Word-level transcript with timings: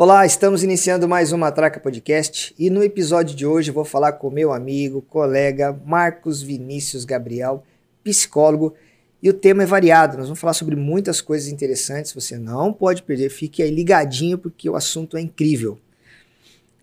Olá, 0.00 0.24
estamos 0.24 0.62
iniciando 0.62 1.08
mais 1.08 1.32
uma 1.32 1.46
Matraca 1.46 1.80
Podcast 1.80 2.54
e 2.56 2.70
no 2.70 2.84
episódio 2.84 3.34
de 3.34 3.44
hoje 3.44 3.72
vou 3.72 3.84
falar 3.84 4.12
com 4.12 4.30
meu 4.30 4.52
amigo, 4.52 5.02
colega 5.02 5.76
Marcos 5.84 6.40
Vinícius 6.40 7.04
Gabriel, 7.04 7.64
psicólogo, 8.04 8.74
e 9.20 9.28
o 9.28 9.32
tema 9.32 9.64
é 9.64 9.66
variado. 9.66 10.16
Nós 10.16 10.26
vamos 10.26 10.38
falar 10.38 10.52
sobre 10.52 10.76
muitas 10.76 11.20
coisas 11.20 11.48
interessantes, 11.48 12.12
você 12.12 12.38
não 12.38 12.72
pode 12.72 13.02
perder, 13.02 13.28
fique 13.28 13.60
aí 13.60 13.72
ligadinho 13.72 14.38
porque 14.38 14.70
o 14.70 14.76
assunto 14.76 15.16
é 15.16 15.20
incrível. 15.20 15.80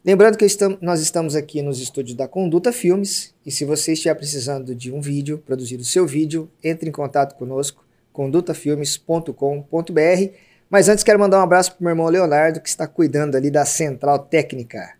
Lembrando 0.03 0.37
que 0.37 0.45
nós 0.81 0.99
estamos 0.99 1.37
aqui 1.37 1.61
nos 1.61 1.79
estúdios 1.79 2.17
da 2.17 2.27
Conduta 2.27 2.73
Filmes 2.73 3.33
e 3.45 3.51
se 3.51 3.63
você 3.63 3.93
estiver 3.93 4.15
precisando 4.15 4.75
de 4.75 4.91
um 4.91 4.99
vídeo, 4.99 5.37
produzir 5.37 5.77
o 5.77 5.85
seu 5.85 6.05
vídeo, 6.05 6.51
entre 6.61 6.89
em 6.89 6.91
contato 6.91 7.37
conosco, 7.37 7.81
condutafilmes.com.br 8.11 10.44
mas 10.75 10.89
antes 10.89 11.05
quero 11.05 11.17
mandar 11.17 11.39
um 11.39 11.41
abraço 11.41 11.73
pro 11.73 11.85
meu 11.85 11.91
irmão 11.91 12.05
Leonardo, 12.09 12.59
que 12.59 12.67
está 12.67 12.85
cuidando 12.85 13.37
ali 13.37 13.49
da 13.49 13.63
central 13.63 14.19
técnica. 14.19 14.95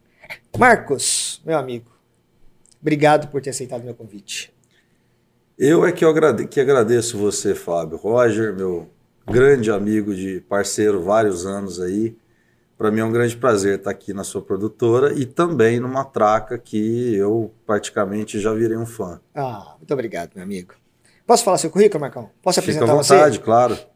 Marcos, 0.57 1.41
meu 1.45 1.57
amigo, 1.57 1.91
obrigado 2.81 3.27
por 3.27 3.41
ter 3.41 3.49
aceitado 3.49 3.83
meu 3.83 3.93
convite. 3.93 4.53
Eu 5.59 5.85
é 5.85 5.91
que, 5.91 6.05
eu 6.05 6.09
agrade 6.09 6.47
que 6.47 6.61
agradeço 6.61 7.17
você, 7.17 7.53
Fábio. 7.53 7.97
Roger, 7.97 8.55
meu 8.55 8.89
grande 9.29 9.69
amigo 9.69 10.15
de 10.15 10.39
parceiro, 10.47 11.03
vários 11.03 11.45
anos 11.45 11.81
aí. 11.81 12.15
Para 12.77 12.89
mim 12.89 13.01
é 13.01 13.03
um 13.03 13.11
grande 13.11 13.35
prazer 13.35 13.79
estar 13.79 13.91
aqui 13.91 14.13
na 14.13 14.23
sua 14.23 14.41
produtora 14.41 15.11
e 15.13 15.25
também 15.25 15.81
numa 15.81 16.05
traca 16.05 16.57
que 16.57 17.13
eu 17.17 17.53
praticamente 17.65 18.39
já 18.39 18.53
virei 18.53 18.77
um 18.77 18.85
fã. 18.85 19.19
Ah, 19.35 19.75
muito 19.77 19.93
obrigado, 19.93 20.35
meu 20.35 20.43
amigo. 20.45 20.73
Posso 21.27 21.43
falar 21.43 21.57
seu 21.57 21.69
currículo, 21.69 21.99
Marcão? 21.99 22.29
Posso 22.41 22.61
Fica 22.61 22.71
apresentar 22.71 22.93
à 22.93 22.95
vontade, 22.95 23.35
você? 23.35 23.43
claro. 23.43 23.94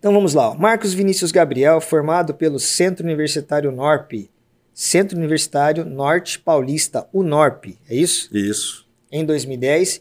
Então 0.00 0.14
vamos 0.14 0.32
lá. 0.32 0.54
Marcos 0.54 0.94
Vinícius 0.94 1.30
Gabriel, 1.30 1.78
formado 1.78 2.32
pelo 2.32 2.58
Centro 2.58 3.04
Universitário 3.04 3.70
NORP, 3.70 4.30
Centro 4.72 5.18
Universitário 5.18 5.84
Norte 5.84 6.38
Paulista, 6.38 7.06
UNORP, 7.12 7.78
é 7.86 7.96
isso? 7.96 8.34
Isso. 8.34 8.88
Em 9.12 9.26
2010. 9.26 10.00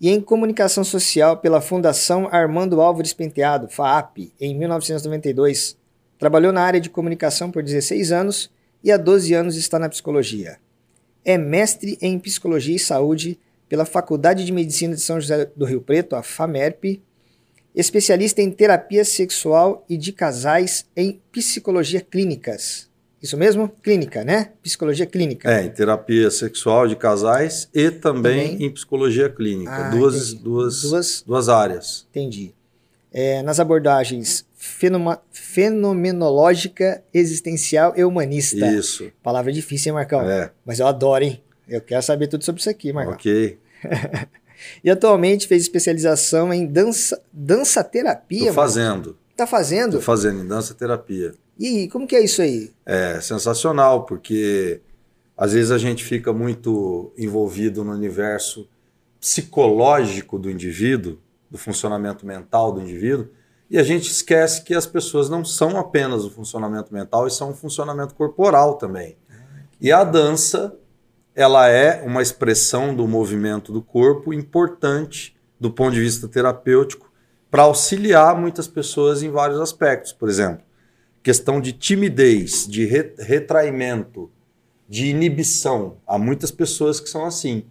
E 0.00 0.08
em 0.08 0.18
Comunicação 0.18 0.82
Social 0.82 1.36
pela 1.36 1.60
Fundação 1.60 2.26
Armando 2.32 2.80
Álvares 2.80 3.12
Penteado, 3.12 3.68
FAAP, 3.68 4.32
em 4.40 4.58
1992. 4.58 5.76
Trabalhou 6.18 6.50
na 6.50 6.62
área 6.62 6.80
de 6.80 6.88
comunicação 6.88 7.50
por 7.50 7.62
16 7.62 8.12
anos 8.12 8.50
e 8.82 8.90
há 8.90 8.96
12 8.96 9.34
anos 9.34 9.56
está 9.56 9.78
na 9.78 9.90
psicologia. 9.90 10.56
É 11.22 11.36
mestre 11.36 11.98
em 12.00 12.18
Psicologia 12.18 12.76
e 12.76 12.78
Saúde 12.78 13.38
pela 13.68 13.84
Faculdade 13.84 14.42
de 14.42 14.52
Medicina 14.52 14.94
de 14.94 15.02
São 15.02 15.20
José 15.20 15.50
do 15.54 15.66
Rio 15.66 15.82
Preto, 15.82 16.16
a 16.16 16.22
FAMERP, 16.22 17.02
especialista 17.74 18.40
em 18.40 18.50
terapia 18.50 19.04
sexual 19.04 19.84
e 19.88 19.96
de 19.96 20.12
casais 20.12 20.86
em 20.96 21.20
psicologia 21.32 22.00
clínicas. 22.00 22.88
Isso 23.22 23.36
mesmo? 23.38 23.68
Clínica, 23.82 24.22
né? 24.22 24.50
Psicologia 24.62 25.06
clínica. 25.06 25.50
É, 25.50 25.64
em 25.64 25.70
terapia 25.70 26.30
sexual 26.30 26.86
de 26.86 26.94
casais 26.94 27.68
e 27.74 27.90
também, 27.90 28.50
Também. 28.52 28.66
em 28.66 28.70
psicologia 28.70 29.30
clínica. 29.30 29.72
Ah, 29.74 29.88
duas, 29.90 30.28
entendi. 30.28 30.42
duas, 30.44 30.82
Duas- 30.82 31.22
duas 31.26 31.48
áreas. 31.48 32.06
Entendi. 32.10 32.54
É, 33.10 33.42
nas 33.42 33.58
abordagens 33.58 34.44
fenoma- 34.54 35.22
fenomenológica, 35.32 37.02
existencial 37.14 37.94
e 37.96 38.04
humanista. 38.04 38.66
Isso. 38.66 39.10
Palavra 39.22 39.52
difícil, 39.52 39.90
hein, 39.90 39.94
Marcão? 39.94 40.20
É, 40.28 40.50
Mas 40.66 40.78
eu 40.80 40.86
adoro, 40.86 41.24
hein? 41.24 41.42
Eu 41.66 41.80
quero 41.80 42.02
saber 42.02 42.26
tudo 42.26 42.44
sobre 42.44 42.60
isso 42.60 42.68
aqui, 42.68 42.92
Marcão. 42.92 43.14
ok. 43.14 43.58
E 44.82 44.90
atualmente 44.90 45.46
fez 45.46 45.62
especialização 45.62 46.52
em 46.52 46.66
dança, 46.66 47.20
dança 47.32 47.82
terapia. 47.82 48.38
Tô 48.38 48.44
mano. 48.46 48.54
fazendo. 48.54 49.16
Tá 49.36 49.46
fazendo? 49.46 49.92
Tô 49.92 50.00
fazendo 50.00 50.40
em 50.40 50.46
dança 50.46 50.74
terapia. 50.74 51.34
E 51.58 51.88
como 51.88 52.06
que 52.06 52.16
é 52.16 52.24
isso 52.24 52.42
aí? 52.42 52.72
É 52.84 53.20
sensacional, 53.20 54.04
porque 54.04 54.80
às 55.36 55.52
vezes 55.52 55.70
a 55.70 55.78
gente 55.78 56.04
fica 56.04 56.32
muito 56.32 57.12
envolvido 57.16 57.84
no 57.84 57.92
universo 57.92 58.68
psicológico 59.20 60.38
do 60.38 60.50
indivíduo, 60.50 61.18
do 61.50 61.58
funcionamento 61.58 62.26
mental 62.26 62.72
do 62.72 62.80
indivíduo, 62.80 63.28
e 63.70 63.78
a 63.78 63.82
gente 63.82 64.10
esquece 64.10 64.62
que 64.62 64.74
as 64.74 64.86
pessoas 64.86 65.28
não 65.28 65.44
são 65.44 65.78
apenas 65.78 66.24
o 66.24 66.30
funcionamento 66.30 66.92
mental, 66.92 67.26
e 67.26 67.30
são 67.30 67.50
o 67.50 67.54
funcionamento 67.54 68.14
corporal 68.14 68.74
também. 68.74 69.16
E 69.80 69.90
a 69.90 70.04
dança, 70.04 70.76
ela 71.34 71.68
é 71.68 72.02
uma 72.02 72.22
expressão 72.22 72.94
do 72.94 73.08
movimento 73.08 73.72
do 73.72 73.82
corpo 73.82 74.32
importante 74.32 75.36
do 75.58 75.70
ponto 75.70 75.94
de 75.94 76.00
vista 76.00 76.28
terapêutico 76.28 77.12
para 77.50 77.62
auxiliar 77.62 78.36
muitas 78.38 78.68
pessoas 78.68 79.22
em 79.22 79.30
vários 79.30 79.60
aspectos. 79.60 80.12
Por 80.12 80.28
exemplo, 80.28 80.64
questão 81.22 81.60
de 81.60 81.72
timidez, 81.72 82.66
de 82.66 82.84
re- 82.84 83.14
retraimento, 83.18 84.30
de 84.88 85.06
inibição. 85.06 85.98
Há 86.06 86.18
muitas 86.18 86.50
pessoas 86.50 87.00
que 87.00 87.08
são 87.08 87.24
assim. 87.24 87.64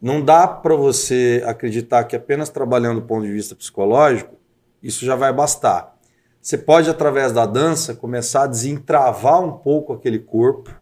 Não 0.00 0.22
dá 0.22 0.48
para 0.48 0.74
você 0.74 1.42
acreditar 1.46 2.04
que 2.04 2.16
apenas 2.16 2.48
trabalhando 2.48 3.00
do 3.00 3.06
ponto 3.06 3.24
de 3.24 3.32
vista 3.32 3.54
psicológico, 3.54 4.34
isso 4.82 5.04
já 5.04 5.14
vai 5.14 5.32
bastar. 5.32 5.94
Você 6.40 6.56
pode, 6.56 6.88
através 6.88 7.32
da 7.32 7.44
dança, 7.44 7.94
começar 7.94 8.44
a 8.44 8.46
desentravar 8.46 9.42
um 9.42 9.52
pouco 9.52 9.92
aquele 9.92 10.18
corpo, 10.18 10.74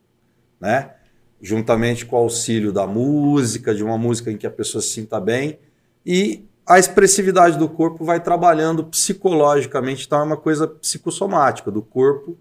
né? 0.61 0.95
Juntamente 1.41 2.05
com 2.05 2.17
o 2.17 2.19
auxílio 2.19 2.73
da 2.73 2.87
música, 2.87 3.75
de 3.75 3.83
uma 3.83 3.97
música 3.97 4.31
em 4.31 4.37
que 4.37 4.47
a 4.47 4.51
pessoa 4.51 4.83
se 4.83 4.89
sinta 4.91 5.21
bem, 5.21 5.59
e 6.05 6.45
a 6.67 6.79
expressividade 6.79 7.59
do 7.59 7.69
corpo 7.69 8.05
vai 8.05 8.21
trabalhando 8.21 8.85
psicologicamente, 8.85 10.07
então 10.07 10.21
é 10.21 10.23
uma 10.23 10.37
coisa 10.37 10.67
psicossomática 10.67 11.71
do 11.71 11.81
corpo 11.81 12.37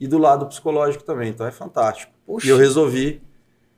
e 0.00 0.06
do 0.06 0.18
lado 0.18 0.46
psicológico 0.46 1.04
também, 1.04 1.30
então 1.30 1.46
é 1.46 1.50
fantástico. 1.50 2.12
E 2.42 2.48
eu 2.48 2.56
resolvi 2.56 3.20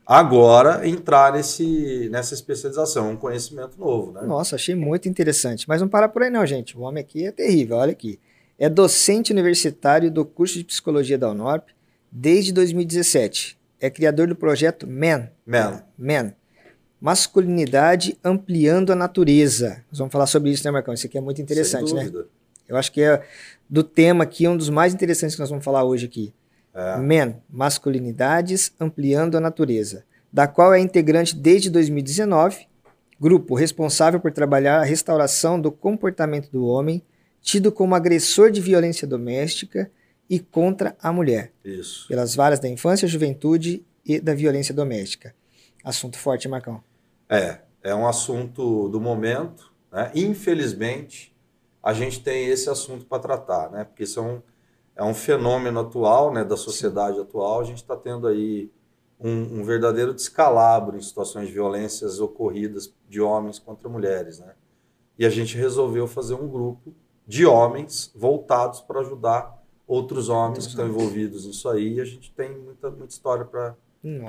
agora 0.07 0.89
entrar 0.89 1.33
nesse, 1.33 2.09
nessa 2.11 2.33
especialização, 2.33 3.11
um 3.11 3.17
conhecimento 3.17 3.79
novo, 3.79 4.13
né? 4.13 4.23
Nossa, 4.23 4.57
achei 4.57 4.75
muito 4.75 5.07
interessante. 5.07 5.69
Mas 5.69 5.83
não 5.83 5.89
para 5.89 6.09
por 6.09 6.23
aí 6.23 6.31
não, 6.31 6.47
gente. 6.47 6.79
O 6.79 6.81
homem 6.81 7.03
aqui 7.03 7.27
é 7.27 7.31
terrível, 7.31 7.77
olha 7.77 7.93
aqui. 7.93 8.19
É 8.59 8.71
docente 8.71 9.33
universitário 9.33 10.11
do 10.11 10.25
curso 10.25 10.57
de 10.57 10.65
psicologia 10.65 11.19
da 11.19 11.31
UNORP 11.31 11.73
desde 12.11 12.53
2017. 12.53 13.58
É 13.81 13.89
criador 13.89 14.27
do 14.27 14.35
projeto 14.35 14.87
MEN. 14.87 15.29
Man, 15.47 15.83
MEN. 15.97 16.35
Masculinidade 17.01 18.19
ampliando 18.25 18.93
a 18.93 18.97
natureza. 18.97 19.85
Nós 19.91 19.99
vamos 19.99 20.13
falar 20.13 20.27
sobre 20.27 20.51
isso, 20.51 20.65
né, 20.65 20.71
Marcão? 20.71 20.93
Isso 20.93 21.07
aqui 21.07 21.17
é 21.17 21.21
muito 21.21 21.41
interessante, 21.41 21.95
né? 21.95 22.11
Eu 22.69 22.77
acho 22.77 22.91
que 22.91 23.01
é 23.01 23.23
do 23.71 23.83
tema 23.83 24.25
aqui 24.25 24.49
um 24.49 24.57
dos 24.57 24.69
mais 24.69 24.93
interessantes 24.93 25.37
que 25.37 25.41
nós 25.41 25.49
vamos 25.49 25.65
falar 25.65 25.85
hoje 25.85 26.07
aqui. 26.07 26.35
É. 26.75 26.99
Men, 26.99 27.37
Masculinidades 27.49 28.73
Ampliando 28.79 29.37
a 29.37 29.41
Natureza, 29.41 30.05
da 30.33 30.47
qual 30.47 30.75
é 30.75 30.81
integrante 30.81 31.35
desde 31.35 31.71
2019, 31.71 32.67
grupo 33.21 33.55
responsável 33.55 34.21
por 34.21 34.33
trabalhar 34.33 34.81
a 34.81 34.85
restauração 34.85 35.61
do 35.61 35.73
comportamento 35.73 36.51
do 36.51 36.67
homem, 36.67 37.03
tido 37.41 37.73
como 37.73 37.95
agressor 37.95 38.51
de 38.51 38.61
violência 38.61 39.07
doméstica 39.07 39.91
e 40.29 40.39
contra 40.39 40.97
a 41.03 41.13
mulher, 41.13 41.53
Isso. 41.65 42.07
pelas 42.09 42.35
varas 42.35 42.61
da 42.61 42.69
infância, 42.69 43.09
juventude 43.09 43.85
e 44.05 44.21
da 44.21 44.35
violência 44.35 44.75
doméstica. 44.75 45.35
Assunto 45.83 46.19
forte, 46.19 46.49
Marcão. 46.49 46.83
É, 47.29 47.61
é 47.83 47.95
um 47.95 48.07
assunto 48.07 48.89
do 48.89 49.01
momento, 49.01 49.73
né? 49.91 50.11
Infelizmente, 50.15 51.35
a 51.83 51.93
gente 51.93 52.21
tem 52.21 52.47
esse 52.49 52.69
assunto 52.69 53.07
para 53.07 53.21
tratar, 53.21 53.71
né? 53.71 53.85
Porque 53.85 54.05
isso 54.05 54.21
é 54.21 54.23
um, 54.23 54.43
é 54.97 55.05
um 55.05 55.15
fenômeno 55.15 55.81
atual, 55.81 56.33
né? 56.33 56.45
Da 56.45 56.57
sociedade 56.57 57.19
atual. 57.19 57.61
A 57.61 57.65
gente 57.65 57.79
está 57.79 57.97
tendo 57.97 58.27
aí 58.27 58.71
um, 59.19 59.61
um 59.61 59.65
verdadeiro 59.65 60.13
descalabro 60.13 60.97
em 60.97 61.01
situações 61.01 61.49
de 61.49 61.55
violências 61.55 62.21
ocorridas 62.21 62.93
de 63.09 63.21
homens 63.21 63.59
contra 63.59 63.89
mulheres, 63.89 64.39
né? 64.39 64.55
E 65.19 65.27
a 65.27 65.31
gente 65.31 65.57
resolveu 65.57 66.07
fazer 66.07 66.35
um 66.35 66.49
grupo 66.49 66.95
de 67.27 67.45
homens 67.45 68.13
voltados 68.15 68.81
para 68.81 69.01
ajudar 69.01 69.58
outros 69.89 70.29
homens 70.29 70.67
que 70.67 70.73
estão 70.73 70.87
envolvidos 70.87 71.47
nisso 71.47 71.67
aí. 71.69 71.95
E 71.95 72.01
a 72.01 72.05
gente 72.05 72.31
tem 72.33 72.57
muita, 72.57 72.91
muita 72.91 73.13
história 73.13 73.45
para 73.45 73.75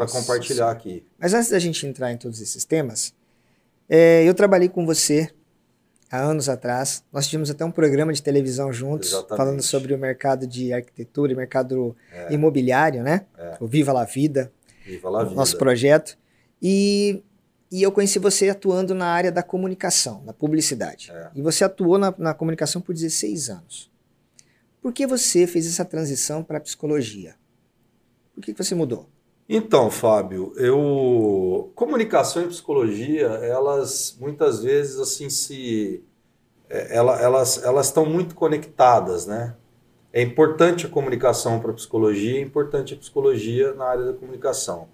compartilhar 0.10 0.72
aqui. 0.72 1.06
Mas 1.20 1.34
antes 1.34 1.50
da 1.50 1.60
gente 1.60 1.86
entrar 1.86 2.12
em 2.12 2.18
todos 2.18 2.40
esses 2.40 2.64
temas, 2.64 3.14
é, 3.90 4.24
eu 4.24 4.34
trabalhei 4.34 4.70
com 4.70 4.86
você 4.86 5.30
há 6.10 6.22
anos 6.22 6.48
atrás. 6.48 7.04
Nós 7.12 7.28
tivemos 7.28 7.52
até 7.52 7.66
um 7.66 7.72
programa 7.72 8.14
de 8.14 8.24
televisão 8.24 8.72
juntos, 8.72 9.10
Exatamente. 9.10 9.38
falando 9.38 9.62
sobre 9.62 9.94
o 9.94 9.98
mercado 9.98 10.48
de 10.48 10.72
arquitetura 10.72 11.34
e 11.34 11.36
mercado 11.36 11.96
imobiliário, 12.30 13.04
né? 13.04 13.26
É. 13.38 13.58
O 13.60 13.68
Viva 13.68 13.92
la 13.92 14.06
Vida, 14.06 14.52
Viva 14.86 15.10
la 15.10 15.24
vida. 15.26 15.36
nosso 15.36 15.58
projeto. 15.58 16.18
E, 16.62 17.22
e 17.70 17.84
eu 17.84 17.92
conheci 17.92 18.18
você 18.18 18.48
atuando 18.50 18.96
na 18.96 19.08
área 19.08 19.32
da 19.32 19.44
comunicação, 19.44 20.24
na 20.26 20.32
publicidade. 20.34 21.12
É. 21.12 21.30
E 21.36 21.42
você 21.42 21.66
atuou 21.66 21.98
na, 21.98 22.14
na 22.18 22.34
comunicação 22.34 22.82
por 22.82 22.96
16 22.96 23.50
anos. 23.50 23.90
Por 24.82 24.94
que 24.94 25.06
você 25.06 25.46
fez 25.46 25.68
essa 25.68 25.86
transição 25.86 26.44
para 26.44 26.58
a 26.58 26.62
psicologia? 26.62 27.36
Por 28.34 28.42
que, 28.42 28.54
que 28.54 28.64
você 28.64 28.76
mudou? 28.76 29.10
Então, 29.48 29.90
Fábio, 29.90 30.54
eu 30.58 31.72
comunicação 31.76 32.44
e 32.44 32.48
psicologia, 32.48 33.26
elas 33.28 34.16
muitas 34.20 34.62
vezes 34.64 35.00
assim 35.00 35.30
se 35.30 36.04
é, 36.70 36.96
ela- 36.98 37.20
elas 37.22 37.64
elas 37.64 37.88
estão 37.88 38.06
muito 38.06 38.36
conectadas, 38.36 39.26
né? 39.28 39.56
É 40.14 40.22
importante 40.22 40.86
a 40.88 40.90
comunicação 40.90 41.60
para 41.60 41.72
a 41.72 41.74
psicologia, 41.74 42.40
é 42.40 42.42
importante 42.42 42.94
a 42.94 42.98
psicologia 42.98 43.74
na 43.74 43.86
área 43.86 44.06
da 44.06 44.14
comunicação. 44.14 44.88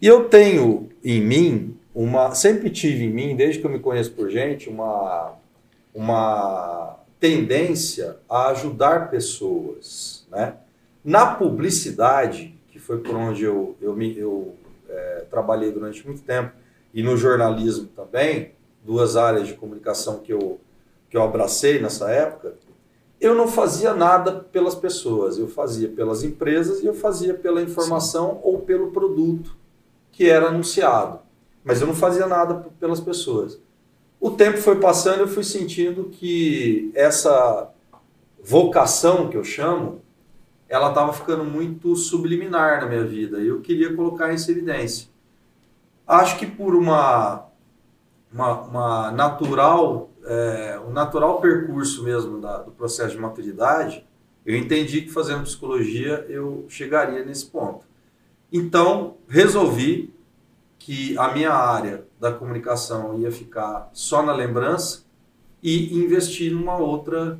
E 0.00 0.06
eu 0.06 0.28
tenho 0.28 0.88
em 1.02 1.20
mim 1.20 1.76
uma, 1.94 2.34
sempre 2.34 2.70
tive 2.70 3.04
em 3.04 3.10
mim, 3.10 3.34
desde 3.36 3.60
que 3.60 3.66
eu 3.66 3.70
me 3.70 3.78
conheço 3.78 4.12
por 4.12 4.28
gente, 4.28 4.68
uma, 4.68 5.34
uma 5.94 6.98
tendência 7.18 8.16
a 8.28 8.48
ajudar 8.48 9.10
pessoas, 9.10 10.26
né? 10.30 10.56
Na 11.04 11.34
publicidade, 11.34 12.58
que 12.68 12.78
foi 12.78 12.98
por 12.98 13.14
onde 13.14 13.44
eu, 13.44 13.76
eu, 13.80 13.94
me, 13.94 14.16
eu 14.18 14.54
é, 14.88 15.24
trabalhei 15.30 15.70
durante 15.70 16.04
muito 16.04 16.22
tempo, 16.22 16.52
e 16.92 17.02
no 17.02 17.16
jornalismo 17.16 17.86
também, 17.94 18.52
duas 18.84 19.16
áreas 19.16 19.48
de 19.48 19.54
comunicação 19.54 20.18
que 20.18 20.32
eu, 20.32 20.60
que 21.08 21.16
eu 21.16 21.22
abracei 21.22 21.80
nessa 21.80 22.10
época, 22.10 22.54
eu 23.20 23.34
não 23.34 23.48
fazia 23.48 23.94
nada 23.94 24.32
pelas 24.52 24.74
pessoas, 24.74 25.38
eu 25.38 25.48
fazia 25.48 25.88
pelas 25.88 26.22
empresas 26.22 26.82
e 26.82 26.86
eu 26.86 26.94
fazia 26.94 27.34
pela 27.34 27.62
informação 27.62 28.34
Sim. 28.34 28.40
ou 28.42 28.60
pelo 28.60 28.90
produto 28.90 29.56
que 30.12 30.28
era 30.28 30.48
anunciado. 30.48 31.20
Mas 31.64 31.80
eu 31.80 31.86
não 31.86 31.94
fazia 31.94 32.26
nada 32.26 32.66
pelas 32.78 33.00
pessoas. 33.00 33.58
O 34.20 34.30
tempo 34.30 34.58
foi 34.58 34.80
passando, 34.80 35.20
eu 35.20 35.28
fui 35.28 35.44
sentindo 35.44 36.04
que 36.04 36.90
essa 36.94 37.70
vocação 38.42 39.28
que 39.28 39.36
eu 39.36 39.44
chamo, 39.44 40.00
ela 40.68 40.88
estava 40.88 41.12
ficando 41.12 41.44
muito 41.44 41.94
subliminar 41.94 42.80
na 42.80 42.86
minha 42.86 43.04
vida 43.04 43.38
e 43.38 43.48
eu 43.48 43.60
queria 43.60 43.94
colocar 43.94 44.32
isso 44.32 44.50
em 44.50 44.54
evidência. 44.54 45.08
Acho 46.06 46.38
que 46.38 46.46
por 46.46 46.74
uma, 46.74 47.46
uma, 48.32 48.60
uma 48.62 49.12
natural 49.12 50.10
é, 50.26 50.78
um 50.86 50.90
natural 50.90 51.40
percurso 51.40 52.02
mesmo 52.02 52.40
da, 52.40 52.58
do 52.58 52.72
processo 52.72 53.14
de 53.14 53.20
maturidade, 53.20 54.04
eu 54.44 54.56
entendi 54.56 55.02
que 55.02 55.10
fazendo 55.10 55.44
psicologia 55.44 56.26
eu 56.28 56.66
chegaria 56.68 57.24
nesse 57.24 57.46
ponto. 57.46 57.86
Então, 58.52 59.16
resolvi 59.28 60.12
que 60.78 61.16
a 61.18 61.32
minha 61.32 61.52
área 61.52 62.05
da 62.18 62.32
comunicação 62.32 63.18
ia 63.18 63.30
ficar 63.30 63.90
só 63.92 64.22
na 64.22 64.32
lembrança 64.32 65.04
e 65.62 65.94
investir 65.98 66.52
numa 66.52 66.76
outra, 66.76 67.38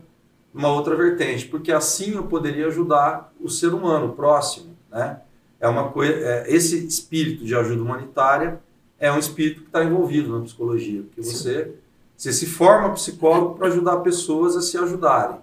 numa 0.53 0.69
outra 0.69 0.95
vertente, 0.95 1.47
porque 1.47 1.73
assim 1.73 2.15
eu 2.15 2.25
poderia 2.25 2.67
ajudar 2.67 3.33
o 3.41 3.49
ser 3.49 3.73
humano 3.73 4.13
próximo, 4.15 4.77
né? 4.91 5.21
É 5.59 5.67
uma 5.67 5.91
coisa, 5.91 6.13
é, 6.13 6.55
esse 6.55 6.87
espírito 6.87 7.45
de 7.45 7.55
ajuda 7.55 7.83
humanitária 7.83 8.61
é 8.99 9.11
um 9.11 9.19
espírito 9.19 9.63
que 9.63 9.69
está 9.69 9.83
envolvido 9.83 10.37
na 10.37 10.45
psicologia, 10.45 11.03
porque 11.03 11.23
você 11.23 11.75
você 12.17 12.33
se 12.33 12.47
forma 12.47 12.95
psicólogo 12.95 13.57
para 13.57 13.69
ajudar 13.69 13.99
pessoas 13.99 14.57
a 14.57 14.63
se 14.63 14.79
ajudarem. 14.79 15.39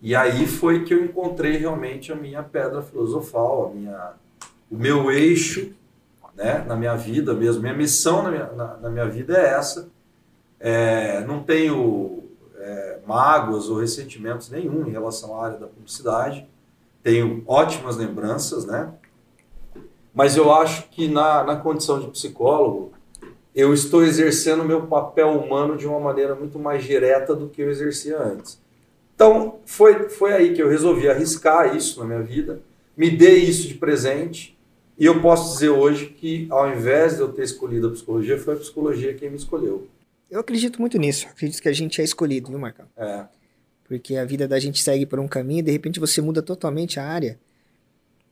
E 0.00 0.16
aí 0.16 0.48
foi 0.48 0.84
que 0.84 0.92
eu 0.92 1.04
encontrei 1.04 1.56
realmente 1.56 2.10
a 2.10 2.16
minha 2.16 2.42
pedra 2.42 2.82
filosofal, 2.82 3.66
a 3.70 3.74
minha, 3.74 4.12
o 4.68 4.76
meu 4.76 5.12
eixo 5.12 5.72
né, 6.42 6.64
na 6.66 6.74
minha 6.74 6.96
vida 6.96 7.32
mesmo. 7.32 7.62
Minha 7.62 7.74
missão 7.74 8.22
na 8.22 8.30
minha, 8.30 8.46
na, 8.52 8.76
na 8.78 8.90
minha 8.90 9.06
vida 9.06 9.38
é 9.38 9.54
essa. 9.54 9.88
É, 10.58 11.20
não 11.24 11.42
tenho 11.42 12.24
é, 12.58 12.98
mágoas 13.06 13.68
ou 13.68 13.78
ressentimentos 13.78 14.50
nenhum 14.50 14.86
em 14.86 14.90
relação 14.90 15.38
à 15.38 15.46
área 15.46 15.58
da 15.58 15.66
publicidade. 15.66 16.46
Tenho 17.02 17.42
ótimas 17.46 17.96
lembranças, 17.96 18.64
né? 18.64 18.92
Mas 20.12 20.36
eu 20.36 20.52
acho 20.52 20.88
que 20.90 21.08
na, 21.08 21.42
na 21.44 21.56
condição 21.56 21.98
de 21.98 22.08
psicólogo, 22.08 22.92
eu 23.54 23.72
estou 23.72 24.04
exercendo 24.04 24.64
meu 24.64 24.86
papel 24.86 25.30
humano 25.30 25.76
de 25.76 25.86
uma 25.86 26.00
maneira 26.00 26.34
muito 26.34 26.58
mais 26.58 26.84
direta 26.84 27.34
do 27.34 27.48
que 27.48 27.62
eu 27.62 27.70
exercia 27.70 28.18
antes. 28.18 28.60
Então, 29.14 29.60
foi, 29.64 30.08
foi 30.08 30.32
aí 30.32 30.54
que 30.54 30.62
eu 30.62 30.68
resolvi 30.68 31.08
arriscar 31.08 31.76
isso 31.76 32.00
na 32.00 32.06
minha 32.06 32.22
vida, 32.22 32.60
me 32.96 33.10
dei 33.10 33.38
isso 33.38 33.68
de 33.68 33.74
presente, 33.74 34.51
e 35.02 35.04
eu 35.04 35.20
posso 35.20 35.54
dizer 35.54 35.68
hoje 35.68 36.06
que, 36.06 36.46
ao 36.48 36.72
invés 36.72 37.16
de 37.16 37.22
eu 37.22 37.32
ter 37.32 37.42
escolhido 37.42 37.88
a 37.88 37.90
psicologia, 37.90 38.38
foi 38.38 38.54
a 38.54 38.56
psicologia 38.56 39.12
quem 39.12 39.28
me 39.30 39.36
escolheu. 39.36 39.88
Eu 40.30 40.38
acredito 40.38 40.80
muito 40.80 40.96
nisso, 40.96 41.26
acredito 41.26 41.60
que 41.60 41.68
a 41.68 41.72
gente 41.72 42.00
é 42.00 42.04
escolhido, 42.04 42.50
viu, 42.50 42.58
Marcão? 42.60 42.86
É. 42.96 43.24
Porque 43.82 44.14
a 44.14 44.24
vida 44.24 44.46
da 44.46 44.60
gente 44.60 44.80
segue 44.80 45.04
por 45.04 45.18
um 45.18 45.26
caminho 45.26 45.58
e 45.58 45.62
de 45.62 45.72
repente 45.72 45.98
você 45.98 46.20
muda 46.20 46.40
totalmente 46.40 47.00
a 47.00 47.04
área. 47.04 47.36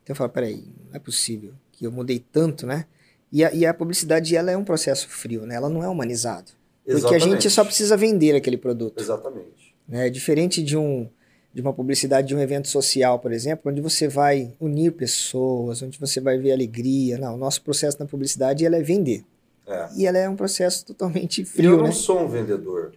Então 0.04 0.12
eu 0.12 0.14
falo, 0.14 0.30
peraí, 0.30 0.62
não 0.88 0.94
é 0.94 1.00
possível 1.00 1.54
que 1.72 1.84
eu 1.84 1.90
mudei 1.90 2.20
tanto, 2.20 2.68
né? 2.68 2.86
E 3.32 3.44
a, 3.44 3.52
e 3.52 3.66
a 3.66 3.74
publicidade 3.74 4.36
ela 4.36 4.52
é 4.52 4.56
um 4.56 4.62
processo 4.62 5.08
frio, 5.08 5.44
né? 5.46 5.56
Ela 5.56 5.68
não 5.68 5.82
é 5.82 5.88
humanizado. 5.88 6.52
Exatamente. 6.86 7.02
Porque 7.02 7.14
a 7.16 7.18
gente 7.18 7.50
só 7.50 7.64
precisa 7.64 7.96
vender 7.96 8.36
aquele 8.36 8.56
produto. 8.56 9.00
Exatamente. 9.00 9.74
Né? 9.88 10.08
Diferente 10.08 10.62
de 10.62 10.76
um 10.76 11.10
de 11.52 11.60
uma 11.60 11.72
publicidade 11.72 12.28
de 12.28 12.34
um 12.34 12.40
evento 12.40 12.68
social, 12.68 13.18
por 13.18 13.32
exemplo, 13.32 13.70
onde 13.70 13.80
você 13.80 14.06
vai 14.06 14.52
unir 14.60 14.92
pessoas, 14.92 15.82
onde 15.82 15.98
você 15.98 16.20
vai 16.20 16.38
ver 16.38 16.52
alegria. 16.52 17.18
Não, 17.18 17.34
o 17.34 17.36
nosso 17.36 17.62
processo 17.62 17.98
na 17.98 18.06
publicidade 18.06 18.64
ela 18.64 18.76
é 18.76 18.82
vender. 18.82 19.24
É. 19.66 19.88
E 19.96 20.06
ela 20.06 20.18
é 20.18 20.28
um 20.28 20.36
processo 20.36 20.84
totalmente 20.86 21.44
frio. 21.44 21.72
Eu 21.72 21.76
não 21.78 21.84
né? 21.84 21.92
sou 21.92 22.20
um 22.20 22.28
vendedor. 22.28 22.92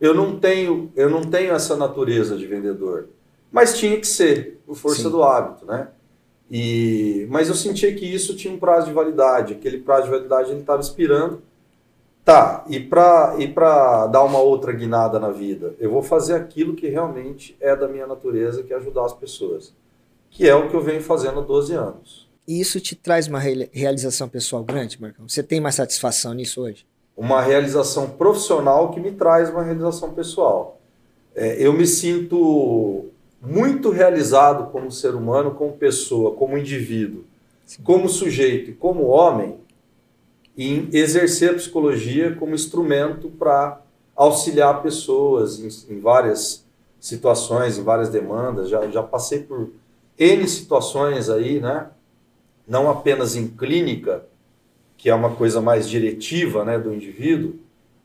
Eu 0.00 0.14
não 0.14 0.38
tenho, 0.38 0.92
eu 0.94 1.10
não 1.10 1.22
tenho 1.22 1.52
essa 1.52 1.76
natureza 1.76 2.36
de 2.36 2.46
vendedor. 2.46 3.08
Mas 3.50 3.78
tinha 3.78 3.98
que 3.98 4.06
ser, 4.06 4.60
por 4.66 4.76
força 4.76 5.04
Sim. 5.04 5.10
do 5.10 5.22
hábito, 5.22 5.64
né? 5.66 5.88
E, 6.50 7.26
mas 7.28 7.48
eu 7.48 7.54
sentia 7.54 7.92
que 7.94 8.04
isso 8.04 8.36
tinha 8.36 8.52
um 8.52 8.58
prazo 8.58 8.86
de 8.88 8.92
validade. 8.92 9.54
Aquele 9.54 9.78
prazo 9.78 10.04
de 10.04 10.10
validade 10.10 10.50
ele 10.50 10.60
estava 10.60 10.80
expirando. 10.80 11.42
Tá, 12.26 12.64
e 12.68 12.80
para 12.80 13.36
e 13.38 13.46
dar 14.10 14.24
uma 14.24 14.40
outra 14.40 14.72
guinada 14.72 15.20
na 15.20 15.30
vida, 15.30 15.76
eu 15.78 15.92
vou 15.92 16.02
fazer 16.02 16.34
aquilo 16.34 16.74
que 16.74 16.88
realmente 16.88 17.56
é 17.60 17.76
da 17.76 17.86
minha 17.86 18.04
natureza, 18.04 18.64
que 18.64 18.72
é 18.72 18.76
ajudar 18.76 19.04
as 19.04 19.12
pessoas. 19.12 19.72
Que 20.28 20.48
é 20.48 20.52
o 20.52 20.68
que 20.68 20.74
eu 20.74 20.82
venho 20.82 21.00
fazendo 21.00 21.38
há 21.38 21.42
12 21.42 21.72
anos. 21.74 22.28
E 22.44 22.60
isso 22.60 22.80
te 22.80 22.96
traz 22.96 23.28
uma 23.28 23.38
realização 23.38 24.28
pessoal 24.28 24.64
grande, 24.64 25.00
Marcão? 25.00 25.28
Você 25.28 25.40
tem 25.40 25.60
mais 25.60 25.76
satisfação 25.76 26.34
nisso 26.34 26.62
hoje? 26.62 26.84
Uma 27.16 27.40
realização 27.40 28.10
profissional 28.10 28.90
que 28.90 28.98
me 28.98 29.12
traz 29.12 29.48
uma 29.48 29.62
realização 29.62 30.12
pessoal. 30.12 30.80
É, 31.32 31.64
eu 31.64 31.72
me 31.72 31.86
sinto 31.86 33.04
muito 33.40 33.90
realizado 33.90 34.72
como 34.72 34.90
ser 34.90 35.14
humano, 35.14 35.52
como 35.52 35.74
pessoa, 35.74 36.34
como 36.34 36.58
indivíduo, 36.58 37.22
Sim. 37.64 37.84
como 37.84 38.08
sujeito 38.08 38.72
e 38.72 38.74
como 38.74 39.04
homem, 39.04 39.64
em 40.56 40.88
exercer 40.92 41.50
a 41.50 41.54
psicologia 41.54 42.34
como 42.34 42.54
instrumento 42.54 43.28
para 43.28 43.80
auxiliar 44.14 44.82
pessoas 44.82 45.60
em, 45.60 45.94
em, 45.94 46.00
várias 46.00 46.64
situações, 46.98 47.76
em 47.76 47.82
várias 47.82 48.08
demandas. 48.08 48.70
Já, 48.70 48.86
já 48.88 49.02
passei 49.02 49.40
por 49.40 49.70
N 50.18 50.48
situações 50.48 51.28
aí, 51.28 51.60
né? 51.60 51.88
Não 52.66 52.90
apenas 52.90 53.36
em 53.36 53.46
clínica, 53.46 54.24
que 54.96 55.10
é 55.10 55.14
uma 55.14 55.36
coisa 55.36 55.60
mais 55.60 55.88
diretiva 55.88 56.64
né, 56.64 56.78
do 56.78 56.92
indivíduo, 56.92 57.54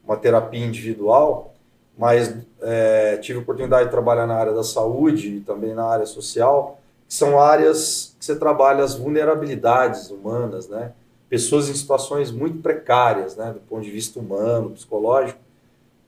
uma 0.04 0.18
terapia 0.18 0.64
individual, 0.64 1.56
mas 1.98 2.36
é, 2.62 3.18
tive 3.18 3.40
a 3.40 3.42
oportunidade 3.42 3.86
de 3.86 3.92
trabalhar 3.92 4.28
na 4.28 4.36
área 4.36 4.54
da 4.54 4.64
saúde 4.64 5.38
e 5.38 5.40
também 5.40 5.74
na 5.74 5.86
área 5.86 6.06
social, 6.06 6.80
que 7.08 7.14
são 7.14 7.40
áreas 7.40 8.16
que 8.20 8.26
você 8.26 8.36
trabalha 8.36 8.84
as 8.84 8.96
vulnerabilidades 8.96 10.12
humanas, 10.12 10.68
né? 10.68 10.92
Pessoas 11.32 11.70
em 11.70 11.74
situações 11.74 12.30
muito 12.30 12.58
precárias, 12.58 13.38
né? 13.38 13.54
Do 13.54 13.62
ponto 13.62 13.82
de 13.82 13.90
vista 13.90 14.20
humano, 14.20 14.72
psicológico. 14.72 15.40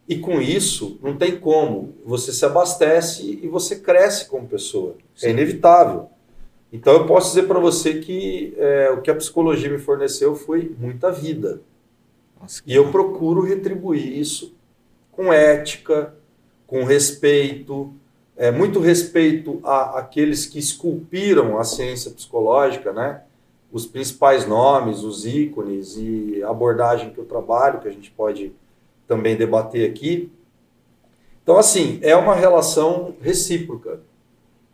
E 0.06 0.18
com 0.20 0.42
isso, 0.42 1.00
não 1.01 1.15
tem 1.15 1.39
como. 1.39 1.94
Você 2.06 2.34
se 2.34 2.44
abastece 2.44 3.39
e 3.42 3.48
você 3.48 3.77
cresce 3.77 4.25
como 4.25 4.46
pessoa. 4.50 4.96
É 5.15 5.20
Sim. 5.22 5.27
É 5.27 5.30
inevitável. 5.30 6.10
Então, 6.74 6.92
eu 6.92 7.06
posso 7.06 7.30
dizer 7.30 7.48
para 7.48 7.58
você 7.58 8.01
que 8.01 8.53
é, 8.58 8.89
o 8.89 9.01
que 9.01 9.10
a 9.10 9.15
psicologia 9.15 9.70
me 9.70 9.77
forneceu 9.77 10.36
foi 10.36 10.75
muita 10.77 11.10
vida. 11.10 11.62
Nossa, 12.42 12.62
e 12.68 12.75
eu 12.75 12.92
procuro 12.92 13.39
retribuir 13.44 14.20
isso 14.20 14.53
com 15.10 15.32
ética, 15.32 16.13
com 16.68 16.84
respeito, 16.84 17.94
é, 18.36 18.51
muito 18.51 18.82
respeito 18.82 19.62
a 19.63 20.00
aqueles 20.00 20.46
que 20.46 20.60
esculpiram 20.60 21.58
a 21.58 21.63
ciência 21.63 22.12
psicológica, 22.12 22.92
né? 22.92 23.22
Os 23.74 23.88
principais 23.88 24.48
nomes, 24.48 25.03
os 25.03 25.25
ícones 25.25 25.98
e 25.98 26.44
a 26.44 26.50
abordagem 26.51 27.10
que 27.10 27.18
eu 27.18 27.25
trabalho, 27.25 27.82
que 27.82 27.88
a 27.88 27.92
gente 27.92 28.12
pode 28.12 28.53
também 29.08 29.36
debater 29.36 29.89
aqui. 29.89 30.32
Então, 31.42 31.58
assim, 31.58 32.00
é 32.03 32.15
uma 32.15 32.36
relação 32.36 33.15
recíproca 33.20 34.00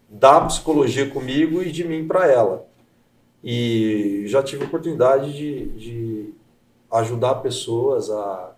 da 0.10 0.41
psicologia 0.41 1.10
comigo 1.10 1.63
e 1.63 1.72
de 1.72 1.88
mim 1.88 2.06
para 2.06 2.27
ela. 2.27 2.68
E 3.41 4.25
já 4.27 4.44
tive 4.44 4.65
oportunidade 4.65 5.32
de, 5.32 5.65
de 5.70 6.34
ajudar 6.91 7.36
pessoas 7.36 8.10
a 8.12 8.53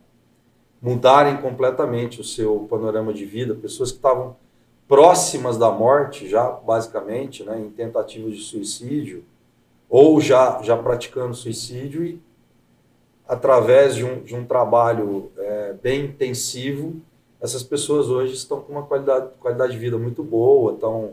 mudarem 0.81 1.37
completamente 1.37 2.19
o 2.19 2.23
seu 2.23 2.65
panorama 2.67 3.13
de 3.13 3.25
vida, 3.25 3.53
pessoas 3.53 3.91
que 3.91 3.97
estavam 3.97 4.35
próximas 4.87 5.55
da 5.57 5.69
morte 5.71 6.27
já, 6.27 6.49
basicamente, 6.49 7.43
né, 7.43 7.59
em 7.59 7.69
tentativa 7.69 8.29
de 8.29 8.41
suicídio, 8.41 9.23
ou 9.91 10.21
já, 10.21 10.61
já 10.63 10.77
praticando 10.77 11.35
suicídio 11.35 12.05
e 12.05 12.21
através 13.27 13.93
de 13.93 14.05
um, 14.05 14.23
de 14.23 14.33
um 14.33 14.45
trabalho 14.45 15.29
é, 15.37 15.73
bem 15.83 16.05
intensivo, 16.05 17.01
essas 17.41 17.61
pessoas 17.61 18.07
hoje 18.07 18.33
estão 18.33 18.61
com 18.61 18.71
uma 18.71 18.83
qualidade, 18.83 19.31
qualidade 19.37 19.73
de 19.73 19.77
vida 19.77 19.97
muito 19.97 20.23
boa. 20.23 20.77
Tão... 20.77 21.11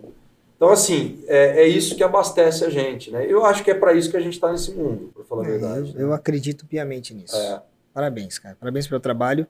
Então, 0.57 0.71
assim, 0.71 1.25
é, 1.27 1.63
é 1.63 1.67
isso 1.67 1.97
que 1.97 2.05
abastece 2.05 2.65
a 2.65 2.71
gente. 2.71 3.11
Né? 3.11 3.27
Eu 3.29 3.45
acho 3.45 3.65
que 3.65 3.71
é 3.73 3.75
para 3.75 3.95
isso 3.95 4.11
que 4.11 4.17
a 4.17 4.21
gente 4.21 4.35
está 4.35 4.53
nesse 4.53 4.71
mundo, 4.71 5.11
para 5.13 5.25
falar 5.25 5.43
é, 5.43 5.47
a 5.47 5.51
verdade. 5.51 5.89
Eu, 5.91 5.95
né? 5.95 6.03
eu, 6.05 6.13
acredito 6.13 6.65
piamente 6.65 7.13
nisso. 7.13 7.37
É. 7.37 7.61
Parabéns, 7.93 8.39
cara. 8.39 8.57
Parabéns 8.61 8.87
pelo 8.87 9.01
trabalho. 9.01 9.45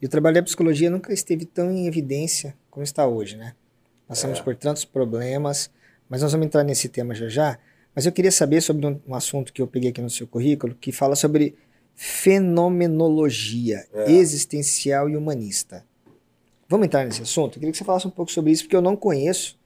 E 0.00 0.06
o 0.06 0.08
trabalho 0.08 0.36
da 0.36 0.42
psicologia 0.42 0.88
nunca 0.88 1.12
esteve 1.12 1.44
tão 1.44 1.70
em 1.70 1.86
evidência 1.86 2.56
como 2.70 2.82
está 2.82 3.06
hoje, 3.06 3.36
né? 3.36 3.54
Passamos 4.08 4.38
é. 4.38 4.42
por 4.42 4.56
tantos 4.56 4.84
problemas, 4.86 5.70
mas 6.08 6.22
nós 6.22 6.32
vamos 6.32 6.46
entrar 6.46 6.64
nesse 6.64 6.88
tema 6.88 7.14
já 7.14 7.28
já. 7.28 7.58
Mas 7.94 8.06
eu 8.06 8.12
queria 8.12 8.32
saber 8.32 8.60
sobre 8.60 8.86
um, 8.86 9.00
um 9.06 9.14
assunto 9.14 9.52
que 9.52 9.60
eu 9.60 9.66
peguei 9.66 9.90
aqui 9.90 10.00
no 10.00 10.10
seu 10.10 10.26
currículo, 10.26 10.74
que 10.74 10.92
fala 10.92 11.14
sobre 11.14 11.54
fenomenologia 11.94 13.86
é. 13.92 14.10
existencial 14.10 15.08
e 15.08 15.16
humanista. 15.16 15.84
Vamos 16.68 16.86
entrar 16.86 17.04
nesse 17.04 17.20
assunto? 17.20 17.56
Eu 17.56 17.60
queria 17.60 17.72
que 17.72 17.78
você 17.78 17.84
falasse 17.84 18.06
um 18.06 18.10
pouco 18.10 18.32
sobre 18.32 18.50
isso, 18.50 18.64
porque 18.64 18.76
eu 18.76 18.80
não 18.80 18.96
conheço 18.96 19.58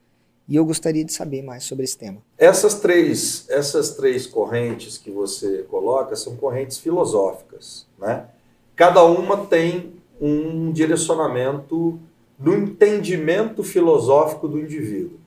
e 0.48 0.56
eu 0.56 0.64
gostaria 0.64 1.04
de 1.04 1.12
saber 1.12 1.42
mais 1.42 1.64
sobre 1.64 1.84
esse 1.84 1.96
tema. 1.96 2.18
Essas 2.36 2.80
três, 2.80 3.46
essas 3.48 3.90
três 3.90 4.26
correntes 4.26 4.98
que 4.98 5.10
você 5.10 5.64
coloca 5.68 6.14
são 6.16 6.36
correntes 6.36 6.78
filosóficas. 6.78 7.86
Né? 7.98 8.26
Cada 8.74 9.04
uma 9.04 9.46
tem 9.46 9.94
um 10.20 10.72
direcionamento 10.72 12.00
no 12.38 12.54
entendimento 12.54 13.62
filosófico 13.62 14.46
do 14.46 14.58
indivíduo. 14.58 15.18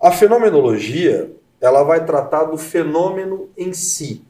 A 0.00 0.10
fenomenologia 0.10 1.30
ela 1.64 1.82
vai 1.82 2.04
tratar 2.04 2.44
do 2.44 2.58
fenômeno 2.58 3.48
em 3.56 3.72
si. 3.72 4.22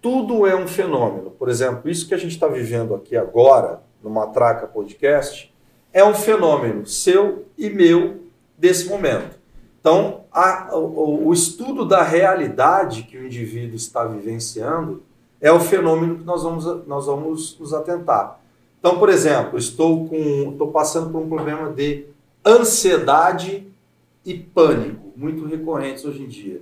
Tudo 0.00 0.46
é 0.46 0.56
um 0.56 0.66
fenômeno. 0.66 1.30
Por 1.30 1.50
exemplo, 1.50 1.90
isso 1.90 2.08
que 2.08 2.14
a 2.14 2.16
gente 2.16 2.32
está 2.32 2.48
vivendo 2.48 2.94
aqui 2.94 3.14
agora, 3.14 3.82
no 4.02 4.08
Matraca 4.08 4.66
Podcast, 4.66 5.54
é 5.92 6.02
um 6.02 6.14
fenômeno 6.14 6.86
seu 6.86 7.44
e 7.58 7.68
meu 7.68 8.22
desse 8.56 8.88
momento. 8.88 9.36
Então, 9.78 10.22
a, 10.32 10.74
o, 10.74 11.26
o, 11.26 11.32
estudo 11.34 11.84
da 11.84 12.02
realidade 12.02 13.02
que 13.02 13.18
o 13.18 13.26
indivíduo 13.26 13.76
está 13.76 14.06
vivenciando 14.06 15.02
é 15.38 15.52
o 15.52 15.60
fenômeno 15.60 16.16
que 16.16 16.24
nós 16.24 16.42
vamos, 16.42 16.86
nós 16.86 17.04
vamos 17.04 17.58
nos 17.60 17.74
atentar. 17.74 18.40
Então, 18.80 18.98
por 18.98 19.10
exemplo, 19.10 19.58
estou, 19.58 20.08
com, 20.08 20.52
estou 20.52 20.68
passando 20.68 21.10
por 21.10 21.20
um 21.20 21.28
problema 21.28 21.70
de 21.70 22.06
ansiedade 22.46 23.66
e 24.26 24.36
pânico, 24.36 25.12
muito 25.16 25.46
recorrentes 25.46 26.04
hoje 26.04 26.24
em 26.24 26.26
dia. 26.26 26.60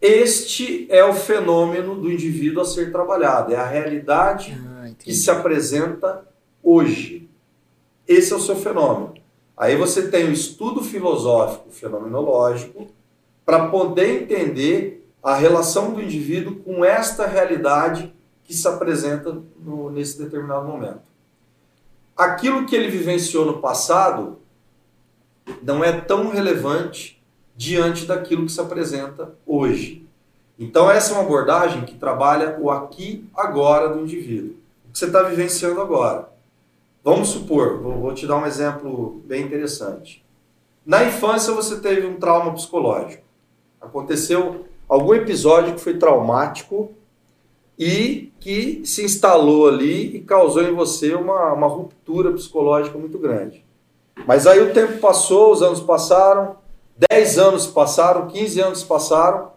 Este 0.00 0.86
é 0.88 1.04
o 1.04 1.12
fenômeno 1.12 1.96
do 1.96 2.10
indivíduo 2.10 2.62
a 2.62 2.64
ser 2.64 2.92
trabalhado, 2.92 3.52
é 3.52 3.56
a 3.56 3.66
realidade 3.66 4.56
ah, 4.64 4.88
que 4.96 5.12
se 5.12 5.28
apresenta 5.28 6.24
hoje. 6.62 7.28
Esse 8.06 8.32
é 8.32 8.36
o 8.36 8.40
seu 8.40 8.54
fenômeno. 8.54 9.14
Aí 9.56 9.76
você 9.76 10.08
tem 10.08 10.26
o 10.26 10.32
estudo 10.32 10.84
filosófico 10.84 11.68
fenomenológico 11.72 12.86
para 13.44 13.68
poder 13.68 14.22
entender 14.22 15.04
a 15.20 15.34
relação 15.34 15.92
do 15.92 16.00
indivíduo 16.00 16.60
com 16.60 16.84
esta 16.84 17.26
realidade 17.26 18.14
que 18.44 18.54
se 18.54 18.68
apresenta 18.68 19.36
no, 19.58 19.90
nesse 19.90 20.16
determinado 20.16 20.66
momento. 20.68 21.02
Aquilo 22.16 22.66
que 22.66 22.76
ele 22.76 22.88
vivenciou 22.88 23.44
no 23.44 23.58
passado 23.58 24.37
não 25.62 25.82
é 25.82 25.92
tão 25.92 26.30
relevante 26.30 27.22
diante 27.56 28.06
daquilo 28.06 28.46
que 28.46 28.52
se 28.52 28.60
apresenta 28.60 29.34
hoje. 29.46 30.06
Então, 30.58 30.90
essa 30.90 31.12
é 31.12 31.14
uma 31.14 31.24
abordagem 31.24 31.84
que 31.84 31.94
trabalha 31.94 32.56
o 32.60 32.70
aqui, 32.70 33.24
agora 33.34 33.88
do 33.88 34.00
indivíduo. 34.00 34.56
O 34.88 34.92
que 34.92 34.98
você 34.98 35.06
está 35.06 35.22
vivenciando 35.22 35.80
agora. 35.80 36.28
Vamos 37.02 37.28
supor, 37.28 37.78
vou, 37.78 38.00
vou 38.00 38.14
te 38.14 38.26
dar 38.26 38.36
um 38.36 38.46
exemplo 38.46 39.22
bem 39.24 39.44
interessante. 39.44 40.24
Na 40.84 41.04
infância 41.04 41.52
você 41.52 41.78
teve 41.78 42.06
um 42.06 42.16
trauma 42.16 42.52
psicológico. 42.52 43.22
Aconteceu 43.80 44.66
algum 44.88 45.14
episódio 45.14 45.74
que 45.74 45.80
foi 45.80 45.96
traumático 45.98 46.92
e 47.78 48.32
que 48.40 48.82
se 48.84 49.04
instalou 49.04 49.68
ali 49.68 50.16
e 50.16 50.20
causou 50.20 50.62
em 50.62 50.74
você 50.74 51.14
uma, 51.14 51.52
uma 51.52 51.68
ruptura 51.68 52.32
psicológica 52.32 52.98
muito 52.98 53.18
grande. 53.18 53.64
Mas 54.26 54.46
aí 54.46 54.60
o 54.60 54.72
tempo 54.72 54.98
passou, 54.98 55.52
os 55.52 55.62
anos 55.62 55.80
passaram, 55.80 56.56
10 57.10 57.38
anos 57.38 57.66
passaram, 57.66 58.26
15 58.26 58.60
anos 58.60 58.84
passaram, 58.84 59.52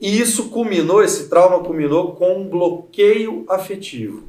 e 0.00 0.20
isso 0.20 0.48
culminou, 0.48 1.02
esse 1.02 1.28
trauma 1.28 1.62
culminou 1.62 2.14
com 2.14 2.38
um 2.38 2.48
bloqueio 2.48 3.44
afetivo. 3.48 4.24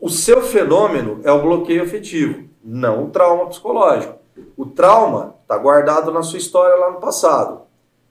O 0.00 0.08
seu 0.10 0.42
fenômeno 0.42 1.20
é 1.24 1.32
o 1.32 1.42
bloqueio 1.42 1.82
afetivo, 1.82 2.44
não 2.64 3.04
o 3.04 3.10
trauma 3.10 3.46
psicológico. 3.46 4.14
O 4.56 4.66
trauma 4.66 5.34
está 5.42 5.56
guardado 5.56 6.12
na 6.12 6.22
sua 6.22 6.38
história 6.38 6.76
lá 6.76 6.90
no 6.90 7.00
passado. 7.00 7.62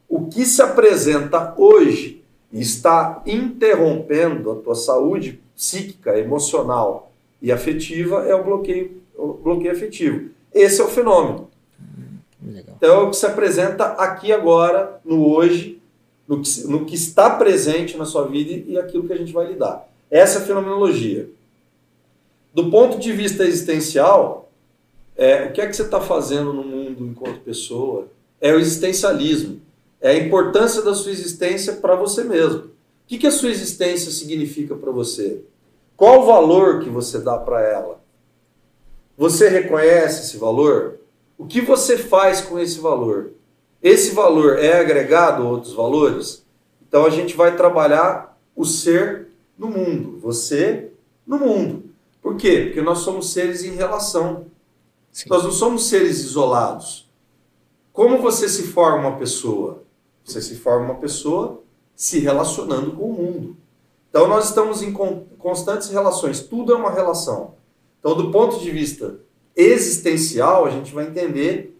O 0.08 0.28
que 0.28 0.46
se 0.46 0.62
apresenta 0.62 1.54
hoje 1.58 2.24
está 2.52 3.22
interrompendo 3.26 4.52
a 4.52 4.56
tua 4.56 4.76
saúde 4.76 5.42
psíquica, 5.56 6.18
emocional 6.18 7.12
e 7.42 7.52
afetiva 7.52 8.24
é 8.24 8.34
o 8.34 8.44
bloqueio, 8.44 9.02
o 9.16 9.34
bloqueio 9.34 9.74
afetivo. 9.74 10.30
Esse 10.56 10.80
é 10.80 10.86
o 10.86 10.88
fenômeno. 10.88 11.50
Legal. 12.42 12.76
Então 12.78 13.02
é 13.02 13.04
o 13.04 13.10
que 13.10 13.18
se 13.18 13.26
apresenta 13.26 13.88
aqui 13.88 14.32
agora, 14.32 15.02
no 15.04 15.28
hoje, 15.28 15.82
no 16.26 16.42
que, 16.42 16.68
no 16.68 16.86
que 16.86 16.96
está 16.96 17.30
presente 17.30 17.98
na 17.98 18.06
sua 18.06 18.26
vida 18.26 18.64
e 18.66 18.78
aquilo 18.78 19.06
que 19.06 19.12
a 19.12 19.18
gente 19.18 19.34
vai 19.34 19.48
lidar. 19.48 19.86
Essa 20.10 20.40
é 20.40 20.42
a 20.42 20.46
fenomenologia. 20.46 21.30
Do 22.54 22.72
ponto 22.72 22.98
de 22.98 23.12
vista 23.12 23.44
existencial, 23.44 24.50
é, 25.18 25.48
o 25.48 25.52
que 25.52 25.60
é 25.60 25.68
que 25.68 25.76
você 25.76 25.82
está 25.82 26.00
fazendo 26.00 26.54
no 26.54 26.64
mundo 26.64 27.06
enquanto 27.06 27.42
pessoa? 27.42 28.08
É 28.40 28.54
o 28.54 28.60
existencialismo. 28.60 29.60
É 30.00 30.12
a 30.12 30.18
importância 30.18 30.82
da 30.82 30.94
sua 30.94 31.12
existência 31.12 31.74
para 31.74 31.96
você 31.96 32.24
mesmo. 32.24 32.60
O 32.60 33.08
que, 33.08 33.18
que 33.18 33.28
a 33.28 33.32
sua 33.32 33.50
existência 33.50 34.10
significa 34.10 34.74
para 34.74 34.92
você? 34.92 35.42
Qual 35.98 36.22
o 36.22 36.26
valor 36.26 36.80
que 36.80 36.90
você 36.90 37.20
dá 37.20 37.38
para 37.38 37.62
ela? 37.62 38.05
Você 39.18 39.48
reconhece 39.48 40.24
esse 40.24 40.38
valor? 40.38 41.00
O 41.38 41.46
que 41.46 41.62
você 41.62 41.98
faz 41.98 42.42
com 42.42 42.60
esse 42.60 42.80
valor? 42.80 43.32
Esse 43.82 44.12
valor 44.12 44.60
é 44.60 44.80
agregado 44.80 45.44
a 45.44 45.50
outros 45.50 45.74
valores? 45.74 46.46
Então 46.88 47.06
a 47.06 47.10
gente 47.10 47.36
vai 47.36 47.56
trabalhar 47.56 48.38
o 48.56 48.66
ser 48.66 49.28
no 49.58 49.68
mundo, 49.68 50.20
você 50.20 50.92
no 51.26 51.38
mundo. 51.38 51.84
Por 52.22 52.36
quê? 52.36 52.64
Porque 52.66 52.82
nós 52.82 53.00
somos 53.00 53.32
seres 53.32 53.64
em 53.64 53.76
relação. 53.76 54.48
Sim. 55.12 55.30
Nós 55.30 55.44
não 55.44 55.52
somos 55.52 55.88
seres 55.88 56.20
isolados. 56.20 57.10
Como 57.94 58.18
você 58.18 58.50
se 58.50 58.64
forma 58.64 59.10
uma 59.10 59.18
pessoa? 59.18 59.84
Você 60.24 60.42
se 60.42 60.56
forma 60.56 60.86
uma 60.86 61.00
pessoa 61.00 61.62
se 61.96 62.20
relacionando 62.20 62.92
com 62.92 63.04
o 63.04 63.14
mundo. 63.14 63.58
Então 64.10 64.28
nós 64.28 64.50
estamos 64.50 64.82
em 64.82 64.92
constantes 64.92 65.90
relações, 65.90 66.42
tudo 66.42 66.74
é 66.74 66.76
uma 66.76 66.92
relação. 66.92 67.56
Então, 68.06 68.16
do 68.16 68.30
ponto 68.30 68.60
de 68.60 68.70
vista 68.70 69.20
existencial, 69.56 70.68
a 70.68 70.70
gente 70.70 70.94
vai 70.94 71.08
entender 71.08 71.76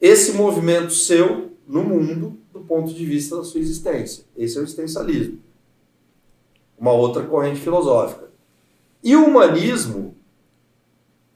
esse 0.00 0.32
movimento 0.32 0.92
seu 0.92 1.52
no 1.68 1.84
mundo 1.84 2.36
do 2.52 2.62
ponto 2.62 2.92
de 2.92 3.04
vista 3.04 3.36
da 3.36 3.44
sua 3.44 3.60
existência. 3.60 4.24
Esse 4.36 4.58
é 4.58 4.60
o 4.60 4.64
existencialismo. 4.64 5.38
Uma 6.76 6.90
outra 6.90 7.22
corrente 7.22 7.60
filosófica. 7.60 8.28
E 9.04 9.14
o 9.14 9.24
humanismo, 9.24 10.16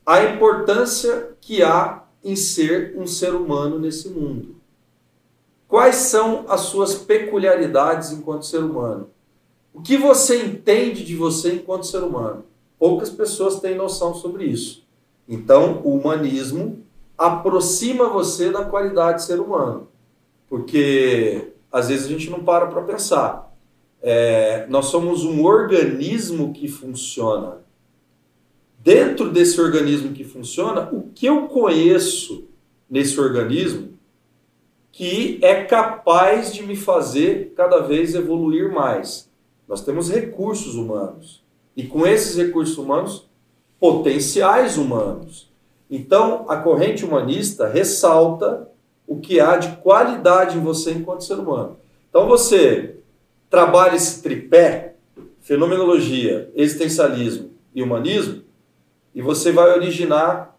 a 0.05 0.25
importância 0.25 1.37
que 1.41 1.63
há 1.63 2.03
em 2.25 2.35
ser 2.35 2.97
um 2.99 3.07
ser 3.07 3.37
humano 3.37 3.79
nesse 3.79 4.09
mundo. 4.09 4.57
Quais 5.69 5.95
são 5.95 6.47
as 6.49 6.63
suas 6.63 6.97
peculiaridades 6.97 8.11
enquanto 8.11 8.45
ser 8.45 8.65
humano? 8.65 9.09
O 9.73 9.81
que 9.81 9.97
você 9.97 10.45
entende 10.45 11.05
de 11.05 11.15
você 11.15 11.53
enquanto 11.53 11.87
ser 11.87 12.03
humano? 12.03 12.51
Poucas 12.83 13.11
pessoas 13.11 13.61
têm 13.61 13.77
noção 13.77 14.13
sobre 14.13 14.45
isso. 14.45 14.85
Então, 15.29 15.81
o 15.85 15.95
humanismo 15.95 16.85
aproxima 17.17 18.09
você 18.09 18.51
da 18.51 18.65
qualidade 18.65 19.19
de 19.19 19.27
ser 19.27 19.39
humano. 19.39 19.87
Porque 20.49 21.53
às 21.71 21.91
vezes 21.91 22.07
a 22.07 22.09
gente 22.09 22.29
não 22.29 22.43
para 22.43 22.67
para 22.67 22.83
pensar. 22.83 23.57
É, 24.03 24.67
nós 24.69 24.87
somos 24.87 25.23
um 25.23 25.45
organismo 25.45 26.53
que 26.53 26.67
funciona. 26.67 27.59
Dentro 28.81 29.31
desse 29.31 29.61
organismo 29.61 30.13
que 30.13 30.25
funciona, 30.25 30.89
o 30.93 31.03
que 31.15 31.27
eu 31.27 31.47
conheço 31.47 32.49
nesse 32.91 33.21
organismo 33.21 33.91
que 34.91 35.39
é 35.41 35.63
capaz 35.63 36.53
de 36.53 36.67
me 36.67 36.75
fazer 36.75 37.53
cada 37.57 37.79
vez 37.79 38.17
evoluir 38.17 38.73
mais? 38.73 39.31
Nós 39.69 39.85
temos 39.85 40.11
recursos 40.11 40.75
humanos. 40.75 41.43
E 41.77 41.85
com 41.85 42.07
esses 42.07 42.37
recursos 42.37 42.77
humanos, 42.77 43.29
potenciais 43.81 44.79
humanos. 44.79 45.51
Então, 45.91 46.47
a 46.49 46.57
corrente 46.57 47.05
humanista 47.05 47.69
ressalta 47.69 48.69
o 49.07 49.21
que 49.21 49.41
há 49.41 49.57
de 49.57 49.77
qualidade 49.77 50.57
em 50.57 50.61
você 50.61 50.93
enquanto 50.93 51.25
ser 51.25 51.35
humano. 51.35 51.77
Então, 52.09 52.27
você 52.27 52.97
trabalha 53.51 53.97
esse 53.97 54.23
tripé, 54.23 54.95
fenomenologia, 55.41 56.51
existencialismo 56.55 57.51
e 57.75 57.83
humanismo, 57.83 58.43
e 59.15 59.21
você 59.21 59.53
vai 59.53 59.71
originar 59.73 60.53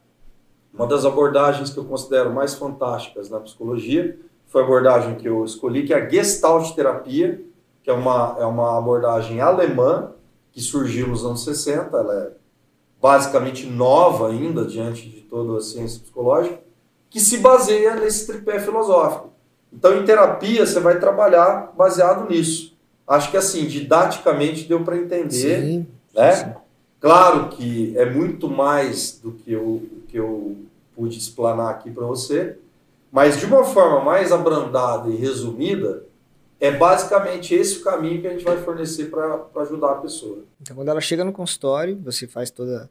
Uma 0.74 0.88
das 0.88 1.05
abordagens 1.05 1.70
que 1.70 1.77
eu 1.77 1.86
considero 1.86 2.34
mais 2.34 2.55
fantásticas 2.55 3.29
na 3.29 3.39
psicologia 3.39 4.17
foi 4.48 4.63
a 4.63 4.65
abordagem 4.65 5.15
que 5.15 5.27
eu 5.27 5.46
escolhi, 5.46 5.84
que 5.84 5.93
é 5.93 5.98
a 5.98 6.10
Gestalt 6.10 6.74
terapia, 6.75 7.43
que 7.84 7.89
é 7.89 7.93
uma, 7.93 8.36
é 8.39 8.46
uma 8.46 8.77
abordagem 8.77 9.39
alemã 9.39 10.12
que 10.53 10.62
surgiu 10.62 11.07
nos 11.07 11.25
anos 11.25 11.43
60, 11.43 11.98
ela 11.98 12.13
é 12.13 12.31
basicamente 13.01 13.65
nova 13.65 14.29
ainda 14.29 14.63
diante 14.63 15.10
de 15.10 15.22
toda 15.22 15.57
a 15.57 15.62
ciência 15.62 16.00
psicológica, 16.00 16.62
que 17.10 17.19
se 17.19 17.39
baseia 17.39 17.95
nesse 17.95 18.25
tripé 18.25 18.60
filosófico. 18.60 19.33
Então, 19.74 20.00
em 20.00 20.05
terapia, 20.05 20.65
você 20.65 20.79
vai 20.79 21.00
trabalhar 21.00 21.74
baseado 21.75 22.29
nisso. 22.29 22.77
Acho 23.07 23.31
que, 23.31 23.38
assim, 23.38 23.65
didaticamente 23.65 24.65
deu 24.65 24.83
para 24.83 24.95
entender. 24.95 25.62
Sim, 25.62 25.88
né? 26.13 26.31
Sim. 26.31 26.53
Claro 27.01 27.50
que 27.50 27.93
é 27.98 28.10
muito 28.10 28.48
mais 28.48 29.19
do 29.22 29.31
que 29.33 29.51
eu, 29.51 29.83
que 30.07 30.17
eu 30.17 30.55
pude 30.95 31.17
explanar 31.17 31.72
aqui 31.72 31.91
para 31.91 32.05
você, 32.05 32.57
mas 33.12 33.38
de 33.38 33.45
uma 33.45 33.65
forma 33.65 34.00
mais 34.00 34.31
abrandada 34.31 35.10
e 35.10 35.15
resumida, 35.15 36.05
é 36.63 36.72
basicamente 36.72 37.53
esse 37.53 37.79
o 37.79 37.84
caminho 37.84 38.22
que 38.22 38.27
a 38.27 38.29
gente 38.29 38.46
vai 38.46 38.55
fornecer 38.55 39.12
para 39.12 39.48
ajudar 39.58 39.91
a 39.91 39.96
pessoa. 39.96 40.46
Então, 40.62 40.77
quando 40.77 40.88
ela 40.88 41.01
chega 41.01 41.25
no 41.25 41.34
consultório, 41.34 42.00
você 42.01 42.25
faz 42.25 42.50
toda 42.50 42.89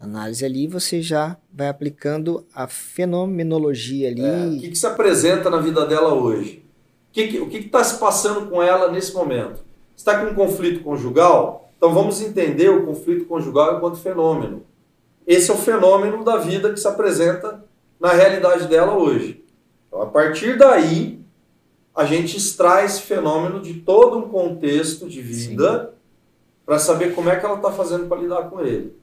a 0.00 0.04
análise 0.06 0.42
ali, 0.42 0.66
você 0.66 1.02
já 1.02 1.36
vai 1.52 1.68
aplicando 1.68 2.42
a 2.54 2.66
fenomenologia 2.66 4.08
ali. 4.08 4.24
É, 4.24 4.46
o 4.46 4.60
que, 4.62 4.70
que, 4.70 4.78
se 4.78 4.86
apresenta 4.86 5.50
na 5.50 5.58
vida 5.58 5.84
dela 5.84 6.14
hoje? 6.14 6.64
O 7.10 7.12
que 7.12 7.58
está 7.58 7.80
tá 7.80 7.84
se 7.84 7.98
passando 8.00 8.48
com 8.48 8.62
ela 8.62 8.90
nesse 8.90 9.12
momento? 9.12 9.62
Está 9.94 10.18
com 10.18 10.32
um 10.32 10.34
conflito 10.34 10.82
conjugal? 10.82 11.70
Então 11.76 11.92
vamos 11.92 12.22
entender 12.22 12.70
o 12.70 12.86
conflito 12.86 13.26
conjugal 13.26 13.76
enquanto 13.76 13.98
fenômeno. 13.98 14.64
Esse 15.26 15.50
é 15.50 15.54
o 15.54 15.58
fenômeno 15.58 16.24
da 16.24 16.38
vida 16.38 16.72
que 16.72 16.80
se 16.80 16.88
apresenta 16.88 17.62
na 18.00 18.12
realidade 18.14 18.68
dela 18.68 18.96
hoje. 18.96 19.44
Então, 19.86 20.00
a 20.00 20.06
partir 20.06 20.56
daí, 20.56 21.21
a 21.94 22.04
gente 22.04 22.36
extrai 22.36 22.86
esse 22.86 23.02
fenômeno 23.02 23.60
de 23.60 23.74
todo 23.74 24.18
um 24.18 24.28
contexto 24.28 25.08
de 25.08 25.20
vida 25.20 25.92
para 26.64 26.78
saber 26.78 27.14
como 27.14 27.28
é 27.28 27.36
que 27.38 27.44
ela 27.44 27.56
está 27.56 27.70
fazendo 27.70 28.06
para 28.06 28.20
lidar 28.20 28.48
com 28.48 28.60
ele. 28.60 28.96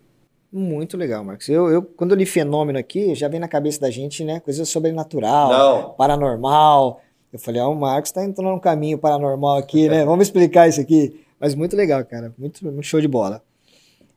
Muito 0.52 0.98
legal, 0.98 1.24
Marcos. 1.24 1.48
Eu, 1.48 1.70
eu, 1.70 1.84
quando 1.84 2.12
eu 2.12 2.18
li 2.18 2.26
fenômeno 2.26 2.80
aqui, 2.80 3.14
já 3.14 3.28
vem 3.28 3.40
na 3.40 3.48
cabeça 3.48 3.80
da 3.80 3.92
gente, 3.92 4.24
né? 4.24 4.40
Coisa 4.40 4.66
sobrenatural, 4.66 5.50
Não. 5.50 5.90
paranormal. 5.92 7.02
Eu 7.32 7.38
falei, 7.38 7.62
ó, 7.62 7.68
oh, 7.68 7.74
o 7.74 7.76
Marcos 7.76 8.10
está 8.10 8.24
entrando 8.24 8.50
num 8.50 8.60
caminho 8.60 8.98
paranormal 8.98 9.58
aqui, 9.58 9.88
né? 9.88 10.04
Vamos 10.06 10.28
explicar 10.28 10.68
isso 10.68 10.82
aqui. 10.82 11.24
Mas 11.40 11.54
muito 11.54 11.76
legal, 11.76 12.04
cara. 12.04 12.34
Muito, 12.38 12.66
muito 12.66 12.82
show 12.84 13.00
de 13.00 13.08
bola. 13.08 13.44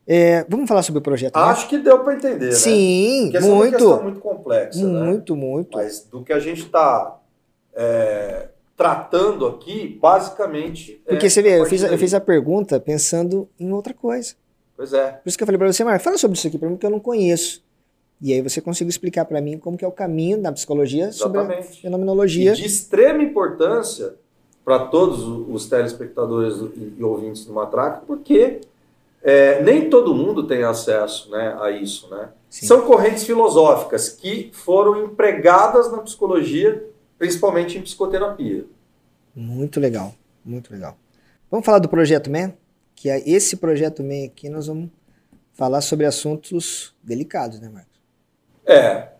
É, 0.07 0.45
vamos 0.49 0.69
falar 0.69 0.83
sobre 0.83 0.99
o 0.99 1.03
projeto. 1.03 1.37
Né? 1.37 1.43
Acho 1.43 1.63
né? 1.63 1.69
que 1.69 1.79
deu 1.79 2.01
para 2.01 2.15
entender, 2.15 2.53
Sim, 2.53 3.31
né? 3.31 3.41
Sim, 3.41 3.51
muito. 3.51 3.77
É 3.77 3.79
uma 3.79 3.89
questão 3.89 4.03
muito 4.03 4.21
complexa, 4.21 4.85
Muito, 4.85 5.37
né? 5.37 5.41
muito. 5.41 5.79
Mas 5.79 6.09
do 6.11 6.25
que 6.25 6.33
a 6.33 6.41
gente 6.41 6.63
está 6.63 7.21
é, 7.73 8.49
tratando 8.77 9.47
aqui, 9.47 9.99
basicamente. 10.01 11.01
É 11.07 11.11
Porque 11.11 11.27
é 11.27 11.29
você 11.29 11.43
vê, 11.43 11.61
eu 11.61 11.67
fiz, 11.67 11.83
eu 11.83 11.99
fiz 11.99 12.15
a 12.15 12.21
pergunta 12.21 12.81
pensando 12.81 13.49
em 13.59 13.73
outra 13.73 13.95
coisa. 13.95 14.35
Pois 14.77 14.93
é. 14.93 15.13
Por 15.13 15.29
isso 15.29 15.37
que 15.37 15.45
eu 15.45 15.47
falei 15.47 15.59
para 15.59 15.73
você, 15.73 15.85
Marcos, 15.85 16.05
fala 16.05 16.19
sobre 16.19 16.37
isso 16.37 16.47
aqui 16.47 16.59
para 16.59 16.69
mim 16.69 16.77
que 16.77 16.87
eu 16.87 16.91
não 16.91 17.01
conheço. 17.01 17.63
E 18.21 18.33
aí 18.33 18.41
você 18.41 18.61
conseguiu 18.61 18.91
explicar 18.91 19.25
para 19.25 19.41
mim 19.41 19.59
como 19.59 19.77
que 19.77 19.85
é 19.85 19.89
o 19.89 19.93
caminho 19.93 20.41
da 20.41 20.53
psicologia 20.53 21.07
Exatamente. 21.07 21.49
sobre 21.49 21.55
a 21.55 21.63
fenomenologia. 21.63 22.53
E 22.53 22.57
de 22.57 22.67
extrema 22.67 23.23
importância 23.23 24.15
para 24.65 24.87
todos 24.87 25.23
os 25.53 25.69
telespectadores 25.69 26.55
e 26.97 27.03
ouvintes 27.03 27.45
do 27.45 27.53
Matraca, 27.53 28.03
porque 28.07 28.61
é, 29.23 29.61
nem 29.63 29.91
todo 29.91 30.15
mundo 30.15 30.47
tem 30.47 30.63
acesso 30.63 31.31
né, 31.31 31.57
a 31.61 31.71
isso. 31.73 32.09
Né? 32.11 32.29
São 32.49 32.83
correntes 32.83 33.25
filosóficas 33.25 34.09
que 34.09 34.51
foram 34.53 35.05
empregadas 35.05 35.91
na 35.91 35.99
psicologia 35.99 36.92
principalmente 37.23 37.79
em 37.79 37.83
psicoterapia. 37.83 38.65
Muito 39.33 39.79
legal, 39.79 40.13
muito 40.45 40.73
legal. 40.73 40.99
Vamos 41.49 41.65
falar 41.65 41.79
do 41.79 41.89
Projeto 41.89 42.29
MEN? 42.29 42.53
Que 42.97 43.09
é 43.09 43.23
esse 43.31 43.59
Projeto 43.59 44.03
MEN 44.03 44.27
aqui 44.27 44.49
nós 44.49 44.67
vamos 44.67 44.91
falar 45.53 45.83
sobre 45.83 46.05
assuntos 46.05 46.93
delicados, 47.01 47.61
né, 47.61 47.69
Marcos? 47.69 48.03
É, 48.67 49.11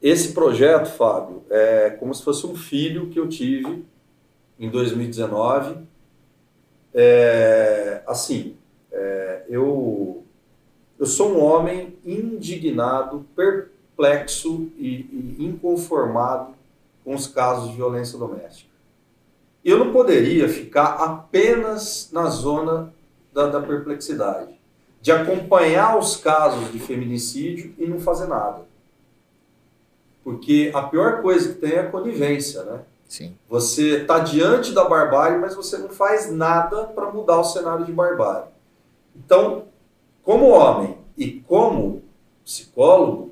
esse 0.00 0.34
projeto, 0.34 0.86
Fábio, 0.86 1.42
é 1.50 1.90
como 1.90 2.14
se 2.14 2.22
fosse 2.22 2.46
um 2.46 2.54
filho 2.54 3.10
que 3.10 3.18
eu 3.18 3.28
tive 3.28 3.84
em 4.56 4.70
2019. 4.70 5.78
É, 6.94 8.02
assim, 8.06 8.56
é, 8.92 9.42
eu, 9.48 10.22
eu 10.96 11.06
sou 11.06 11.32
um 11.32 11.42
homem 11.42 11.98
indignado, 12.06 13.26
perplexo 13.34 14.70
e, 14.78 15.34
e 15.38 15.44
inconformado 15.44 16.57
com 17.08 17.14
os 17.14 17.26
casos 17.26 17.70
de 17.70 17.76
violência 17.76 18.18
doméstica. 18.18 18.68
Eu 19.64 19.78
não 19.78 19.94
poderia 19.94 20.46
ficar 20.46 20.88
apenas 20.96 22.10
na 22.12 22.26
zona 22.26 22.92
da, 23.32 23.46
da 23.46 23.62
perplexidade, 23.62 24.60
de 25.00 25.10
acompanhar 25.10 25.96
os 25.96 26.18
casos 26.18 26.70
de 26.70 26.78
feminicídio 26.78 27.74
e 27.78 27.86
não 27.86 27.98
fazer 27.98 28.26
nada. 28.26 28.60
Porque 30.22 30.70
a 30.74 30.82
pior 30.82 31.22
coisa 31.22 31.54
que 31.54 31.54
tem 31.54 31.72
é 31.76 31.80
a 31.80 31.90
conivência, 31.90 32.62
né? 32.64 32.82
Sim. 33.08 33.34
Você 33.48 34.02
está 34.02 34.18
diante 34.18 34.72
da 34.72 34.84
barbárie, 34.84 35.38
mas 35.38 35.54
você 35.54 35.78
não 35.78 35.88
faz 35.88 36.30
nada 36.30 36.88
para 36.88 37.10
mudar 37.10 37.40
o 37.40 37.44
cenário 37.44 37.86
de 37.86 37.92
barbárie. 37.92 38.50
Então, 39.16 39.64
como 40.22 40.50
homem 40.50 40.98
e 41.16 41.40
como 41.40 42.02
psicólogo, 42.44 43.27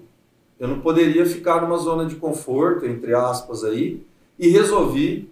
eu 0.58 0.68
não 0.68 0.80
poderia 0.80 1.26
ficar 1.26 1.60
numa 1.60 1.76
zona 1.76 2.06
de 2.06 2.16
conforto, 2.16 2.86
entre 2.86 3.14
aspas, 3.14 3.62
aí, 3.62 4.02
e 4.38 4.48
resolvi 4.48 5.30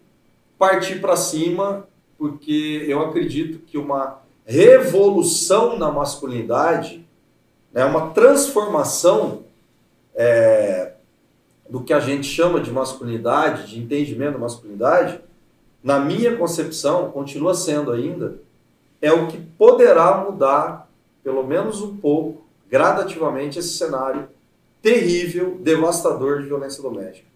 partir 0.59 1.01
para 1.01 1.17
cima, 1.17 1.87
porque 2.19 2.85
eu 2.87 3.01
acredito 3.01 3.59
que 3.59 3.79
uma 3.79 4.19
revolução 4.47 5.79
na 5.79 5.91
masculinidade, 5.91 7.05
né, 7.73 7.85
uma 7.85 8.11
transformação 8.11 9.45
é, 10.15 10.93
do 11.69 11.83
que 11.83 11.93
a 11.93 12.01
gente 12.01 12.27
chama 12.27 12.61
de 12.61 12.71
masculinidade, 12.71 13.69
de 13.69 13.81
entendimento 13.81 14.35
da 14.35 14.39
masculinidade, 14.39 15.21
na 15.83 15.99
minha 15.99 16.37
concepção, 16.37 17.11
continua 17.11 17.55
sendo 17.55 17.91
ainda, 17.91 18.39
é 19.01 19.13
o 19.13 19.27
que 19.27 19.39
poderá 19.39 20.19
mudar, 20.19 20.89
pelo 21.23 21.43
menos 21.43 21.83
um 21.83 21.97
pouco, 21.97 22.45
gradativamente, 22.71 23.59
esse 23.59 23.77
cenário 23.77 24.29
terrível, 24.85 25.57
devastador 25.63 26.43
de 26.43 26.49
violência 26.49 26.83
doméstica. 26.83 27.27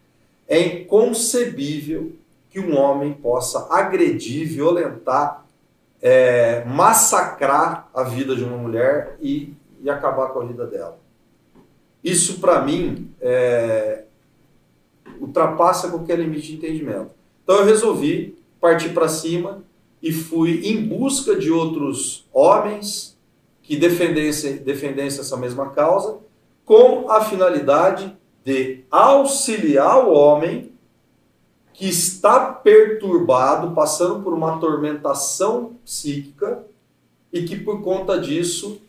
É 0.47 0.61
inconcebível 0.61 2.13
que 2.51 2.61
um 2.61 2.77
homem 2.77 3.15
possa 3.15 3.67
agredir, 3.71 4.47
violentar, 4.47 5.47
é, 6.03 6.63
massacrar 6.67 7.89
a 7.95 8.03
vida 8.03 8.37
de 8.37 8.45
uma 8.45 8.59
mulher 8.59 9.17
e, 9.19 9.55
e 9.81 9.89
acabar 9.89 10.29
com 10.29 10.41
a 10.41 10.45
vida 10.45 10.67
dela. 10.67 10.99
Isso, 12.05 12.39
para 12.39 12.63
mim, 12.63 13.11
é, 13.19 14.05
ultrapassa 15.19 15.89
qualquer 15.89 16.19
limite 16.19 16.49
de 16.49 16.57
entendimento. 16.57 17.13
Então, 17.43 17.57
eu 17.57 17.65
resolvi 17.65 18.37
partir 18.61 18.91
para 18.91 19.09
cima 19.09 19.65
e 20.03 20.13
fui 20.13 20.67
em 20.67 20.87
busca 20.87 21.35
de 21.35 21.51
outros 21.51 22.29
homens 22.31 23.19
que 23.63 23.75
defendessem, 23.75 24.59
defendessem 24.59 25.21
essa 25.21 25.37
mesma 25.39 25.71
causa 25.71 26.28
com 26.69 27.11
a 27.11 27.25
finalidade 27.25 28.15
de 28.45 28.85
auxiliar 28.91 30.07
o 30.07 30.13
homem 30.13 30.71
que 31.73 31.89
está 31.89 32.53
perturbado, 32.53 33.75
passando 33.75 34.23
por 34.23 34.35
uma 34.35 34.57
atormentação 34.57 35.77
psíquica 35.83 36.63
e 37.33 37.45
que 37.45 37.57
por 37.57 37.81
conta 37.81 38.21
disso 38.21 38.83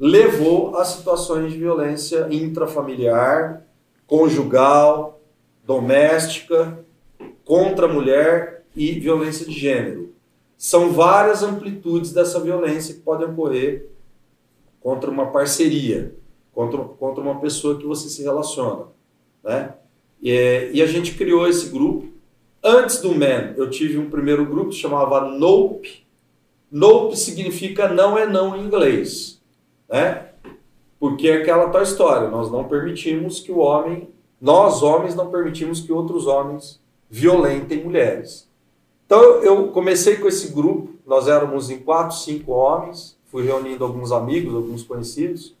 levou 0.00 0.78
a 0.78 0.84
situações 0.86 1.52
de 1.52 1.58
violência 1.58 2.26
intrafamiliar, 2.30 3.66
conjugal, 4.06 5.20
doméstica, 5.62 6.86
contra 7.44 7.84
a 7.84 7.92
mulher 7.92 8.64
e 8.74 8.92
violência 8.92 9.44
de 9.44 9.52
gênero. 9.52 10.14
São 10.56 10.90
várias 10.90 11.42
amplitudes 11.42 12.12
dessa 12.12 12.40
violência 12.40 12.94
que 12.94 13.00
podem 13.00 13.28
ocorrer 13.28 13.90
contra 14.80 15.10
uma 15.10 15.26
parceria 15.26 16.14
contra, 16.56 16.82
contra 16.82 17.22
uma 17.22 17.38
pessoa 17.38 17.76
que 17.78 17.84
você 17.84 18.08
se 18.08 18.22
relaciona. 18.22 18.86
Né? 19.44 19.74
E, 20.22 20.70
e 20.72 20.80
a 20.80 20.86
gente 20.86 21.14
criou 21.14 21.46
esse 21.46 21.68
grupo. 21.68 22.08
Antes 22.64 22.98
do 23.02 23.14
MEN, 23.14 23.52
eu 23.58 23.68
tive 23.68 23.98
um 23.98 24.08
primeiro 24.08 24.46
grupo 24.46 24.70
que 24.70 24.76
chamava 24.76 25.20
NOPE. 25.20 26.06
NOPE 26.72 27.18
significa 27.18 27.88
não 27.88 28.16
é 28.16 28.26
não 28.26 28.56
em 28.56 28.64
inglês. 28.64 29.38
Né? 29.86 30.30
Porque 30.98 31.28
é 31.28 31.42
aquela 31.42 31.68
tal 31.68 31.82
história, 31.82 32.30
nós 32.30 32.50
não 32.50 32.64
permitimos 32.64 33.38
que 33.38 33.52
o 33.52 33.58
homem, 33.58 34.08
nós 34.40 34.82
homens 34.82 35.14
não 35.14 35.30
permitimos 35.30 35.82
que 35.82 35.92
outros 35.92 36.26
homens 36.26 36.80
violentem 37.10 37.84
mulheres. 37.84 38.48
Então 39.04 39.20
eu 39.42 39.68
comecei 39.68 40.16
com 40.16 40.26
esse 40.26 40.52
grupo, 40.52 40.94
nós 41.06 41.28
éramos 41.28 41.68
em 41.68 41.78
quatro, 41.80 42.16
cinco 42.16 42.52
homens, 42.52 43.16
fui 43.26 43.44
reunindo 43.44 43.84
alguns 43.84 44.10
amigos, 44.10 44.54
alguns 44.54 44.82
conhecidos, 44.82 45.54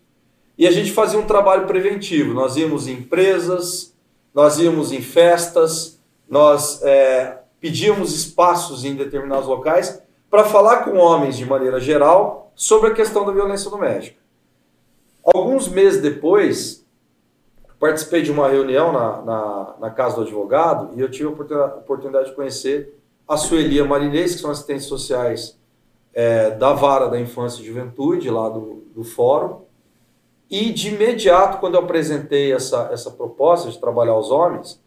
e 0.58 0.66
a 0.66 0.70
gente 0.70 0.92
fazia 0.92 1.18
um 1.18 1.26
trabalho 1.26 1.66
preventivo. 1.66 2.32
Nós 2.32 2.56
íamos 2.56 2.88
em 2.88 2.94
empresas, 2.94 3.94
nós 4.34 4.58
íamos 4.58 4.92
em 4.92 5.02
festas, 5.02 6.00
nós 6.28 6.82
é, 6.82 7.38
pedíamos 7.60 8.14
espaços 8.14 8.84
em 8.84 8.94
determinados 8.94 9.46
locais 9.46 10.02
para 10.30 10.44
falar 10.44 10.84
com 10.84 10.96
homens 10.96 11.36
de 11.36 11.44
maneira 11.44 11.80
geral 11.80 12.50
sobre 12.54 12.90
a 12.90 12.94
questão 12.94 13.24
da 13.24 13.32
violência 13.32 13.70
doméstica. 13.70 14.18
Alguns 15.22 15.68
meses 15.68 16.00
depois, 16.00 16.86
participei 17.78 18.22
de 18.22 18.30
uma 18.30 18.48
reunião 18.48 18.92
na, 18.92 19.22
na, 19.22 19.74
na, 19.80 19.90
casa 19.90 20.16
do 20.16 20.22
advogado 20.22 20.96
e 20.96 21.00
eu 21.00 21.10
tive 21.10 21.28
a 21.28 21.66
oportunidade 21.76 22.30
de 22.30 22.34
conhecer 22.34 22.94
a 23.28 23.36
Suelia 23.36 23.84
Marinês, 23.84 24.34
que 24.34 24.40
são 24.40 24.50
assistentes 24.50 24.86
sociais 24.86 25.58
é, 26.14 26.50
da 26.50 26.72
Vara 26.72 27.08
da 27.08 27.20
Infância 27.20 27.60
e 27.60 27.66
Juventude, 27.66 28.30
lá 28.30 28.48
do, 28.48 28.84
do 28.94 29.04
Fórum. 29.04 29.65
E 30.50 30.72
de 30.72 30.88
imediato, 30.88 31.58
quando 31.58 31.74
eu 31.74 31.80
apresentei 31.80 32.52
essa, 32.52 32.88
essa 32.92 33.10
proposta 33.10 33.70
de 33.70 33.78
trabalhar 33.78 34.16
os 34.16 34.30
homens, 34.30 34.80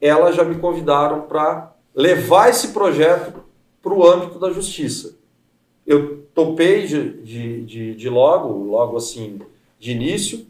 elas 0.00 0.34
já 0.34 0.44
me 0.44 0.56
convidaram 0.56 1.22
para 1.22 1.72
levar 1.94 2.48
esse 2.48 2.68
projeto 2.68 3.44
para 3.82 3.92
o 3.92 4.06
âmbito 4.06 4.38
da 4.38 4.50
justiça. 4.50 5.16
Eu 5.86 6.24
topei 6.34 6.86
de, 6.86 7.22
de, 7.22 7.64
de, 7.64 7.94
de 7.94 8.08
logo, 8.08 8.48
logo 8.64 8.96
assim, 8.96 9.40
de 9.78 9.92
início, 9.92 10.46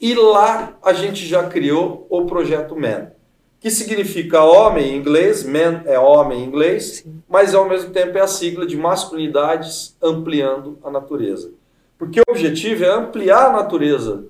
e 0.00 0.14
lá 0.14 0.78
a 0.82 0.92
gente 0.92 1.26
já 1.26 1.48
criou 1.48 2.06
o 2.08 2.24
projeto 2.24 2.76
Man, 2.76 3.10
que 3.58 3.70
significa 3.70 4.44
homem 4.44 4.92
em 4.92 4.96
inglês, 4.96 5.44
man 5.44 5.82
é 5.84 5.98
homem 5.98 6.40
em 6.40 6.44
inglês, 6.44 7.02
Sim. 7.02 7.20
mas 7.28 7.54
ao 7.54 7.68
mesmo 7.68 7.90
tempo 7.90 8.16
é 8.16 8.20
a 8.20 8.28
sigla 8.28 8.64
de 8.64 8.76
masculinidades 8.76 9.96
ampliando 10.00 10.78
a 10.84 10.90
natureza. 10.90 11.50
Porque 11.98 12.20
o 12.20 12.30
objetivo 12.30 12.84
é 12.84 12.90
ampliar 12.90 13.48
a 13.48 13.52
natureza 13.52 14.26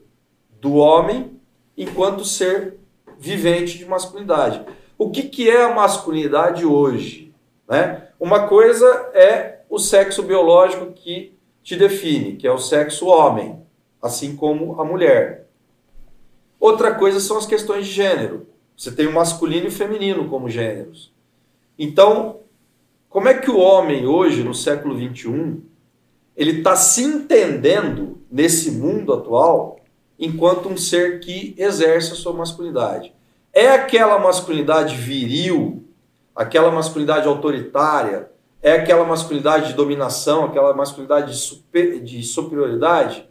do 0.60 0.74
homem 0.76 1.38
enquanto 1.76 2.24
ser 2.24 2.78
vivente 3.18 3.76
de 3.76 3.84
masculinidade. 3.84 4.64
O 4.96 5.10
que, 5.10 5.24
que 5.24 5.48
é 5.48 5.64
a 5.64 5.74
masculinidade 5.74 6.64
hoje? 6.64 7.32
Né? 7.68 8.08
Uma 8.18 8.48
coisa 8.48 8.86
é 9.12 9.60
o 9.68 9.78
sexo 9.78 10.22
biológico 10.22 10.92
que 10.92 11.36
te 11.62 11.76
define, 11.76 12.36
que 12.36 12.46
é 12.46 12.50
o 12.50 12.58
sexo 12.58 13.06
homem, 13.06 13.62
assim 14.00 14.34
como 14.34 14.80
a 14.80 14.84
mulher. 14.84 15.46
Outra 16.58 16.94
coisa 16.94 17.20
são 17.20 17.36
as 17.36 17.46
questões 17.46 17.86
de 17.86 17.92
gênero. 17.92 18.48
Você 18.76 18.90
tem 18.90 19.06
o 19.06 19.12
masculino 19.12 19.66
e 19.66 19.68
o 19.68 19.72
feminino 19.72 20.28
como 20.28 20.48
gêneros. 20.48 21.12
Então, 21.78 22.40
como 23.08 23.28
é 23.28 23.34
que 23.34 23.50
o 23.50 23.58
homem 23.58 24.06
hoje, 24.06 24.42
no 24.42 24.54
século 24.54 24.96
XXI, 24.96 25.62
ele 26.38 26.58
está 26.58 26.76
se 26.76 27.02
entendendo 27.02 28.22
nesse 28.30 28.70
mundo 28.70 29.12
atual 29.12 29.80
enquanto 30.16 30.68
um 30.68 30.76
ser 30.76 31.18
que 31.18 31.52
exerce 31.58 32.12
a 32.12 32.14
sua 32.14 32.32
masculinidade? 32.32 33.12
É 33.52 33.70
aquela 33.70 34.20
masculinidade 34.20 34.94
viril, 34.94 35.84
aquela 36.36 36.70
masculinidade 36.70 37.26
autoritária, 37.26 38.30
é 38.62 38.70
aquela 38.70 39.04
masculinidade 39.04 39.68
de 39.70 39.74
dominação, 39.74 40.44
aquela 40.44 40.72
masculinidade 40.72 41.32
de, 41.32 41.38
super, 41.38 42.00
de 42.00 42.22
superioridade? 42.22 43.28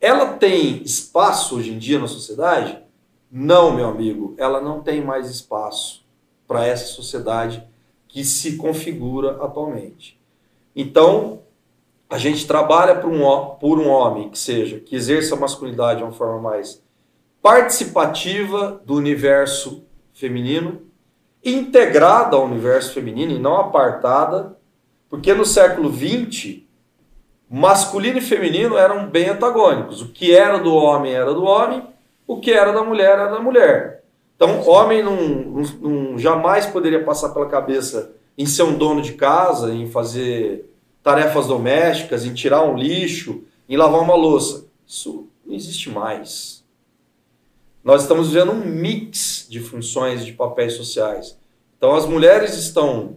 Ela 0.00 0.32
tem 0.32 0.82
espaço 0.82 1.58
hoje 1.58 1.72
em 1.72 1.78
dia 1.78 1.98
na 1.98 2.08
sociedade? 2.08 2.78
Não, 3.30 3.70
meu 3.70 3.86
amigo, 3.86 4.34
ela 4.38 4.62
não 4.62 4.80
tem 4.80 5.04
mais 5.04 5.28
espaço 5.28 6.06
para 6.48 6.66
essa 6.66 6.86
sociedade 6.86 7.62
que 8.08 8.24
se 8.24 8.56
configura 8.56 9.44
atualmente. 9.44 10.18
Então, 10.74 11.42
a 12.10 12.18
gente 12.18 12.44
trabalha 12.44 12.96
por 12.96 13.08
um, 13.08 13.46
por 13.60 13.78
um 13.78 13.88
homem 13.88 14.28
que 14.28 14.38
seja, 14.38 14.80
que 14.80 14.96
exerça 14.96 15.36
a 15.36 15.38
masculinidade 15.38 15.98
de 15.98 16.04
uma 16.04 16.12
forma 16.12 16.40
mais 16.40 16.82
participativa 17.40 18.82
do 18.84 18.96
universo 18.96 19.84
feminino, 20.12 20.82
integrada 21.42 22.36
ao 22.36 22.44
universo 22.44 22.92
feminino 22.92 23.32
e 23.32 23.38
não 23.38 23.56
apartada, 23.56 24.58
porque 25.08 25.32
no 25.32 25.46
século 25.46 25.90
XX 25.90 26.62
masculino 27.48 28.18
e 28.18 28.22
feminino 28.22 28.76
eram 28.76 29.08
bem 29.08 29.28
antagônicos. 29.28 30.02
O 30.02 30.08
que 30.08 30.34
era 30.34 30.58
do 30.58 30.74
homem 30.74 31.12
era 31.12 31.32
do 31.32 31.44
homem, 31.44 31.82
o 32.26 32.40
que 32.40 32.52
era 32.52 32.72
da 32.72 32.82
mulher 32.82 33.12
era 33.12 33.30
da 33.30 33.40
mulher. 33.40 34.04
Então, 34.36 34.66
homem 34.68 35.02
não, 35.02 35.16
não, 35.80 36.18
jamais 36.18 36.66
poderia 36.66 37.04
passar 37.04 37.30
pela 37.30 37.46
cabeça 37.46 38.12
em 38.36 38.46
ser 38.46 38.62
um 38.62 38.76
dono 38.76 39.02
de 39.02 39.12
casa, 39.12 39.72
em 39.72 39.86
fazer 39.86 40.69
tarefas 41.02 41.46
domésticas, 41.46 42.24
em 42.24 42.34
tirar 42.34 42.64
um 42.64 42.76
lixo, 42.76 43.42
em 43.68 43.76
lavar 43.76 44.00
uma 44.00 44.14
louça. 44.14 44.66
Isso 44.86 45.28
não 45.44 45.54
existe 45.54 45.88
mais. 45.88 46.64
Nós 47.82 48.02
estamos 48.02 48.28
vivendo 48.28 48.52
um 48.52 48.64
mix 48.64 49.46
de 49.48 49.60
funções 49.60 50.24
de 50.24 50.32
papéis 50.32 50.74
sociais. 50.74 51.38
Então, 51.76 51.94
as 51.94 52.04
mulheres 52.04 52.54
estão 52.54 53.16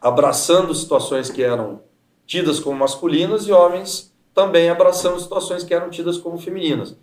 abraçando 0.00 0.74
situações 0.74 1.30
que 1.30 1.42
eram 1.42 1.80
tidas 2.26 2.60
como 2.60 2.78
masculinas 2.78 3.46
e 3.46 3.52
homens 3.52 4.10
também 4.34 4.68
abraçando 4.68 5.20
situações 5.20 5.64
que 5.64 5.74
eram 5.74 5.90
tidas 5.90 6.18
como 6.18 6.38
femininas. 6.38 6.96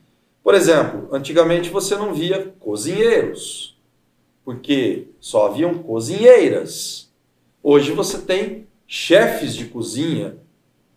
Por 0.44 0.56
exemplo, 0.56 1.10
antigamente 1.12 1.70
você 1.70 1.96
não 1.96 2.14
via 2.14 2.54
cozinheiros, 2.60 3.78
porque 4.46 5.10
só 5.20 5.48
haviam 5.48 5.80
cozinheiras. 5.80 7.12
Hoje 7.62 7.92
você 7.92 8.20
tem 8.20 8.67
chefes 8.88 9.54
de 9.54 9.66
cozinha, 9.66 10.38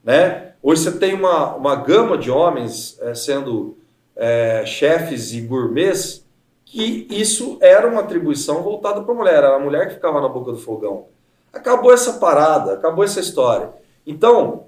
né? 0.03 0.53
Hoje 0.63 0.83
você 0.83 0.93
tem 0.93 1.15
uma, 1.15 1.57
uma 1.57 1.75
gama 1.75 2.17
de 2.17 2.31
homens 2.31 2.99
é, 3.01 3.15
sendo 3.15 3.77
é, 4.15 4.65
chefes 4.65 5.33
e 5.33 5.41
gourmets, 5.41 6.25
que 6.65 7.07
isso 7.11 7.59
era 7.61 7.89
uma 7.89 8.01
atribuição 8.01 8.63
voltada 8.63 9.03
para 9.03 9.13
a 9.13 9.17
mulher, 9.17 9.35
era 9.35 9.57
a 9.57 9.59
mulher 9.59 9.89
que 9.89 9.95
ficava 9.95 10.21
na 10.21 10.29
boca 10.29 10.53
do 10.53 10.59
fogão. 10.59 11.07
Acabou 11.53 11.93
essa 11.93 12.13
parada, 12.15 12.75
acabou 12.75 13.03
essa 13.03 13.19
história. 13.19 13.73
Então, 14.07 14.67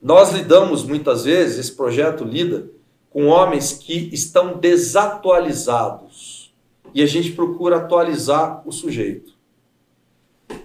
nós 0.00 0.32
lidamos 0.32 0.82
muitas 0.82 1.24
vezes, 1.24 1.58
esse 1.58 1.76
projeto 1.76 2.24
lida 2.24 2.70
com 3.10 3.26
homens 3.26 3.72
que 3.72 4.08
estão 4.12 4.56
desatualizados 4.56 6.54
e 6.94 7.02
a 7.02 7.06
gente 7.06 7.32
procura 7.32 7.76
atualizar 7.76 8.62
o 8.64 8.72
sujeito. 8.72 9.35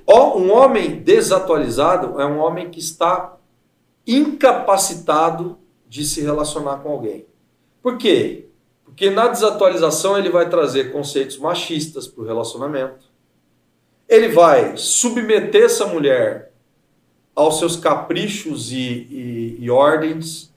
Um 0.08 0.52
homem 0.52 1.02
desatualizado 1.02 2.20
é 2.20 2.26
um 2.26 2.40
homem 2.40 2.70
que 2.70 2.80
está 2.80 3.38
incapacitado 4.08 5.58
de 5.88 6.04
se 6.04 6.22
relacionar 6.22 6.78
com 6.78 6.90
alguém. 6.90 7.26
Por 7.82 7.98
quê? 7.98 8.48
Porque 8.84 9.10
na 9.10 9.28
desatualização 9.28 10.18
ele 10.18 10.30
vai 10.30 10.50
trazer 10.50 10.92
conceitos 10.92 11.38
machistas 11.38 12.08
para 12.08 12.24
o 12.24 12.26
relacionamento. 12.26 13.06
Ele 14.08 14.30
vai 14.30 14.76
submeter 14.78 15.66
essa 15.66 15.86
mulher 15.86 16.52
aos 17.36 17.60
seus 17.60 17.76
caprichos 17.76 18.72
e, 18.72 18.78
e, 18.78 19.58
e 19.60 19.70
ordens. 19.70 20.54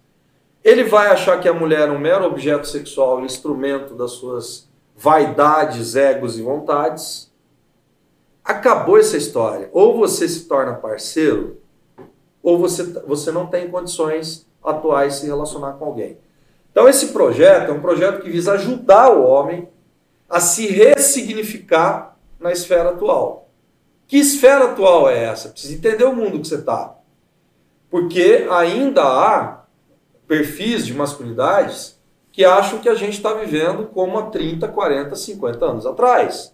Ele 0.63 0.85
vai 0.85 1.09
achar 1.09 1.41
que 1.41 1.49
a 1.49 1.53
mulher 1.53 1.89
é 1.89 1.93
um 1.93 1.99
mero 1.99 2.25
objeto 2.25 2.67
sexual, 2.67 3.19
um 3.19 3.25
instrumento 3.25 3.95
das 3.95 4.13
suas 4.13 4.69
vaidades, 4.97 5.95
egos 5.95 6.39
e 6.39 6.43
vontades. 6.43 7.33
Acabou 8.45 8.99
essa 8.99 9.17
história. 9.17 9.71
Ou 9.73 9.97
você 9.97 10.29
se 10.29 10.45
torna 10.47 10.75
parceiro, 10.75 11.61
ou 12.43 12.59
você, 12.59 12.83
você 13.07 13.33
não 13.33 13.47
tem 13.47 13.71
condições 13.71 14.47
atuais 14.63 15.15
de 15.15 15.21
se 15.21 15.27
relacionar 15.27 15.73
com 15.75 15.87
alguém. 15.87 16.19
Então, 16.71 16.89
esse 16.89 17.09
projeto 17.09 17.71
é 17.71 17.73
um 17.73 17.81
projeto 17.81 18.21
que 18.21 18.29
visa 18.29 18.53
ajudar 18.53 19.11
o 19.11 19.25
homem 19.25 19.69
a 20.29 20.41
se 20.41 20.67
ressignificar 20.67 22.17
na 22.39 22.53
esfera 22.53 22.91
atual. 22.91 23.49
Que 24.07 24.19
esfera 24.19 24.67
atual 24.67 25.09
é 25.09 25.25
essa? 25.25 25.49
Precisa 25.49 25.75
entender 25.75 26.05
o 26.05 26.15
mundo 26.15 26.41
que 26.41 26.49
você 26.49 26.57
está. 26.57 26.97
Porque 27.89 28.47
ainda 28.51 29.03
há 29.03 29.65
perfis 30.27 30.85
de 30.85 30.93
masculinidades 30.93 31.99
que 32.33 32.45
acham 32.45 32.81
que 32.81 32.89
a 32.89 32.95
gente 32.95 33.15
está 33.15 33.33
vivendo 33.33 33.87
como 33.87 34.19
há 34.19 34.27
30, 34.27 34.67
40, 34.69 35.15
50 35.15 35.65
anos 35.65 35.87
atrás. 35.87 36.54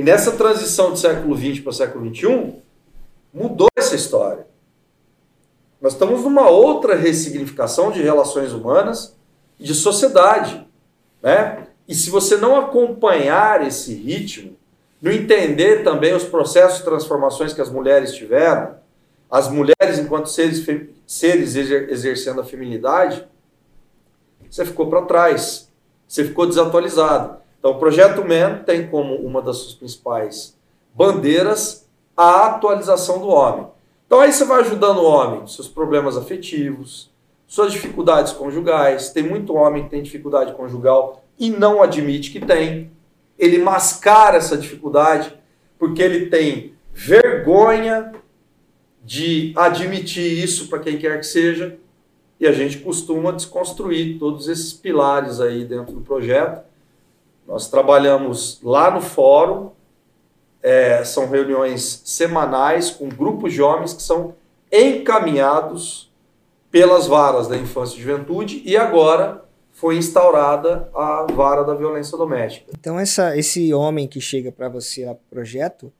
E 0.00 0.02
nessa 0.02 0.32
transição 0.32 0.94
de 0.94 0.98
século 0.98 1.36
XX 1.36 1.60
para 1.60 1.72
século 1.74 2.08
XXI, 2.08 2.54
mudou 3.34 3.68
essa 3.76 3.94
história. 3.94 4.46
Nós 5.78 5.92
estamos 5.92 6.22
numa 6.22 6.48
outra 6.48 6.96
ressignificação 6.96 7.92
de 7.92 8.00
relações 8.00 8.54
humanas 8.54 9.14
e 9.58 9.64
de 9.64 9.74
sociedade. 9.74 10.66
Né? 11.22 11.66
E 11.86 11.94
se 11.94 12.08
você 12.08 12.38
não 12.38 12.58
acompanhar 12.58 13.60
esse 13.66 13.92
ritmo, 13.92 14.56
no 15.02 15.12
entender 15.12 15.84
também 15.84 16.14
os 16.14 16.24
processos 16.24 16.78
de 16.78 16.84
transformações 16.84 17.52
que 17.52 17.60
as 17.60 17.68
mulheres 17.68 18.14
tiveram, 18.14 18.76
as 19.30 19.50
mulheres 19.50 19.98
enquanto 19.98 20.30
seres, 20.30 20.64
seres 21.06 21.54
exercendo 21.54 22.40
a 22.40 22.44
feminidade, 22.44 23.22
você 24.50 24.64
ficou 24.64 24.88
para 24.88 25.02
trás, 25.02 25.70
você 26.08 26.24
ficou 26.24 26.46
desatualizado. 26.46 27.39
Então, 27.60 27.72
o 27.72 27.78
Projeto 27.78 28.24
Men 28.24 28.64
tem 28.64 28.88
como 28.88 29.14
uma 29.14 29.40
das 29.40 29.58
suas 29.58 29.74
principais 29.74 30.56
bandeiras 30.94 31.86
a 32.16 32.46
atualização 32.46 33.20
do 33.20 33.28
homem. 33.28 33.66
Então, 34.06 34.18
aí 34.18 34.32
você 34.32 34.44
vai 34.44 34.62
ajudando 34.62 34.98
o 34.98 35.04
homem, 35.04 35.46
seus 35.46 35.68
problemas 35.68 36.16
afetivos, 36.16 37.10
suas 37.46 37.72
dificuldades 37.72 38.32
conjugais. 38.32 39.10
Tem 39.10 39.22
muito 39.22 39.54
homem 39.54 39.84
que 39.84 39.90
tem 39.90 40.02
dificuldade 40.02 40.54
conjugal 40.54 41.22
e 41.38 41.50
não 41.50 41.82
admite 41.82 42.30
que 42.30 42.40
tem. 42.40 42.90
Ele 43.38 43.58
mascara 43.58 44.36
essa 44.36 44.56
dificuldade 44.56 45.32
porque 45.78 46.02
ele 46.02 46.26
tem 46.26 46.74
vergonha 46.92 48.12
de 49.04 49.52
admitir 49.56 50.42
isso 50.44 50.68
para 50.68 50.78
quem 50.78 50.98
quer 50.98 51.18
que 51.18 51.26
seja. 51.26 51.78
E 52.38 52.46
a 52.46 52.52
gente 52.52 52.78
costuma 52.78 53.32
desconstruir 53.32 54.18
todos 54.18 54.48
esses 54.48 54.72
pilares 54.72 55.40
aí 55.40 55.64
dentro 55.64 55.94
do 55.94 56.00
projeto. 56.00 56.69
Nós 57.50 57.68
trabalhamos 57.68 58.60
lá 58.62 58.92
no 58.92 59.00
fórum, 59.00 59.72
é, 60.62 61.02
são 61.02 61.28
reuniões 61.28 62.00
semanais 62.04 62.92
com 62.92 63.08
grupos 63.08 63.52
de 63.52 63.60
homens 63.60 63.92
que 63.92 64.04
são 64.04 64.34
encaminhados 64.70 66.12
pelas 66.70 67.08
varas 67.08 67.48
da 67.48 67.56
infância 67.56 67.96
e 67.96 68.02
juventude 68.02 68.62
e 68.64 68.76
agora 68.76 69.44
foi 69.72 69.96
instaurada 69.96 70.88
a 70.94 71.26
vara 71.32 71.64
da 71.64 71.74
violência 71.74 72.16
doméstica. 72.16 72.70
Então 72.78 73.00
essa, 73.00 73.36
esse 73.36 73.74
homem 73.74 74.06
que 74.06 74.20
chega 74.20 74.52
para 74.52 74.68
você 74.68 75.04
no 75.04 75.16
projeto, 75.28 75.92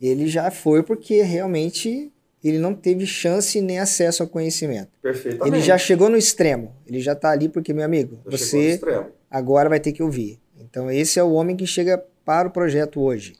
ele 0.00 0.28
já 0.28 0.52
foi 0.52 0.84
porque 0.84 1.20
realmente 1.22 2.12
ele 2.44 2.58
não 2.58 2.74
teve 2.74 3.06
chance 3.06 3.60
nem 3.60 3.80
acesso 3.80 4.22
ao 4.22 4.28
conhecimento. 4.28 4.90
Perfeitamente. 5.02 5.52
Ele 5.52 5.62
já 5.64 5.76
chegou 5.76 6.08
no 6.08 6.16
extremo. 6.16 6.76
Ele 6.86 7.00
já 7.00 7.12
está 7.12 7.30
ali 7.30 7.48
porque, 7.48 7.72
meu 7.72 7.84
amigo, 7.84 8.20
já 8.24 8.38
você 8.38 8.80
agora 9.28 9.68
vai 9.68 9.80
ter 9.80 9.90
que 9.92 10.02
ouvir. 10.02 10.41
Então 10.72 10.90
esse 10.90 11.18
é 11.18 11.22
o 11.22 11.32
homem 11.32 11.54
que 11.54 11.66
chega 11.66 12.02
para 12.24 12.48
o 12.48 12.50
projeto 12.50 12.98
hoje. 12.98 13.34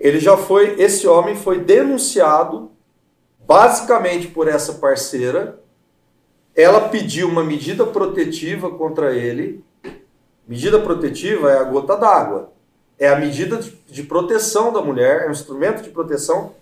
Ele 0.00 0.18
já 0.18 0.38
foi, 0.38 0.80
esse 0.80 1.06
homem 1.06 1.36
foi 1.36 1.60
denunciado 1.60 2.70
basicamente 3.46 4.28
por 4.28 4.48
essa 4.48 4.72
parceira. 4.72 5.60
Ela 6.56 6.88
pediu 6.88 7.28
uma 7.28 7.44
medida 7.44 7.84
protetiva 7.84 8.70
contra 8.70 9.14
ele. 9.14 9.62
Medida 10.46 10.80
protetiva 10.80 11.52
é 11.52 11.58
a 11.58 11.64
gota 11.64 11.94
d'água. 11.94 12.52
É 12.98 13.06
a 13.06 13.16
medida 13.16 13.60
de 13.86 14.02
proteção 14.02 14.72
da 14.72 14.80
mulher, 14.80 15.24
é 15.24 15.28
um 15.28 15.32
instrumento 15.32 15.82
de 15.82 15.90
proteção 15.90 16.54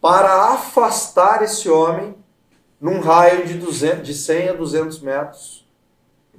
para 0.00 0.54
afastar 0.54 1.40
esse 1.44 1.68
homem 1.68 2.16
num 2.80 2.98
raio 2.98 3.46
de, 3.46 3.54
200, 3.54 4.04
de 4.04 4.12
100 4.12 4.48
a 4.48 4.52
200 4.54 5.00
metros 5.00 5.67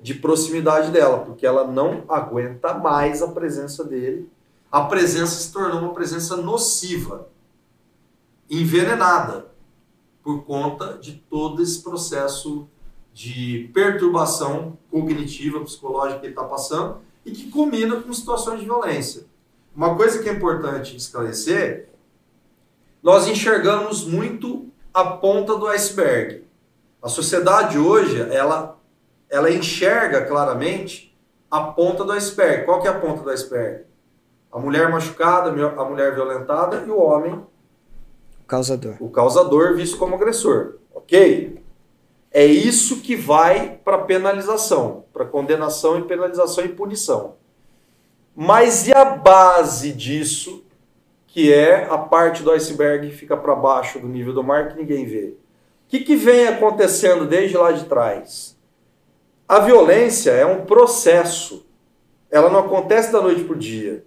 de 0.01 0.13
proximidade 0.13 0.91
dela, 0.91 1.19
porque 1.19 1.45
ela 1.45 1.67
não 1.67 2.03
aguenta 2.07 2.73
mais 2.73 3.21
a 3.21 3.27
presença 3.27 3.83
dele. 3.83 4.29
A 4.71 4.81
presença 4.81 5.35
se 5.35 5.51
tornou 5.51 5.81
uma 5.81 5.93
presença 5.93 6.37
nociva, 6.37 7.27
envenenada, 8.49 9.47
por 10.23 10.43
conta 10.43 10.97
de 10.97 11.13
todo 11.29 11.61
esse 11.61 11.81
processo 11.81 12.67
de 13.13 13.69
perturbação 13.73 14.77
cognitiva, 14.89 15.59
psicológica 15.61 16.19
que 16.19 16.27
ele 16.27 16.33
está 16.33 16.43
passando 16.43 16.99
e 17.25 17.31
que 17.31 17.49
combina 17.49 17.99
com 17.99 18.13
situações 18.13 18.59
de 18.59 18.65
violência. 18.65 19.25
Uma 19.75 19.95
coisa 19.95 20.21
que 20.21 20.29
é 20.29 20.33
importante 20.33 20.95
esclarecer, 20.95 21.89
nós 23.01 23.27
enxergamos 23.27 24.05
muito 24.05 24.67
a 24.93 25.03
ponta 25.05 25.57
do 25.57 25.67
iceberg. 25.67 26.43
A 27.01 27.07
sociedade 27.07 27.77
hoje, 27.77 28.19
ela 28.31 28.78
ela 29.29 29.51
enxerga 29.51 30.25
claramente 30.25 31.17
a 31.49 31.61
ponta 31.61 32.03
do 32.03 32.11
iceberg. 32.11 32.65
Qual 32.65 32.81
que 32.81 32.87
é 32.87 32.91
a 32.91 32.99
ponta 32.99 33.21
do 33.21 33.29
iceberg? 33.29 33.83
A 34.51 34.59
mulher 34.59 34.89
machucada, 34.89 35.49
a 35.49 35.85
mulher 35.85 36.15
violentada 36.15 36.83
e 36.85 36.89
o 36.89 36.99
homem. 36.99 37.33
O 38.41 38.45
causador. 38.47 38.95
O 38.99 39.09
causador 39.09 39.75
visto 39.75 39.97
como 39.97 40.15
agressor. 40.15 40.75
Ok? 40.93 41.61
É 42.31 42.45
isso 42.45 43.01
que 43.01 43.15
vai 43.15 43.79
para 43.83 43.99
penalização, 43.99 45.05
para 45.11 45.25
condenação 45.25 45.97
e 45.97 46.03
penalização 46.03 46.65
e 46.65 46.69
punição. 46.69 47.35
Mas 48.35 48.87
e 48.87 48.93
a 48.93 49.03
base 49.03 49.91
disso, 49.91 50.63
que 51.27 51.51
é 51.51 51.85
a 51.89 51.97
parte 51.97 52.43
do 52.43 52.51
iceberg 52.51 53.09
que 53.09 53.15
fica 53.15 53.35
para 53.35 53.55
baixo 53.55 53.99
do 53.99 54.07
nível 54.07 54.33
do 54.33 54.43
mar 54.43 54.69
que 54.69 54.79
ninguém 54.79 55.05
vê? 55.05 55.33
O 55.85 55.89
que, 55.89 55.99
que 56.01 56.15
vem 56.15 56.47
acontecendo 56.47 57.25
desde 57.25 57.57
lá 57.57 57.71
de 57.71 57.85
trás? 57.85 58.58
A 59.49 59.57
violência 59.57 60.29
é 60.29 60.45
um 60.45 60.63
processo. 60.63 61.65
Ela 62.29 62.51
não 62.51 62.59
acontece 62.59 63.11
da 63.11 63.19
noite 63.19 63.43
para 63.43 63.55
o 63.55 63.59
dia. 63.59 64.05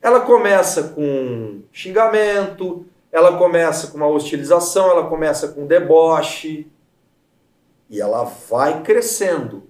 Ela 0.00 0.20
começa 0.20 0.90
com 0.90 1.62
xingamento, 1.72 2.86
ela 3.10 3.36
começa 3.36 3.88
com 3.88 3.96
uma 3.96 4.06
hostilização, 4.06 4.88
ela 4.88 5.08
começa 5.08 5.48
com 5.48 5.66
deboche 5.66 6.70
e 7.90 8.00
ela 8.00 8.22
vai 8.22 8.84
crescendo. 8.84 9.64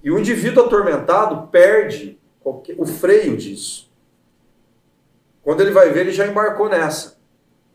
E 0.00 0.12
o 0.12 0.18
indivíduo 0.20 0.64
atormentado 0.64 1.48
perde 1.48 2.20
o 2.44 2.86
freio 2.86 3.36
disso. 3.36 3.90
Quando 5.42 5.60
ele 5.60 5.72
vai 5.72 5.90
ver, 5.90 6.02
ele 6.02 6.12
já 6.12 6.24
embarcou 6.24 6.68
nessa. 6.68 7.18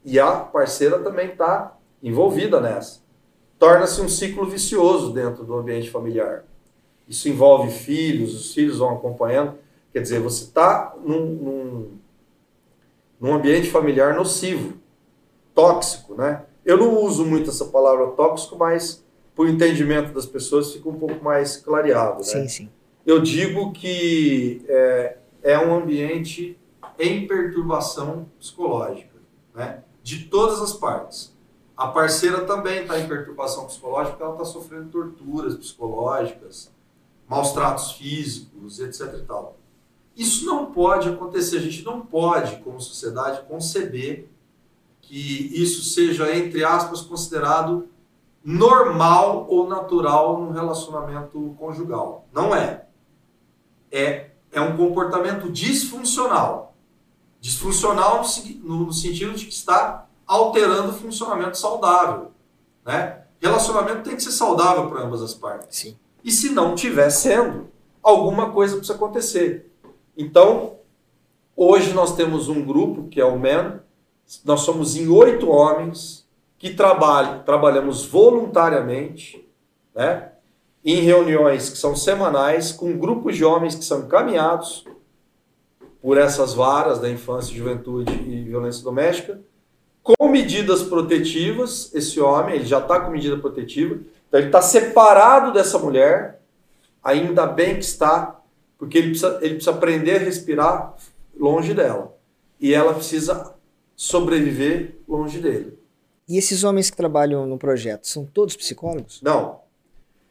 E 0.06 0.18
a 0.18 0.32
parceira 0.38 1.00
também 1.00 1.32
está 1.32 1.78
envolvida 2.02 2.62
nessa 2.62 3.02
torna-se 3.62 4.02
um 4.02 4.10
ciclo 4.10 4.44
vicioso 4.48 5.14
dentro 5.14 5.44
do 5.44 5.54
ambiente 5.54 5.88
familiar. 5.88 6.44
Isso 7.08 7.30
envolve 7.30 7.70
filhos, 7.70 8.34
os 8.34 8.56
filhos 8.56 8.80
vão 8.80 8.96
acompanhando. 8.96 9.54
Quer 9.94 10.02
dizer, 10.02 10.20
você 10.20 10.46
está 10.46 10.96
num, 11.06 11.26
num, 11.28 11.92
num 13.20 13.36
ambiente 13.36 13.70
familiar 13.70 14.16
nocivo, 14.16 14.80
tóxico, 15.54 16.16
né? 16.16 16.44
Eu 16.66 16.76
não 16.76 17.04
uso 17.04 17.24
muito 17.24 17.52
essa 17.52 17.66
palavra 17.66 18.08
tóxico, 18.08 18.58
mas 18.58 19.06
por 19.36 19.48
entendimento 19.48 20.12
das 20.12 20.26
pessoas 20.26 20.74
fica 20.74 20.90
um 20.90 20.98
pouco 20.98 21.24
mais 21.24 21.56
clareado. 21.56 22.18
Né? 22.18 22.24
Sim, 22.24 22.48
sim. 22.48 22.70
Eu 23.06 23.22
digo 23.22 23.72
que 23.74 24.66
é, 24.68 25.18
é 25.44 25.60
um 25.60 25.76
ambiente 25.76 26.58
em 26.98 27.28
perturbação 27.28 28.26
psicológica, 28.40 29.20
né? 29.54 29.84
de 30.02 30.26
todas 30.26 30.60
as 30.64 30.74
partes. 30.74 31.31
A 31.82 31.88
parceira 31.88 32.42
também 32.42 32.84
está 32.84 33.00
em 33.00 33.08
perturbação 33.08 33.66
psicológica 33.66 34.24
ela 34.24 34.34
está 34.34 34.46
sofrendo 34.46 34.92
torturas 34.92 35.56
psicológicas, 35.56 36.72
maus 37.28 37.54
tratos 37.54 37.94
físicos, 37.94 38.80
etc. 38.80 39.16
E 39.18 39.26
tal. 39.26 39.58
Isso 40.16 40.46
não 40.46 40.68
pode 40.68 41.10
acontecer. 41.10 41.58
A 41.58 41.62
gente 41.62 41.84
não 41.84 42.02
pode, 42.02 42.58
como 42.58 42.80
sociedade, 42.80 43.48
conceber 43.48 44.30
que 45.02 45.60
isso 45.60 45.84
seja, 45.84 46.32
entre 46.38 46.64
aspas, 46.64 47.02
considerado 47.02 47.90
normal 48.46 49.48
ou 49.50 49.68
natural 49.68 50.40
num 50.40 50.52
relacionamento 50.52 51.56
conjugal. 51.58 52.28
Não 52.32 52.56
é. 52.56 52.86
É, 53.92 54.30
é 54.52 54.62
um 54.62 54.78
comportamento 54.78 55.52
disfuncional. 55.52 56.76
Disfuncional 57.40 58.22
no, 58.64 58.86
no 58.86 58.94
sentido 58.94 59.34
de 59.34 59.48
que 59.48 59.54
está 59.54 60.08
alterando 60.32 60.92
o 60.92 60.94
funcionamento 60.94 61.58
saudável. 61.58 62.32
Né? 62.86 63.22
Relacionamento 63.42 64.04
tem 64.04 64.16
que 64.16 64.24
ser 64.24 64.32
saudável 64.32 64.90
para 64.90 65.02
ambas 65.02 65.22
as 65.22 65.34
partes. 65.34 65.78
Sim. 65.78 65.98
E 66.24 66.32
se 66.32 66.52
não 66.52 66.74
tiver 66.74 67.10
sendo, 67.10 67.70
alguma 68.02 68.50
coisa 68.50 68.78
precisa 68.78 68.96
acontecer. 68.96 69.70
Então, 70.18 70.78
hoje 71.54 71.92
nós 71.92 72.16
temos 72.16 72.48
um 72.48 72.64
grupo 72.64 73.10
que 73.10 73.20
é 73.20 73.26
o 73.26 73.38
MEN, 73.38 73.82
nós 74.46 74.62
somos 74.62 74.96
em 74.96 75.10
oito 75.10 75.50
homens 75.50 76.26
que 76.58 76.74
trabalham, 76.74 77.44
trabalhamos 77.44 78.06
voluntariamente, 78.06 79.46
né? 79.94 80.32
em 80.86 81.02
reuniões 81.02 81.70
que 81.70 81.78
são 81.78 81.94
semanais, 81.94 82.72
com 82.72 82.98
grupos 82.98 83.36
de 83.36 83.44
homens 83.44 83.76
que 83.76 83.84
são 83.84 84.06
encaminhados 84.06 84.86
por 86.02 86.18
essas 86.18 86.54
varas 86.54 87.00
da 87.00 87.10
infância, 87.10 87.54
juventude 87.54 88.14
e 88.14 88.44
violência 88.46 88.82
doméstica, 88.82 89.42
com 90.04 90.28
medidas 90.28 90.84
protetivas, 90.84 91.94
esse 91.94 92.20
homem, 92.20 92.56
ele 92.56 92.66
já 92.66 92.80
está 92.80 93.00
com 93.00 93.12
medida 93.12 93.38
protetiva, 93.38 94.00
então 94.28 94.40
ele 94.40 94.48
está 94.48 94.62
separado 94.62 95.54
dessa 95.54 95.78
mulher, 95.78 96.42
ainda 97.04 97.46
bem 97.46 97.76
que 97.76 97.86
está, 97.86 98.40
porque 98.78 98.98
ele 98.98 99.10
precisa, 99.10 99.38
ele 99.42 99.56
precisa 99.56 99.72
aprender 99.72 100.16
a 100.16 100.20
respirar 100.20 100.96
longe 101.38 101.74
dela. 101.74 102.16
E 102.60 102.74
ela 102.74 102.94
precisa 102.94 103.54
sobreviver 103.96 104.98
longe 105.08 105.40
dele. 105.40 105.78
E 106.28 106.38
esses 106.38 106.64
homens 106.64 106.90
que 106.90 106.98
trabalham 106.98 107.46
no 107.46 107.58
projeto, 107.58 108.08
são 108.08 108.26
todos 108.26 108.56
psicólogos? 108.56 109.22
Não. 109.22 109.60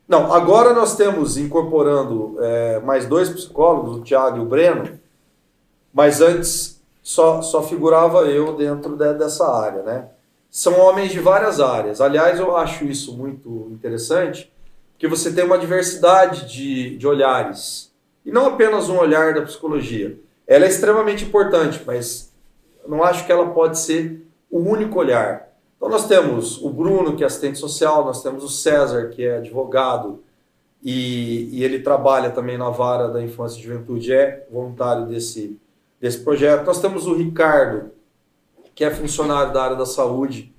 Não, 0.09 0.33
agora 0.33 0.75
nós 0.75 0.97
temos 0.97 1.37
incorporando 1.37 2.37
é, 2.41 2.81
mais 2.81 3.07
dois 3.07 3.29
psicólogos, 3.29 3.99
o 3.99 4.03
Tiago 4.03 4.39
e 4.39 4.41
o 4.41 4.45
Breno, 4.45 4.99
mas 5.93 6.21
antes 6.21 6.80
só, 7.03 7.43
só 7.43 7.63
figurava 7.63 8.23
eu 8.23 8.57
dentro 8.57 8.97
de, 8.97 9.15
dessa 9.15 9.47
área, 9.51 9.83
né? 9.83 10.09
São 10.51 10.79
homens 10.81 11.13
de 11.13 11.21
várias 11.21 11.61
áreas. 11.61 12.01
Aliás, 12.01 12.39
eu 12.39 12.57
acho 12.57 12.85
isso 12.85 13.17
muito 13.17 13.69
interessante, 13.71 14.53
porque 14.93 15.07
você 15.07 15.33
tem 15.33 15.45
uma 15.45 15.59
diversidade 15.59 16.53
de, 16.53 16.97
de 16.97 17.07
olhares. 17.07 17.93
E 18.27 18.33
não 18.33 18.47
apenas 18.47 18.89
um 18.89 18.99
olhar 18.99 19.33
da 19.35 19.43
psicologia. 19.43 20.19
Ela 20.47 20.65
é 20.65 20.69
extremamente 20.69 21.25
importante, 21.25 21.83
mas 21.87 22.33
não 22.87 23.03
acho 23.05 23.25
que 23.25 23.33
ela 23.33 23.51
pode 23.51 23.79
ser 23.79 24.27
o 24.51 24.59
único 24.59 24.99
olhar. 24.99 25.49
Então 25.77 25.89
nós 25.89 26.07
temos 26.07 26.61
o 26.63 26.69
Bruno, 26.69 27.17
que 27.17 27.23
é 27.23 27.27
assistente 27.27 27.59
social, 27.59 28.05
nós 28.05 28.23
temos 28.23 28.45
o 28.45 28.49
César, 28.49 29.09
que 29.09 29.25
é 29.25 29.39
advogado 29.39 30.23
e, 30.83 31.49
e 31.53 31.65
ele 31.65 31.79
trabalha 31.81 32.31
também 32.31 32.59
na 32.59 32.71
vara 32.71 33.09
da 33.09 33.23
infância 33.23 33.59
e 33.59 33.63
juventude, 33.63 34.13
é 34.13 34.47
voluntário 34.51 35.07
desse, 35.07 35.59
desse 36.01 36.19
projeto. 36.21 36.65
Nós 36.65 36.81
temos 36.81 37.07
o 37.07 37.15
Ricardo, 37.15 37.91
que 38.75 38.85
é 38.85 38.91
funcionário 38.91 39.53
da 39.53 39.63
área 39.63 39.77
da 39.77 39.87
saúde 39.87 40.53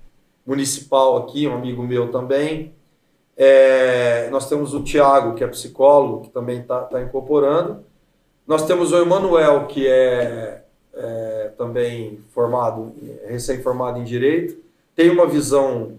municipal 0.46 1.16
aqui, 1.16 1.48
um 1.48 1.54
amigo 1.54 1.82
meu 1.82 2.10
também. 2.10 2.72
É, 3.36 4.28
nós 4.30 4.48
temos 4.48 4.74
o 4.74 4.82
Tiago, 4.82 5.34
que 5.34 5.42
é 5.42 5.46
psicólogo, 5.46 6.22
que 6.22 6.30
também 6.30 6.60
está 6.60 6.82
tá 6.82 7.02
incorporando. 7.02 7.84
Nós 8.46 8.64
temos 8.66 8.92
o 8.92 8.96
Emanuel, 8.96 9.66
que 9.66 9.86
é, 9.86 10.62
é 10.94 11.52
também 11.56 12.18
formado, 12.32 12.92
recém-formado 13.26 13.98
em 13.98 14.04
Direito, 14.04 14.56
tem 14.94 15.10
uma 15.10 15.26
visão 15.26 15.98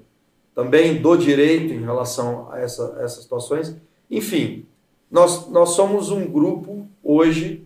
também 0.54 1.02
do 1.02 1.18
direito 1.18 1.74
em 1.74 1.82
relação 1.82 2.48
a 2.52 2.60
essa, 2.60 2.96
essas 3.00 3.24
situações. 3.24 3.76
Enfim, 4.10 4.66
nós, 5.10 5.50
nós 5.50 5.70
somos 5.70 6.12
um 6.12 6.28
grupo 6.28 6.88
hoje 7.04 7.66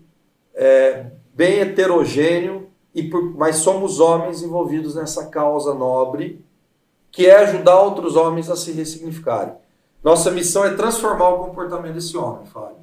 é, 0.56 1.08
bem 1.38 1.60
heterogêneo, 1.60 2.67
e 2.95 3.04
por, 3.04 3.38
mas 3.38 3.58
somos 3.58 4.00
homens 4.00 4.41
envolvidos 4.41 4.95
nessa 4.95 5.28
causa 5.28 5.71
nobre, 5.71 6.43
que 7.12 7.28
é 7.28 7.38
ajudar 7.38 7.80
outros 7.80 8.15
homens 8.15 8.50
a 8.50 8.56
se 8.56 8.71
ressignificarem. 8.71 9.54
Nossa 10.04 10.32
missão 10.32 10.65
é 10.65 10.73
transformar 10.73 11.30
o 11.30 11.45
comportamento 11.45 11.93
desse 11.93 12.17
homem, 12.17 12.47
Fábio. 12.47 12.78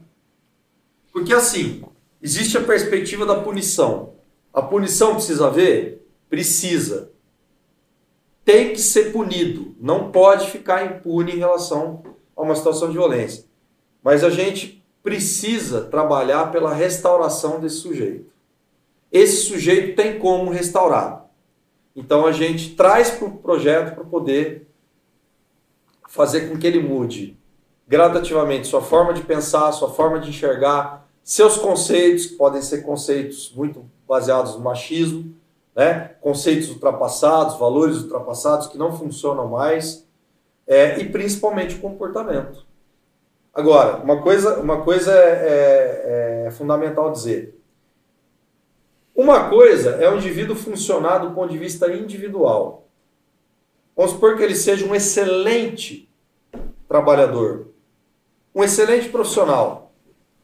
Porque 1.12 1.34
assim, 1.34 1.82
existe 2.22 2.56
a 2.56 2.62
perspectiva 2.62 3.26
da 3.26 3.40
punição. 3.40 4.12
A 4.52 4.62
punição 4.62 5.14
precisa 5.14 5.48
haver? 5.48 6.06
Precisa. 6.30 7.10
Tem 8.44 8.72
que 8.72 8.80
ser 8.80 9.10
punido. 9.10 9.74
Não 9.80 10.12
pode 10.12 10.48
ficar 10.48 10.84
impune 10.84 11.32
em 11.32 11.38
relação 11.38 12.04
a 12.36 12.42
uma 12.42 12.54
situação 12.54 12.86
de 12.86 12.94
violência. 12.94 13.44
Mas 14.00 14.22
a 14.22 14.30
gente 14.30 14.84
precisa 15.02 15.82
trabalhar 15.82 16.52
pela 16.52 16.72
restauração 16.72 17.58
desse 17.58 17.76
sujeito. 17.76 18.33
Esse 19.14 19.46
sujeito 19.46 19.94
tem 19.94 20.18
como 20.18 20.50
restaurar. 20.50 21.30
Então 21.94 22.26
a 22.26 22.32
gente 22.32 22.74
traz 22.74 23.12
para 23.12 23.28
o 23.28 23.38
projeto 23.38 23.94
para 23.94 24.02
poder 24.02 24.66
fazer 26.08 26.48
com 26.48 26.58
que 26.58 26.66
ele 26.66 26.80
mude 26.80 27.38
gradativamente 27.86 28.66
sua 28.66 28.82
forma 28.82 29.14
de 29.14 29.22
pensar, 29.22 29.70
sua 29.70 29.88
forma 29.88 30.18
de 30.18 30.30
enxergar, 30.30 31.06
seus 31.22 31.56
conceitos, 31.56 32.26
que 32.26 32.34
podem 32.34 32.60
ser 32.60 32.82
conceitos 32.82 33.52
muito 33.54 33.88
baseados 34.08 34.56
no 34.56 34.60
machismo, 34.60 35.32
né? 35.76 36.16
conceitos 36.20 36.70
ultrapassados, 36.70 37.56
valores 37.56 37.98
ultrapassados 37.98 38.66
que 38.66 38.76
não 38.76 38.98
funcionam 38.98 39.46
mais, 39.46 40.04
é, 40.66 40.98
e 40.98 41.08
principalmente 41.08 41.76
o 41.76 41.80
comportamento. 41.80 42.66
Agora, 43.54 43.98
uma 43.98 44.20
coisa, 44.20 44.58
uma 44.58 44.82
coisa 44.82 45.12
é, 45.12 46.44
é, 46.44 46.44
é 46.48 46.50
fundamental 46.50 47.12
dizer. 47.12 47.60
Uma 49.14 49.48
coisa 49.48 49.90
é 49.90 50.10
o 50.10 50.16
indivíduo 50.16 50.56
funcionar 50.56 51.18
do 51.18 51.30
ponto 51.30 51.52
de 51.52 51.58
vista 51.58 51.92
individual. 51.92 52.88
Vamos 53.96 54.12
supor 54.12 54.36
que 54.36 54.42
ele 54.42 54.56
seja 54.56 54.84
um 54.84 54.94
excelente 54.94 56.08
trabalhador, 56.88 57.68
um 58.52 58.64
excelente 58.64 59.08
profissional, 59.08 59.92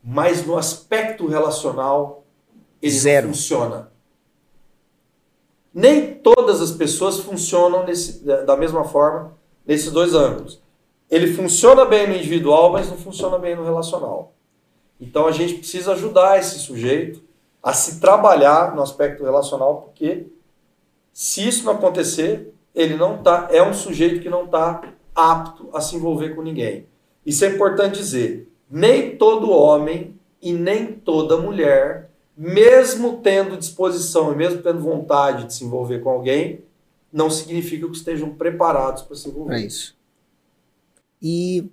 mas 0.02 0.46
no 0.46 0.56
aspecto 0.56 1.26
relacional 1.26 2.24
ele 2.80 2.92
Zero. 2.92 3.26
não 3.26 3.34
funciona. 3.34 3.90
Nem 5.74 6.14
todas 6.14 6.60
as 6.60 6.70
pessoas 6.70 7.18
funcionam 7.18 7.84
nesse, 7.84 8.24
da 8.24 8.56
mesma 8.56 8.84
forma 8.84 9.36
nesses 9.66 9.90
dois 9.90 10.14
ângulos. 10.14 10.62
Ele 11.10 11.34
funciona 11.34 11.84
bem 11.84 12.08
no 12.08 12.14
individual, 12.14 12.70
mas 12.70 12.88
não 12.88 12.96
funciona 12.96 13.36
bem 13.36 13.56
no 13.56 13.64
relacional. 13.64 14.32
Então 15.00 15.26
a 15.26 15.32
gente 15.32 15.54
precisa 15.54 15.92
ajudar 15.92 16.38
esse 16.38 16.60
sujeito 16.60 17.29
a 17.62 17.72
se 17.72 18.00
trabalhar 18.00 18.74
no 18.74 18.82
aspecto 18.82 19.24
relacional, 19.24 19.82
porque 19.82 20.26
se 21.12 21.46
isso 21.46 21.64
não 21.64 21.74
acontecer, 21.74 22.54
ele 22.74 22.96
não 22.96 23.22
tá, 23.22 23.48
é 23.50 23.62
um 23.62 23.74
sujeito 23.74 24.20
que 24.20 24.28
não 24.28 24.44
está 24.44 24.82
apto 25.14 25.68
a 25.72 25.80
se 25.80 25.96
envolver 25.96 26.34
com 26.34 26.42
ninguém. 26.42 26.86
Isso 27.24 27.44
é 27.44 27.48
importante 27.48 27.98
dizer. 27.98 28.48
Nem 28.70 29.16
todo 29.16 29.50
homem 29.50 30.18
e 30.40 30.52
nem 30.52 30.92
toda 30.92 31.36
mulher, 31.36 32.10
mesmo 32.36 33.18
tendo 33.18 33.56
disposição 33.56 34.32
e 34.32 34.36
mesmo 34.36 34.62
tendo 34.62 34.80
vontade 34.80 35.44
de 35.44 35.54
se 35.54 35.64
envolver 35.64 35.98
com 35.98 36.10
alguém, 36.10 36.64
não 37.12 37.28
significa 37.28 37.86
que 37.86 37.96
estejam 37.96 38.34
preparados 38.34 39.02
para 39.02 39.16
se 39.16 39.28
envolver. 39.28 39.56
É 39.56 39.60
isso. 39.60 39.96
E 41.20 41.70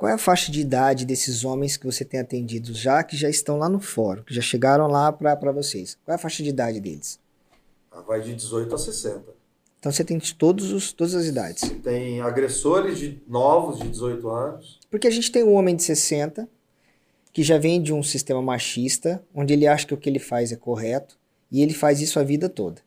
qual 0.00 0.08
é 0.08 0.14
a 0.14 0.18
faixa 0.18 0.50
de 0.50 0.62
idade 0.62 1.04
desses 1.04 1.44
homens 1.44 1.76
que 1.76 1.84
você 1.84 2.06
tem 2.06 2.18
atendido 2.18 2.72
já, 2.72 3.04
que 3.04 3.14
já 3.14 3.28
estão 3.28 3.58
lá 3.58 3.68
no 3.68 3.78
fórum, 3.78 4.22
que 4.22 4.32
já 4.32 4.40
chegaram 4.40 4.86
lá 4.86 5.12
para 5.12 5.52
vocês? 5.52 5.98
Qual 6.02 6.14
é 6.14 6.16
a 6.16 6.18
faixa 6.18 6.42
de 6.42 6.48
idade 6.48 6.80
deles? 6.80 7.20
Ah, 7.92 8.00
vai 8.00 8.22
de 8.22 8.34
18 8.34 8.74
a 8.74 8.78
60. 8.78 9.24
Então 9.78 9.92
você 9.92 10.02
tem 10.02 10.18
todos 10.18 10.72
os, 10.72 10.90
todas 10.90 11.14
as 11.14 11.26
idades. 11.26 11.70
Tem 11.84 12.18
agressores 12.22 12.98
de 12.98 13.22
novos 13.28 13.78
de 13.78 13.90
18 13.90 14.26
anos. 14.30 14.80
Porque 14.90 15.06
a 15.06 15.10
gente 15.10 15.30
tem 15.30 15.44
um 15.44 15.52
homem 15.52 15.76
de 15.76 15.82
60 15.82 16.48
que 17.30 17.42
já 17.42 17.58
vem 17.58 17.82
de 17.82 17.92
um 17.92 18.02
sistema 18.02 18.40
machista, 18.40 19.22
onde 19.34 19.52
ele 19.52 19.66
acha 19.66 19.86
que 19.86 19.92
o 19.92 19.98
que 19.98 20.08
ele 20.08 20.18
faz 20.18 20.50
é 20.50 20.56
correto, 20.56 21.18
e 21.52 21.60
ele 21.60 21.74
faz 21.74 22.00
isso 22.00 22.18
a 22.18 22.22
vida 22.22 22.48
toda. 22.48 22.80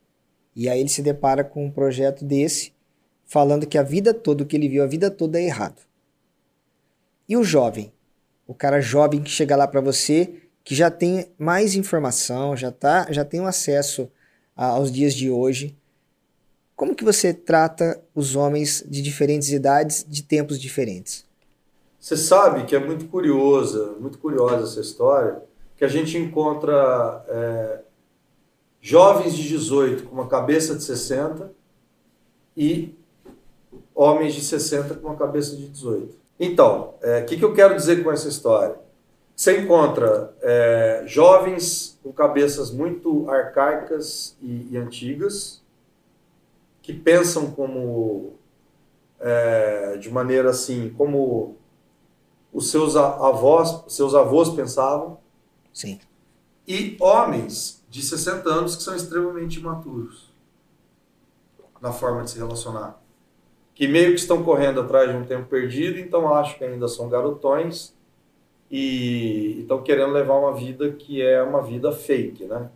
E 0.56 0.68
aí 0.68 0.80
ele 0.80 0.90
se 0.90 1.04
depara 1.04 1.44
com 1.44 1.64
um 1.64 1.70
projeto 1.70 2.26
desse, 2.26 2.74
falando 3.24 3.68
que 3.68 3.78
a 3.78 3.84
vida 3.84 4.16
toda, 4.16 4.44
o 4.44 4.48
que 4.48 4.56
ele 4.56 4.68
viu 4.68 4.82
a 4.82 4.88
vida 4.88 5.12
toda 5.12 5.40
é 5.40 5.46
errado. 5.46 5.93
E 7.28 7.38
o 7.38 7.44
jovem? 7.44 7.94
O 8.46 8.54
cara 8.54 8.82
jovem 8.82 9.22
que 9.22 9.30
chega 9.30 9.56
lá 9.56 9.68
para 9.68 9.82
você, 9.82 10.42
que 10.64 10.76
já 10.76 10.92
tem 10.92 11.32
mais 11.38 11.76
informação, 11.76 12.56
já, 12.56 12.72
tá, 12.72 13.08
já 13.12 13.24
tem 13.24 13.42
um 13.42 13.48
acesso 13.48 14.10
a, 14.56 14.68
aos 14.68 14.92
dias 14.92 15.14
de 15.14 15.30
hoje. 15.30 15.78
Como 16.76 16.96
que 16.96 17.04
você 17.04 17.34
trata 17.34 18.02
os 18.14 18.36
homens 18.36 18.84
de 18.88 19.02
diferentes 19.02 19.50
idades, 19.50 20.06
de 20.08 20.24
tempos 20.24 20.60
diferentes? 20.60 21.26
Você 22.00 22.18
sabe 22.18 22.66
que 22.66 22.76
é 22.76 22.80
muito 22.80 23.06
curiosa, 23.06 23.96
muito 24.00 24.18
curiosa 24.18 24.64
essa 24.66 24.82
história, 24.82 25.42
que 25.78 25.86
a 25.86 25.88
gente 25.88 26.18
encontra 26.18 27.26
é, 27.30 27.80
jovens 28.82 29.36
de 29.36 29.48
18 29.48 30.04
com 30.04 30.14
uma 30.14 30.28
cabeça 30.28 30.76
de 30.76 30.84
60 30.84 31.54
e 32.58 32.94
homens 33.96 34.34
de 34.34 34.42
60 34.42 34.96
com 34.96 35.08
uma 35.08 35.16
cabeça 35.16 35.56
de 35.56 35.68
18. 35.68 36.23
Então, 36.40 36.96
o 37.02 37.06
é, 37.06 37.22
que, 37.22 37.38
que 37.38 37.46
eu 37.46 37.54
quero 37.54 37.76
dizer 37.76 38.04
com 38.04 38.12
essa 38.12 38.28
história? 38.28 38.76
Você 39.36 39.60
encontra 39.60 40.34
é, 40.42 41.04
jovens 41.06 42.00
com 42.04 42.12
cabeças 42.12 42.72
muito 42.72 43.30
arcaicas 43.30 44.38
e, 44.42 44.70
e 44.72 44.78
antigas, 44.78 45.62
que 46.82 46.94
pensam 46.94 47.52
como 47.52 48.34
é, 49.20 49.98
de 49.98 50.12
maneira 50.12 50.50
assim, 50.50 50.94
como 50.98 51.58
os 52.52 52.70
seus 52.70 52.96
avós, 52.96 53.84
seus 53.88 54.14
avós 54.14 54.50
pensavam. 54.50 55.18
Sim. 55.74 56.00
E 56.68 56.96
homens 57.00 57.84
de 57.90 58.02
60 58.02 58.50
anos 58.50 58.76
que 58.76 58.84
são 58.84 58.96
extremamente 58.96 59.60
imaturos 59.60 60.32
na 61.82 61.92
forma 61.92 62.24
de 62.24 62.32
se 62.32 62.38
relacionar 62.38 63.03
que 63.76 63.88
meio 63.88 64.10
que 64.10 64.20
estão 64.20 64.44
correndo 64.44 64.82
atrás 64.82 65.10
de 65.10 65.16
um 65.18 65.26
tempo 65.26 65.48
perdido, 65.48 66.00
então 66.00 66.34
acho 66.34 66.58
que 66.58 66.64
ainda 66.64 66.88
são 66.88 67.10
garotões 67.10 67.94
e 68.70 69.60
estão 69.62 69.82
querendo 69.82 70.14
levar 70.14 70.36
uma 70.36 70.54
vida 70.54 70.92
que 70.92 71.22
é 71.22 71.42
uma 71.42 71.62
vida 71.62 71.92
fake, 71.92 72.46
né? 72.46 72.70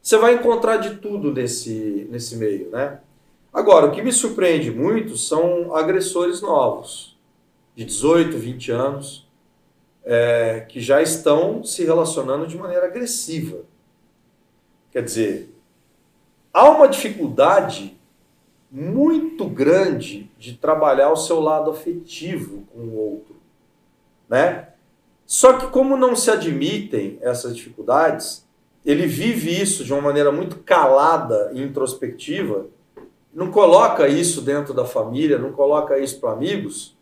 Você 0.00 0.18
vai 0.18 0.34
encontrar 0.34 0.78
de 0.78 0.96
tudo 0.96 1.32
nesse, 1.32 2.08
nesse 2.10 2.36
meio, 2.36 2.70
né? 2.70 3.00
Agora, 3.52 3.86
o 3.86 3.92
que 3.92 4.02
me 4.02 4.12
surpreende 4.12 4.70
muito 4.70 5.16
são 5.16 5.74
agressores 5.74 6.40
novos, 6.40 7.16
de 7.76 7.84
18, 7.84 8.36
20 8.36 8.70
anos, 8.72 9.28
é, 10.04 10.66
que 10.68 10.80
já 10.80 11.00
estão 11.00 11.62
se 11.62 11.84
relacionando 11.84 12.46
de 12.46 12.56
maneira 12.56 12.86
agressiva. 12.86 13.60
Quer 14.90 15.04
dizer, 15.04 15.54
há 16.52 16.68
uma 16.68 16.88
dificuldade 16.88 17.96
muito 18.72 19.44
grande 19.46 20.30
de 20.38 20.54
trabalhar 20.54 21.12
o 21.12 21.16
seu 21.16 21.38
lado 21.40 21.70
afetivo 21.70 22.64
com 22.72 22.78
o 22.80 22.96
outro, 22.96 23.36
né? 24.26 24.68
Só 25.26 25.52
que 25.58 25.66
como 25.66 25.94
não 25.94 26.16
se 26.16 26.30
admitem 26.30 27.18
essas 27.20 27.54
dificuldades, 27.54 28.46
ele 28.84 29.06
vive 29.06 29.50
isso 29.50 29.84
de 29.84 29.92
uma 29.92 30.00
maneira 30.00 30.32
muito 30.32 30.58
calada 30.60 31.52
e 31.52 31.62
introspectiva, 31.62 32.66
não 33.32 33.50
coloca 33.50 34.08
isso 34.08 34.40
dentro 34.40 34.72
da 34.72 34.86
família, 34.86 35.38
não 35.38 35.52
coloca 35.52 35.98
isso 35.98 36.18
para 36.18 36.32
amigos, 36.32 36.96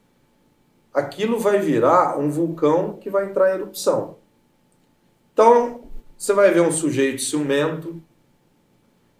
aquilo 0.92 1.38
vai 1.38 1.60
virar 1.60 2.18
um 2.18 2.30
vulcão 2.30 2.94
que 3.00 3.08
vai 3.08 3.26
entrar 3.26 3.50
em 3.50 3.60
erupção. 3.60 4.16
Então, 5.32 5.82
você 6.18 6.32
vai 6.32 6.50
ver 6.50 6.62
um 6.62 6.72
sujeito 6.72 7.22
ciumento, 7.22 8.02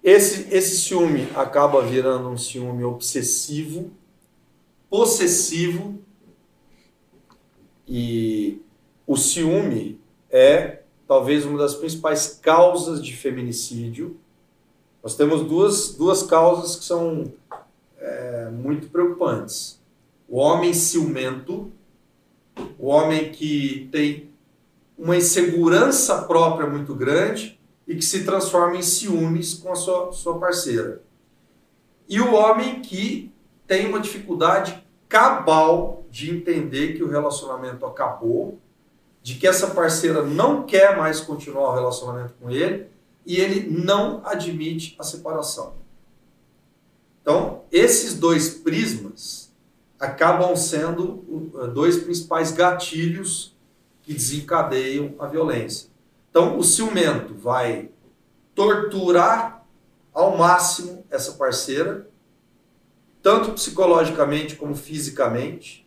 esse, 0.03 0.55
esse 0.55 0.79
ciúme 0.79 1.29
acaba 1.35 1.83
virando 1.83 2.29
um 2.29 2.37
ciúme 2.37 2.85
obsessivo, 2.85 3.91
possessivo, 4.89 5.99
e 7.87 8.63
o 9.07 9.17
ciúme 9.17 10.01
é 10.31 10.81
talvez 11.07 11.45
uma 11.45 11.59
das 11.59 11.75
principais 11.75 12.39
causas 12.41 13.05
de 13.05 13.15
feminicídio. 13.15 14.17
Nós 15.03 15.17
temos 15.17 15.43
duas, 15.43 15.95
duas 15.95 16.23
causas 16.23 16.77
que 16.77 16.85
são 16.85 17.33
é, 17.99 18.49
muito 18.51 18.89
preocupantes. 18.89 19.79
O 20.29 20.39
homem 20.39 20.73
ciumento, 20.73 21.71
o 22.79 22.87
homem 22.87 23.33
que 23.33 23.89
tem 23.93 24.31
uma 24.97 25.17
insegurança 25.17 26.23
própria 26.23 26.67
muito 26.69 26.95
grande 26.95 27.60
e 27.91 27.97
que 27.97 28.05
se 28.05 28.23
transforma 28.23 28.77
em 28.77 28.83
ciúmes 28.83 29.53
com 29.55 29.73
a 29.73 29.75
sua, 29.75 30.13
sua 30.13 30.39
parceira. 30.39 31.03
E 32.09 32.21
o 32.21 32.33
homem 32.35 32.81
que 32.81 33.33
tem 33.67 33.89
uma 33.89 33.99
dificuldade 33.99 34.81
cabal 35.09 36.07
de 36.09 36.31
entender 36.31 36.95
que 36.95 37.03
o 37.03 37.11
relacionamento 37.11 37.85
acabou, 37.85 38.61
de 39.25 39.35
que 39.35 39.45
essa 39.45 39.71
parceira 39.71 40.23
não 40.23 40.63
quer 40.63 40.97
mais 40.97 41.19
continuar 41.21 41.71
o 41.71 41.75
relacionamento 41.75 42.33
com 42.41 42.49
ele 42.49 42.87
e 43.27 43.41
ele 43.41 43.69
não 43.69 44.23
admite 44.25 44.95
a 44.97 45.03
separação. 45.03 45.75
Então, 47.21 47.65
esses 47.73 48.15
dois 48.15 48.51
prismas 48.51 49.53
acabam 49.99 50.55
sendo 50.55 51.25
uh, 51.55 51.67
dois 51.75 51.99
principais 51.99 52.53
gatilhos 52.53 53.53
que 54.05 54.15
desencadeiam 54.15 55.13
a 55.19 55.27
violência. 55.27 55.90
Então, 56.31 56.59
o 56.59 56.63
ciumento 56.63 57.35
vai 57.35 57.91
torturar 58.55 59.67
ao 60.13 60.37
máximo 60.37 61.05
essa 61.11 61.33
parceira, 61.33 62.09
tanto 63.23 63.53
psicologicamente 63.53 64.57
como 64.57 64.75
fisicamente. 64.75 65.87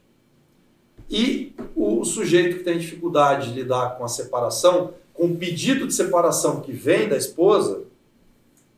E 1.09 1.55
o 1.75 2.03
sujeito 2.03 2.57
que 2.57 2.63
tem 2.63 2.77
dificuldade 2.77 3.49
de 3.49 3.59
lidar 3.61 3.97
com 3.97 4.03
a 4.03 4.07
separação, 4.07 4.93
com 5.13 5.27
o 5.27 5.35
pedido 5.35 5.87
de 5.87 5.93
separação 5.93 6.61
que 6.61 6.71
vem 6.71 7.07
da 7.07 7.17
esposa, 7.17 7.83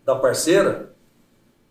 da 0.04 0.16
parceira, 0.16 0.94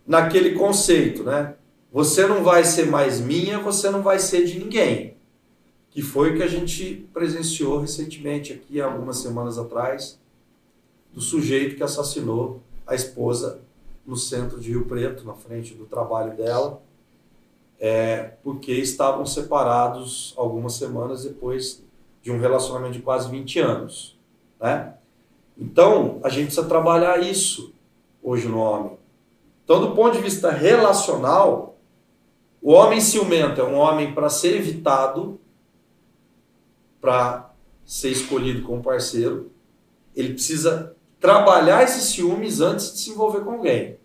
naquele 0.07 0.53
conceito, 0.53 1.23
né? 1.23 1.55
Você 1.93 2.27
não 2.27 2.43
vai 2.43 2.65
ser 2.65 2.87
mais 2.87 3.21
minha, 3.21 3.59
você 3.61 3.89
não 3.89 4.03
vai 4.03 4.19
ser 4.19 4.45
de 4.45 4.59
ninguém. 4.59 5.14
Que 5.95 6.03
foi 6.03 6.33
o 6.33 6.37
que 6.37 6.43
a 6.43 6.49
gente 6.49 7.09
presenciou 7.15 7.81
recentemente 7.81 8.53
aqui, 8.53 8.81
algumas 8.81 9.19
semanas 9.19 9.57
atrás, 9.57 10.21
do 11.13 11.21
sujeito 11.21 11.77
que 11.77 11.83
assassinou 11.83 12.61
a 12.87 12.95
esposa 12.95 13.63
no 14.05 14.17
centro 14.17 14.61
de 14.61 14.71
Rio 14.71 14.85
Preto, 14.85 15.25
na 15.25 15.35
frente 15.35 15.73
do 15.73 15.87
trabalho 15.87 16.37
dela, 16.37 16.83
é, 17.81 18.35
porque 18.43 18.73
estavam 18.73 19.25
separados 19.25 20.35
algumas 20.37 20.75
semanas 20.75 21.23
depois 21.23 21.83
de 22.23 22.31
um 22.31 22.39
relacionamento 22.39 22.95
de 22.95 23.03
quase 23.03 23.31
20 23.31 23.59
anos. 23.61 24.19
Né? 24.61 24.95
Então, 25.57 26.21
a 26.25 26.29
gente 26.29 26.47
precisa 26.47 26.67
trabalhar 26.67 27.23
isso 27.23 27.73
hoje 28.23 28.49
no 28.49 28.59
homem. 28.59 28.99
Então, 29.65 29.81
do 29.81 29.95
ponto 29.95 30.17
de 30.17 30.23
vista 30.23 30.51
relacional, 30.51 31.77
o 32.61 32.73
homem 32.73 33.01
ciumento 33.01 33.61
é 33.61 33.65
um 33.65 33.77
homem 33.77 34.13
para 34.13 34.29
ser 34.29 34.57
evitado, 34.57 35.39
para 37.05 37.51
ser 37.85 38.13
escolhido 38.13 38.63
como 38.63 38.83
parceiro. 38.83 39.53
Ele 40.17 40.33
precisa 40.33 40.97
trabalhar 41.21 41.83
esses 41.83 42.05
ciúmes 42.05 42.63
antes 42.63 42.95
de 42.95 43.01
se 43.01 43.11
envolver 43.11 43.41
com 43.41 43.51
alguém. 43.51 43.99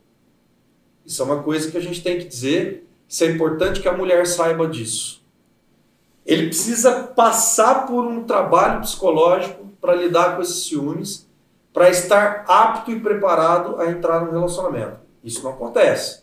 Isso 1.05 1.21
é 1.21 1.25
uma 1.25 1.41
coisa 1.41 1.71
que 1.71 1.77
a 1.77 1.81
gente 1.81 2.03
tem 2.03 2.17
que 2.17 2.25
dizer. 2.25 2.85
Isso 3.07 3.23
é 3.23 3.27
importante 3.27 3.79
que 3.79 3.87
a 3.87 3.95
mulher 3.95 4.27
saiba 4.27 4.67
disso. 4.67 5.23
Ele 6.25 6.47
precisa 6.47 7.03
passar 7.03 7.87
por 7.87 8.03
um 8.03 8.25
trabalho 8.25 8.81
psicológico 8.81 9.69
para 9.79 9.95
lidar 9.95 10.35
com 10.35 10.41
esses 10.41 10.65
ciúmes, 10.65 11.25
para 11.71 11.89
estar 11.89 12.43
apto 12.49 12.91
e 12.91 12.99
preparado 12.99 13.79
a 13.79 13.89
entrar 13.89 14.25
no 14.25 14.31
relacionamento. 14.31 14.99
Isso 15.23 15.41
não 15.41 15.51
acontece. 15.51 16.21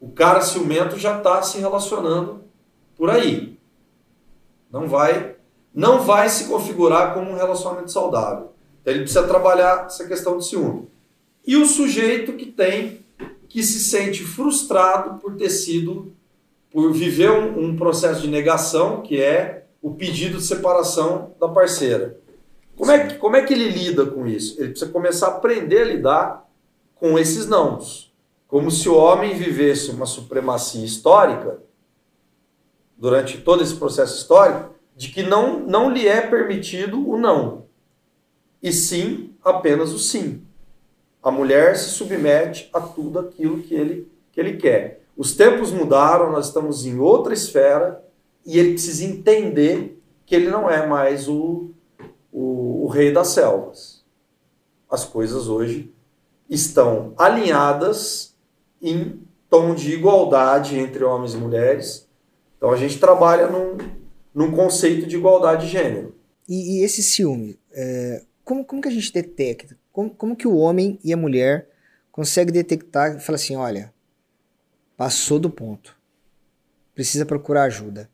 O 0.00 0.10
cara 0.10 0.40
ciumento 0.40 0.98
já 0.98 1.18
está 1.18 1.40
se 1.42 1.58
relacionando 1.58 2.42
por 2.96 3.08
aí. 3.08 3.56
Não 4.68 4.88
vai, 4.88 5.35
não 5.76 6.00
vai 6.00 6.30
se 6.30 6.44
configurar 6.46 7.12
como 7.12 7.30
um 7.30 7.36
relacionamento 7.36 7.92
saudável. 7.92 8.52
Então 8.80 8.94
ele 8.94 9.02
precisa 9.02 9.28
trabalhar 9.28 9.84
essa 9.84 10.06
questão 10.06 10.38
de 10.38 10.46
ciúme. 10.46 10.88
E 11.46 11.54
o 11.54 11.66
sujeito 11.66 12.32
que 12.32 12.46
tem, 12.46 13.04
que 13.46 13.62
se 13.62 13.78
sente 13.80 14.24
frustrado 14.24 15.20
por 15.20 15.36
ter 15.36 15.50
sido, 15.50 16.14
por 16.72 16.92
viver 16.94 17.30
um, 17.30 17.66
um 17.66 17.76
processo 17.76 18.22
de 18.22 18.28
negação, 18.28 19.02
que 19.02 19.20
é 19.20 19.66
o 19.82 19.92
pedido 19.92 20.38
de 20.38 20.44
separação 20.44 21.32
da 21.38 21.46
parceira. 21.46 22.18
Como 22.74 22.90
é, 22.90 23.06
que, 23.06 23.18
como 23.18 23.36
é 23.36 23.42
que 23.42 23.52
ele 23.52 23.68
lida 23.68 24.06
com 24.06 24.26
isso? 24.26 24.58
Ele 24.58 24.70
precisa 24.70 24.90
começar 24.90 25.26
a 25.26 25.30
aprender 25.36 25.82
a 25.82 25.84
lidar 25.84 26.50
com 26.94 27.18
esses 27.18 27.46
nãos. 27.46 28.14
Como 28.48 28.70
se 28.70 28.88
o 28.88 28.96
homem 28.96 29.34
vivesse 29.36 29.90
uma 29.90 30.06
supremacia 30.06 30.84
histórica, 30.84 31.58
durante 32.96 33.38
todo 33.38 33.62
esse 33.62 33.74
processo 33.74 34.16
histórico, 34.16 34.75
de 34.96 35.08
que 35.08 35.22
não, 35.22 35.60
não 35.60 35.90
lhe 35.90 36.08
é 36.08 36.22
permitido 36.22 37.06
o 37.06 37.18
não, 37.18 37.66
e 38.62 38.72
sim 38.72 39.34
apenas 39.44 39.92
o 39.92 39.98
sim. 39.98 40.42
A 41.22 41.30
mulher 41.30 41.76
se 41.76 41.90
submete 41.90 42.70
a 42.72 42.80
tudo 42.80 43.18
aquilo 43.18 43.62
que 43.62 43.74
ele, 43.74 44.10
que 44.32 44.40
ele 44.40 44.56
quer. 44.56 45.02
Os 45.16 45.34
tempos 45.34 45.70
mudaram, 45.70 46.32
nós 46.32 46.46
estamos 46.46 46.86
em 46.86 46.98
outra 46.98 47.34
esfera 47.34 48.02
e 48.44 48.58
ele 48.58 48.72
precisa 48.72 49.04
entender 49.04 50.00
que 50.24 50.34
ele 50.34 50.48
não 50.48 50.70
é 50.70 50.86
mais 50.86 51.28
o, 51.28 51.70
o, 52.32 52.84
o 52.84 52.86
rei 52.86 53.12
das 53.12 53.28
selvas. 53.28 54.04
As 54.90 55.04
coisas 55.04 55.48
hoje 55.48 55.92
estão 56.48 57.12
alinhadas 57.18 58.36
em 58.80 59.20
tom 59.50 59.74
de 59.74 59.92
igualdade 59.92 60.78
entre 60.78 61.04
homens 61.04 61.34
e 61.34 61.36
mulheres. 61.36 62.08
Então 62.56 62.70
a 62.70 62.76
gente 62.76 62.98
trabalha 62.98 63.48
num, 63.48 63.78
num 64.36 64.52
conceito 64.52 65.06
de 65.06 65.16
igualdade 65.16 65.64
de 65.64 65.72
gênero. 65.72 66.14
E, 66.46 66.76
e 66.76 66.84
esse 66.84 67.02
ciúme, 67.02 67.58
é, 67.72 68.22
como, 68.44 68.62
como 68.62 68.82
que 68.82 68.88
a 68.88 68.90
gente 68.90 69.10
detecta? 69.10 69.78
Como, 69.90 70.10
como 70.10 70.36
que 70.36 70.46
o 70.46 70.56
homem 70.56 70.98
e 71.02 71.10
a 71.10 71.16
mulher 71.16 71.70
conseguem 72.12 72.52
detectar 72.52 73.16
e 73.16 73.20
falar 73.20 73.36
assim, 73.36 73.56
olha, 73.56 73.94
passou 74.94 75.38
do 75.38 75.48
ponto, 75.48 75.96
precisa 76.94 77.24
procurar 77.24 77.62
ajuda. 77.62 78.10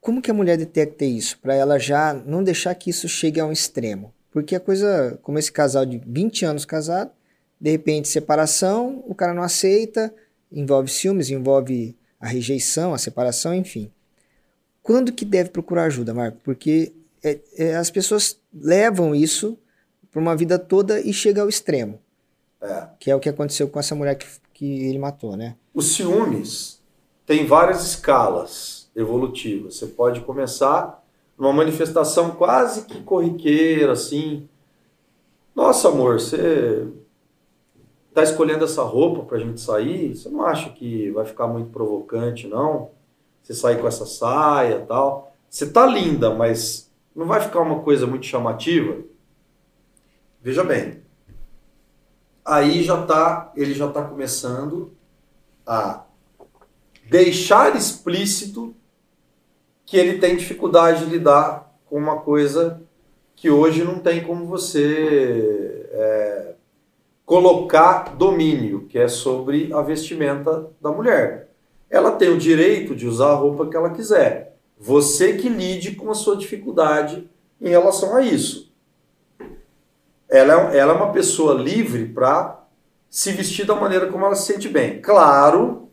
Como 0.00 0.22
que 0.22 0.30
a 0.30 0.34
mulher 0.34 0.56
detecta 0.56 1.04
isso? 1.04 1.38
Para 1.38 1.54
ela 1.54 1.78
já 1.78 2.14
não 2.14 2.42
deixar 2.42 2.74
que 2.74 2.88
isso 2.88 3.06
chegue 3.06 3.38
a 3.38 3.44
um 3.44 3.52
extremo. 3.52 4.10
Porque 4.30 4.54
a 4.56 4.60
coisa, 4.60 5.18
como 5.22 5.38
esse 5.38 5.52
casal 5.52 5.84
de 5.84 5.98
20 5.98 6.46
anos 6.46 6.64
casado, 6.64 7.10
de 7.60 7.70
repente 7.70 8.08
separação, 8.08 9.04
o 9.06 9.14
cara 9.14 9.34
não 9.34 9.42
aceita, 9.42 10.14
envolve 10.50 10.90
ciúmes, 10.90 11.28
envolve 11.28 11.94
a 12.18 12.26
rejeição, 12.26 12.94
a 12.94 12.98
separação, 12.98 13.54
enfim. 13.54 13.92
Quando 14.90 15.12
que 15.12 15.24
deve 15.24 15.50
procurar 15.50 15.84
ajuda, 15.84 16.12
Marco? 16.12 16.38
Porque 16.42 16.92
é, 17.22 17.38
é, 17.56 17.76
as 17.76 17.92
pessoas 17.92 18.40
levam 18.52 19.14
isso 19.14 19.56
para 20.10 20.20
uma 20.20 20.34
vida 20.34 20.58
toda 20.58 21.00
e 21.00 21.12
chega 21.12 21.42
ao 21.42 21.48
extremo. 21.48 22.00
É. 22.60 22.88
Que 22.98 23.08
é 23.08 23.14
o 23.14 23.20
que 23.20 23.28
aconteceu 23.28 23.68
com 23.68 23.78
essa 23.78 23.94
mulher 23.94 24.16
que, 24.16 24.26
que 24.52 24.88
ele 24.88 24.98
matou, 24.98 25.36
né? 25.36 25.54
Os 25.72 25.92
ciúmes 25.92 26.82
tem 27.24 27.46
várias 27.46 27.86
escalas 27.86 28.90
evolutivas. 28.96 29.76
Você 29.76 29.86
pode 29.86 30.22
começar 30.22 31.00
numa 31.38 31.52
manifestação 31.52 32.32
quase 32.32 32.84
que 32.86 33.00
corriqueira, 33.00 33.92
assim. 33.92 34.48
Nossa, 35.54 35.86
amor, 35.86 36.18
você 36.18 36.84
tá 38.12 38.24
escolhendo 38.24 38.64
essa 38.64 38.82
roupa 38.82 39.22
para 39.22 39.36
a 39.36 39.40
gente 39.40 39.60
sair? 39.60 40.16
Você 40.16 40.28
não 40.28 40.42
acha 40.42 40.68
que 40.70 41.12
vai 41.12 41.24
ficar 41.24 41.46
muito 41.46 41.70
provocante, 41.70 42.48
não? 42.48 42.98
Você 43.50 43.54
sair 43.54 43.80
com 43.80 43.88
essa 43.88 44.06
saia 44.06 44.86
tal. 44.86 45.34
Você 45.48 45.68
tá 45.68 45.84
linda, 45.84 46.32
mas 46.32 46.88
não 47.14 47.26
vai 47.26 47.40
ficar 47.40 47.58
uma 47.60 47.80
coisa 47.80 48.06
muito 48.06 48.24
chamativa? 48.24 48.98
Veja 50.40 50.62
bem, 50.62 51.02
aí 52.44 52.84
já 52.84 53.04
tá, 53.04 53.52
ele 53.56 53.74
já 53.74 53.88
está 53.88 54.04
começando 54.04 54.92
a 55.66 56.04
deixar 57.10 57.74
explícito 57.74 58.72
que 59.84 59.96
ele 59.96 60.20
tem 60.20 60.36
dificuldade 60.36 61.04
de 61.04 61.10
lidar 61.10 61.76
com 61.86 61.98
uma 61.98 62.20
coisa 62.20 62.80
que 63.34 63.50
hoje 63.50 63.82
não 63.82 63.98
tem 63.98 64.22
como 64.22 64.46
você 64.46 65.88
é, 65.90 66.54
colocar 67.26 68.14
domínio, 68.14 68.86
que 68.86 68.96
é 68.96 69.08
sobre 69.08 69.72
a 69.72 69.82
vestimenta 69.82 70.70
da 70.80 70.92
mulher. 70.92 71.49
Ela 71.90 72.12
tem 72.12 72.30
o 72.30 72.38
direito 72.38 72.94
de 72.94 73.06
usar 73.06 73.30
a 73.30 73.34
roupa 73.34 73.66
que 73.66 73.76
ela 73.76 73.90
quiser. 73.90 74.56
Você 74.78 75.34
que 75.34 75.48
lide 75.48 75.96
com 75.96 76.10
a 76.10 76.14
sua 76.14 76.36
dificuldade 76.36 77.28
em 77.60 77.68
relação 77.68 78.16
a 78.16 78.22
isso. 78.22 78.72
ela, 80.28 80.72
é 80.72 80.78
ela 80.78 80.94
é 80.94 80.96
uma 80.96 81.12
pessoa 81.12 81.52
livre 81.54 82.06
para 82.06 82.64
se 83.10 83.32
vestir 83.32 83.66
da 83.66 83.74
maneira 83.74 84.06
como 84.06 84.24
ela 84.24 84.36
se 84.36 84.52
sente 84.52 84.68
bem. 84.68 85.02
Claro 85.02 85.88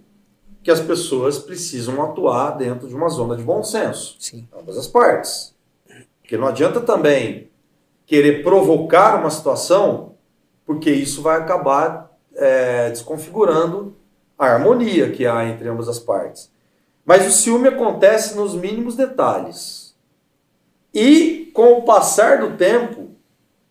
que 0.63 0.69
as 0.69 0.79
pessoas 0.79 1.39
precisam 1.39 2.01
atuar 2.03 2.51
dentro 2.51 2.87
de 2.87 2.95
uma 2.95 3.09
zona 3.09 3.35
de 3.35 3.43
bom 3.43 3.63
senso. 3.63 4.15
Sim. 4.19 4.47
Ambas 4.57 4.77
as 4.77 4.87
partes. 4.87 5.55
Porque 6.21 6.37
não 6.37 6.47
adianta 6.47 6.79
também 6.79 7.49
querer 8.05 8.43
provocar 8.43 9.19
uma 9.19 9.29
situação, 9.29 10.13
porque 10.65 10.91
isso 10.91 11.21
vai 11.21 11.37
acabar 11.37 12.15
é, 12.35 12.89
desconfigurando 12.89 13.96
a 14.38 14.45
harmonia 14.45 15.11
que 15.11 15.25
há 15.25 15.45
entre 15.45 15.67
ambas 15.67 15.88
as 15.88 15.99
partes. 15.99 16.51
Mas 17.05 17.25
o 17.25 17.31
ciúme 17.31 17.67
acontece 17.69 18.35
nos 18.35 18.53
mínimos 18.53 18.95
detalhes. 18.95 19.95
E 20.93 21.51
com 21.53 21.73
o 21.73 21.83
passar 21.83 22.39
do 22.39 22.57
tempo, 22.57 23.11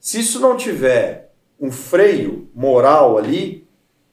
se 0.01 0.21
isso 0.21 0.41
não 0.41 0.57
tiver 0.57 1.33
um 1.61 1.71
freio 1.71 2.49
moral 2.55 3.19
ali, 3.19 3.67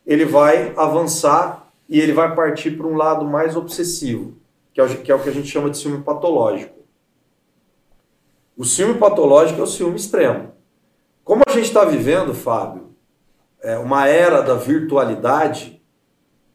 ele 0.05 0.25
vai 0.25 0.73
avançar 0.75 1.71
e 1.87 1.99
ele 1.99 2.13
vai 2.13 2.35
partir 2.35 2.71
para 2.71 2.87
um 2.87 2.95
lado 2.95 3.25
mais 3.25 3.55
obsessivo, 3.55 4.35
que 4.73 4.81
é, 4.81 4.83
o, 4.83 4.97
que 4.97 5.11
é 5.11 5.15
o 5.15 5.21
que 5.21 5.29
a 5.29 5.33
gente 5.33 5.47
chama 5.47 5.69
de 5.69 5.77
ciúme 5.77 6.03
patológico. 6.03 6.79
O 8.57 8.65
ciúme 8.65 8.95
patológico 8.99 9.59
é 9.59 9.63
o 9.63 9.67
ciúme 9.67 9.95
extremo. 9.95 10.51
Como 11.23 11.43
a 11.47 11.51
gente 11.51 11.65
está 11.65 11.85
vivendo, 11.85 12.33
Fábio, 12.33 12.95
é 13.61 13.77
uma 13.77 14.07
era 14.07 14.41
da 14.41 14.55
virtualidade, 14.55 15.81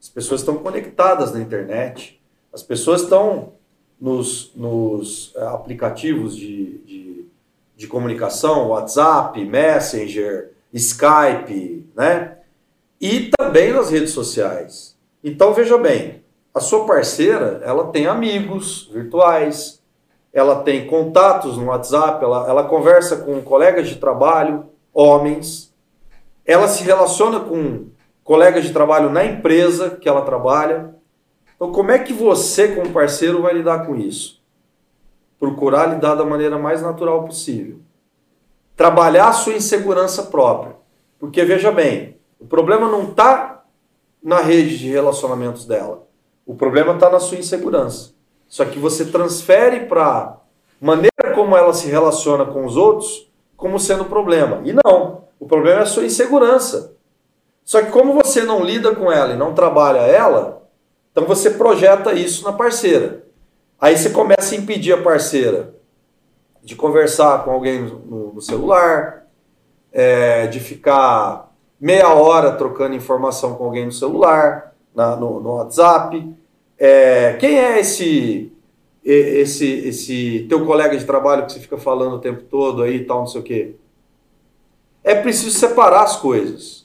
as 0.01 0.09
pessoas 0.09 0.41
estão 0.41 0.57
conectadas 0.57 1.33
na 1.33 1.41
internet, 1.41 2.21
as 2.53 2.63
pessoas 2.63 3.03
estão 3.03 3.53
nos, 4.01 4.53
nos 4.55 5.33
é, 5.37 5.43
aplicativos 5.47 6.37
de, 6.37 6.79
de, 6.79 7.27
de 7.77 7.87
comunicação, 7.87 8.69
WhatsApp, 8.69 9.45
Messenger, 9.45 10.53
Skype, 10.73 11.87
né? 11.95 12.39
E 13.01 13.31
também 13.37 13.73
nas 13.73 13.91
redes 13.91 14.11
sociais. 14.11 14.97
Então 15.23 15.53
veja 15.53 15.77
bem, 15.79 16.23
a 16.55 16.61
sua 16.61 16.85
parceira, 16.87 17.61
ela 17.65 17.89
tem 17.89 18.07
amigos 18.07 18.89
virtuais, 18.93 19.81
ela 20.33 20.63
tem 20.63 20.87
contatos 20.87 21.57
no 21.57 21.67
WhatsApp, 21.67 22.23
ela, 22.23 22.49
ela 22.49 22.65
conversa 22.65 23.17
com 23.17 23.41
colegas 23.43 23.89
de 23.89 23.97
trabalho, 23.97 24.67
homens, 24.93 25.73
ela 26.45 26.69
se 26.69 26.83
relaciona 26.83 27.41
com 27.41 27.89
colegas 28.29 28.65
de 28.65 28.75
trabalho 28.75 29.09
na 29.09 29.25
empresa 29.25 29.89
que 29.89 30.07
ela 30.07 30.21
trabalha. 30.21 30.95
Então, 31.57 31.73
como 31.73 31.91
é 31.91 31.99
que 31.99 32.13
você, 32.13 32.69
como 32.69 32.93
parceiro, 32.93 33.41
vai 33.41 33.55
lidar 33.55 33.87
com 33.87 33.97
isso? 33.97 34.43
Procurar 35.41 35.87
lidar 35.87 36.15
da 36.15 36.27
maneira 36.27 36.59
mais 36.59 36.83
natural 36.83 37.25
possível. 37.25 37.79
Trabalhar 38.77 39.29
a 39.29 39.33
sua 39.33 39.55
insegurança 39.55 40.25
própria. 40.25 40.77
Porque, 41.19 41.43
veja 41.43 41.73
bem, 41.73 42.19
o 42.39 42.45
problema 42.45 42.87
não 42.87 43.05
está 43.05 43.65
na 44.23 44.43
rede 44.43 44.77
de 44.77 44.91
relacionamentos 44.91 45.65
dela. 45.65 46.07
O 46.45 46.55
problema 46.55 46.93
está 46.93 47.09
na 47.09 47.21
sua 47.21 47.39
insegurança. 47.39 48.13
Só 48.47 48.67
que 48.67 48.79
você 48.79 49.07
transfere 49.07 49.87
para 49.87 50.37
maneira 50.79 51.33
como 51.35 51.57
ela 51.57 51.73
se 51.73 51.89
relaciona 51.89 52.45
com 52.45 52.67
os 52.67 52.77
outros 52.77 53.33
como 53.57 53.81
sendo 53.81 54.05
problema. 54.05 54.61
E 54.67 54.75
não. 54.75 55.25
O 55.41 55.47
problema 55.47 55.81
é 55.81 55.83
a 55.85 55.87
sua 55.87 56.05
insegurança. 56.05 56.98
Só 57.69 57.83
que 57.83 57.91
como 57.91 58.15
você 58.15 58.45
não 58.45 58.65
lida 58.65 58.95
com 58.95 59.13
ela 59.13 59.35
e 59.35 59.37
não 59.37 59.53
trabalha 59.53 59.99
ela, 59.99 60.67
então 61.13 61.27
você 61.27 61.51
projeta 61.51 62.15
isso 62.15 62.43
na 62.43 62.51
parceira. 62.51 63.27
Aí 63.79 63.95
você 63.95 64.09
começa 64.09 64.55
a 64.55 64.57
impedir 64.57 64.95
a 64.95 65.03
parceira 65.03 65.75
de 66.63 66.75
conversar 66.75 67.45
com 67.45 67.51
alguém 67.51 67.83
no, 67.83 68.33
no 68.33 68.41
celular, 68.41 69.27
é, 69.93 70.47
de 70.47 70.61
ficar 70.61 71.53
meia 71.79 72.09
hora 72.15 72.53
trocando 72.53 72.97
informação 72.97 73.55
com 73.57 73.65
alguém 73.65 73.85
no 73.85 73.93
celular, 73.93 74.75
na, 74.95 75.15
no, 75.15 75.39
no, 75.39 75.57
WhatsApp. 75.57 76.27
É, 76.79 77.35
quem 77.35 77.59
é 77.59 77.81
esse, 77.81 78.51
esse, 79.05 79.67
esse 79.67 80.47
teu 80.49 80.65
colega 80.65 80.97
de 80.97 81.05
trabalho 81.05 81.45
que 81.45 81.53
você 81.53 81.61
fica 81.61 81.77
falando 81.77 82.15
o 82.15 82.21
tempo 82.21 82.45
todo 82.45 82.83
aí 82.83 82.97
e 82.97 83.05
tal, 83.05 83.19
não 83.19 83.27
sei 83.27 83.43
o 83.43 83.45
quê? 83.45 83.75
É 85.05 85.15
preciso 85.15 85.51
separar 85.51 86.05
as 86.05 86.17
coisas. 86.17 86.78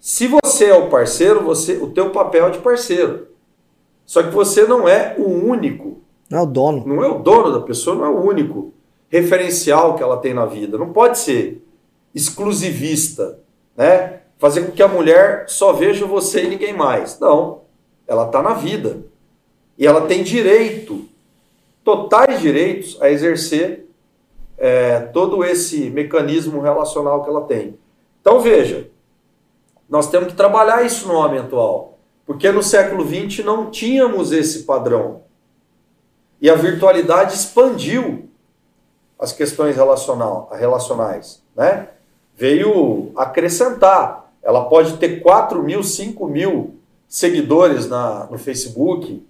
Se 0.00 0.26
você 0.26 0.64
é 0.64 0.74
o 0.74 0.88
parceiro, 0.88 1.44
você, 1.44 1.76
o 1.76 1.90
teu 1.90 2.10
papel 2.10 2.46
é 2.46 2.50
de 2.50 2.58
parceiro. 2.58 3.28
Só 4.06 4.22
que 4.22 4.30
você 4.30 4.64
não 4.64 4.88
é 4.88 5.14
o 5.18 5.28
único. 5.28 6.00
Não 6.28 6.38
é 6.38 6.42
o 6.42 6.46
dono. 6.46 6.84
Não 6.86 7.04
é 7.04 7.08
o 7.08 7.18
dono 7.18 7.52
da 7.52 7.60
pessoa, 7.60 7.94
não 7.94 8.06
é 8.06 8.08
o 8.08 8.24
único 8.24 8.72
referencial 9.10 9.96
que 9.96 10.02
ela 10.02 10.16
tem 10.16 10.32
na 10.32 10.46
vida. 10.46 10.78
Não 10.78 10.90
pode 10.92 11.18
ser 11.18 11.62
exclusivista, 12.14 13.38
né? 13.76 14.20
Fazer 14.38 14.62
com 14.62 14.72
que 14.72 14.82
a 14.82 14.88
mulher 14.88 15.44
só 15.48 15.72
veja 15.72 16.06
você 16.06 16.44
e 16.44 16.48
ninguém 16.48 16.72
mais. 16.72 17.20
Não. 17.20 17.60
Ela 18.08 18.26
está 18.26 18.42
na 18.42 18.54
vida. 18.54 19.04
E 19.76 19.86
ela 19.86 20.06
tem 20.06 20.22
direito, 20.22 21.04
totais 21.84 22.40
direitos, 22.40 22.96
a 23.02 23.10
exercer 23.10 23.86
é, 24.56 25.00
todo 25.00 25.44
esse 25.44 25.90
mecanismo 25.90 26.60
relacional 26.60 27.22
que 27.22 27.28
ela 27.28 27.42
tem. 27.42 27.78
Então 28.20 28.40
veja, 28.40 28.90
nós 29.90 30.08
temos 30.08 30.28
que 30.28 30.34
trabalhar 30.34 30.86
isso 30.86 31.08
no 31.08 31.14
homem 31.14 31.40
atual. 31.40 31.98
Porque 32.24 32.50
no 32.52 32.62
século 32.62 33.04
XX 33.04 33.44
não 33.44 33.70
tínhamos 33.70 34.30
esse 34.30 34.60
padrão. 34.60 35.22
E 36.40 36.48
a 36.48 36.54
virtualidade 36.54 37.34
expandiu 37.34 38.30
as 39.18 39.32
questões 39.32 39.74
relacional, 39.74 40.48
relacionais. 40.52 41.42
Né? 41.56 41.88
Veio 42.36 43.10
acrescentar. 43.16 44.32
Ela 44.42 44.64
pode 44.66 44.96
ter 44.96 45.20
4 45.20 45.62
mil, 45.62 45.82
5 45.82 46.26
mil 46.28 46.76
seguidores 47.08 47.88
na, 47.88 48.28
no 48.30 48.38
Facebook, 48.38 49.26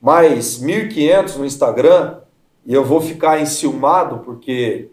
mais 0.00 0.62
1.500 0.62 1.36
no 1.36 1.46
Instagram, 1.46 2.18
e 2.66 2.74
eu 2.74 2.84
vou 2.84 3.00
ficar 3.00 3.40
enciumado 3.40 4.18
porque 4.18 4.90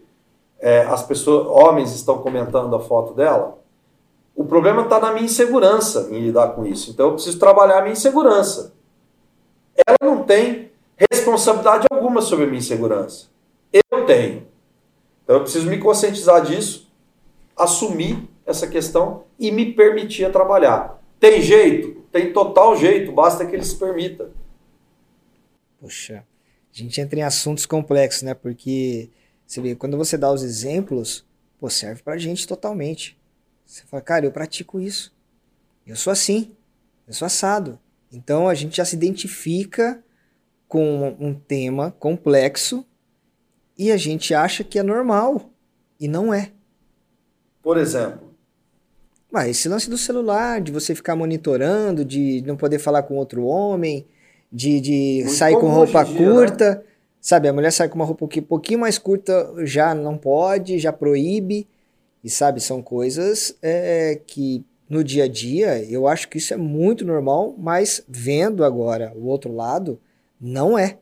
é, 0.58 0.80
as 0.84 1.02
pessoas, 1.02 1.46
homens 1.46 1.94
estão 1.94 2.18
comentando 2.18 2.74
a 2.74 2.80
foto 2.80 3.12
dela. 3.12 3.61
O 4.34 4.44
problema 4.44 4.82
está 4.82 4.98
na 4.98 5.12
minha 5.12 5.24
insegurança 5.24 6.08
em 6.10 6.20
lidar 6.20 6.48
com 6.48 6.66
isso. 6.66 6.90
Então 6.90 7.06
eu 7.06 7.14
preciso 7.14 7.38
trabalhar 7.38 7.78
a 7.78 7.82
minha 7.82 7.92
insegurança. 7.92 8.74
Ela 9.86 9.96
não 10.02 10.24
tem 10.24 10.70
responsabilidade 11.10 11.86
alguma 11.90 12.22
sobre 12.22 12.44
a 12.44 12.48
minha 12.48 12.58
insegurança. 12.58 13.28
Eu 13.72 14.06
tenho. 14.06 14.46
Então 15.22 15.36
eu 15.36 15.42
preciso 15.42 15.68
me 15.68 15.78
conscientizar 15.78 16.44
disso, 16.44 16.90
assumir 17.56 18.28
essa 18.44 18.66
questão 18.66 19.24
e 19.38 19.50
me 19.50 19.72
permitir 19.72 20.30
trabalhar. 20.32 21.02
Tem 21.20 21.40
jeito? 21.40 22.02
Tem 22.10 22.32
total 22.32 22.76
jeito, 22.76 23.12
basta 23.12 23.46
que 23.46 23.54
ele 23.54 23.64
se 23.64 23.76
permita. 23.76 24.30
Poxa, 25.80 26.24
a 26.72 26.78
gente 26.78 27.00
entra 27.00 27.18
em 27.18 27.22
assuntos 27.22 27.66
complexos, 27.66 28.22
né? 28.22 28.34
Porque 28.34 29.10
você 29.46 29.60
vê, 29.60 29.74
quando 29.74 29.96
você 29.96 30.16
dá 30.16 30.30
os 30.30 30.42
exemplos, 30.42 31.24
pô, 31.58 31.68
serve 31.68 32.02
pra 32.02 32.16
gente 32.18 32.46
totalmente. 32.46 33.18
Você 33.72 33.84
fala, 33.86 34.02
cara, 34.02 34.26
eu 34.26 34.30
pratico 34.30 34.78
isso. 34.78 35.10
Eu 35.86 35.96
sou 35.96 36.10
assim. 36.10 36.52
Eu 37.08 37.14
sou 37.14 37.24
assado. 37.24 37.78
Então 38.12 38.46
a 38.46 38.54
gente 38.54 38.76
já 38.76 38.84
se 38.84 38.94
identifica 38.94 40.04
com 40.68 41.16
um 41.18 41.32
tema 41.32 41.90
complexo 41.98 42.84
e 43.78 43.90
a 43.90 43.96
gente 43.96 44.34
acha 44.34 44.62
que 44.62 44.78
é 44.78 44.82
normal. 44.82 45.48
E 45.98 46.06
não 46.06 46.34
é. 46.34 46.52
Por 47.62 47.78
exemplo. 47.78 48.34
Mas 49.30 49.56
esse 49.56 49.70
lance 49.70 49.88
do 49.88 49.96
celular, 49.96 50.60
de 50.60 50.70
você 50.70 50.94
ficar 50.94 51.16
monitorando, 51.16 52.04
de 52.04 52.42
não 52.46 52.58
poder 52.58 52.78
falar 52.78 53.04
com 53.04 53.16
outro 53.16 53.46
homem, 53.46 54.06
de, 54.52 54.82
de 54.82 55.28
sair 55.30 55.58
com 55.58 55.68
roupa 55.68 56.04
dia, 56.04 56.14
curta. 56.14 56.74
Né? 56.74 56.82
Sabe, 57.22 57.48
a 57.48 57.52
mulher 57.54 57.70
sai 57.70 57.88
com 57.88 57.94
uma 57.94 58.04
roupa 58.04 58.26
um 58.26 58.42
pouquinho 58.42 58.80
mais 58.80 58.98
curta, 58.98 59.50
já 59.64 59.94
não 59.94 60.18
pode, 60.18 60.78
já 60.78 60.92
proíbe. 60.92 61.66
E 62.22 62.30
sabe, 62.30 62.60
são 62.60 62.80
coisas 62.80 63.56
é, 63.60 64.20
que 64.26 64.64
no 64.88 65.02
dia 65.02 65.24
a 65.24 65.28
dia 65.28 65.82
eu 65.90 66.06
acho 66.06 66.28
que 66.28 66.38
isso 66.38 66.54
é 66.54 66.56
muito 66.56 67.04
normal, 67.04 67.54
mas 67.58 68.04
vendo 68.06 68.64
agora 68.64 69.12
o 69.16 69.26
outro 69.26 69.52
lado, 69.52 69.98
não 70.40 70.78
é. 70.78 70.98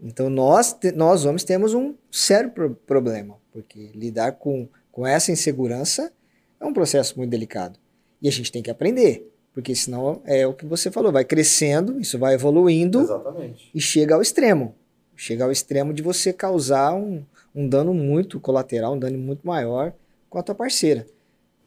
Então 0.00 0.30
nós, 0.30 0.76
nós 0.94 1.24
homens 1.24 1.44
temos 1.44 1.74
um 1.74 1.94
sério 2.10 2.50
pro 2.50 2.70
problema, 2.74 3.36
porque 3.52 3.90
lidar 3.94 4.32
com, 4.32 4.68
com 4.90 5.06
essa 5.06 5.30
insegurança 5.30 6.12
é 6.58 6.64
um 6.64 6.72
processo 6.72 7.18
muito 7.18 7.30
delicado. 7.30 7.78
E 8.22 8.28
a 8.28 8.32
gente 8.32 8.52
tem 8.52 8.62
que 8.62 8.70
aprender, 8.70 9.30
porque 9.52 9.74
senão 9.74 10.22
é 10.24 10.46
o 10.46 10.54
que 10.54 10.64
você 10.64 10.90
falou, 10.90 11.12
vai 11.12 11.24
crescendo, 11.24 12.00
isso 12.00 12.18
vai 12.18 12.34
evoluindo 12.34 13.00
Exatamente. 13.00 13.70
e 13.74 13.80
chega 13.80 14.14
ao 14.14 14.22
extremo. 14.22 14.74
Chega 15.16 15.44
ao 15.44 15.52
extremo 15.52 15.92
de 15.92 16.02
você 16.02 16.32
causar 16.32 16.94
um, 16.94 17.22
um 17.54 17.68
dano 17.68 17.92
muito 17.92 18.40
colateral, 18.40 18.94
um 18.94 18.98
dano 18.98 19.18
muito 19.18 19.46
maior 19.46 19.92
com 20.30 20.38
a 20.38 20.42
tua 20.42 20.54
parceira. 20.54 21.06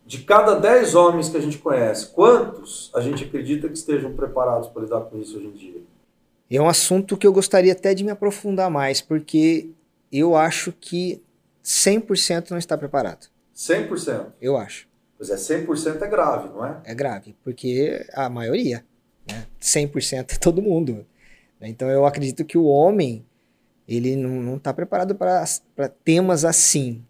De 0.05 0.23
cada 0.23 0.55
10 0.55 0.95
homens 0.95 1.29
que 1.29 1.37
a 1.37 1.39
gente 1.39 1.57
conhece, 1.59 2.07
quantos 2.07 2.89
a 2.95 3.01
gente 3.01 3.23
acredita 3.25 3.67
que 3.67 3.77
estejam 3.77 4.13
preparados 4.13 4.67
para 4.69 4.81
lidar 4.81 5.01
com 5.01 5.17
isso 5.19 5.37
hoje 5.37 5.47
em 5.47 5.51
dia? 5.51 5.81
É 6.49 6.61
um 6.61 6.67
assunto 6.67 7.17
que 7.17 7.25
eu 7.25 7.33
gostaria 7.33 7.73
até 7.73 7.93
de 7.93 8.03
me 8.03 8.11
aprofundar 8.11 8.69
mais, 8.69 9.01
porque 9.01 9.69
eu 10.11 10.35
acho 10.35 10.71
que 10.71 11.21
100% 11.63 12.51
não 12.51 12.57
está 12.57 12.77
preparado. 12.77 13.27
100%. 13.55 14.27
Eu 14.41 14.57
acho. 14.57 14.87
Pois 15.17 15.29
é, 15.29 15.35
100% 15.35 16.01
é 16.01 16.07
grave, 16.07 16.49
não 16.49 16.65
é? 16.65 16.81
É 16.83 16.93
grave, 16.93 17.35
porque 17.43 18.05
a 18.13 18.29
maioria, 18.29 18.83
né? 19.27 19.47
100% 19.61 20.33
é 20.33 20.37
todo 20.37 20.61
mundo. 20.61 21.05
Então 21.61 21.89
eu 21.89 22.05
acredito 22.05 22.43
que 22.43 22.57
o 22.57 22.65
homem, 22.65 23.25
ele 23.87 24.17
não 24.17 24.57
está 24.57 24.73
preparado 24.73 25.15
para 25.15 25.87
temas 26.03 26.43
assim. 26.43 27.05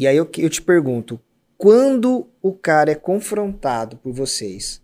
E 0.00 0.06
aí 0.06 0.16
eu, 0.16 0.26
eu 0.38 0.48
te 0.48 0.62
pergunto, 0.62 1.20
quando 1.58 2.26
o 2.40 2.54
cara 2.54 2.90
é 2.90 2.94
confrontado 2.94 3.98
por 3.98 4.14
vocês 4.14 4.80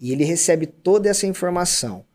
e 0.00 0.12
ele 0.12 0.24
recebe 0.24 0.66
toda 0.66 1.10
essa 1.10 1.26
informação, 1.26 2.06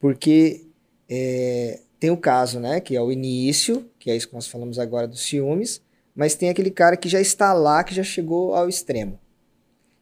porque 0.00 0.64
é, 1.06 1.80
tem 2.00 2.08
o 2.10 2.16
caso, 2.16 2.58
né, 2.58 2.80
que 2.80 2.96
é 2.96 3.02
o 3.02 3.12
início, 3.12 3.90
que 3.98 4.10
é 4.10 4.16
isso 4.16 4.26
que 4.26 4.34
nós 4.34 4.46
falamos 4.46 4.78
agora 4.78 5.06
dos 5.06 5.20
ciúmes, 5.20 5.82
mas 6.16 6.34
tem 6.34 6.48
aquele 6.48 6.70
cara 6.70 6.96
que 6.96 7.10
já 7.10 7.20
está 7.20 7.52
lá, 7.52 7.84
que 7.84 7.94
já 7.94 8.02
chegou 8.02 8.54
ao 8.54 8.66
extremo. 8.66 9.20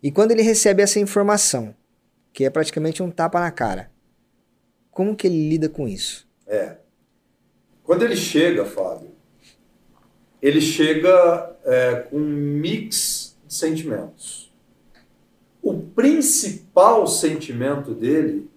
E 0.00 0.12
quando 0.12 0.30
ele 0.30 0.42
recebe 0.42 0.80
essa 0.80 1.00
informação, 1.00 1.74
que 2.32 2.44
é 2.44 2.50
praticamente 2.50 3.02
um 3.02 3.10
tapa 3.10 3.40
na 3.40 3.50
cara, 3.50 3.90
como 4.92 5.16
que 5.16 5.26
ele 5.26 5.48
lida 5.48 5.68
com 5.68 5.88
isso? 5.88 6.24
É. 6.46 6.76
Quando 7.82 8.04
ele 8.04 8.14
chega, 8.14 8.64
Fábio, 8.64 9.11
ele 10.42 10.60
chega 10.60 11.56
é, 11.64 11.94
com 12.10 12.16
um 12.16 12.28
mix 12.28 13.38
de 13.46 13.54
sentimentos. 13.54 14.52
O 15.62 15.74
principal 15.74 17.06
sentimento 17.06 17.94
dele, 17.94 18.50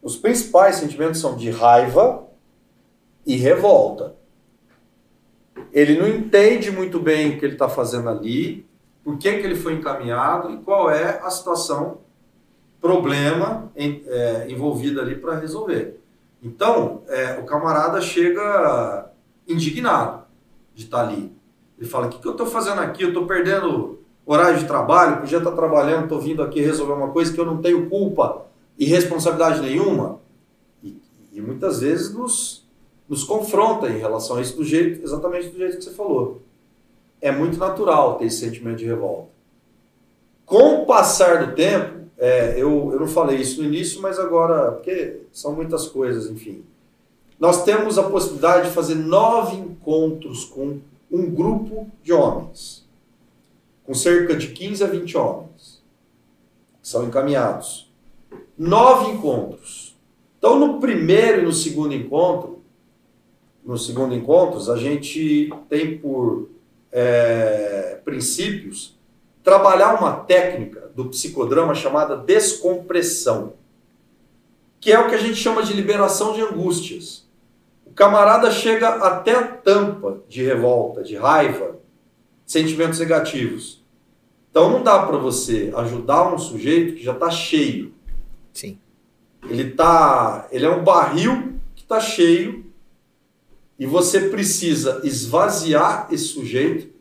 os 0.00 0.16
principais 0.16 0.76
sentimentos 0.76 1.20
são 1.20 1.36
de 1.36 1.50
raiva 1.50 2.24
e 3.26 3.34
revolta. 3.34 4.14
Ele 5.72 5.98
não 5.98 6.06
entende 6.06 6.70
muito 6.70 7.00
bem 7.00 7.34
o 7.34 7.38
que 7.40 7.44
ele 7.44 7.54
está 7.54 7.68
fazendo 7.68 8.08
ali, 8.08 8.64
por 9.02 9.18
que, 9.18 9.32
que 9.38 9.44
ele 9.44 9.56
foi 9.56 9.74
encaminhado 9.74 10.52
e 10.52 10.58
qual 10.58 10.88
é 10.88 11.18
a 11.20 11.30
situação, 11.30 11.98
problema 12.80 13.72
em, 13.74 14.04
é, 14.06 14.46
envolvido 14.48 15.00
ali 15.00 15.16
para 15.16 15.38
resolver. 15.38 15.98
Então, 16.40 17.02
é, 17.08 17.38
o 17.40 17.44
camarada 17.44 18.00
chega 18.00 19.10
indignado 19.48 20.23
de 20.74 20.84
estar 20.84 20.98
tá 20.98 21.08
ali. 21.08 21.32
Ele 21.78 21.88
fala: 21.88 22.06
o 22.06 22.10
que, 22.10 22.18
que 22.18 22.26
eu 22.26 22.32
estou 22.32 22.46
fazendo 22.46 22.80
aqui? 22.80 23.02
Eu 23.02 23.08
estou 23.08 23.26
perdendo 23.26 23.98
horário 24.26 24.58
de 24.58 24.66
trabalho, 24.66 25.20
podia 25.20 25.38
estar 25.38 25.50
tá 25.50 25.56
trabalhando, 25.56 26.04
estou 26.04 26.20
vindo 26.20 26.42
aqui 26.42 26.60
resolver 26.60 26.94
uma 26.94 27.10
coisa 27.10 27.32
que 27.32 27.40
eu 27.40 27.44
não 27.44 27.60
tenho 27.60 27.88
culpa 27.88 28.46
e 28.78 28.84
responsabilidade 28.84 29.60
nenhuma. 29.60 30.20
E, 30.82 31.00
e 31.32 31.40
muitas 31.40 31.80
vezes 31.80 32.12
nos, 32.12 32.66
nos 33.08 33.22
confronta 33.24 33.88
em 33.88 33.98
relação 33.98 34.36
a 34.36 34.40
isso 34.40 34.56
do 34.56 34.64
jeito, 34.64 35.02
exatamente 35.02 35.48
do 35.48 35.58
jeito 35.58 35.76
que 35.76 35.84
você 35.84 35.90
falou. 35.90 36.42
É 37.20 37.30
muito 37.30 37.58
natural 37.58 38.16
ter 38.16 38.26
esse 38.26 38.38
sentimento 38.38 38.78
de 38.78 38.86
revolta. 38.86 39.28
Com 40.44 40.82
o 40.82 40.86
passar 40.86 41.46
do 41.46 41.54
tempo, 41.54 42.04
é, 42.18 42.54
eu, 42.60 42.90
eu 42.92 43.00
não 43.00 43.08
falei 43.08 43.38
isso 43.38 43.60
no 43.60 43.66
início, 43.66 44.00
mas 44.00 44.18
agora, 44.18 44.72
porque 44.72 45.22
são 45.32 45.52
muitas 45.54 45.86
coisas, 45.86 46.30
enfim. 46.30 46.64
Nós 47.44 47.62
temos 47.62 47.98
a 47.98 48.04
possibilidade 48.04 48.68
de 48.68 48.74
fazer 48.74 48.94
nove 48.94 49.54
encontros 49.54 50.46
com 50.46 50.80
um 51.12 51.30
grupo 51.30 51.90
de 52.02 52.10
homens, 52.10 52.88
com 53.84 53.92
cerca 53.92 54.34
de 54.34 54.48
15 54.48 54.82
a 54.82 54.86
20 54.86 55.18
homens, 55.18 55.82
que 56.80 56.88
são 56.88 57.04
encaminhados. 57.04 57.92
Nove 58.56 59.10
encontros. 59.10 59.94
Então, 60.38 60.58
no 60.58 60.80
primeiro 60.80 61.42
e 61.42 61.44
no 61.44 61.52
segundo 61.52 61.92
encontro, 61.92 62.62
no 63.62 63.76
segundo 63.76 64.14
encontros, 64.14 64.70
a 64.70 64.78
gente 64.78 65.52
tem 65.68 65.98
por 65.98 66.48
é, 66.90 68.00
princípios 68.06 68.96
trabalhar 69.42 70.00
uma 70.00 70.12
técnica 70.12 70.90
do 70.96 71.10
psicodrama 71.10 71.74
chamada 71.74 72.16
descompressão, 72.16 73.52
que 74.80 74.90
é 74.90 74.98
o 74.98 75.10
que 75.10 75.14
a 75.14 75.18
gente 75.18 75.36
chama 75.36 75.62
de 75.62 75.74
liberação 75.74 76.32
de 76.32 76.40
angústias. 76.40 77.23
Camarada 77.94 78.50
chega 78.50 78.88
até 78.88 79.34
a 79.34 79.46
tampa 79.46 80.22
de 80.28 80.42
revolta, 80.42 81.02
de 81.02 81.16
raiva, 81.16 81.78
sentimentos 82.44 82.98
negativos. 82.98 83.84
Então 84.50 84.70
não 84.70 84.82
dá 84.82 85.00
para 85.04 85.16
você 85.16 85.72
ajudar 85.76 86.32
um 86.32 86.38
sujeito 86.38 86.94
que 86.94 87.02
já 87.02 87.12
está 87.12 87.30
cheio. 87.30 87.94
Sim. 88.52 88.78
Ele 89.48 89.70
tá, 89.70 90.48
ele 90.50 90.64
é 90.64 90.70
um 90.70 90.82
barril 90.82 91.54
que 91.74 91.82
está 91.82 92.00
cheio 92.00 92.64
e 93.78 93.86
você 93.86 94.28
precisa 94.28 95.00
esvaziar 95.04 96.08
esse 96.10 96.24
sujeito 96.24 96.94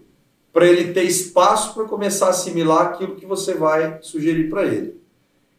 para 0.51 0.67
ele 0.67 0.93
ter 0.93 1.03
espaço 1.03 1.73
para 1.73 1.85
começar 1.85 2.27
a 2.27 2.29
assimilar 2.29 2.87
aquilo 2.87 3.15
que 3.15 3.25
você 3.25 3.55
vai 3.55 3.97
sugerir 4.01 4.49
para 4.49 4.65
ele. 4.65 5.01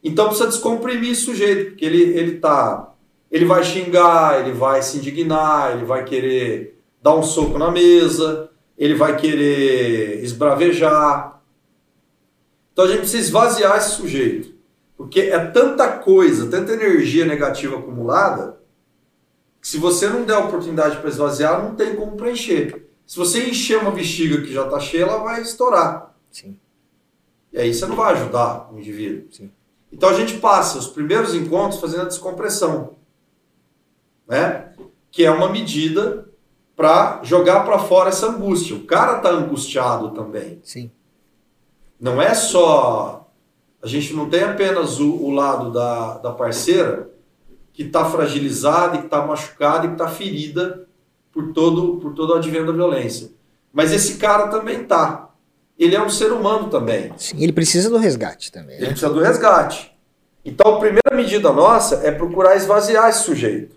Então 0.03 0.26
precisa 0.26 0.49
descomprimir 0.49 1.11
esse 1.11 1.22
sujeito, 1.22 1.70
porque 1.70 1.85
ele 1.85 2.03
ele 2.03 2.39
tá 2.39 2.93
ele 3.35 3.47
vai 3.47 3.64
xingar, 3.64 4.41
ele 4.41 4.53
vai 4.53 4.80
se 4.80 4.97
indignar, 4.97 5.72
ele 5.72 5.85
vai 5.85 6.05
querer 6.05 6.80
dar 7.03 7.16
um 7.16 7.22
soco 7.24 7.59
na 7.59 7.68
mesa, 7.68 8.49
ele 8.78 8.95
vai 8.95 9.16
querer 9.16 10.22
esbravejar. 10.22 11.43
Então 12.72 12.85
a 12.85 12.89
gente 12.89 13.01
precisa 13.01 13.24
esvaziar 13.24 13.76
esse 13.76 13.97
sujeito, 13.97 14.55
porque 14.97 15.22
é 15.22 15.47
tanta 15.47 15.99
coisa, 15.99 16.49
tanta 16.49 16.74
energia 16.74 17.26
negativa 17.26 17.76
acumulada, 17.76 18.61
se 19.61 19.78
você 19.78 20.09
não 20.09 20.24
der 20.24 20.37
oportunidade 20.37 20.99
para 20.99 21.09
esvaziar, 21.09 21.61
não 21.61 21.74
tem 21.74 21.97
como 21.97 22.16
preencher. 22.16 22.87
Se 23.05 23.16
você 23.16 23.51
encher 23.51 23.78
uma 23.78 23.91
bexiga 23.91 24.43
que 24.43 24.53
já 24.53 24.64
está 24.64 24.78
cheia, 24.78 25.03
ela 25.03 25.18
vai 25.18 25.43
estourar. 25.43 26.14
Sim. 26.30 26.57
E 27.53 27.59
aí 27.59 27.74
você 27.74 27.85
não 27.87 27.97
vai 27.97 28.12
ajudar 28.12 28.72
o 28.72 28.78
indivíduo. 28.78 29.26
Sim. 29.32 29.51
Então 29.91 30.09
a 30.09 30.14
gente 30.14 30.39
passa 30.39 30.78
os 30.78 30.87
primeiros 30.87 31.35
encontros 31.35 31.80
fazendo 31.80 32.03
a 32.03 32.09
descompressão, 32.09 32.95
né? 34.28 34.72
Que 35.10 35.24
é 35.24 35.30
uma 35.30 35.48
medida 35.48 36.26
para 36.76 37.20
jogar 37.22 37.64
para 37.64 37.78
fora 37.78 38.08
essa 38.08 38.26
angústia. 38.28 38.76
O 38.76 38.84
cara 38.84 39.18
tá 39.18 39.30
angustiado 39.30 40.10
também. 40.10 40.60
Sim. 40.62 40.90
Não 42.00 42.20
é 42.20 42.34
só 42.34 43.24
a 43.84 43.86
gente 43.86 44.14
não 44.14 44.30
tem 44.30 44.42
apenas 44.42 44.98
o, 44.98 45.12
o 45.12 45.30
lado 45.30 45.70
da, 45.70 46.16
da 46.16 46.32
parceira 46.32 47.10
que 47.70 47.82
está 47.82 48.06
fragilizada, 48.06 48.96
que 48.96 49.04
está 49.04 49.26
machucada 49.26 49.84
e 49.84 49.88
que 49.88 49.94
está 49.94 50.08
ferida 50.08 50.86
por 51.30 51.52
todo, 51.52 51.98
por 51.98 52.14
todo 52.14 52.30
o 52.30 52.34
advento 52.36 52.68
da 52.68 52.72
violência. 52.72 53.30
Mas 53.70 53.92
esse 53.92 54.16
cara 54.16 54.48
também 54.48 54.82
está. 54.82 55.28
Ele 55.78 55.94
é 55.94 56.02
um 56.02 56.08
ser 56.08 56.32
humano 56.32 56.70
também. 56.70 57.12
Sim, 57.18 57.42
ele 57.42 57.52
precisa 57.52 57.90
do 57.90 57.98
resgate 57.98 58.50
também. 58.50 58.76
Né? 58.76 58.84
Ele 58.84 58.90
precisa 58.92 59.12
do 59.12 59.20
resgate. 59.20 59.92
Então, 60.42 60.76
a 60.76 60.78
primeira 60.78 61.14
medida 61.14 61.52
nossa 61.52 61.96
é 61.96 62.10
procurar 62.10 62.56
esvaziar 62.56 63.10
esse 63.10 63.24
sujeito. 63.24 63.76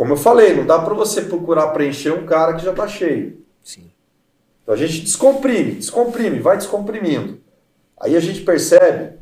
Como 0.00 0.14
eu 0.14 0.16
falei, 0.16 0.54
não 0.54 0.64
dá 0.64 0.78
para 0.78 0.94
você 0.94 1.20
procurar 1.20 1.72
preencher 1.72 2.10
um 2.10 2.24
cara 2.24 2.54
que 2.54 2.64
já 2.64 2.70
está 2.70 2.88
cheio. 2.88 3.44
Sim. 3.62 3.92
Então 4.62 4.72
a 4.72 4.76
gente 4.78 5.02
descomprime, 5.02 5.72
descomprime, 5.72 6.38
vai 6.38 6.56
descomprimindo. 6.56 7.38
Aí 8.00 8.16
a 8.16 8.20
gente 8.20 8.40
percebe 8.40 9.18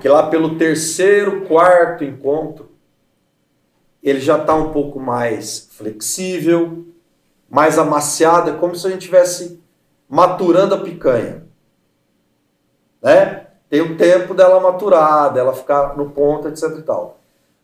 que 0.00 0.08
lá 0.08 0.28
pelo 0.28 0.58
terceiro, 0.58 1.46
quarto 1.46 2.02
encontro, 2.02 2.72
ele 4.02 4.18
já 4.18 4.38
está 4.38 4.56
um 4.56 4.72
pouco 4.72 4.98
mais 4.98 5.68
flexível, 5.70 6.84
mais 7.48 7.78
amaciado, 7.78 8.50
é 8.50 8.54
como 8.54 8.74
se 8.74 8.88
a 8.88 8.90
gente 8.90 9.02
estivesse 9.02 9.62
maturando 10.08 10.74
a 10.74 10.80
picanha. 10.80 11.46
Né? 13.00 13.46
Tem 13.70 13.82
o 13.82 13.96
tempo 13.96 14.34
dela 14.34 14.58
maturar, 14.58 15.32
dela 15.32 15.54
ficar 15.54 15.96
no 15.96 16.10
ponto, 16.10 16.48
etc 16.48 16.76
e 16.76 16.82
tal. 16.82 17.15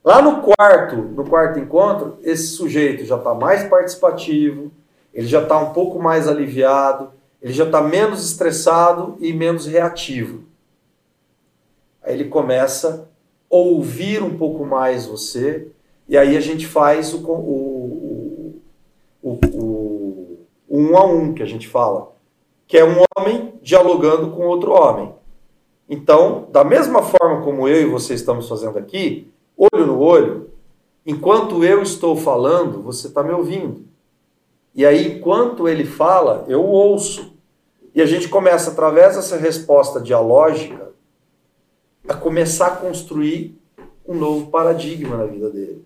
Lá 0.05 0.21
no 0.21 0.43
quarto, 0.43 0.97
no 0.97 1.25
quarto 1.25 1.61
encontro, 1.61 2.19
esse 2.23 2.49
sujeito 2.49 3.05
já 3.05 3.17
está 3.17 3.35
mais 3.35 3.63
participativo, 3.69 4.73
ele 5.15 5.29
já 5.29 5.43
está 5.43 5.59
um 5.59 5.73
pouco 5.73 6.01
mais 6.01 6.27
aliviado, 6.27 7.13
ele 7.41 7.53
já 7.53 7.65
está 7.65 7.81
menos 7.81 8.25
estressado 8.25 9.17
e 9.21 9.33
menos 9.33 9.67
reativo. 9.67 10.43
Aí 12.03 12.15
ele 12.15 12.25
começa 12.25 13.09
a 13.51 13.57
ouvir 13.57 14.23
um 14.23 14.37
pouco 14.37 14.65
mais 14.67 15.07
você, 15.07 15.69
e 16.09 16.19
aí 16.19 16.37
a 16.37 16.41
gente 16.41 16.67
faz 16.67 17.15
o, 17.15 17.19
o, 17.31 18.61
o, 19.23 19.39
o, 19.55 20.39
um 20.69 20.97
a 20.97 21.05
um 21.05 21.33
que 21.33 21.45
a 21.45 21.47
gente 21.47 21.69
fala, 21.69 22.13
que 22.67 22.77
é 22.77 22.85
um 22.85 23.05
homem 23.17 23.55
dialogando 23.63 24.33
com 24.33 24.47
outro 24.47 24.73
homem. 24.73 25.15
Então, 25.89 26.49
da 26.51 26.65
mesma 26.65 27.03
forma 27.03 27.43
como 27.43 27.69
eu 27.69 27.83
e 27.83 27.87
você 27.87 28.15
estamos 28.15 28.49
fazendo 28.49 28.79
aqui, 28.79 29.32
olho 29.73 29.87
no 29.87 29.99
olho, 29.99 30.51
enquanto 31.07 31.65
eu 31.65 31.83
estou 31.83 32.17
falando, 32.17 32.83
você 32.83 33.09
está 33.09 33.23
me 33.23 33.33
ouvindo. 33.33 33.85
E 34.75 34.87
aí, 34.87 35.19
enquanto 35.19 35.69
ele 35.69 35.85
fala, 35.85 36.45
eu 36.49 36.65
ouço. 36.65 37.33
E 37.95 38.01
a 38.01 38.07
gente 38.07 38.29
começa, 38.29 38.71
através 38.71 39.17
dessa 39.17 39.37
resposta 39.37 40.01
dialógica, 40.01 40.93
a 42.09 42.15
começar 42.15 42.67
a 42.69 42.77
construir 42.77 43.59
um 44.07 44.15
novo 44.15 44.51
paradigma 44.51 45.17
na 45.17 45.27
vida 45.27 45.51
dele. 45.51 45.85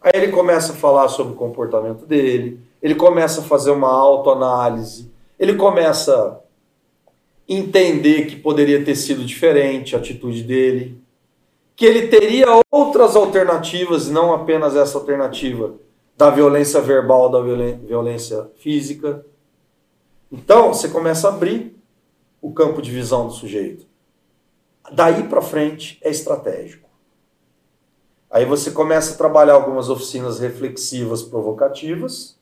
Aí 0.00 0.12
ele 0.14 0.32
começa 0.32 0.72
a 0.72 0.76
falar 0.76 1.08
sobre 1.08 1.32
o 1.32 1.36
comportamento 1.36 2.06
dele, 2.06 2.60
ele 2.80 2.94
começa 2.94 3.40
a 3.40 3.44
fazer 3.44 3.72
uma 3.72 3.90
autoanálise, 3.90 5.10
ele 5.38 5.54
começa 5.54 6.14
a 6.14 6.38
entender 7.48 8.26
que 8.26 8.36
poderia 8.36 8.84
ter 8.84 8.94
sido 8.94 9.24
diferente 9.24 9.96
a 9.96 9.98
atitude 9.98 10.44
dele, 10.44 11.00
que 11.78 11.86
ele 11.86 12.08
teria 12.08 12.48
outras 12.72 13.14
alternativas, 13.14 14.08
não 14.08 14.34
apenas 14.34 14.74
essa 14.74 14.98
alternativa 14.98 15.74
da 16.16 16.28
violência 16.28 16.80
verbal, 16.80 17.30
da 17.30 17.40
violência 17.40 18.50
física. 18.56 19.24
Então, 20.30 20.74
você 20.74 20.88
começa 20.88 21.28
a 21.28 21.32
abrir 21.32 21.80
o 22.42 22.52
campo 22.52 22.82
de 22.82 22.90
visão 22.90 23.28
do 23.28 23.32
sujeito. 23.32 23.86
Daí 24.90 25.28
para 25.28 25.40
frente 25.40 26.00
é 26.02 26.10
estratégico. 26.10 26.88
Aí 28.28 28.44
você 28.44 28.72
começa 28.72 29.14
a 29.14 29.16
trabalhar 29.16 29.54
algumas 29.54 29.88
oficinas 29.88 30.40
reflexivas 30.40 31.22
provocativas. 31.22 32.36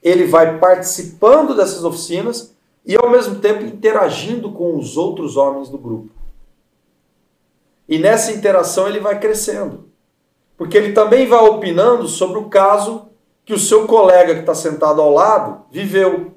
Ele 0.00 0.24
vai 0.24 0.60
participando 0.60 1.52
dessas 1.52 1.82
oficinas 1.82 2.54
e 2.86 2.94
ao 2.94 3.10
mesmo 3.10 3.40
tempo 3.40 3.64
interagindo 3.64 4.52
com 4.52 4.78
os 4.78 4.96
outros 4.96 5.36
homens 5.36 5.68
do 5.68 5.78
grupo. 5.78 6.21
E 7.92 7.98
nessa 7.98 8.32
interação 8.32 8.88
ele 8.88 9.00
vai 9.00 9.20
crescendo. 9.20 9.90
Porque 10.56 10.78
ele 10.78 10.94
também 10.94 11.26
vai 11.26 11.40
opinando 11.40 12.08
sobre 12.08 12.38
o 12.38 12.48
caso 12.48 13.10
que 13.44 13.52
o 13.52 13.58
seu 13.58 13.86
colega 13.86 14.32
que 14.32 14.40
está 14.40 14.54
sentado 14.54 14.98
ao 14.98 15.12
lado 15.12 15.66
viveu. 15.70 16.32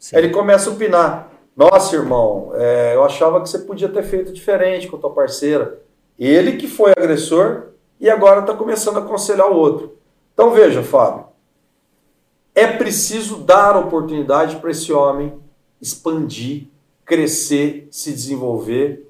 Sim. 0.00 0.16
Ele 0.16 0.30
começa 0.30 0.68
a 0.68 0.72
opinar. 0.72 1.30
Nossa, 1.56 1.94
irmão, 1.94 2.50
é, 2.56 2.96
eu 2.96 3.04
achava 3.04 3.40
que 3.40 3.48
você 3.48 3.60
podia 3.60 3.88
ter 3.88 4.02
feito 4.02 4.32
diferente 4.32 4.88
com 4.88 4.96
a 4.96 4.98
tua 4.98 5.12
parceira. 5.12 5.80
Ele 6.18 6.56
que 6.56 6.66
foi 6.66 6.90
agressor 6.90 7.68
e 8.00 8.10
agora 8.10 8.40
está 8.40 8.54
começando 8.54 8.96
a 8.96 9.00
aconselhar 9.02 9.48
o 9.48 9.54
outro. 9.54 9.96
Então 10.34 10.50
veja, 10.50 10.82
Fábio, 10.82 11.26
é 12.52 12.66
preciso 12.66 13.36
dar 13.36 13.76
oportunidade 13.76 14.56
para 14.56 14.72
esse 14.72 14.92
homem 14.92 15.38
expandir, 15.80 16.66
crescer, 17.04 17.86
se 17.92 18.10
desenvolver 18.10 19.06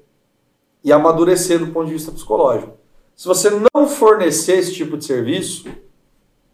e 0.87 0.91
amadurecer 0.93 1.59
do 1.59 1.67
ponto 1.67 1.87
de 1.87 1.93
vista 1.95 2.13
psicológico. 2.13 2.77
Se 3.13 3.27
você 3.27 3.49
não 3.49 3.89
fornecer 3.89 4.57
esse 4.59 4.73
tipo 4.73 4.97
de 4.97 5.03
serviço, 5.03 5.67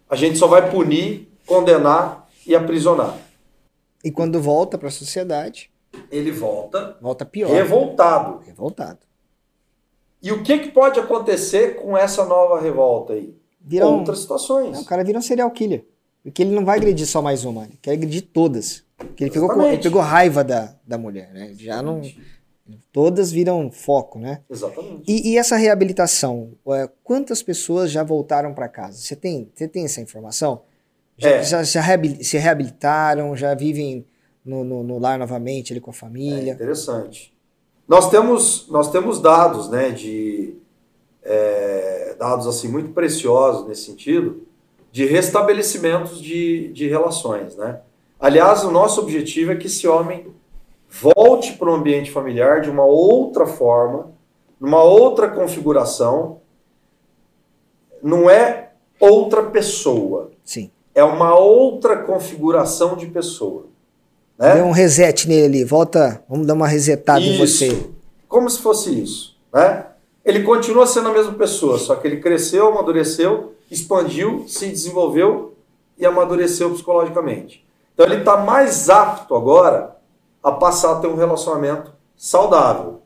a 0.09 0.15
gente 0.15 0.39
só 0.39 0.47
vai 0.47 0.71
punir, 0.71 1.31
condenar 1.45 2.27
e 2.43 2.55
aprisionar. 2.55 3.15
E 4.03 4.11
quando 4.11 4.41
volta 4.41 4.75
para 4.75 4.87
a 4.87 4.91
sociedade, 4.91 5.69
ele 6.09 6.31
volta, 6.31 6.97
volta 6.99 7.23
pior, 7.23 7.51
revoltado. 7.51 8.39
Revoltado. 8.43 8.97
E 10.19 10.31
o 10.31 10.41
que, 10.41 10.57
que 10.57 10.71
pode 10.71 10.99
acontecer 10.99 11.75
com 11.75 11.95
essa 11.95 12.25
nova 12.25 12.59
revolta 12.59 13.13
aí? 13.13 13.37
Vira 13.61 13.85
Outras 13.85 14.17
situações. 14.17 14.71
Não, 14.71 14.81
o 14.81 14.85
cara 14.85 15.03
vira 15.03 15.19
um 15.19 15.21
serial 15.21 15.51
killer. 15.51 15.85
Porque 16.23 16.41
ele 16.41 16.55
não 16.55 16.65
vai 16.65 16.79
agredir 16.79 17.05
só 17.05 17.21
mais 17.21 17.45
uma, 17.45 17.65
ele 17.65 17.77
quer 17.79 17.91
agredir 17.91 18.23
todas. 18.33 18.83
Porque 18.97 19.25
ele 19.25 19.31
pegou, 19.31 19.63
ele 19.67 19.83
pegou 19.83 20.01
raiva 20.01 20.43
da, 20.43 20.73
da 20.87 20.97
mulher, 20.97 21.31
né? 21.31 21.53
Já 21.55 21.83
não 21.83 22.01
Todas 22.93 23.31
viram 23.31 23.69
foco, 23.69 24.17
né? 24.17 24.41
Exatamente. 24.49 25.03
E, 25.05 25.31
e 25.31 25.37
essa 25.37 25.57
reabilitação, 25.57 26.53
é, 26.69 26.89
quantas 27.03 27.43
pessoas 27.43 27.91
já 27.91 28.03
voltaram 28.03 28.53
para 28.53 28.69
casa? 28.69 28.97
Você 28.97 29.15
tem, 29.15 29.51
você 29.53 29.67
tem 29.67 29.83
essa 29.83 29.99
informação? 29.99 30.61
Já, 31.17 31.29
é. 31.29 31.43
já, 31.43 31.63
já 31.63 31.83
se 32.21 32.37
reabilitaram, 32.37 33.35
já 33.35 33.53
vivem 33.53 34.05
no, 34.45 34.63
no, 34.63 34.81
no, 34.83 34.97
lar 34.97 35.19
novamente 35.19 35.73
ali 35.73 35.81
com 35.81 35.91
a 35.91 35.93
família? 35.93 36.51
É 36.51 36.55
interessante. 36.55 37.33
Nós 37.85 38.09
temos, 38.09 38.67
nós 38.69 38.89
temos 38.89 39.21
dados, 39.21 39.69
né, 39.69 39.89
de 39.91 40.55
é, 41.21 42.15
dados 42.17 42.47
assim 42.47 42.69
muito 42.69 42.93
preciosos 42.93 43.67
nesse 43.67 43.83
sentido, 43.85 44.47
de 44.89 45.05
restabelecimentos 45.05 46.21
de, 46.21 46.71
de 46.71 46.87
relações, 46.87 47.57
né? 47.57 47.81
Aliás, 48.19 48.63
o 48.63 48.71
nosso 48.71 49.01
objetivo 49.01 49.51
é 49.51 49.55
que 49.55 49.67
esse 49.67 49.85
homem 49.85 50.27
volte 51.01 51.53
para 51.53 51.71
o 51.71 51.73
ambiente 51.73 52.11
familiar 52.11 52.61
de 52.61 52.69
uma 52.69 52.85
outra 52.85 53.47
forma, 53.47 54.11
numa 54.59 54.83
outra 54.83 55.27
configuração. 55.27 56.37
Não 58.01 58.29
é 58.29 58.71
outra 58.99 59.43
pessoa. 59.43 60.31
Sim. 60.45 60.69
É 60.93 61.03
uma 61.03 61.35
outra 61.35 62.03
configuração 62.03 62.95
de 62.95 63.07
pessoa. 63.07 63.65
Né? 64.37 64.55
Dê 64.55 64.61
um 64.61 64.71
reset 64.71 65.27
nele 65.27 65.45
ali, 65.45 65.63
volta, 65.63 66.23
vamos 66.29 66.45
dar 66.45 66.53
uma 66.53 66.67
resetada 66.67 67.19
isso. 67.19 67.33
em 67.33 67.37
você. 67.37 67.85
Como 68.27 68.47
se 68.49 68.59
fosse 68.59 69.01
isso. 69.01 69.35
Né? 69.51 69.87
Ele 70.23 70.43
continua 70.43 70.85
sendo 70.85 71.09
a 71.09 71.13
mesma 71.13 71.33
pessoa, 71.33 71.79
só 71.79 71.95
que 71.95 72.07
ele 72.07 72.17
cresceu, 72.17 72.67
amadureceu, 72.67 73.53
expandiu, 73.69 74.45
se 74.47 74.67
desenvolveu 74.67 75.55
e 75.97 76.05
amadureceu 76.05 76.71
psicologicamente. 76.71 77.65
Então 77.93 78.05
ele 78.05 78.17
está 78.17 78.37
mais 78.37 78.89
apto 78.89 79.35
agora 79.35 79.92
a 80.43 80.51
passar 80.51 80.93
a 80.93 80.99
ter 80.99 81.07
um 81.07 81.15
relacionamento 81.15 81.93
saudável. 82.15 83.01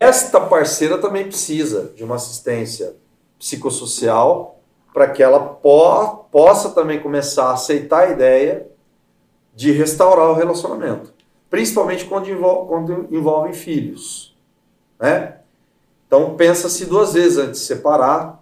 Esta 0.00 0.40
parceira 0.40 0.98
também 0.98 1.24
precisa 1.24 1.92
de 1.96 2.04
uma 2.04 2.16
assistência 2.16 2.94
psicossocial 3.38 4.60
para 4.92 5.08
que 5.08 5.22
ela 5.22 5.40
po 5.40 6.26
possa 6.30 6.70
também 6.70 7.00
começar 7.00 7.46
a 7.46 7.54
aceitar 7.54 8.04
a 8.04 8.10
ideia 8.10 8.68
de 9.54 9.72
restaurar 9.72 10.30
o 10.30 10.34
relacionamento, 10.34 11.12
principalmente 11.48 12.04
quando, 12.04 12.30
envol 12.30 12.66
quando 12.66 13.08
envolvem 13.10 13.52
filhos. 13.52 14.36
Né? 14.98 15.38
Então 16.06 16.36
pensa-se 16.36 16.86
duas 16.86 17.14
vezes 17.14 17.38
antes 17.38 17.60
de 17.60 17.66
separar, 17.66 18.40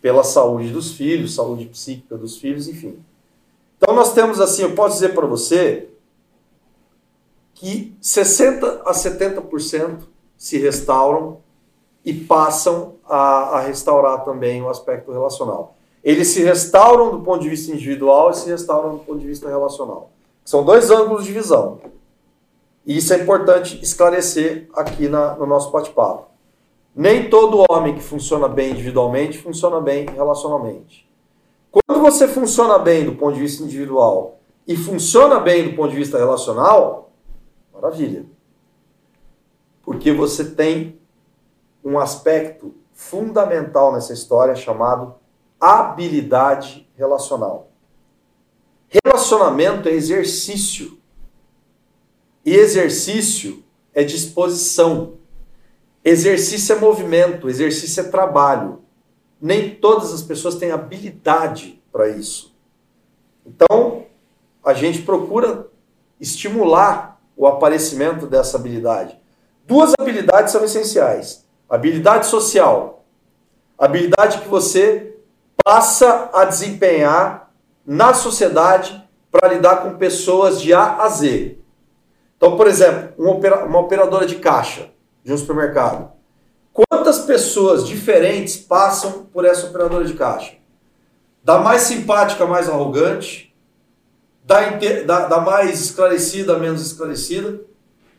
pela 0.00 0.24
saúde 0.24 0.70
dos 0.70 0.92
filhos, 0.92 1.34
saúde 1.34 1.66
psíquica 1.66 2.16
dos 2.16 2.38
filhos, 2.38 2.66
enfim. 2.66 2.98
Então 3.76 3.94
nós 3.94 4.14
temos 4.14 4.40
assim, 4.40 4.62
eu 4.62 4.74
posso 4.74 4.94
dizer 4.94 5.14
para 5.14 5.26
você 5.26 5.89
que 7.60 7.94
60 8.00 8.84
a 8.86 8.92
70% 8.92 9.98
se 10.34 10.56
restauram 10.56 11.40
e 12.02 12.14
passam 12.14 12.94
a, 13.06 13.58
a, 13.58 13.60
restaurar 13.60 14.24
também 14.24 14.62
o 14.62 14.70
aspecto 14.70 15.12
relacional. 15.12 15.76
Eles 16.02 16.28
se 16.28 16.42
restauram 16.42 17.10
do 17.10 17.20
ponto 17.20 17.42
de 17.42 17.50
vista 17.50 17.70
individual 17.70 18.30
e 18.30 18.34
se 18.34 18.48
restauram 18.48 18.92
do 18.92 19.00
ponto 19.00 19.18
de 19.18 19.26
vista 19.26 19.46
relacional. 19.46 20.10
São 20.42 20.64
dois 20.64 20.90
ângulos 20.90 21.26
de 21.26 21.32
visão. 21.34 21.78
E 22.86 22.96
isso 22.96 23.12
é 23.12 23.18
importante 23.18 23.78
esclarecer 23.82 24.70
aqui 24.72 25.06
na, 25.06 25.34
no 25.34 25.44
nosso 25.44 25.70
bate-papo. 25.70 26.30
Nem 26.96 27.28
todo 27.28 27.66
homem 27.70 27.94
que 27.94 28.02
funciona 28.02 28.48
bem 28.48 28.70
individualmente 28.70 29.36
funciona 29.36 29.82
bem 29.82 30.06
relacionalmente. 30.06 31.06
Quando 31.70 32.00
você 32.00 32.26
funciona 32.26 32.78
bem 32.78 33.04
do 33.04 33.12
ponto 33.16 33.34
de 33.34 33.40
vista 33.40 33.62
individual 33.62 34.38
e 34.66 34.74
funciona 34.78 35.38
bem 35.38 35.68
do 35.68 35.76
ponto 35.76 35.90
de 35.90 35.96
vista 35.96 36.16
relacional, 36.16 37.09
Maravilha. 37.80 38.26
Porque 39.82 40.12
você 40.12 40.44
tem 40.44 41.00
um 41.82 41.98
aspecto 41.98 42.74
fundamental 42.92 43.94
nessa 43.94 44.12
história 44.12 44.54
chamado 44.54 45.14
habilidade 45.58 46.86
relacional. 46.94 47.70
Relacionamento 49.04 49.88
é 49.88 49.92
exercício. 49.92 50.98
E 52.44 52.54
exercício 52.54 53.64
é 53.94 54.04
disposição. 54.04 55.14
Exercício 56.04 56.74
é 56.74 56.78
movimento, 56.78 57.48
exercício 57.48 58.02
é 58.02 58.08
trabalho. 58.08 58.82
Nem 59.40 59.74
todas 59.74 60.12
as 60.12 60.22
pessoas 60.22 60.56
têm 60.56 60.70
habilidade 60.70 61.82
para 61.90 62.08
isso. 62.10 62.54
Então, 63.46 64.04
a 64.62 64.74
gente 64.74 65.02
procura 65.02 65.70
estimular 66.20 67.09
o 67.40 67.46
aparecimento 67.46 68.26
dessa 68.26 68.58
habilidade. 68.58 69.18
Duas 69.66 69.94
habilidades 69.98 70.52
são 70.52 70.62
essenciais: 70.62 71.46
habilidade 71.70 72.26
social, 72.26 73.02
habilidade 73.78 74.40
que 74.40 74.48
você 74.48 75.16
passa 75.64 76.28
a 76.34 76.44
desempenhar 76.44 77.50
na 77.86 78.12
sociedade 78.12 79.02
para 79.32 79.48
lidar 79.48 79.76
com 79.76 79.96
pessoas 79.96 80.60
de 80.60 80.74
A 80.74 80.98
a 80.98 81.08
Z. 81.08 81.56
Então, 82.36 82.58
por 82.58 82.66
exemplo, 82.66 83.14
uma 83.16 83.78
operadora 83.78 84.26
de 84.26 84.36
caixa 84.36 84.90
de 85.24 85.32
um 85.32 85.38
supermercado. 85.38 86.12
Quantas 86.74 87.20
pessoas 87.20 87.86
diferentes 87.86 88.56
passam 88.56 89.24
por 89.32 89.46
essa 89.46 89.66
operadora 89.66 90.04
de 90.04 90.12
caixa? 90.12 90.56
Da 91.42 91.58
mais 91.58 91.82
simpática, 91.82 92.44
mais 92.44 92.68
arrogante, 92.68 93.49
da, 94.44 94.70
da, 95.06 95.28
da 95.28 95.40
mais 95.40 95.80
esclarecida, 95.80 96.58
menos 96.58 96.80
esclarecida, 96.82 97.60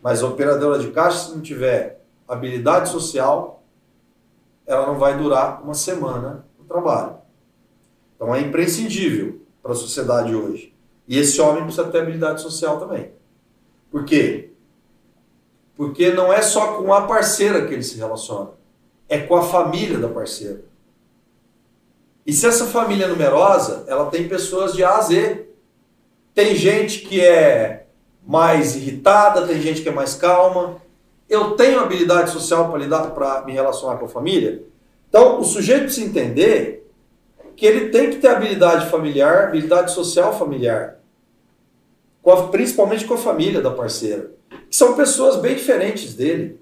mas 0.02 0.22
a 0.22 0.26
operadora 0.26 0.78
de 0.78 0.90
caixa, 0.90 1.26
se 1.26 1.34
não 1.34 1.40
tiver 1.40 2.02
habilidade 2.26 2.90
social, 2.90 3.62
ela 4.66 4.86
não 4.86 4.98
vai 4.98 5.16
durar 5.16 5.62
uma 5.62 5.74
semana 5.74 6.46
no 6.58 6.64
trabalho. 6.64 7.16
Então 8.16 8.34
é 8.34 8.40
imprescindível 8.40 9.40
para 9.62 9.72
a 9.72 9.76
sociedade 9.76 10.34
hoje. 10.34 10.74
E 11.06 11.18
esse 11.18 11.40
homem 11.40 11.64
precisa 11.64 11.88
ter 11.88 11.98
habilidade 11.98 12.40
social 12.40 12.78
também. 12.78 13.12
Por 13.90 14.04
quê? 14.04 14.50
Porque 15.76 16.12
não 16.12 16.32
é 16.32 16.40
só 16.42 16.74
com 16.74 16.92
a 16.92 17.06
parceira 17.06 17.66
que 17.66 17.74
ele 17.74 17.82
se 17.82 17.98
relaciona, 17.98 18.50
é 19.08 19.18
com 19.18 19.36
a 19.36 19.42
família 19.42 19.98
da 19.98 20.08
parceira. 20.08 20.64
E 22.24 22.32
se 22.32 22.46
essa 22.46 22.66
família 22.66 23.04
é 23.04 23.08
numerosa, 23.08 23.84
ela 23.88 24.06
tem 24.06 24.28
pessoas 24.28 24.72
de 24.74 24.84
A 24.84 24.96
a 24.96 25.02
Z. 25.02 25.48
Tem 26.34 26.54
gente 26.54 27.00
que 27.00 27.20
é 27.20 27.86
mais 28.26 28.76
irritada, 28.76 29.46
tem 29.46 29.60
gente 29.60 29.82
que 29.82 29.88
é 29.88 29.92
mais 29.92 30.14
calma. 30.14 30.80
Eu 31.28 31.52
tenho 31.52 31.80
habilidade 31.80 32.30
social 32.30 32.68
para 32.68 32.78
lidar, 32.78 33.10
para 33.10 33.44
me 33.44 33.52
relacionar 33.52 33.96
com 33.96 34.06
a 34.06 34.08
família. 34.08 34.62
Então, 35.08 35.40
o 35.40 35.44
sujeito 35.44 35.84
precisa 35.84 36.06
entender 36.06 36.90
que 37.56 37.66
ele 37.66 37.90
tem 37.90 38.10
que 38.10 38.16
ter 38.16 38.28
habilidade 38.28 38.90
familiar, 38.90 39.48
habilidade 39.48 39.92
social 39.92 40.36
familiar, 40.38 40.98
com 42.22 42.30
a, 42.30 42.48
principalmente 42.48 43.04
com 43.04 43.14
a 43.14 43.18
família 43.18 43.60
da 43.60 43.70
parceira, 43.70 44.30
que 44.70 44.76
são 44.76 44.94
pessoas 44.94 45.36
bem 45.36 45.54
diferentes 45.54 46.14
dele. 46.14 46.58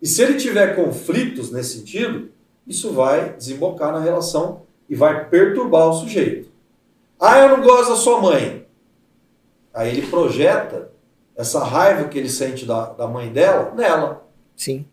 E 0.00 0.06
se 0.06 0.22
ele 0.22 0.34
tiver 0.34 0.74
conflitos 0.74 1.50
nesse 1.50 1.78
sentido, 1.78 2.30
isso 2.66 2.92
vai 2.92 3.34
desembocar 3.34 3.92
na 3.92 4.00
relação 4.00 4.62
e 4.88 4.94
vai 4.94 5.28
perturbar 5.28 5.88
o 5.88 5.92
sujeito. 5.92 6.48
Ah, 7.20 7.38
eu 7.38 7.56
não 7.56 7.62
gosto 7.62 7.90
da 7.90 7.96
sua 7.96 8.20
mãe. 8.20 8.65
Aí 9.76 9.90
ele 9.90 10.06
projeta 10.06 10.90
essa 11.36 11.62
raiva 11.62 12.08
que 12.08 12.18
ele 12.18 12.30
sente 12.30 12.64
da, 12.64 12.94
da 12.94 13.06
mãe 13.06 13.30
dela 13.30 13.74
nela. 13.74 14.26
Sim. 14.56 14.86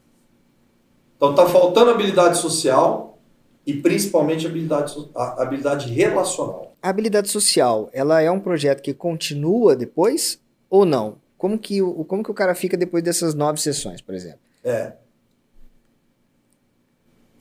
Então 1.16 1.32
está 1.32 1.48
faltando 1.48 1.92
habilidade 1.92 2.38
social 2.38 3.18
e 3.66 3.74
principalmente 3.74 4.46
habilidade, 4.46 4.94
habilidade 5.16 5.90
relacional. 5.90 6.74
A 6.82 6.90
habilidade 6.90 7.30
social, 7.30 7.90
ela 7.94 8.20
é 8.20 8.30
um 8.30 8.42
projeto 8.42 8.82
que 8.82 8.94
continua 8.94 9.74
depois 9.74 10.38
ou 10.70 10.84
não? 10.84 11.16
Como 11.38 11.58
que, 11.58 11.82
o, 11.82 12.04
como 12.04 12.22
que 12.22 12.32
o 12.32 12.34
cara 12.34 12.54
fica 12.54 12.76
depois 12.76 13.02
dessas 13.02 13.34
nove 13.34 13.62
sessões, 13.62 14.02
por 14.02 14.14
exemplo? 14.14 14.40
É. 14.66 14.94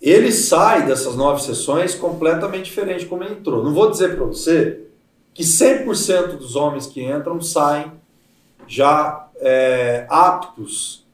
Ele 0.01 0.31
sai 0.31 0.87
dessas 0.87 1.17
nove 1.17 1.43
sessões 1.43 1.97
completamente 1.97 2.67
diferente 2.67 3.05
como 3.07 3.25
ele 3.25 3.35
entrou. 3.35 3.65
Não 3.65 3.75
vou 3.75 3.91
dizer 3.91 4.15
para 4.15 4.25
você 4.27 4.92
que 5.35 5.43
100% 5.43 6.37
dos 6.37 6.57
homens 6.57 6.87
que 6.87 7.03
entram 7.03 7.41
saem 7.41 7.93
já 8.67 9.29
é, 9.37 10.07
aptos 10.09 11.05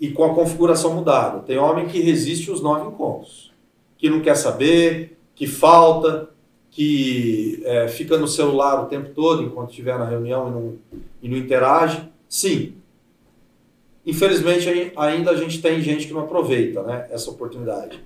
e 0.00 0.10
com 0.10 0.24
a 0.24 0.34
configuração 0.34 0.94
mudada. 0.94 1.40
Tem 1.40 1.58
homem 1.58 1.86
que 1.86 2.00
resiste 2.00 2.50
os 2.50 2.60
nove 2.60 2.88
encontros, 2.88 3.52
que 3.96 4.10
não 4.10 4.20
quer 4.20 4.36
saber, 4.36 5.18
que 5.34 5.46
falta, 5.46 6.28
que 6.70 7.62
é, 7.64 7.88
fica 7.88 8.16
no 8.16 8.28
celular 8.28 8.82
o 8.82 8.86
tempo 8.86 9.10
todo 9.14 9.42
enquanto 9.42 9.70
estiver 9.70 9.98
na 9.98 10.04
reunião 10.04 10.48
e 10.48 10.50
não, 10.50 10.78
e 11.22 11.28
não 11.28 11.36
interage. 11.36 12.08
Sim. 12.28 12.74
Infelizmente, 14.06 14.92
ainda 14.96 15.32
a 15.32 15.36
gente 15.36 15.60
tem 15.60 15.80
gente 15.80 16.06
que 16.06 16.12
não 16.12 16.22
aproveita 16.22 16.82
né, 16.82 17.06
essa 17.10 17.30
oportunidade. 17.30 18.02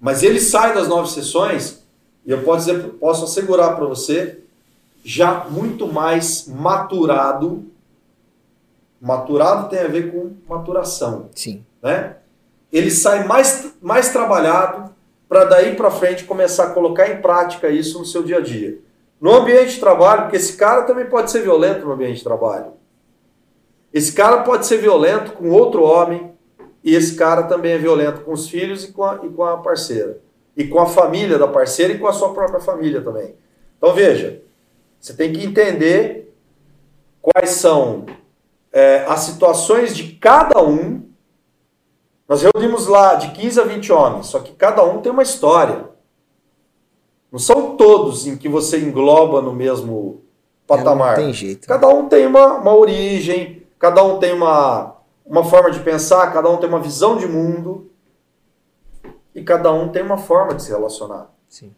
Mas 0.00 0.22
ele 0.22 0.40
sai 0.40 0.74
das 0.74 0.88
nove 0.88 1.10
sessões, 1.10 1.84
e 2.24 2.30
eu 2.30 2.42
posso, 2.42 2.66
dizer, 2.66 2.88
posso 3.00 3.24
assegurar 3.24 3.76
para 3.76 3.86
você, 3.86 4.40
já 5.06 5.46
muito 5.48 5.86
mais 5.86 6.48
maturado. 6.48 7.64
Maturado 9.00 9.68
tem 9.68 9.78
a 9.78 9.86
ver 9.86 10.10
com 10.10 10.32
maturação. 10.48 11.30
Sim. 11.32 11.64
Né? 11.80 12.16
Ele 12.72 12.90
sai 12.90 13.24
mais, 13.24 13.72
mais 13.80 14.08
trabalhado 14.08 14.90
para 15.28 15.44
daí 15.44 15.76
para 15.76 15.92
frente 15.92 16.24
começar 16.24 16.64
a 16.64 16.70
colocar 16.70 17.08
em 17.08 17.22
prática 17.22 17.68
isso 17.68 18.00
no 18.00 18.04
seu 18.04 18.24
dia 18.24 18.38
a 18.38 18.40
dia. 18.40 18.80
No 19.20 19.32
ambiente 19.32 19.74
de 19.74 19.80
trabalho, 19.80 20.22
porque 20.22 20.38
esse 20.38 20.56
cara 20.56 20.82
também 20.82 21.06
pode 21.06 21.30
ser 21.30 21.40
violento 21.42 21.86
no 21.86 21.92
ambiente 21.92 22.16
de 22.16 22.24
trabalho. 22.24 22.72
Esse 23.94 24.12
cara 24.12 24.42
pode 24.42 24.66
ser 24.66 24.78
violento 24.78 25.34
com 25.34 25.50
outro 25.50 25.84
homem, 25.84 26.32
e 26.82 26.96
esse 26.96 27.14
cara 27.14 27.44
também 27.44 27.72
é 27.72 27.78
violento 27.78 28.22
com 28.22 28.32
os 28.32 28.48
filhos 28.48 28.82
e 28.82 28.92
com 28.92 29.04
a, 29.04 29.20
e 29.22 29.28
com 29.28 29.44
a 29.44 29.56
parceira. 29.58 30.18
E 30.56 30.66
com 30.66 30.80
a 30.80 30.86
família 30.86 31.38
da 31.38 31.46
parceira 31.46 31.92
e 31.92 31.98
com 31.98 32.08
a 32.08 32.12
sua 32.12 32.34
própria 32.34 32.60
família 32.60 33.00
também. 33.00 33.36
Então 33.78 33.94
veja, 33.94 34.42
você 35.00 35.14
tem 35.14 35.32
que 35.32 35.44
entender 35.44 36.34
quais 37.22 37.50
são 37.50 38.06
é, 38.72 39.04
as 39.08 39.20
situações 39.20 39.96
de 39.96 40.12
cada 40.14 40.62
um. 40.62 41.02
Nós 42.28 42.42
reunimos 42.42 42.86
lá 42.86 43.14
de 43.14 43.30
15 43.30 43.60
a 43.60 43.64
20 43.64 43.92
homens, 43.92 44.26
só 44.26 44.40
que 44.40 44.52
cada 44.52 44.82
um 44.84 45.00
tem 45.00 45.12
uma 45.12 45.22
história. 45.22 45.88
Não 47.30 47.38
são 47.38 47.76
todos 47.76 48.26
em 48.26 48.36
que 48.36 48.48
você 48.48 48.78
engloba 48.78 49.40
no 49.40 49.52
mesmo 49.52 50.22
patamar. 50.66 51.14
É, 51.14 51.16
não 51.16 51.24
tem 51.24 51.32
jeito. 51.32 51.60
Né? 51.62 51.66
Cada 51.66 51.88
um 51.88 52.08
tem 52.08 52.26
uma, 52.26 52.54
uma 52.54 52.74
origem, 52.74 53.66
cada 53.78 54.02
um 54.02 54.18
tem 54.18 54.32
uma, 54.32 54.96
uma 55.24 55.44
forma 55.44 55.70
de 55.70 55.80
pensar, 55.80 56.32
cada 56.32 56.48
um 56.48 56.56
tem 56.56 56.68
uma 56.68 56.80
visão 56.80 57.16
de 57.16 57.26
mundo 57.26 57.90
e 59.34 59.42
cada 59.42 59.72
um 59.72 59.88
tem 59.88 60.02
uma 60.02 60.18
forma 60.18 60.54
de 60.54 60.62
se 60.62 60.70
relacionar. 60.70 61.30
Sim. 61.48 61.74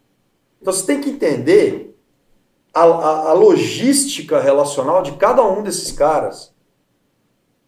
Então 0.61 0.73
você 0.73 0.85
tem 0.85 1.01
que 1.01 1.09
entender 1.09 1.88
a, 2.73 2.81
a, 2.83 3.29
a 3.29 3.33
logística 3.33 4.39
relacional 4.39 5.01
de 5.01 5.13
cada 5.13 5.43
um 5.43 5.63
desses 5.63 5.91
caras. 5.91 6.53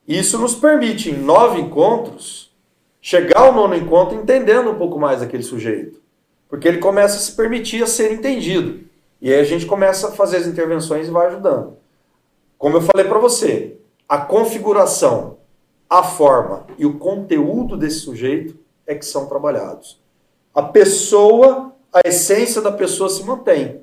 Isso 0.08 0.38
nos 0.38 0.56
permite, 0.56 1.10
em 1.10 1.18
nove 1.18 1.60
encontros, 1.62 2.56
chegar 3.02 3.42
ao 3.42 3.54
nono 3.54 3.76
encontro 3.76 4.18
entendendo 4.18 4.72
um 4.72 4.76
pouco 4.76 5.00
mais 5.00 5.22
aquele 5.22 5.44
sujeito. 5.44 6.02
Porque 6.50 6.68
ele 6.68 6.80
começa 6.80 7.16
a 7.16 7.20
se 7.20 7.32
permitir 7.32 7.82
a 7.84 7.88
ser 7.88 8.12
entendido. 8.12 8.84
E 9.22 9.32
aí 9.32 9.40
a 9.40 9.44
gente 9.44 9.66
começa 9.66 10.10
a 10.10 10.12
fazer 10.12 10.38
as 10.38 10.48
intervenções 10.48 11.08
e 11.08 11.12
vai 11.12 11.28
ajudando. 11.28 11.78
Como 12.58 12.78
eu 12.78 12.82
falei 12.82 13.08
para 13.08 13.20
você, 13.20 13.78
a 14.08 14.18
configuração 14.18 15.38
a 15.92 16.04
forma 16.04 16.66
e 16.78 16.86
o 16.86 16.98
conteúdo 16.98 17.76
desse 17.76 18.00
sujeito 18.00 18.58
é 18.88 18.96
que 18.96 19.06
são 19.06 19.28
trabalhados. 19.28 20.02
A 20.56 20.64
pessoa, 20.64 21.74
a 21.92 22.08
essência 22.08 22.62
da 22.62 22.72
pessoa 22.72 23.10
se 23.10 23.24
mantém, 23.26 23.82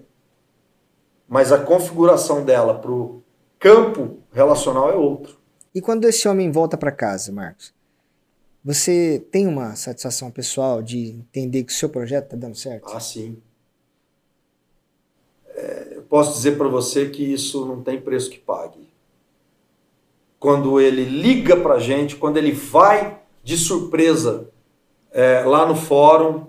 mas 1.29 1.53
a 1.53 1.59
configuração 1.59 2.45
dela 2.45 2.75
para 2.79 2.91
o 2.91 3.23
campo 3.59 4.19
relacional 4.33 4.91
é 4.91 4.95
outro. 4.95 5.39
E 5.75 5.81
quando 5.81 6.07
esse 6.07 6.27
homem 6.27 6.51
volta 6.51 6.77
para 6.77 6.91
casa, 6.91 7.31
Marcos, 7.31 7.75
você 8.65 9.25
tem 9.31 9.47
uma 9.47 9.77
satisfação 9.77 10.31
pessoal 10.31 10.83
de 10.83 11.11
entender 11.11 11.65
que 11.65 11.73
o 11.73 11.77
seu 11.77 11.89
projeto 11.89 12.25
está 12.25 12.37
dando 12.37 12.57
certo? 12.57 12.89
Ah, 12.93 13.01
sim. 13.01 13.37
É, 15.55 15.93
eu 15.97 16.03
posso 16.03 16.35
dizer 16.35 16.57
para 16.57 16.69
você 16.69 17.09
que 17.11 17.23
isso 17.23 17.67
não 17.67 17.83
tem 17.83 18.01
preço 18.01 18.31
que 18.31 18.39
pague 18.39 18.89
quando 20.39 20.81
ele 20.81 21.05
liga 21.05 21.57
para 21.57 21.75
a 21.75 21.79
gente, 21.79 22.17
quando 22.17 22.37
ele 22.37 22.53
vai 22.53 23.19
de 23.43 23.57
surpresa 23.57 24.49
é, 25.11 25.41
lá 25.41 25.67
no 25.67 25.75
fórum, 25.75 26.47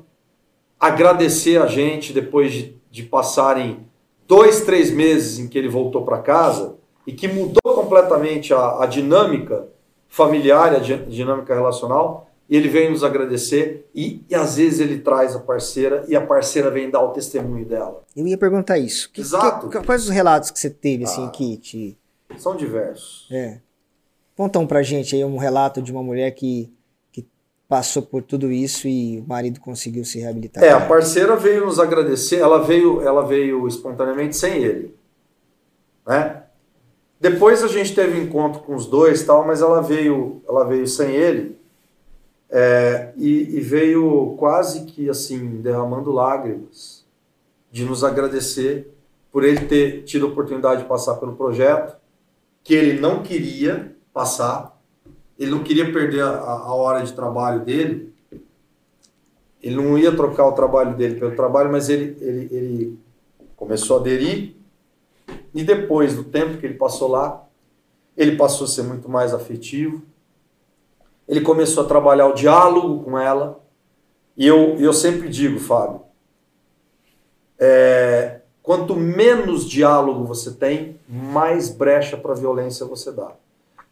agradecer 0.79 1.61
a 1.61 1.65
gente 1.65 2.13
depois 2.13 2.53
de, 2.53 2.75
de 2.91 3.03
passarem 3.03 3.88
dois, 4.29 4.61
três 4.61 4.91
meses 4.91 5.39
em 5.39 5.47
que 5.47 5.57
ele 5.57 5.67
voltou 5.67 6.05
para 6.05 6.19
casa 6.19 6.75
e 7.05 7.11
que 7.11 7.27
mudou 7.27 7.73
completamente 7.73 8.53
a, 8.53 8.83
a 8.83 8.85
dinâmica 8.85 9.67
familiar, 10.07 10.75
a 10.75 10.79
dinâmica 10.79 11.55
relacional, 11.55 12.29
e 12.47 12.55
ele 12.55 12.69
vem 12.69 12.91
nos 12.91 13.03
agradecer 13.03 13.89
e, 13.93 14.23
e, 14.29 14.35
às 14.35 14.57
vezes 14.57 14.79
ele 14.79 14.99
traz 14.99 15.35
a 15.35 15.39
parceira 15.39 16.05
e 16.07 16.15
a 16.15 16.21
parceira 16.21 16.69
vem 16.69 16.89
dar 16.89 17.01
o 17.01 17.09
testemunho 17.09 17.65
dela. 17.65 18.03
Eu 18.15 18.27
ia 18.27 18.37
perguntar 18.37 18.77
isso. 18.77 19.11
Que, 19.11 19.21
Exato. 19.21 19.69
Que, 19.69 19.79
quais 19.83 20.03
os 20.03 20.09
relatos 20.09 20.51
que 20.51 20.59
você 20.59 20.69
teve 20.69 21.03
assim 21.03 21.25
ah, 21.25 21.29
que 21.29 21.57
te... 21.57 21.97
São 22.37 22.55
diversos. 22.55 23.27
É. 23.31 23.59
Conta 24.35 24.59
um 24.59 24.65
pra 24.65 24.81
gente 24.81 25.15
aí 25.15 25.23
um 25.23 25.37
relato 25.37 25.81
de 25.81 25.91
uma 25.91 26.01
mulher 26.01 26.31
que, 26.31 26.65
que 26.65 26.73
passou 27.69 28.01
por 28.01 28.23
tudo 28.23 28.51
isso 28.51 28.87
e 28.87 29.19
o 29.19 29.27
marido 29.27 29.59
conseguiu 29.59 30.03
se 30.03 30.19
reabilitar. 30.19 30.63
É, 30.63 30.71
a 30.71 30.81
parceira 30.81 31.35
veio 31.35 31.65
nos 31.65 31.79
agradecer, 31.79 32.37
ela 32.37 32.63
veio, 32.63 33.01
ela 33.01 33.25
veio 33.25 33.67
espontaneamente 33.67 34.35
sem 34.35 34.63
ele. 34.63 34.95
Né? 36.05 36.43
Depois 37.21 37.63
a 37.63 37.67
gente 37.67 37.93
teve 37.93 38.19
encontro 38.19 38.61
com 38.61 38.73
os 38.73 38.87
dois, 38.87 39.23
tal, 39.23 39.45
mas 39.45 39.61
ela 39.61 39.81
veio, 39.81 40.41
ela 40.47 40.65
veio 40.65 40.87
sem 40.87 41.11
ele 41.11 41.59
é, 42.49 43.13
e, 43.15 43.57
e, 43.57 43.59
veio 43.59 44.35
quase 44.39 44.85
que 44.85 45.07
assim 45.07 45.61
derramando 45.61 46.11
lágrimas 46.11 47.05
de 47.71 47.85
nos 47.85 48.03
agradecer 48.03 48.91
por 49.31 49.43
ele 49.43 49.67
ter 49.67 50.03
tido 50.03 50.25
a 50.25 50.29
oportunidade 50.29 50.81
de 50.81 50.87
passar 50.87 51.15
pelo 51.17 51.35
projeto 51.35 51.95
que 52.63 52.73
ele 52.73 52.99
não 52.99 53.21
queria, 53.21 53.95
passar. 54.11 54.78
Ele 55.39 55.51
não 55.51 55.63
queria 55.63 55.91
perder 55.91 56.21
a, 56.21 56.29
a 56.29 56.73
hora 56.73 57.01
de 57.01 57.13
trabalho 57.13 57.63
dele. 57.63 58.13
Ele 59.63 59.75
não 59.75 59.97
ia 59.97 60.13
trocar 60.13 60.45
o 60.45 60.51
trabalho 60.51 60.97
dele 60.97 61.17
pelo 61.17 61.35
trabalho, 61.35 61.71
mas 61.71 61.87
ele, 61.87 62.17
ele, 62.19 62.47
ele 62.51 62.99
começou 63.55 63.97
a 63.97 63.99
aderir. 64.01 64.55
E 65.53 65.63
depois 65.63 66.13
do 66.13 66.25
tempo 66.25 66.57
que 66.57 66.65
ele 66.65 66.75
passou 66.75 67.07
lá, 67.07 67.47
ele 68.17 68.35
passou 68.35 68.65
a 68.65 68.69
ser 68.69 68.83
muito 68.83 69.07
mais 69.09 69.33
afetivo. 69.33 70.03
Ele 71.25 71.41
começou 71.41 71.85
a 71.85 71.87
trabalhar 71.87 72.27
o 72.27 72.33
diálogo 72.33 73.03
com 73.03 73.17
ela. 73.17 73.63
E 74.35 74.45
eu, 74.45 74.77
eu 74.77 74.91
sempre 74.91 75.29
digo, 75.29 75.59
Fábio, 75.59 76.01
é, 77.57 78.41
quanto 78.61 78.95
menos 78.95 79.65
diálogo 79.65 80.25
você 80.25 80.51
tem, 80.51 80.99
mais 81.07 81.69
brecha 81.69 82.17
para 82.17 82.33
violência 82.33 82.85
você 82.85 83.11
dá. 83.11 83.31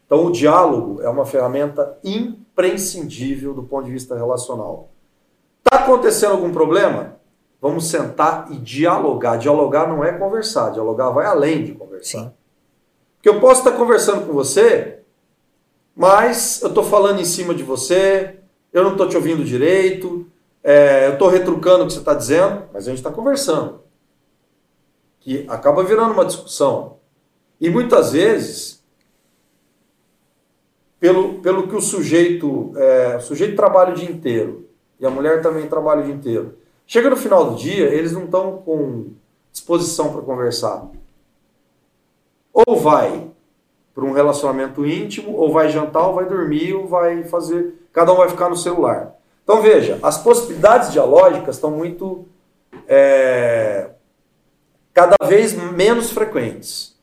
Então, 0.08 0.26
o 0.26 0.32
diálogo 0.32 1.00
é 1.02 1.08
uma 1.08 1.24
ferramenta 1.24 1.98
imprescindível 2.02 3.54
do 3.54 3.62
ponto 3.62 3.84
de 3.84 3.92
vista 3.92 4.16
relacional. 4.16 4.88
Está 5.64 5.84
acontecendo 5.84 6.32
algum 6.32 6.50
problema? 6.50 7.18
vamos 7.60 7.86
sentar 7.86 8.50
e 8.50 8.56
dialogar. 8.56 9.36
Dialogar 9.36 9.88
não 9.88 10.04
é 10.04 10.12
conversar, 10.12 10.70
dialogar 10.70 11.10
vai 11.10 11.26
além 11.26 11.64
de 11.64 11.72
conversar. 11.72 12.24
Sim. 12.24 12.32
Porque 13.16 13.28
eu 13.28 13.40
posso 13.40 13.60
estar 13.60 13.72
conversando 13.72 14.26
com 14.26 14.32
você, 14.32 15.00
mas 15.94 16.62
eu 16.62 16.68
estou 16.68 16.84
falando 16.84 17.20
em 17.20 17.24
cima 17.24 17.54
de 17.54 17.64
você, 17.64 18.38
eu 18.72 18.84
não 18.84 18.92
estou 18.92 19.08
te 19.08 19.16
ouvindo 19.16 19.44
direito, 19.44 20.26
é, 20.62 21.08
eu 21.08 21.14
estou 21.14 21.28
retrucando 21.28 21.84
o 21.84 21.86
que 21.86 21.92
você 21.92 21.98
está 21.98 22.14
dizendo, 22.14 22.64
mas 22.72 22.86
a 22.86 22.90
gente 22.90 22.98
está 22.98 23.10
conversando. 23.10 23.80
Que 25.20 25.44
acaba 25.48 25.82
virando 25.82 26.12
uma 26.12 26.24
discussão. 26.24 26.98
E 27.60 27.68
muitas 27.68 28.12
vezes, 28.12 28.77
pelo, 31.00 31.34
pelo 31.40 31.68
que 31.68 31.76
o 31.76 31.80
sujeito, 31.80 32.72
é, 32.76 33.16
o 33.16 33.20
sujeito 33.20 33.56
trabalha 33.56 33.92
o 33.92 33.94
dia 33.94 34.10
inteiro, 34.10 34.66
e 34.98 35.06
a 35.06 35.10
mulher 35.10 35.40
também 35.42 35.66
trabalha 35.66 36.00
o 36.00 36.04
dia 36.04 36.14
inteiro. 36.14 36.54
Chega 36.86 37.10
no 37.10 37.16
final 37.16 37.50
do 37.50 37.56
dia, 37.56 37.86
eles 37.86 38.12
não 38.12 38.24
estão 38.24 38.62
com 38.64 39.08
disposição 39.52 40.12
para 40.12 40.22
conversar. 40.22 40.88
Ou 42.52 42.76
vai 42.76 43.30
para 43.94 44.04
um 44.04 44.12
relacionamento 44.12 44.86
íntimo, 44.86 45.36
ou 45.36 45.52
vai 45.52 45.68
jantar, 45.68 46.06
ou 46.06 46.14
vai 46.14 46.26
dormir, 46.26 46.72
ou 46.74 46.86
vai 46.86 47.24
fazer. 47.24 47.74
Cada 47.92 48.12
um 48.12 48.16
vai 48.16 48.28
ficar 48.28 48.48
no 48.48 48.56
celular. 48.56 49.14
Então 49.44 49.60
veja, 49.60 49.98
as 50.02 50.18
possibilidades 50.18 50.92
dialógicas 50.92 51.56
estão 51.56 51.70
muito. 51.70 52.26
É, 52.86 53.90
cada 54.94 55.16
vez 55.26 55.52
menos 55.54 56.10
frequentes. 56.10 56.97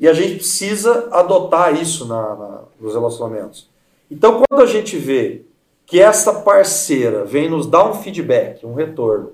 E 0.00 0.08
a 0.08 0.14
gente 0.14 0.36
precisa 0.36 1.08
adotar 1.12 1.78
isso 1.78 2.06
na, 2.06 2.34
na, 2.34 2.62
nos 2.80 2.94
relacionamentos. 2.94 3.68
Então, 4.10 4.42
quando 4.48 4.62
a 4.62 4.66
gente 4.66 4.96
vê 4.96 5.42
que 5.84 6.00
essa 6.00 6.32
parceira 6.40 7.26
vem 7.26 7.50
nos 7.50 7.66
dar 7.66 7.86
um 7.86 7.94
feedback, 7.94 8.64
um 8.64 8.72
retorno, 8.72 9.32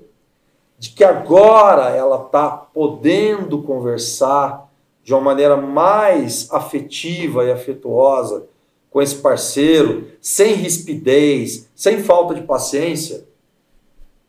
de 0.77 0.89
que 0.89 1.05
agora 1.05 1.89
ela 1.95 2.25
está 2.25 2.49
podendo 2.49 3.63
conversar 3.63 4.69
de 5.03 5.13
uma 5.13 5.21
maneira 5.21 5.55
mais 5.55 6.51
afetiva 6.51 7.45
e 7.45 7.51
afetuosa 7.51 8.45
com 8.89 9.01
esse 9.01 9.15
parceiro, 9.15 10.07
sem 10.19 10.53
rispidez, 10.53 11.69
sem 11.73 12.03
falta 12.03 12.35
de 12.35 12.41
paciência, 12.41 13.25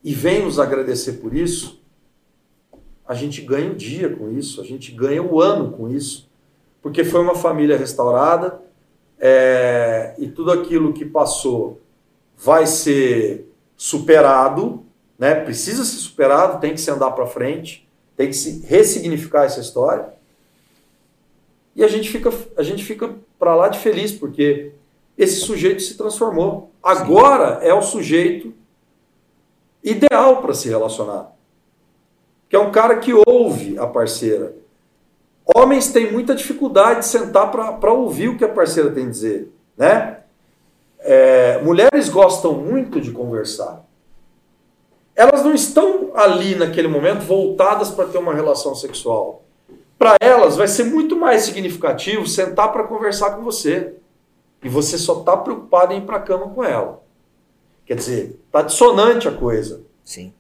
e 0.05 0.15
vem 0.15 0.45
nos 0.45 0.61
agradecer 0.61 1.15
por 1.15 1.35
isso, 1.35 1.83
a 3.07 3.15
gente 3.15 3.41
ganha 3.41 3.73
o 3.73 3.75
dia 3.75 4.15
com 4.15 4.31
isso, 4.31 4.61
a 4.61 4.65
gente 4.65 4.93
ganha 4.93 5.23
o 5.23 5.41
ano 5.41 5.73
com 5.73 5.89
isso, 5.89 6.28
porque 6.83 7.05
foi 7.05 7.21
uma 7.21 7.35
família 7.35 7.77
restaurada 7.77 8.61
é, 9.19 10.15
e 10.19 10.29
tudo 10.29 10.53
aquilo 10.53 10.93
que 10.93 11.05
passou 11.05 11.81
vai 12.37 12.67
ser 12.67 13.53
superado, 13.77 14.85
né? 15.19 15.35
Precisa 15.35 15.85
ser 15.85 15.97
superado, 15.97 16.61
tem 16.61 16.75
que 16.75 16.81
se 16.81 16.91
andar 16.91 17.11
para 17.11 17.27
frente, 17.27 17.89
tem 18.17 18.29
que 18.29 18.37
se 18.37 18.65
ressignificar 18.67 19.45
essa 19.45 19.61
história. 19.61 20.13
E 21.75 21.83
a 21.83 21.89
gente 21.89 22.11
fica, 22.11 22.33
a 22.57 22.63
gente 22.63 22.85
fica 22.85 23.15
para 23.39 23.55
lá 23.55 23.69
de 23.69 23.79
feliz 23.79 24.13
porque 24.13 24.73
esse 25.17 25.41
sujeito 25.41 25.83
se 25.83 25.97
transformou. 25.97 26.73
Agora 26.83 27.61
Sim. 27.61 27.67
é 27.67 27.75
o 27.75 27.83
sujeito 27.83 28.55
ideal 29.83 30.41
para 30.43 30.55
se 30.55 30.69
relacionar. 30.69 31.33
Que 32.49 32.57
é 32.57 32.59
um 32.59 32.71
cara 32.71 32.99
que 32.99 33.13
ouve 33.13 33.79
a 33.79 33.87
parceira. 33.87 34.55
Homens 35.57 35.91
têm 35.91 36.13
muita 36.13 36.35
dificuldade 36.35 37.01
de 37.01 37.07
sentar 37.07 37.51
para 37.51 37.93
ouvir 37.93 38.29
o 38.29 38.37
que 38.37 38.45
a 38.45 38.49
parceira 38.49 38.91
tem 38.91 39.07
a 39.07 39.11
dizer, 39.11 39.53
né? 39.77 40.19
É, 40.99 41.63
mulheres 41.63 42.09
gostam 42.11 42.53
muito 42.53 43.01
de 43.01 43.13
conversar. 43.13 43.83
Elas 45.17 45.43
não 45.43 45.55
estão 45.55 46.13
ali 46.15 46.55
naquele 46.55 46.87
momento 46.87 47.21
voltadas 47.21 47.91
para 47.91 48.09
ter 48.09 48.19
uma 48.19 48.35
relação 48.35 48.75
sexual. 48.75 49.43
Para 49.99 50.17
elas 50.21 50.57
vai 50.57 50.69
ser 50.69 50.85
muito 50.85 51.17
mais 51.17 51.43
significativo 51.43 52.27
sentar 52.27 52.71
para 52.71 52.85
conversar 52.85 53.31
com 53.31 53.43
você. 53.43 53.95
E 54.63 54.69
você 54.69 54.99
só 54.99 55.21
está 55.21 55.37
preocupado 55.37 55.93
em 55.93 55.99
ir 55.99 56.03
para 56.03 56.17
a 56.17 56.23
cama 56.23 56.51
com 56.51 56.63
ela. 56.63 57.03
Quer 57.87 57.95
dizer, 57.95 58.39
está 58.47 58.63
dissonante 58.63 59.27
a 59.27 59.33
coisa. 59.33 59.81
Sim. 60.05 60.33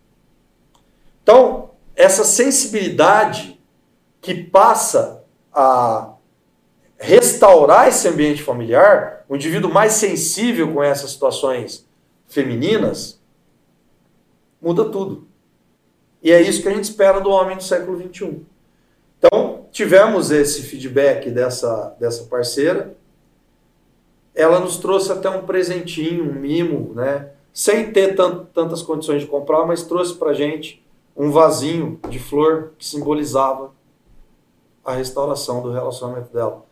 Então, 1.22 1.70
essa 1.96 2.24
sensibilidade 2.24 3.57
que 4.20 4.34
passa 4.34 5.24
a 5.52 6.14
restaurar 6.98 7.88
esse 7.88 8.08
ambiente 8.08 8.42
familiar, 8.42 9.24
o 9.28 9.36
indivíduo 9.36 9.72
mais 9.72 9.92
sensível 9.92 10.72
com 10.72 10.82
essas 10.82 11.10
situações 11.10 11.86
femininas, 12.26 13.20
muda 14.60 14.84
tudo. 14.84 15.26
E 16.22 16.32
é 16.32 16.40
isso 16.42 16.62
que 16.62 16.68
a 16.68 16.74
gente 16.74 16.84
espera 16.84 17.20
do 17.20 17.30
homem 17.30 17.56
do 17.56 17.62
século 17.62 17.96
XXI. 17.96 18.40
Então, 19.18 19.66
tivemos 19.70 20.30
esse 20.30 20.62
feedback 20.62 21.30
dessa, 21.30 21.96
dessa 21.98 22.24
parceira. 22.24 22.96
Ela 24.34 24.60
nos 24.60 24.76
trouxe 24.76 25.12
até 25.12 25.28
um 25.30 25.46
presentinho, 25.46 26.24
um 26.24 26.34
mimo, 26.34 26.92
né? 26.94 27.30
sem 27.52 27.92
ter 27.92 28.14
tant, 28.14 28.46
tantas 28.54 28.82
condições 28.82 29.22
de 29.22 29.26
comprar, 29.26 29.66
mas 29.66 29.82
trouxe 29.82 30.14
para 30.14 30.32
gente 30.32 30.84
um 31.16 31.30
vasinho 31.30 31.98
de 32.08 32.18
flor 32.18 32.72
que 32.78 32.86
simbolizava 32.86 33.72
a 34.88 34.94
restauração 34.94 35.60
do 35.60 35.70
relacionamento 35.70 36.32
dela. 36.32 36.64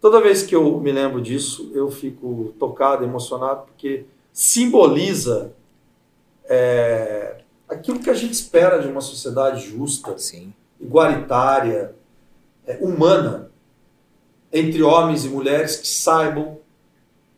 Toda 0.00 0.20
vez 0.20 0.44
que 0.44 0.54
eu 0.54 0.78
me 0.78 0.92
lembro 0.92 1.20
disso, 1.20 1.72
eu 1.74 1.90
fico 1.90 2.54
tocado, 2.56 3.02
emocionado, 3.02 3.64
porque 3.66 4.06
simboliza 4.32 5.52
é, 6.44 7.42
aquilo 7.68 7.98
que 7.98 8.08
a 8.08 8.14
gente 8.14 8.32
espera 8.32 8.80
de 8.80 8.86
uma 8.86 9.00
sociedade 9.00 9.66
justa, 9.66 10.16
Sim. 10.18 10.54
igualitária, 10.80 11.96
é, 12.64 12.78
humana, 12.80 13.50
entre 14.52 14.80
homens 14.80 15.24
e 15.24 15.28
mulheres 15.28 15.76
que 15.76 15.88
saibam 15.88 16.58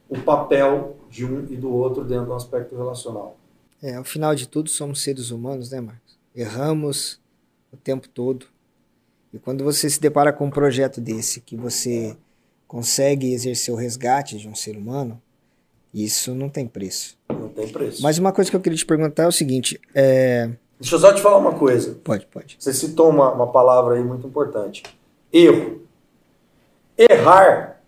o 0.07 0.21
papel 0.21 0.99
de 1.09 1.25
um 1.25 1.47
e 1.49 1.57
do 1.57 1.73
outro 1.73 2.05
dentro 2.05 2.27
do 2.27 2.35
aspecto 2.35 2.77
relacional. 2.77 3.39
É, 3.83 3.95
ao 3.95 4.05
final 4.05 4.35
de 4.35 4.47
tudo, 4.47 4.69
somos 4.69 5.03
seres 5.03 5.31
humanos, 5.31 5.71
né, 5.71 5.81
Marcos? 5.81 6.19
Erramos 6.35 7.19
o 7.73 7.77
tempo 7.79 8.07
todo. 8.07 8.47
E 9.33 9.39
quando 9.39 9.65
você 9.65 9.89
se 9.91 10.01
depara 10.01 10.33
com 10.33 10.47
um 10.47 10.51
projeto 10.51 11.01
desse, 11.01 11.41
que 11.41 11.57
você 11.57 12.17
consegue 12.67 13.33
exercer 13.33 13.73
o 13.73 13.77
resgate 13.77 14.39
de 14.39 14.49
um 14.49 14.55
ser 14.55 14.77
humano, 14.77 15.21
isso 15.93 16.35
não 16.35 16.49
tem 16.49 16.67
preço. 16.67 17.17
Não 17.29 17.49
tem 17.49 17.69
preço. 17.69 18.03
Mas 18.03 18.19
uma 18.19 18.33
coisa 18.33 18.51
que 18.51 18.57
eu 18.57 18.61
queria 18.61 18.79
te 18.79 18.87
perguntar 18.87 19.25
é 19.25 19.29
o 19.29 19.33
seguinte: 19.33 19.81
é... 19.95 20.51
Deixa 20.79 20.95
eu 20.95 21.01
só 21.01 21.13
te 21.13 21.23
falar 21.23 21.39
uma 21.39 21.55
coisa. 21.55 21.99
Pode, 22.05 22.27
pode. 22.27 22.57
Você 22.59 22.73
citou 22.73 23.09
uma, 23.09 23.33
uma 23.33 23.47
palavra 23.47 23.95
aí 23.95 24.05
muito 24.05 24.27
importante: 24.27 24.83
erro. 25.33 25.83
Errar 26.99 27.81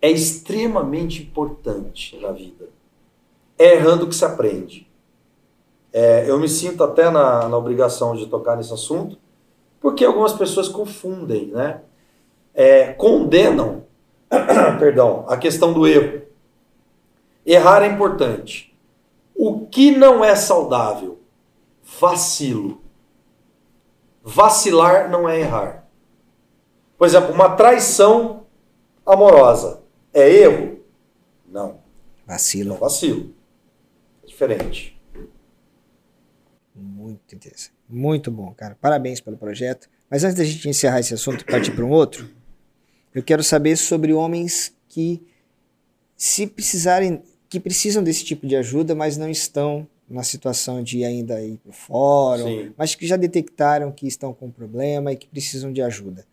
é 0.00 0.10
extremamente 0.10 1.22
importante 1.22 2.18
na 2.20 2.32
vida. 2.32 2.68
É 3.58 3.74
errando 3.74 4.06
que 4.06 4.14
se 4.14 4.24
aprende. 4.24 4.88
É, 5.92 6.30
eu 6.30 6.38
me 6.38 6.48
sinto 6.48 6.82
até 6.82 7.10
na, 7.10 7.48
na 7.48 7.56
obrigação 7.56 8.14
de 8.14 8.26
tocar 8.26 8.56
nesse 8.56 8.72
assunto, 8.72 9.18
porque 9.80 10.04
algumas 10.04 10.32
pessoas 10.32 10.68
confundem, 10.68 11.46
né? 11.46 11.80
é, 12.54 12.92
condenam 12.92 13.86
perdão, 14.78 15.24
a 15.28 15.36
questão 15.36 15.72
do 15.72 15.86
erro. 15.86 16.22
Errar 17.44 17.82
é 17.82 17.86
importante. 17.86 18.78
O 19.34 19.66
que 19.66 19.90
não 19.90 20.24
é 20.24 20.36
saudável? 20.36 21.18
Vacilo. 21.98 22.80
Vacilar 24.22 25.10
não 25.10 25.28
é 25.28 25.40
errar. 25.40 25.88
Por 26.96 27.06
exemplo, 27.06 27.32
uma 27.32 27.56
traição 27.56 28.46
amorosa 29.04 29.82
é 30.12 30.28
erro? 30.30 30.80
Não. 31.46 31.80
Vacilo. 32.26 32.74
É 32.74 32.78
vacilo. 32.78 33.34
É 34.22 34.26
diferente. 34.26 35.00
Muito 36.74 37.34
interessante. 37.34 37.79
Muito 37.90 38.30
bom, 38.30 38.52
cara. 38.54 38.76
Parabéns 38.80 39.20
pelo 39.20 39.36
projeto. 39.36 39.88
Mas 40.08 40.24
antes 40.24 40.36
da 40.36 40.44
gente 40.44 40.68
encerrar 40.68 41.00
esse 41.00 41.14
assunto 41.14 41.42
e 41.42 41.44
partir 41.44 41.72
para 41.72 41.84
um 41.84 41.90
outro, 41.90 42.28
eu 43.14 43.22
quero 43.22 43.42
saber 43.42 43.76
sobre 43.76 44.12
homens 44.12 44.74
que 44.88 45.22
se 46.16 46.46
precisarem, 46.46 47.22
que 47.48 47.58
precisam 47.58 48.02
desse 48.02 48.24
tipo 48.24 48.46
de 48.46 48.56
ajuda, 48.56 48.94
mas 48.94 49.16
não 49.16 49.28
estão 49.28 49.86
na 50.08 50.24
situação 50.24 50.82
de 50.82 51.04
ainda 51.04 51.40
ir 51.40 51.56
para 51.58 51.70
o 51.70 51.72
fórum, 51.72 52.44
Sim. 52.44 52.74
mas 52.76 52.94
que 52.96 53.06
já 53.06 53.16
detectaram 53.16 53.92
que 53.92 54.08
estão 54.08 54.34
com 54.34 54.50
problema 54.50 55.12
e 55.12 55.16
que 55.16 55.28
precisam 55.28 55.72
de 55.72 55.80
ajuda. 55.80 56.26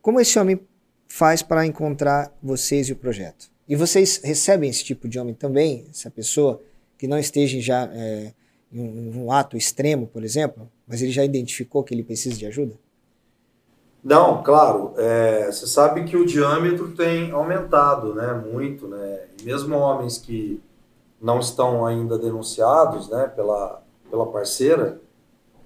Como 0.00 0.20
esse 0.20 0.38
homem 0.38 0.60
faz 1.08 1.42
para 1.42 1.66
encontrar 1.66 2.32
vocês 2.40 2.88
e 2.88 2.92
o 2.92 2.96
projeto? 2.96 3.50
E 3.68 3.74
vocês 3.74 4.20
recebem 4.22 4.70
esse 4.70 4.84
tipo 4.84 5.08
de 5.08 5.18
homem 5.18 5.34
também, 5.34 5.84
essa 5.90 6.10
pessoa 6.10 6.62
que 6.96 7.08
não 7.08 7.18
esteja 7.18 7.60
já 7.60 7.90
é, 7.92 8.32
em 8.72 8.80
um, 8.80 9.24
um 9.24 9.32
ato 9.32 9.56
extremo, 9.56 10.06
por 10.06 10.22
exemplo, 10.24 10.70
mas 10.86 11.02
ele 11.02 11.10
já 11.10 11.24
identificou 11.24 11.82
que 11.82 11.94
ele 11.94 12.02
precisa 12.02 12.36
de 12.36 12.46
ajuda? 12.46 12.74
Não, 14.02 14.42
claro. 14.42 14.94
É, 14.96 15.46
você 15.46 15.66
sabe 15.66 16.04
que 16.04 16.16
o 16.16 16.24
diâmetro 16.24 16.92
tem 16.92 17.30
aumentado, 17.32 18.14
né, 18.14 18.32
muito, 18.32 18.86
né? 18.86 19.24
Mesmo 19.42 19.76
homens 19.76 20.18
que 20.18 20.62
não 21.20 21.40
estão 21.40 21.84
ainda 21.84 22.16
denunciados, 22.16 23.08
né, 23.08 23.30
pela, 23.34 23.82
pela 24.08 24.26
parceira, 24.26 25.00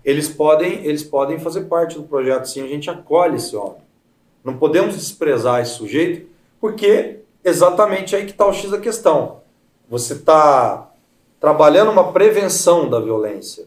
eles 0.05 0.29
podem, 0.29 0.85
eles 0.85 1.05
podem 1.05 1.39
fazer 1.39 1.63
parte 1.65 1.97
do 1.97 2.05
projeto 2.05 2.47
sim, 2.47 2.63
a 2.63 2.67
gente 2.67 2.91
acolhe 2.91 3.37
esse 3.37 3.55
homem. 3.55 3.83
Não 4.43 4.57
podemos 4.57 4.97
desprezar 4.97 5.61
esse 5.61 5.75
sujeito, 5.75 6.29
porque 6.61 7.21
exatamente 7.45 8.17
aí 8.17 8.25
que 8.25 8.33
está 8.33 8.47
o 8.47 8.53
X 8.53 8.71
da 8.71 8.79
questão. 8.79 9.43
Você 9.89 10.15
está 10.15 10.92
trabalhando 11.43 11.91
uma 11.91 12.13
prevenção 12.13 12.89
da 12.89 13.01
violência. 13.01 13.67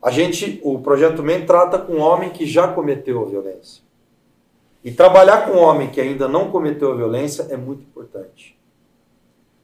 A 0.00 0.12
gente, 0.12 0.60
o 0.62 0.78
projeto 0.78 1.20
MEN 1.20 1.44
trata 1.44 1.76
com 1.76 1.94
um 1.94 2.00
homem 2.00 2.30
que 2.30 2.46
já 2.46 2.68
cometeu 2.68 3.20
a 3.20 3.24
violência. 3.24 3.82
E 4.84 4.92
trabalhar 4.92 5.44
com 5.44 5.58
um 5.58 5.60
homem 5.60 5.90
que 5.90 6.00
ainda 6.00 6.28
não 6.28 6.52
cometeu 6.52 6.92
a 6.92 6.94
violência 6.94 7.48
é 7.50 7.56
muito 7.56 7.82
importante. 7.82 8.56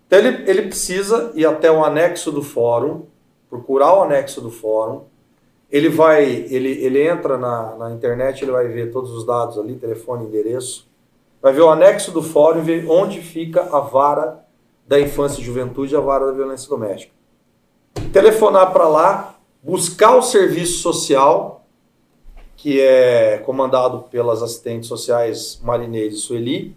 Então 0.08 0.18
ele, 0.18 0.50
ele 0.50 0.62
precisa 0.62 1.30
ir 1.36 1.46
até 1.46 1.70
o 1.70 1.84
anexo 1.84 2.32
do 2.32 2.42
fórum, 2.42 3.04
procurar 3.48 3.94
o 3.94 4.02
anexo 4.02 4.40
do 4.40 4.50
fórum. 4.50 5.02
Ele 5.70 5.88
vai, 5.88 6.24
ele, 6.24 6.84
ele 6.84 7.06
entra 7.06 7.38
na, 7.38 7.76
na 7.76 7.92
internet, 7.92 8.42
ele 8.42 8.50
vai 8.50 8.66
ver 8.66 8.90
todos 8.90 9.12
os 9.12 9.24
dados 9.24 9.56
ali, 9.56 9.76
telefone, 9.76 10.26
endereço. 10.26 10.88
Vai 11.40 11.52
ver 11.52 11.60
o 11.60 11.70
anexo 11.70 12.10
do 12.10 12.24
fórum 12.24 12.58
e 12.58 12.62
ver 12.62 12.90
onde 12.90 13.20
fica 13.20 13.68
a 13.70 13.78
vara 13.78 14.47
da 14.88 14.98
infância 14.98 15.40
e 15.40 15.44
juventude 15.44 15.94
a 15.94 16.00
vara 16.00 16.26
da 16.26 16.32
violência 16.32 16.68
doméstica. 16.68 17.12
Telefonar 18.10 18.72
para 18.72 18.88
lá, 18.88 19.38
buscar 19.62 20.16
o 20.16 20.22
serviço 20.22 20.78
social, 20.78 21.66
que 22.56 22.80
é 22.80 23.38
comandado 23.38 24.04
pelas 24.10 24.42
assistentes 24.42 24.88
sociais 24.88 25.60
Marinês 25.62 26.14
e 26.14 26.16
Sueli, 26.16 26.76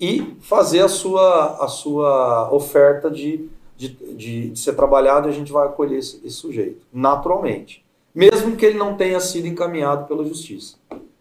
e 0.00 0.34
fazer 0.40 0.80
a 0.80 0.88
sua, 0.88 1.62
a 1.62 1.68
sua 1.68 2.50
oferta 2.50 3.10
de, 3.10 3.50
de, 3.76 3.88
de, 3.90 4.50
de 4.50 4.58
ser 4.58 4.72
trabalhado 4.72 5.28
e 5.28 5.30
a 5.30 5.34
gente 5.34 5.52
vai 5.52 5.66
acolher 5.66 5.98
esse, 5.98 6.26
esse, 6.26 6.36
sujeito, 6.36 6.86
naturalmente. 6.90 7.84
Mesmo 8.14 8.56
que 8.56 8.64
ele 8.64 8.78
não 8.78 8.96
tenha 8.96 9.20
sido 9.20 9.46
encaminhado 9.46 10.08
pela 10.08 10.24
justiça. 10.24 10.76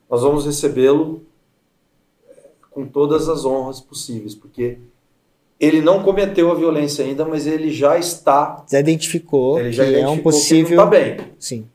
Nós 0.10 0.22
vamos 0.22 0.46
recebê-lo 0.46 1.22
é, 2.26 2.48
com 2.72 2.88
todas 2.88 3.28
as 3.28 3.44
honras 3.44 3.82
possíveis, 3.82 4.34
porque 4.34 4.80
ele 5.60 5.82
não 5.82 6.02
cometeu 6.02 6.50
a 6.52 6.56
violência 6.56 7.04
ainda, 7.04 7.26
mas 7.26 7.46
ele 7.46 7.70
já 7.70 7.98
está. 7.98 8.64
Já 8.72 8.80
identificou 8.80 9.60
ele 9.60 9.72
já 9.72 9.84
que 9.84 9.90
identificou 9.90 10.16
é 10.16 10.20
um 10.20 10.24
possível. 10.24 10.66
Que 10.70 10.76
não 10.76 10.86
está 10.86 10.98
bem. 10.98 11.18
Sim. 11.38 11.68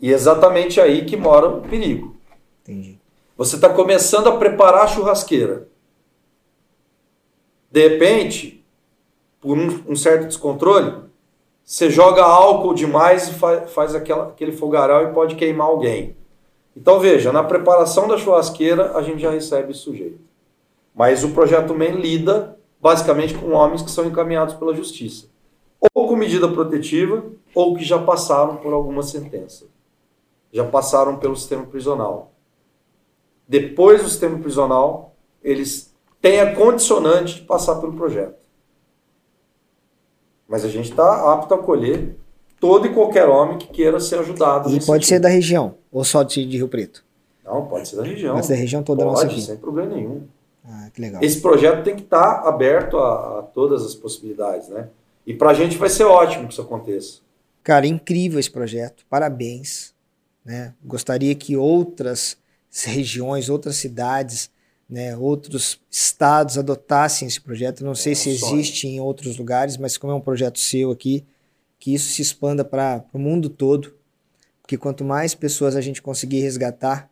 E 0.00 0.12
é 0.12 0.14
exatamente 0.14 0.80
aí 0.80 1.06
que 1.06 1.16
mora 1.16 1.48
o 1.48 1.62
perigo. 1.62 2.16
Entendi. 2.62 2.98
Você 3.36 3.56
está 3.56 3.70
começando 3.70 4.28
a 4.28 4.36
preparar 4.36 4.84
a 4.84 4.86
churrasqueira. 4.86 5.68
De 7.70 7.88
repente, 7.88 8.64
por 9.40 9.56
um, 9.56 9.82
um 9.88 9.96
certo 9.96 10.26
descontrole, 10.26 11.06
você 11.64 11.90
joga 11.90 12.22
álcool 12.22 12.74
demais 12.74 13.28
e 13.28 13.34
faz, 13.34 13.72
faz 13.72 13.94
aquela, 13.94 14.28
aquele 14.28 14.52
fogaral 14.52 15.04
e 15.04 15.12
pode 15.12 15.34
queimar 15.34 15.66
alguém. 15.66 16.14
Então 16.76 17.00
veja, 17.00 17.32
na 17.32 17.42
preparação 17.42 18.06
da 18.06 18.18
churrasqueira 18.18 18.96
a 18.96 19.02
gente 19.02 19.20
já 19.20 19.30
recebe 19.30 19.72
esse 19.72 19.80
sujeito. 19.80 20.20
Mas 20.94 21.24
o 21.24 21.30
projeto 21.30 21.74
MEN 21.74 21.96
lida 21.96 22.55
basicamente 22.80 23.34
com 23.34 23.52
homens 23.52 23.82
que 23.82 23.90
são 23.90 24.04
encaminhados 24.06 24.54
pela 24.54 24.74
justiça. 24.74 25.26
Ou 25.94 26.08
com 26.08 26.16
medida 26.16 26.48
protetiva, 26.48 27.24
ou 27.54 27.74
que 27.76 27.84
já 27.84 27.98
passaram 27.98 28.56
por 28.56 28.72
alguma 28.72 29.02
sentença. 29.02 29.66
Já 30.52 30.64
passaram 30.64 31.16
pelo 31.16 31.36
sistema 31.36 31.64
prisional. 31.64 32.32
Depois 33.48 34.02
do 34.02 34.08
sistema 34.08 34.38
prisional, 34.38 35.14
eles 35.42 35.94
tem 36.20 36.40
a 36.40 36.54
condicionante 36.54 37.36
de 37.36 37.42
passar 37.42 37.76
pelo 37.76 37.92
projeto. 37.92 38.36
Mas 40.48 40.64
a 40.64 40.68
gente 40.68 40.90
está 40.90 41.32
apto 41.32 41.54
a 41.54 41.56
acolher 41.56 42.16
todo 42.60 42.86
e 42.86 42.92
qualquer 42.92 43.28
homem 43.28 43.58
que 43.58 43.68
queira 43.68 44.00
ser 44.00 44.18
ajudado. 44.18 44.68
E 44.68 44.72
pode 44.72 44.84
sentido. 44.84 45.04
ser 45.04 45.20
da 45.20 45.28
região, 45.28 45.74
ou 45.90 46.04
só 46.04 46.22
de, 46.22 46.44
de, 46.44 46.56
Rio 46.56 46.68
Preto? 46.68 47.04
Não, 47.44 47.66
pode 47.66 47.88
ser 47.88 47.96
da 47.96 48.02
região. 48.02 48.34
Pode 48.34 48.46
ser 48.46 48.54
da 48.54 48.58
região 48.58 48.82
toda 48.82 49.04
pode, 49.04 49.24
nossa 49.26 49.40
sem 49.40 49.56
problema 49.56 49.94
nenhum. 49.94 50.22
Ah, 50.68 50.90
que 50.92 51.00
legal. 51.00 51.22
Esse 51.22 51.40
projeto 51.40 51.84
tem 51.84 51.94
que 51.94 52.02
estar 52.02 52.42
tá 52.42 52.48
aberto 52.48 52.98
a, 52.98 53.38
a, 53.38 53.42
todas 53.42 53.84
as 53.84 53.94
possibilidades, 53.94 54.68
né? 54.68 54.88
E 55.26 55.34
para 55.34 55.50
a 55.50 55.54
gente 55.54 55.76
vai 55.76 55.88
ser 55.88 56.04
ótimo 56.04 56.46
que 56.46 56.52
isso 56.52 56.62
aconteça. 56.62 57.20
Cara, 57.62 57.86
incrível 57.86 58.38
esse 58.38 58.50
projeto. 58.50 59.04
Parabéns. 59.08 59.94
Né? 60.44 60.74
Gostaria 60.84 61.34
que 61.34 61.56
outras 61.56 62.36
regiões, 62.84 63.48
outras 63.48 63.76
cidades 63.76 64.50
né, 64.88 65.16
outros 65.16 65.80
estados 65.90 66.56
adotassem 66.56 67.26
esse 67.26 67.40
projeto. 67.40 67.84
Não 67.84 67.94
sei 67.94 68.12
é 68.12 68.14
se 68.14 68.30
existe 68.30 68.86
em 68.86 69.00
outros 69.00 69.36
lugares, 69.36 69.76
mas 69.76 69.98
como 69.98 70.12
é 70.12 70.16
um 70.16 70.20
projeto 70.20 70.58
seu 70.58 70.90
aqui, 70.90 71.24
que 71.78 71.92
isso 71.92 72.12
se 72.12 72.22
expanda 72.22 72.64
para 72.64 73.04
o 73.12 73.18
mundo 73.18 73.50
todo, 73.50 73.94
porque 74.62 74.78
quanto 74.78 75.04
mais 75.04 75.34
pessoas 75.34 75.76
a 75.76 75.80
gente 75.80 76.00
conseguir 76.00 76.40
resgatar, 76.40 77.10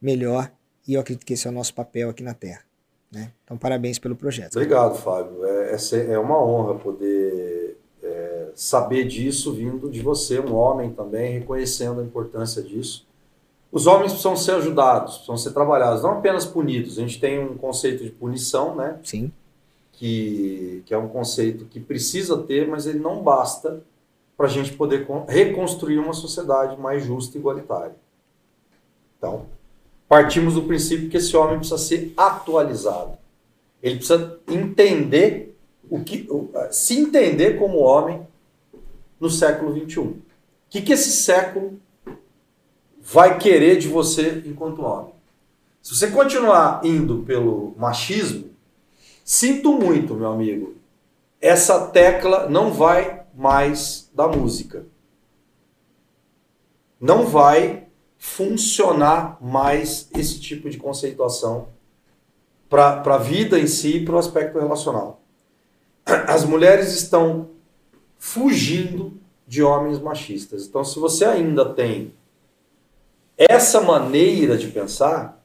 melhor. 0.00 0.50
E 0.86 0.94
eu 0.94 1.00
acredito 1.00 1.26
que 1.26 1.34
esse 1.34 1.46
é 1.46 1.50
o 1.50 1.52
nosso 1.52 1.74
papel 1.74 2.08
aqui 2.10 2.22
na 2.22 2.34
Terra. 2.34 2.62
Né? 3.10 3.32
Então, 3.44 3.56
parabéns 3.56 3.98
pelo 3.98 4.14
projeto. 4.14 4.56
Obrigado, 4.56 4.96
Fábio. 4.96 5.44
É, 5.44 5.74
é, 5.74 6.12
é 6.12 6.18
uma 6.18 6.42
honra 6.42 6.74
poder 6.74 7.78
é, 8.02 8.48
saber 8.54 9.04
disso 9.06 9.52
vindo 9.52 9.90
de 9.90 10.00
você, 10.00 10.38
um 10.38 10.54
homem 10.54 10.90
também, 10.90 11.38
reconhecendo 11.38 12.00
a 12.00 12.04
importância 12.04 12.62
disso 12.62 13.08
os 13.70 13.86
homens 13.86 14.12
precisam 14.12 14.36
ser 14.36 14.52
ajudados, 14.52 15.14
precisam 15.14 15.36
ser 15.36 15.52
trabalhados, 15.52 16.02
não 16.02 16.12
apenas 16.12 16.46
punidos. 16.46 16.98
A 16.98 17.02
gente 17.02 17.20
tem 17.20 17.38
um 17.38 17.56
conceito 17.56 18.02
de 18.02 18.10
punição, 18.10 18.74
né? 18.74 18.98
Sim. 19.04 19.30
Que, 19.92 20.82
que 20.86 20.94
é 20.94 20.98
um 20.98 21.08
conceito 21.08 21.64
que 21.66 21.80
precisa 21.80 22.38
ter, 22.38 22.66
mas 22.66 22.86
ele 22.86 22.98
não 22.98 23.22
basta 23.22 23.82
para 24.36 24.46
a 24.46 24.48
gente 24.48 24.72
poder 24.72 25.06
reconstruir 25.28 25.98
uma 25.98 26.12
sociedade 26.12 26.80
mais 26.80 27.04
justa 27.04 27.36
e 27.36 27.40
igualitária. 27.40 27.96
Então, 29.18 29.46
partimos 30.08 30.54
do 30.54 30.62
princípio 30.62 31.08
que 31.08 31.18
esse 31.18 31.36
homem 31.36 31.58
precisa 31.58 31.78
ser 31.78 32.12
atualizado. 32.16 33.18
Ele 33.82 33.96
precisa 33.96 34.38
entender 34.48 35.56
o 35.88 36.02
que, 36.02 36.28
se 36.70 36.98
entender 36.98 37.58
como 37.58 37.78
homem 37.78 38.26
no 39.20 39.30
século 39.30 39.72
21. 39.72 40.04
O 40.04 40.22
que, 40.70 40.82
que 40.82 40.92
esse 40.92 41.10
século 41.10 41.78
vai 43.10 43.38
querer 43.38 43.78
de 43.78 43.88
você 43.88 44.42
enquanto 44.44 44.82
homem. 44.82 45.14
Se 45.80 45.94
você 45.94 46.10
continuar 46.10 46.84
indo 46.84 47.22
pelo 47.22 47.74
machismo, 47.78 48.50
sinto 49.24 49.72
muito, 49.72 50.14
meu 50.14 50.30
amigo, 50.30 50.74
essa 51.40 51.86
tecla 51.86 52.48
não 52.50 52.72
vai 52.72 53.22
mais 53.34 54.10
da 54.12 54.28
música. 54.28 54.84
Não 57.00 57.24
vai 57.24 57.87
funcionar 58.18 59.38
mais 59.40 60.08
esse 60.16 60.40
tipo 60.40 60.68
de 60.68 60.76
conceituação 60.76 61.68
para 62.68 63.02
a 63.02 63.18
vida 63.18 63.58
em 63.58 63.66
si 63.66 63.98
e 63.98 64.04
para 64.04 64.16
o 64.16 64.18
aspecto 64.18 64.58
relacional. 64.58 65.22
As 66.04 66.44
mulheres 66.44 66.92
estão 66.92 67.50
fugindo 68.18 69.18
de 69.46 69.62
homens 69.62 69.98
machistas. 69.98 70.66
Então, 70.66 70.84
se 70.84 70.98
você 70.98 71.24
ainda 71.24 71.72
tem 71.72 72.12
essa 73.36 73.80
maneira 73.80 74.58
de 74.58 74.68
pensar, 74.68 75.40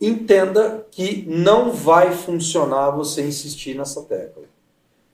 entenda 0.00 0.86
que 0.90 1.24
não 1.28 1.72
vai 1.72 2.12
funcionar 2.12 2.90
você 2.90 3.22
insistir 3.22 3.76
nessa 3.76 4.02
tecla. 4.02 4.42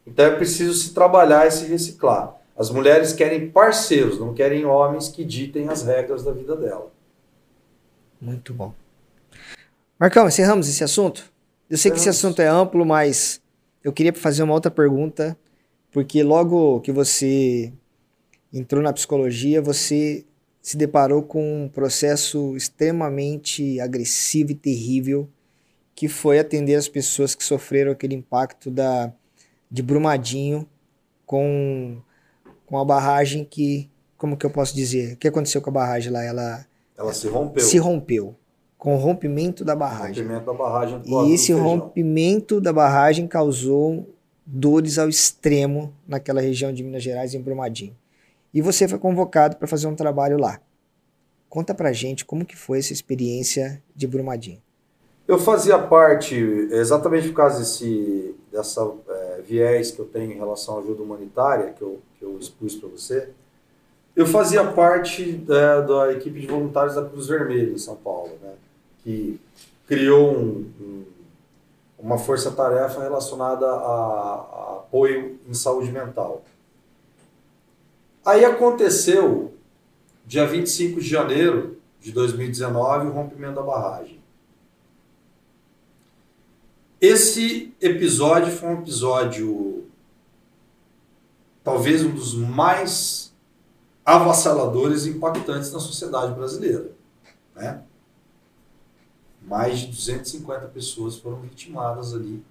Então 0.06 0.24
é 0.24 0.30
preciso 0.34 0.74
se 0.74 0.94
trabalhar 0.94 1.46
e 1.46 1.50
se 1.50 1.66
reciclar. 1.66 2.39
As 2.60 2.68
mulheres 2.68 3.14
querem 3.14 3.48
parceiros, 3.48 4.20
não 4.20 4.34
querem 4.34 4.66
homens 4.66 5.08
que 5.08 5.24
ditem 5.24 5.70
as 5.70 5.82
regras 5.82 6.22
da 6.22 6.30
vida 6.30 6.54
dela. 6.54 6.92
Muito 8.20 8.52
bom. 8.52 8.74
Marcão, 9.98 10.28
encerramos 10.28 10.68
esse 10.68 10.84
assunto? 10.84 11.32
Eu 11.70 11.78
sei 11.78 11.90
que 11.90 11.96
esse 11.96 12.10
assunto 12.10 12.42
é 12.42 12.46
amplo, 12.46 12.84
mas 12.84 13.40
eu 13.82 13.94
queria 13.94 14.12
fazer 14.12 14.42
uma 14.42 14.52
outra 14.52 14.70
pergunta, 14.70 15.34
porque 15.90 16.22
logo 16.22 16.82
que 16.82 16.92
você 16.92 17.72
entrou 18.52 18.82
na 18.82 18.92
psicologia, 18.92 19.62
você 19.62 20.26
se 20.60 20.76
deparou 20.76 21.22
com 21.22 21.64
um 21.64 21.66
processo 21.66 22.54
extremamente 22.58 23.80
agressivo 23.80 24.50
e 24.50 24.54
terrível, 24.54 25.26
que 25.94 26.08
foi 26.08 26.38
atender 26.38 26.74
as 26.74 26.88
pessoas 26.88 27.34
que 27.34 27.42
sofreram 27.42 27.92
aquele 27.92 28.14
impacto 28.14 28.70
da, 28.70 29.10
de 29.70 29.82
Brumadinho 29.82 30.68
com, 31.24 32.02
com 32.70 32.78
a 32.78 32.84
barragem 32.84 33.44
que, 33.44 33.90
como 34.16 34.36
que 34.36 34.46
eu 34.46 34.50
posso 34.50 34.74
dizer? 34.74 35.12
O 35.12 35.16
que 35.18 35.28
aconteceu 35.28 35.60
com 35.60 35.68
a 35.68 35.72
barragem 35.72 36.10
lá? 36.10 36.24
Ela, 36.24 36.66
ela 36.96 37.12
se 37.12 37.28
rompeu. 37.28 37.62
Se 37.62 37.76
rompeu. 37.76 38.34
Com 38.78 38.94
o 38.94 38.98
rompimento 38.98 39.62
da 39.62 39.76
barragem. 39.76 40.22
Rompimento 40.22 40.46
da 40.46 40.54
barragem 40.54 41.02
e 41.04 41.34
esse 41.34 41.52
rompimento 41.52 42.62
da 42.62 42.72
barragem 42.72 43.26
causou 43.26 44.08
dores 44.46 44.98
ao 44.98 45.08
extremo 45.08 45.92
naquela 46.08 46.40
região 46.40 46.72
de 46.72 46.82
Minas 46.82 47.02
Gerais, 47.02 47.34
em 47.34 47.42
Brumadinho 47.42 47.94
e 48.52 48.60
você 48.60 48.86
foi 48.88 48.98
convocado 48.98 49.56
para 49.56 49.68
fazer 49.68 49.86
um 49.86 49.94
trabalho 49.94 50.38
lá. 50.38 50.60
Conta 51.48 51.74
pra 51.74 51.92
gente 51.92 52.24
como 52.24 52.44
que 52.44 52.56
foi 52.56 52.78
essa 52.78 52.92
experiência 52.92 53.82
de 53.94 54.06
Brumadinho. 54.06 54.60
Eu 55.30 55.38
fazia 55.38 55.78
parte, 55.78 56.34
exatamente 56.72 57.28
por 57.28 57.36
causa 57.36 57.60
desse 57.60 58.34
dessa 58.50 58.92
é, 59.08 59.42
viés 59.46 59.92
que 59.92 60.00
eu 60.00 60.04
tenho 60.04 60.32
em 60.32 60.36
relação 60.36 60.76
à 60.76 60.80
ajuda 60.80 61.04
humanitária, 61.04 61.72
que 61.72 61.82
eu, 61.82 62.00
que 62.18 62.24
eu 62.24 62.36
expus 62.36 62.74
para 62.74 62.88
você, 62.88 63.30
Eu 64.16 64.26
fazia 64.26 64.64
parte 64.72 65.30
da, 65.30 65.82
da, 65.82 66.12
equipe 66.12 66.40
de 66.40 66.48
voluntários 66.48 66.96
da 66.96 67.04
Cruz 67.04 67.28
Vermelha 67.28 67.70
em 67.70 67.78
São 67.78 67.94
Paulo, 67.94 68.32
né? 68.42 68.54
que 69.04 69.40
criou 69.86 70.32
um, 70.32 70.68
um, 70.80 71.04
uma 71.96 72.18
força-tarefa 72.18 73.00
relacionada 73.00 73.66
a, 73.66 73.70
a 73.70 74.76
apoio 74.78 75.38
em 75.48 75.54
saúde 75.54 75.92
mental. 75.92 76.42
Aí 78.26 78.44
aconteceu, 78.44 79.54
dia 80.26 80.44
25 80.44 81.00
de 81.00 81.08
janeiro 81.08 81.76
de 82.00 82.10
2019, 82.10 83.06
o 83.06 83.12
rompimento 83.12 83.54
da 83.54 83.62
barragem. 83.62 84.19
Esse 87.00 87.74
episódio 87.80 88.52
foi 88.52 88.68
um 88.68 88.80
episódio, 88.82 89.86
talvez 91.64 92.04
um 92.04 92.10
dos 92.10 92.34
mais 92.34 93.32
avassaladores 94.04 95.06
e 95.06 95.10
impactantes 95.10 95.72
na 95.72 95.80
sociedade 95.80 96.34
brasileira. 96.34 96.92
Né? 97.56 97.82
Mais 99.40 99.78
de 99.78 99.86
250 99.86 100.66
pessoas 100.66 101.16
foram 101.16 101.40
vitimadas 101.40 102.12
ali. 102.12 102.44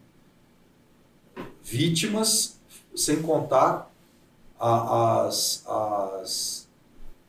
Vítimas, 1.62 2.60
sem 2.96 3.22
contar 3.22 3.92
as, 4.60 5.64
as, 5.68 6.68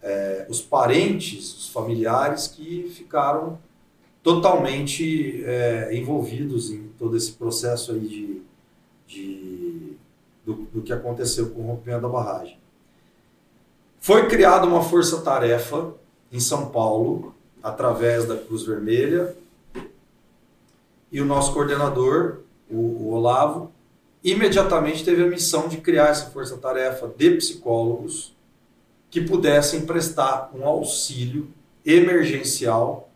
é, 0.00 0.46
os 0.48 0.62
parentes, 0.62 1.54
os 1.54 1.68
familiares 1.68 2.46
que 2.46 2.88
ficaram 2.88 3.58
totalmente 4.22 5.42
é, 5.44 5.90
envolvidos 5.94 6.70
em 6.70 6.88
todo 6.98 7.16
esse 7.16 7.32
processo 7.32 7.92
aí 7.92 8.00
de, 8.00 8.42
de 9.06 9.92
do, 10.44 10.54
do, 10.72 10.82
que 10.82 10.92
aconteceu 10.92 11.50
com 11.50 11.62
o 11.62 11.66
rompimento 11.66 12.02
da 12.02 12.08
barragem. 12.08 12.58
Foi 13.98 14.28
criada 14.28 14.66
uma 14.66 14.82
força-tarefa 14.82 15.92
em 16.32 16.40
São 16.40 16.70
Paulo, 16.70 17.34
através 17.62 18.26
da 18.26 18.36
Cruz 18.36 18.62
Vermelha, 18.62 19.36
e 21.12 21.20
o 21.20 21.24
nosso 21.24 21.52
coordenador, 21.52 22.38
o, 22.70 22.76
o 22.76 23.12
Olavo, 23.12 23.72
imediatamente 24.22 25.04
teve 25.04 25.22
a 25.22 25.26
missão 25.26 25.68
de 25.68 25.78
criar 25.78 26.08
essa 26.08 26.26
força-tarefa 26.30 27.08
de 27.08 27.30
psicólogos 27.32 28.34
que 29.10 29.20
pudessem 29.20 29.84
prestar 29.84 30.50
um 30.54 30.64
auxílio 30.64 31.48
emergencial, 31.84 33.09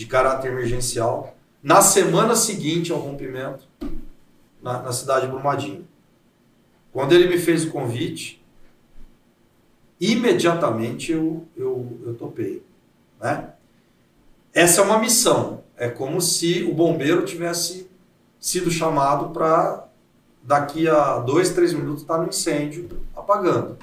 de 0.00 0.06
caráter 0.06 0.50
emergencial, 0.50 1.36
na 1.62 1.82
semana 1.82 2.34
seguinte 2.34 2.90
ao 2.90 2.98
rompimento, 2.98 3.68
na, 4.62 4.80
na 4.80 4.92
cidade 4.92 5.26
de 5.26 5.30
Brumadinho. 5.30 5.86
Quando 6.90 7.12
ele 7.12 7.28
me 7.28 7.36
fez 7.36 7.66
o 7.66 7.70
convite, 7.70 8.42
imediatamente 10.00 11.12
eu, 11.12 11.46
eu, 11.54 12.00
eu 12.06 12.14
topei. 12.14 12.62
Né? 13.20 13.52
Essa 14.54 14.80
é 14.80 14.84
uma 14.84 14.98
missão. 14.98 15.64
É 15.76 15.90
como 15.90 16.18
se 16.22 16.62
o 16.62 16.72
bombeiro 16.72 17.26
tivesse 17.26 17.86
sido 18.38 18.70
chamado 18.70 19.34
para 19.34 19.86
daqui 20.42 20.88
a 20.88 21.18
dois, 21.18 21.50
três 21.50 21.74
minutos 21.74 22.00
está 22.00 22.16
no 22.16 22.26
incêndio 22.26 22.88
apagando. 23.14 23.76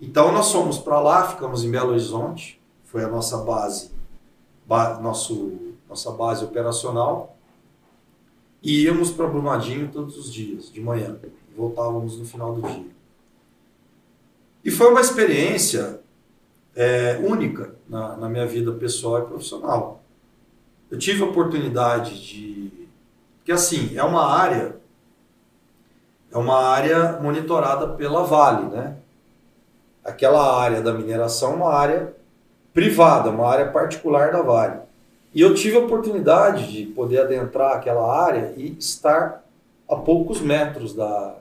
Então 0.00 0.32
nós 0.32 0.50
fomos 0.50 0.78
para 0.78 0.98
lá, 0.98 1.28
ficamos 1.28 1.64
em 1.64 1.70
Belo 1.70 1.90
Horizonte, 1.90 2.58
foi 2.86 3.04
a 3.04 3.08
nossa 3.08 3.36
base, 3.36 3.91
ba 4.66 4.98
nosso, 5.00 5.74
nossa 5.88 6.10
base 6.12 6.44
operacional, 6.44 7.36
e 8.62 8.84
íamos 8.84 9.10
para 9.10 9.26
Brumadinho 9.26 9.90
todos 9.92 10.16
os 10.16 10.32
dias, 10.32 10.72
de 10.72 10.80
manhã, 10.80 11.18
voltávamos 11.56 12.18
no 12.18 12.24
final 12.24 12.54
do 12.54 12.62
dia. 12.62 12.92
E 14.64 14.70
foi 14.70 14.90
uma 14.90 15.00
experiência 15.00 16.00
é, 16.74 17.18
única 17.22 17.74
na, 17.88 18.16
na 18.16 18.28
minha 18.28 18.46
vida 18.46 18.72
pessoal 18.72 19.22
e 19.22 19.26
profissional. 19.26 20.02
Eu 20.90 20.98
tive 20.98 21.22
a 21.22 21.26
oportunidade 21.26 22.24
de. 22.24 22.88
Porque, 23.38 23.50
assim, 23.50 23.96
é 23.96 24.04
uma 24.04 24.24
área 24.24 24.80
é 26.32 26.38
uma 26.38 26.58
área 26.58 27.20
monitorada 27.20 27.88
pela 27.88 28.24
Vale, 28.24 28.70
né? 28.70 28.96
Aquela 30.02 30.58
área 30.58 30.80
da 30.80 30.92
mineração 30.92 31.52
é 31.52 31.56
uma 31.56 31.74
área 31.74 32.16
privada, 32.72 33.30
uma 33.30 33.48
área 33.48 33.70
particular 33.70 34.32
da 34.32 34.42
Vale. 34.42 34.80
E 35.34 35.40
eu 35.40 35.54
tive 35.54 35.76
a 35.76 35.80
oportunidade 35.80 36.72
de 36.72 36.86
poder 36.86 37.20
adentrar 37.20 37.76
aquela 37.76 38.22
área 38.24 38.52
e 38.56 38.76
estar 38.78 39.44
a 39.88 39.96
poucos 39.96 40.40
metros 40.40 40.94
da, 40.94 41.36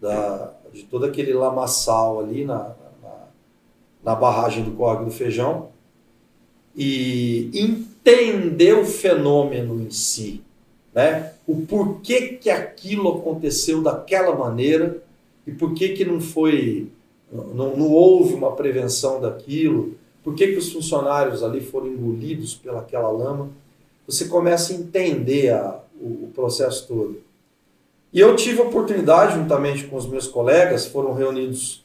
da 0.00 0.52
de 0.72 0.82
todo 0.82 1.06
aquele 1.06 1.32
lamaçal 1.32 2.20
ali 2.20 2.44
na, 2.44 2.74
na, 3.02 3.14
na 4.04 4.14
barragem 4.14 4.64
do 4.64 4.72
Córrego 4.72 5.06
do 5.06 5.10
Feijão 5.10 5.68
e 6.76 7.50
entender 7.54 8.74
o 8.74 8.84
fenômeno 8.84 9.80
em 9.80 9.90
si 9.90 10.44
né? 10.96 11.34
o 11.46 11.60
porquê 11.66 12.38
que 12.40 12.48
aquilo 12.48 13.18
aconteceu 13.18 13.82
daquela 13.82 14.34
maneira 14.34 14.96
e 15.46 15.52
por 15.52 15.74
que, 15.74 15.90
que 15.90 16.06
não 16.06 16.22
foi, 16.22 16.88
não, 17.30 17.76
não 17.76 17.92
houve 17.92 18.32
uma 18.32 18.52
prevenção 18.52 19.20
daquilo, 19.20 19.94
por 20.26 20.34
que, 20.34 20.48
que 20.48 20.58
os 20.58 20.72
funcionários 20.72 21.44
ali 21.44 21.60
foram 21.60 21.86
engolidos 21.86 22.52
pelaquela 22.52 23.08
lama. 23.08 23.48
Você 24.08 24.24
começa 24.24 24.72
a 24.72 24.76
entender 24.76 25.50
a, 25.50 25.78
o, 26.00 26.24
o 26.24 26.32
processo 26.34 26.88
todo. 26.88 27.22
E 28.12 28.18
eu 28.18 28.34
tive 28.34 28.60
a 28.60 28.64
oportunidade, 28.64 29.36
juntamente 29.36 29.84
com 29.84 29.94
os 29.94 30.04
meus 30.04 30.26
colegas, 30.26 30.84
foram 30.84 31.14
reunidos 31.14 31.84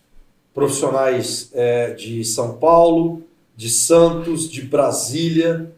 profissionais 0.56 1.52
é, 1.54 1.92
de 1.92 2.26
São 2.26 2.58
Paulo, 2.58 3.22
de 3.56 3.70
Santos, 3.70 4.50
de 4.50 4.64
Brasília, 4.64 5.72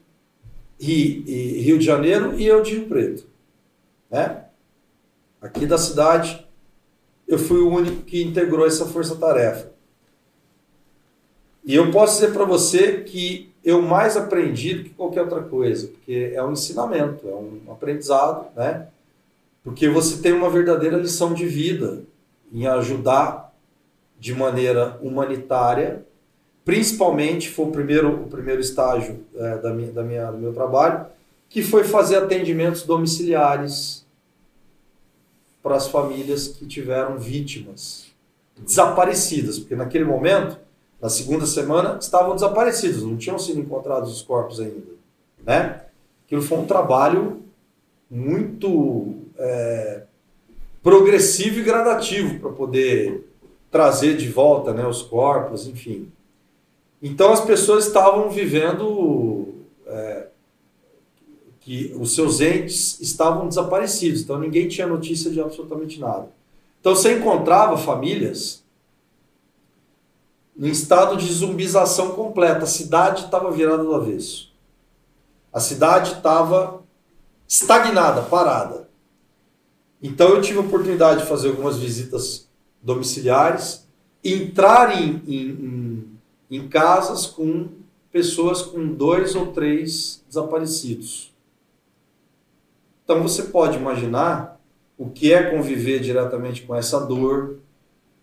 e, 0.79 1.23
e 1.27 1.61
Rio 1.63 1.77
de 1.77 1.83
Janeiro 1.83 2.39
e 2.39 2.47
eu 2.47 2.61
de 2.61 2.75
Rio 2.75 2.87
Preto. 2.87 3.25
Né? 4.09 4.45
Aqui 5.41 5.65
da 5.65 5.77
cidade, 5.77 6.47
eu 7.27 7.37
fui 7.37 7.59
o 7.59 7.69
único 7.69 8.03
que 8.03 8.23
integrou 8.23 8.65
essa 8.65 8.85
força-tarefa. 8.85 9.72
E 11.65 11.75
eu 11.75 11.91
posso 11.91 12.19
dizer 12.19 12.33
para 12.33 12.45
você 12.45 13.01
que 13.01 13.51
eu 13.63 13.81
mais 13.81 14.17
aprendi 14.17 14.75
do 14.75 14.83
que 14.83 14.89
qualquer 14.89 15.21
outra 15.21 15.41
coisa, 15.41 15.87
porque 15.87 16.33
é 16.33 16.43
um 16.43 16.51
ensinamento, 16.51 17.27
é 17.27 17.33
um 17.33 17.71
aprendizado, 17.71 18.47
né? 18.55 18.87
Porque 19.63 19.87
você 19.87 20.21
tem 20.21 20.33
uma 20.33 20.49
verdadeira 20.49 20.97
lição 20.97 21.33
de 21.33 21.45
vida 21.45 22.03
em 22.51 22.67
ajudar 22.67 23.53
de 24.19 24.33
maneira 24.33 24.99
humanitária 25.01 26.05
principalmente 26.65 27.49
foi 27.49 27.65
o 27.65 27.71
primeiro, 27.71 28.23
o 28.23 28.27
primeiro 28.27 28.61
estágio 28.61 29.25
é, 29.35 29.57
da 29.57 29.73
minha, 29.73 29.91
da 29.91 30.03
minha, 30.03 30.31
do 30.31 30.37
meu 30.37 30.53
trabalho, 30.53 31.05
que 31.49 31.61
foi 31.61 31.83
fazer 31.83 32.17
atendimentos 32.17 32.83
domiciliares 32.83 34.05
para 35.61 35.75
as 35.75 35.87
famílias 35.87 36.47
que 36.47 36.65
tiveram 36.65 37.17
vítimas 37.17 38.07
desaparecidas, 38.57 39.59
porque 39.59 39.75
naquele 39.75 40.05
momento, 40.05 40.57
na 41.03 41.09
segunda 41.09 41.45
semana, 41.45 41.97
estavam 41.99 42.33
desaparecidos, 42.33 43.03
não 43.03 43.17
tinham 43.17 43.37
sido 43.37 43.59
encontrados 43.59 44.09
os 44.09 44.21
corpos 44.21 44.61
ainda, 44.61 44.93
né? 45.45 45.81
Aquilo 46.25 46.41
foi 46.41 46.59
um 46.59 46.65
trabalho 46.65 47.41
muito 48.09 49.15
é, 49.37 50.03
progressivo 50.81 51.59
e 51.59 51.63
gradativo 51.63 52.39
para 52.39 52.51
poder 52.51 53.29
trazer 53.69 54.15
de 54.15 54.29
volta 54.29 54.71
né, 54.71 54.87
os 54.87 55.01
corpos, 55.01 55.67
enfim. 55.67 56.09
Então 57.01 57.33
as 57.33 57.41
pessoas 57.41 57.85
estavam 57.85 58.29
vivendo 58.29 59.49
é, 59.85 60.27
que 61.59 61.93
os 61.99 62.15
seus 62.15 62.39
entes 62.39 62.97
estavam 63.01 63.49
desaparecidos, 63.49 64.21
então 64.21 64.39
ninguém 64.39 64.69
tinha 64.69 64.87
notícia 64.87 65.29
de 65.29 65.41
absolutamente 65.41 65.99
nada. 65.99 66.29
Então 66.79 66.95
você 66.95 67.17
encontrava 67.17 67.77
famílias 67.77 68.62
em 70.57 70.69
estado 70.69 71.17
de 71.17 71.31
zumbização 71.31 72.11
completa, 72.11 72.63
a 72.63 72.67
cidade 72.67 73.25
estava 73.25 73.51
virada 73.51 73.83
do 73.83 73.93
avesso. 73.93 74.51
A 75.51 75.59
cidade 75.59 76.13
estava 76.13 76.81
estagnada, 77.47 78.21
parada. 78.23 78.89
Então 80.01 80.29
eu 80.29 80.41
tive 80.41 80.59
a 80.59 80.61
oportunidade 80.61 81.21
de 81.21 81.27
fazer 81.27 81.49
algumas 81.49 81.77
visitas 81.77 82.47
domiciliares, 82.81 83.87
entrar 84.23 85.01
em, 85.01 85.21
em, 85.27 85.49
em 85.49 86.13
em 86.55 86.67
casas 86.67 87.25
com 87.25 87.67
pessoas 88.11 88.61
com 88.61 88.85
dois 88.93 89.35
ou 89.35 89.47
três 89.47 90.23
desaparecidos. 90.27 91.33
Então 93.03 93.23
você 93.23 93.43
pode 93.43 93.77
imaginar 93.77 94.61
o 94.95 95.09
que 95.09 95.33
é 95.33 95.49
conviver 95.49 95.99
diretamente 95.99 96.61
com 96.61 96.75
essa 96.75 96.99
dor, 96.99 97.57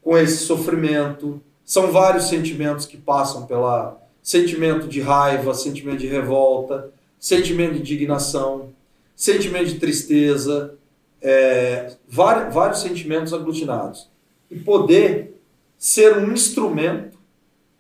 com 0.01 0.17
esse 0.17 0.45
sofrimento. 0.45 1.43
São 1.71 1.93
vários 1.93 2.25
sentimentos 2.25 2.85
que 2.85 2.97
passam 2.97 3.47
pela 3.47 3.97
sentimento 4.21 4.89
de 4.89 5.01
raiva, 5.01 5.55
sentimento 5.55 5.99
de 5.99 6.09
revolta, 6.09 6.91
sentimento 7.17 7.75
de 7.75 7.79
indignação, 7.79 8.71
sentimento 9.15 9.67
de 9.67 9.79
tristeza, 9.79 10.75
é, 11.23 11.95
vários, 12.09 12.53
vários 12.53 12.81
sentimentos 12.81 13.33
aglutinados. 13.33 14.11
E 14.51 14.59
poder 14.59 15.41
ser 15.79 16.19
um 16.19 16.33
instrumento 16.33 17.17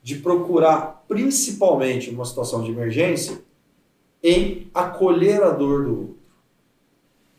de 0.05 0.19
procurar, 0.19 1.05
principalmente 1.09 2.13
numa 2.13 2.25
situação 2.25 2.63
de 2.63 2.71
emergência, 2.71 3.43
em 4.23 4.71
acolher 4.73 5.43
a 5.43 5.51
dor 5.51 5.85
do 5.85 5.99
outro. 5.99 6.19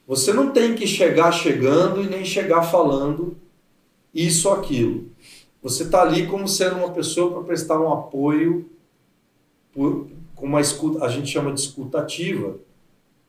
Você 0.05 0.33
não 0.33 0.51
tem 0.51 0.75
que 0.75 0.85
chegar 0.85 1.31
chegando 1.31 2.03
e 2.03 2.09
nem 2.09 2.25
chegar 2.25 2.63
falando 2.63 3.37
isso 4.13 4.49
ou 4.49 4.55
aquilo. 4.55 5.10
Você 5.61 5.83
está 5.83 6.01
ali 6.01 6.25
como 6.27 6.47
sendo 6.47 6.77
uma 6.77 6.89
pessoa 6.89 7.31
para 7.31 7.43
prestar 7.43 7.79
um 7.79 7.91
apoio 7.91 8.69
por, 9.71 10.07
com 10.35 10.45
uma 10.45 10.59
escuta, 10.59 11.05
a 11.05 11.07
gente 11.07 11.29
chama 11.29 11.53
de 11.53 11.59
escuta 11.59 11.99
ativa, 11.99 12.57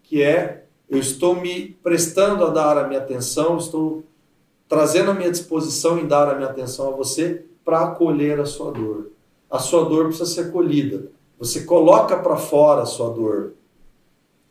que 0.02 0.22
é 0.22 0.64
eu 0.88 0.98
estou 0.98 1.34
me 1.34 1.76
prestando 1.82 2.44
a 2.44 2.50
dar 2.50 2.76
a 2.76 2.86
minha 2.86 3.00
atenção, 3.00 3.56
estou 3.56 4.04
trazendo 4.68 5.10
a 5.10 5.14
minha 5.14 5.30
disposição 5.30 5.98
em 5.98 6.06
dar 6.06 6.28
a 6.28 6.34
minha 6.34 6.48
atenção 6.48 6.88
a 6.88 6.96
você 6.96 7.44
para 7.64 7.80
acolher 7.80 8.40
a 8.40 8.44
sua 8.44 8.72
dor. 8.72 9.10
A 9.50 9.58
sua 9.58 9.84
dor 9.84 10.06
precisa 10.06 10.26
ser 10.26 10.48
acolhida. 10.48 11.08
Você 11.38 11.64
coloca 11.64 12.16
para 12.16 12.36
fora 12.36 12.82
a 12.82 12.86
sua 12.86 13.10
dor, 13.10 13.52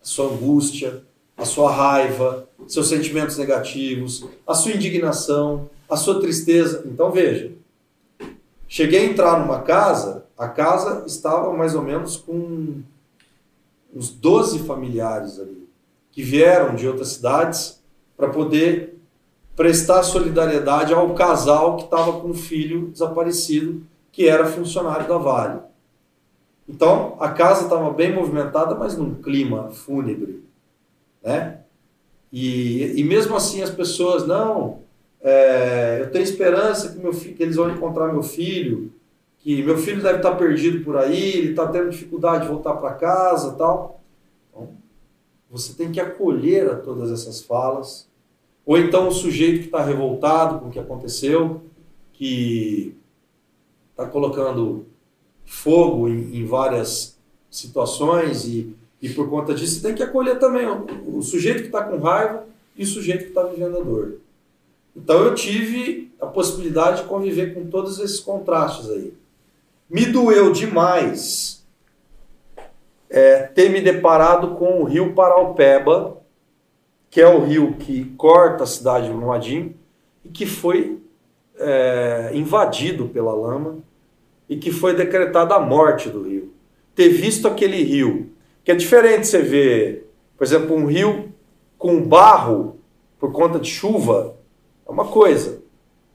a 0.02 0.06
sua 0.06 0.32
angústia, 0.32 1.04
a 1.38 1.46
sua 1.46 1.72
raiva, 1.72 2.48
seus 2.68 2.88
sentimentos 2.88 3.38
negativos, 3.38 4.26
a 4.46 4.54
sua 4.54 4.74
indignação, 4.74 5.70
a 5.90 5.98
sua 5.98 6.20
tristeza. 6.20 6.84
Então 6.86 7.12
veja, 7.12 7.52
cheguei 8.72 9.02
a 9.02 9.04
entrar 9.04 9.38
numa 9.38 9.64
casa, 9.64 10.28
a 10.38 10.48
casa 10.48 11.04
estava 11.06 11.52
mais 11.52 11.76
ou 11.76 11.82
menos 11.82 12.16
com 12.16 12.82
uns 13.94 14.10
12 14.10 14.60
familiares 14.60 15.38
ali, 15.42 15.68
que 16.10 16.24
vieram 16.24 16.74
de 16.74 16.88
outras 16.88 17.10
cidades 17.10 17.84
para 18.16 18.30
poder 18.30 18.98
prestar 19.58 20.04
solidariedade 20.04 20.94
ao 20.94 21.14
casal 21.14 21.76
que 21.76 21.84
estava 21.84 22.14
com 22.22 22.30
um 22.30 22.34
filho 22.34 22.88
desaparecido, 22.88 23.86
que 24.10 24.30
era 24.30 24.48
funcionário 24.48 25.06
da 25.06 25.18
Vale. 25.18 25.60
Então, 26.68 27.18
a 27.20 27.28
casa 27.28 27.64
estava 27.64 27.92
bem 27.92 28.16
movimentada, 28.16 28.74
mas 28.74 28.96
num 28.96 29.16
clima 29.16 29.70
fúnebre, 29.72 30.46
né? 31.22 31.60
E, 32.32 32.98
e 32.98 33.04
mesmo 33.04 33.36
assim 33.36 33.62
as 33.62 33.70
pessoas, 33.70 34.26
não, 34.26 34.80
é, 35.24 36.00
eu 36.02 36.12
tenho 36.12 36.24
esperança 36.24 36.90
que, 36.90 37.00
meu 37.00 37.14
filho, 37.14 37.36
que 37.36 37.44
eles 37.44 37.56
vão 37.56 37.70
encontrar 37.70 38.12
meu 38.12 38.24
filho, 38.24 38.92
que 39.40 39.62
meu 39.64 39.78
filho 39.78 40.02
deve 40.02 40.18
estar 40.18 40.36
perdido 40.36 40.84
por 40.84 40.98
aí, 40.98 41.38
ele 41.38 41.50
está 41.52 41.68
tendo 41.68 41.90
dificuldade 41.90 42.44
de 42.44 42.50
voltar 42.50 42.76
para 42.76 42.94
casa 42.94 43.54
tal. 43.54 44.02
Então, 44.50 44.70
você 45.50 45.74
tem 45.74 45.92
que 45.92 46.00
acolher 46.00 46.70
a 46.70 46.76
todas 46.76 47.12
essas 47.12 47.42
falas. 47.42 48.10
Ou 48.66 48.78
então 48.78 49.08
o 49.08 49.12
sujeito 49.12 49.60
que 49.60 49.66
está 49.66 49.84
revoltado 49.84 50.60
com 50.60 50.68
o 50.68 50.72
que 50.72 50.80
aconteceu, 50.80 51.62
que 52.14 52.96
está 53.90 54.06
colocando 54.06 54.86
fogo 55.44 56.08
em, 56.08 56.38
em, 56.38 56.46
várias 56.46 57.18
situações 57.50 58.46
e, 58.46 58.76
e 59.02 59.10
por 59.10 59.30
conta 59.30 59.54
disso 59.54 59.82
tem 59.82 59.94
que 59.94 60.04
acolher 60.04 60.40
também 60.40 60.66
o, 60.68 61.18
o 61.18 61.22
sujeito 61.22 61.62
que 61.62 61.66
está 61.66 61.84
com 61.84 61.98
raiva 61.98 62.46
e 62.78 62.84
o 62.84 62.88
sujeito 62.88 63.24
que 63.24 63.30
está 63.30 63.44
vivendo 63.44 63.78
a 63.78 63.82
dor. 63.82 64.21
Então 64.96 65.24
eu 65.24 65.34
tive 65.34 66.12
a 66.20 66.26
possibilidade 66.26 67.02
de 67.02 67.08
conviver 67.08 67.54
com 67.54 67.66
todos 67.68 68.00
esses 68.00 68.20
contrastes 68.20 68.90
aí. 68.90 69.14
Me 69.90 70.06
doeu 70.06 70.52
demais 70.52 71.66
é, 73.10 73.44
ter 73.44 73.70
me 73.70 73.82
deparado 73.82 74.56
com 74.56 74.82
o 74.82 74.84
rio 74.86 75.14
Paraupeba, 75.14 76.18
que 77.10 77.20
é 77.20 77.28
o 77.28 77.44
rio 77.44 77.74
que 77.74 78.06
corta 78.18 78.64
a 78.64 78.68
cidade 78.68 79.08
de 79.08 79.14
Brumadinho 79.14 79.76
e 80.24 80.30
que 80.30 80.46
foi 80.46 81.02
é, 81.58 82.32
invadido 82.34 83.10
pela 83.10 83.34
lama 83.34 83.80
e 84.48 84.56
que 84.56 84.72
foi 84.72 84.96
decretada 84.96 85.56
a 85.56 85.60
morte 85.60 86.10
do 86.10 86.24
rio. 86.24 86.54
Ter 86.96 87.10
visto 87.10 87.48
aquele 87.48 87.84
rio, 87.84 88.32
que 88.64 88.72
é 88.72 88.76
diferente 88.76 89.28
você 89.28 89.42
ver, 89.42 90.10
por 90.38 90.44
exemplo, 90.44 90.76
um 90.76 90.86
rio 90.86 91.34
com 91.78 92.02
barro 92.02 92.78
por 93.20 93.32
conta 93.32 93.60
de 93.60 93.70
chuva, 93.70 94.36
é 94.92 94.94
uma 94.94 95.06
coisa. 95.06 95.64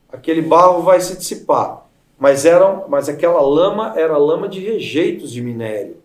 Aquele 0.09 0.43
barro 0.43 0.82
vai 0.82 1.01
se 1.01 1.16
dissipar. 1.16 1.86
Mas, 2.19 2.44
era, 2.44 2.86
mas 2.89 3.09
aquela 3.09 3.40
lama 3.40 3.94
era 3.97 4.16
lama 4.16 4.48
de 4.48 4.61
rejeitos 4.61 5.31
de 5.31 5.43
minério. 5.43 5.97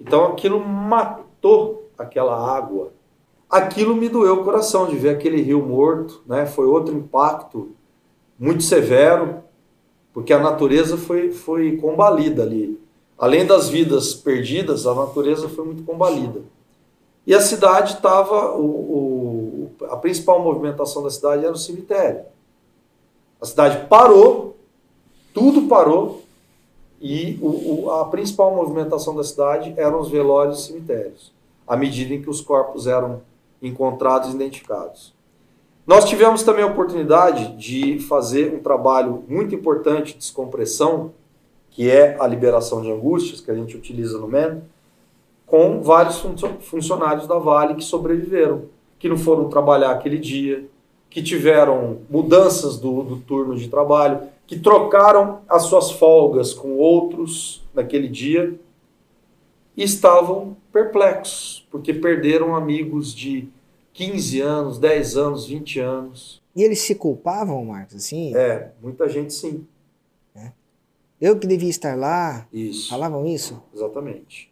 Então 0.00 0.26
aquilo 0.26 0.60
matou 0.60 1.88
aquela 1.96 2.34
água. 2.56 2.92
Aquilo 3.48 3.94
me 3.94 4.08
doeu 4.08 4.40
o 4.40 4.44
coração 4.44 4.88
de 4.88 4.96
ver 4.96 5.10
aquele 5.10 5.40
rio 5.40 5.64
morto, 5.64 6.22
né? 6.26 6.44
Foi 6.44 6.66
outro 6.66 6.94
impacto 6.94 7.70
muito 8.38 8.62
severo, 8.62 9.42
porque 10.12 10.32
a 10.32 10.40
natureza 10.40 10.96
foi, 10.96 11.30
foi 11.30 11.76
combalida 11.76 12.42
ali. 12.42 12.80
Além 13.16 13.46
das 13.46 13.68
vidas 13.68 14.12
perdidas, 14.12 14.86
a 14.86 14.94
natureza 14.94 15.48
foi 15.48 15.64
muito 15.64 15.84
combalida. 15.84 16.42
E 17.26 17.34
a 17.34 17.40
cidade 17.40 17.94
estava, 17.94 18.52
o, 18.56 18.64
o, 18.64 19.13
a 19.90 19.96
principal 19.96 20.40
movimentação 20.42 21.02
da 21.02 21.10
cidade 21.10 21.44
era 21.44 21.52
o 21.52 21.58
cemitério. 21.58 22.22
A 23.40 23.46
cidade 23.46 23.86
parou, 23.88 24.56
tudo 25.32 25.62
parou, 25.68 26.22
e 27.00 27.38
o, 27.42 27.84
o, 27.84 27.90
a 27.90 28.06
principal 28.06 28.54
movimentação 28.54 29.14
da 29.14 29.22
cidade 29.22 29.74
eram 29.76 30.00
os 30.00 30.08
velórios 30.08 30.60
e 30.60 30.62
cemitérios, 30.68 31.32
à 31.66 31.76
medida 31.76 32.14
em 32.14 32.22
que 32.22 32.30
os 32.30 32.40
corpos 32.40 32.86
eram 32.86 33.20
encontrados 33.60 34.30
e 34.30 34.34
identificados. 34.34 35.12
Nós 35.86 36.06
tivemos 36.06 36.42
também 36.42 36.64
a 36.64 36.68
oportunidade 36.68 37.54
de 37.56 37.98
fazer 37.98 38.54
um 38.54 38.60
trabalho 38.60 39.22
muito 39.28 39.54
importante 39.54 40.14
de 40.14 40.18
descompressão, 40.18 41.12
que 41.70 41.90
é 41.90 42.16
a 42.18 42.26
liberação 42.26 42.80
de 42.80 42.90
angústias, 42.90 43.40
que 43.40 43.50
a 43.50 43.54
gente 43.54 43.76
utiliza 43.76 44.18
no 44.18 44.26
MEN, 44.26 44.62
com 45.46 45.82
vários 45.82 46.24
funcionários 46.60 47.26
da 47.26 47.38
Vale 47.38 47.74
que 47.74 47.84
sobreviveram, 47.84 48.62
que 49.04 49.08
não 49.10 49.18
foram 49.18 49.50
trabalhar 49.50 49.90
aquele 49.90 50.16
dia, 50.16 50.66
que 51.10 51.22
tiveram 51.22 51.98
mudanças 52.08 52.78
do, 52.78 53.02
do 53.02 53.16
turno 53.18 53.54
de 53.54 53.68
trabalho, 53.68 54.22
que 54.46 54.58
trocaram 54.58 55.42
as 55.46 55.64
suas 55.64 55.90
folgas 55.90 56.54
com 56.54 56.78
outros 56.78 57.62
naquele 57.74 58.08
dia 58.08 58.58
e 59.76 59.82
estavam 59.82 60.56
perplexos, 60.72 61.68
porque 61.70 61.92
perderam 61.92 62.56
amigos 62.56 63.14
de 63.14 63.46
15 63.92 64.40
anos, 64.40 64.78
10 64.78 65.16
anos, 65.18 65.46
20 65.48 65.80
anos. 65.80 66.40
E 66.56 66.62
eles 66.62 66.78
se 66.78 66.94
culpavam, 66.94 67.62
Marcos, 67.62 67.96
assim? 67.96 68.34
É, 68.34 68.70
muita 68.80 69.06
gente 69.06 69.34
sim. 69.34 69.66
É. 70.34 70.50
Eu 71.20 71.38
que 71.38 71.46
devia 71.46 71.68
estar 71.68 71.94
lá. 71.94 72.48
Isso. 72.50 72.88
Falavam 72.88 73.26
isso? 73.26 73.62
Exatamente. 73.74 74.50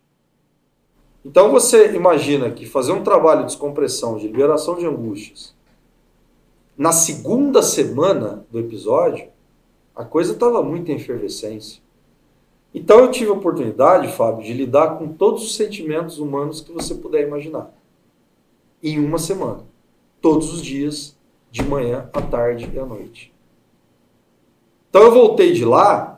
Então 1.25 1.51
você 1.51 1.95
imagina 1.95 2.51
que 2.51 2.67
fazer 2.67 2.93
um 2.93 3.05
trabalho 3.05 3.41
de 3.41 3.47
descompressão, 3.47 4.17
de 4.17 4.27
liberação 4.27 4.77
de 4.77 4.85
angústias, 4.85 5.55
na 6.77 6.91
segunda 6.91 7.63
semana 7.63 8.45
do 8.51 8.59
episódio, 8.59 9.29
a 9.95 10.05
coisa 10.05 10.33
estava 10.33 10.63
muito 10.63 10.91
em 10.91 10.97
efervescência. 10.97 11.81
Então 12.75 13.01
eu 13.01 13.11
tive 13.11 13.31
a 13.31 13.35
oportunidade, 13.35 14.09
Fábio, 14.09 14.45
de 14.45 14.53
lidar 14.55 14.99
com 14.99 15.09
todos 15.09 15.45
os 15.45 15.55
sentimentos 15.55 16.19
humanos 16.19 16.61
que 16.61 16.73
você 16.73 16.95
puder 16.95 17.27
imaginar. 17.27 17.71
Em 18.83 18.99
uma 18.99 19.19
semana. 19.19 19.61
Todos 20.21 20.53
os 20.53 20.63
dias, 20.63 21.17
de 21.51 21.63
manhã, 21.63 22.09
à 22.13 22.23
tarde 22.23 22.71
e 22.73 22.79
à 22.79 22.87
noite. 22.87 23.33
Então 24.89 25.03
eu 25.03 25.13
voltei 25.13 25.53
de 25.53 25.65
lá 25.65 26.12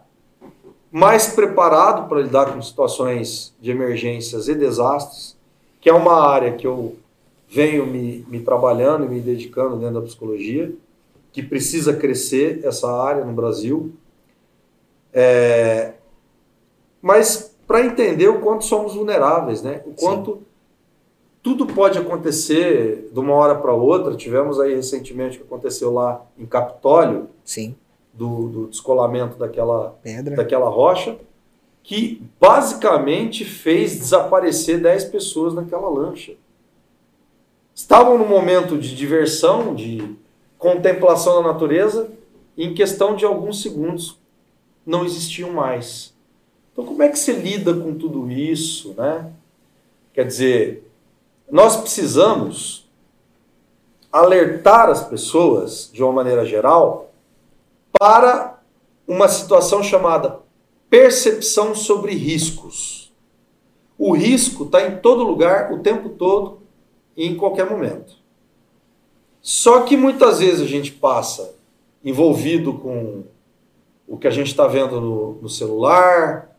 mais 0.94 1.26
preparado 1.26 2.08
para 2.08 2.20
lidar 2.20 2.54
com 2.54 2.62
situações 2.62 3.52
de 3.60 3.72
emergências 3.72 4.46
e 4.46 4.54
desastres, 4.54 5.36
que 5.80 5.90
é 5.90 5.92
uma 5.92 6.24
área 6.24 6.52
que 6.52 6.64
eu 6.64 6.94
venho 7.48 7.84
me, 7.84 8.24
me 8.28 8.38
trabalhando 8.38 9.04
e 9.04 9.08
me 9.08 9.18
dedicando 9.18 9.76
dentro 9.76 9.94
da 9.94 10.02
psicologia, 10.02 10.72
que 11.32 11.42
precisa 11.42 11.94
crescer 11.94 12.60
essa 12.62 12.88
área 12.92 13.24
no 13.24 13.32
Brasil. 13.32 13.92
É, 15.12 15.94
mas 17.02 17.52
para 17.66 17.84
entender 17.84 18.28
o 18.28 18.40
quanto 18.40 18.64
somos 18.64 18.94
vulneráveis, 18.94 19.62
né? 19.62 19.82
o 19.84 19.94
quanto 19.94 20.34
Sim. 20.34 20.42
tudo 21.42 21.66
pode 21.66 21.98
acontecer 21.98 23.10
de 23.12 23.18
uma 23.18 23.34
hora 23.34 23.56
para 23.56 23.72
outra. 23.72 24.14
Tivemos 24.14 24.60
aí 24.60 24.76
recentemente 24.76 25.38
o 25.38 25.40
que 25.40 25.46
aconteceu 25.46 25.92
lá 25.92 26.24
em 26.38 26.46
Capitólio. 26.46 27.28
Sim 27.44 27.74
do, 28.15 28.49
do 28.49 28.66
descolamento 28.69 29.36
daquela, 29.36 29.99
Pedra. 30.03 30.36
daquela 30.36 30.69
rocha, 30.69 31.16
que 31.82 32.23
basicamente 32.41 33.45
fez 33.45 33.99
desaparecer 33.99 34.81
10 34.81 35.07
pessoas 35.07 35.53
naquela 35.53 35.89
lancha. 35.89 36.35
Estavam 37.74 38.16
no 38.16 38.24
momento 38.24 38.78
de 38.78 38.95
diversão, 38.95 39.74
de 39.74 40.16
contemplação 40.57 41.43
da 41.43 41.53
natureza, 41.53 42.11
e 42.57 42.65
em 42.65 42.73
questão 42.73 43.16
de 43.16 43.24
alguns 43.24 43.61
segundos 43.61 44.19
não 44.86 45.05
existiam 45.05 45.53
mais. 45.53 46.15
Então, 46.73 46.85
como 46.85 47.03
é 47.03 47.09
que 47.09 47.19
se 47.19 47.32
lida 47.32 47.74
com 47.74 47.95
tudo 47.95 48.31
isso? 48.31 48.95
Né? 48.97 49.31
Quer 50.12 50.24
dizer, 50.24 50.89
nós 51.51 51.77
precisamos 51.77 52.89
alertar 54.11 54.89
as 54.89 55.07
pessoas, 55.07 55.91
de 55.93 56.03
uma 56.03 56.12
maneira 56.12 56.45
geral, 56.47 57.12
para 57.98 58.60
uma 59.06 59.28
situação 59.28 59.82
chamada 59.82 60.40
percepção 60.88 61.74
sobre 61.74 62.14
riscos. 62.14 63.12
O 63.98 64.12
risco 64.12 64.64
está 64.64 64.86
em 64.86 64.98
todo 64.98 65.22
lugar, 65.22 65.72
o 65.72 65.80
tempo 65.80 66.08
todo 66.10 66.58
e 67.16 67.26
em 67.26 67.36
qualquer 67.36 67.68
momento. 67.68 68.14
Só 69.40 69.82
que 69.82 69.96
muitas 69.96 70.40
vezes 70.40 70.62
a 70.62 70.66
gente 70.66 70.92
passa 70.92 71.54
envolvido 72.04 72.74
com 72.74 73.24
o 74.06 74.16
que 74.16 74.26
a 74.26 74.30
gente 74.30 74.48
está 74.48 74.66
vendo 74.66 75.00
no, 75.00 75.32
no, 75.42 75.48
celular, 75.48 76.50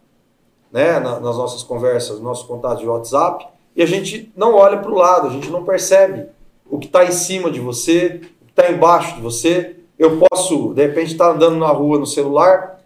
né, 0.71 0.99
na, 0.99 1.19
nas 1.19 1.37
nossas 1.37 1.63
conversas, 1.63 2.19
nossos 2.19 2.45
contatos 2.47 2.79
de 2.79 2.87
WhatsApp, 2.87 3.47
e 3.75 3.83
a 3.83 3.85
gente 3.85 4.31
não 4.35 4.55
olha 4.55 4.77
para 4.77 4.91
o 4.91 4.95
lado, 4.95 5.27
a 5.27 5.31
gente 5.31 5.49
não 5.49 5.63
percebe 5.63 6.27
o 6.69 6.79
que 6.79 6.87
está 6.87 7.05
em 7.05 7.11
cima 7.11 7.51
de 7.51 7.59
você, 7.59 8.21
o 8.41 8.45
que 8.45 8.51
está 8.51 8.71
embaixo 8.71 9.15
de 9.15 9.21
você. 9.21 9.77
Eu 9.97 10.19
posso, 10.19 10.73
de 10.73 10.85
repente, 10.85 11.13
estar 11.13 11.30
tá 11.30 11.31
andando 11.31 11.57
na 11.57 11.69
rua 11.69 11.97
no 11.97 12.05
celular, 12.05 12.84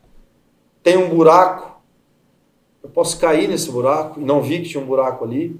tem 0.83 0.97
um 0.97 1.09
buraco, 1.09 1.79
eu 2.83 2.89
posso 2.89 3.19
cair 3.19 3.47
nesse 3.47 3.71
buraco 3.71 4.19
e 4.19 4.23
não 4.23 4.41
vi 4.41 4.61
que 4.61 4.69
tinha 4.69 4.83
um 4.83 4.87
buraco 4.87 5.25
ali, 5.25 5.59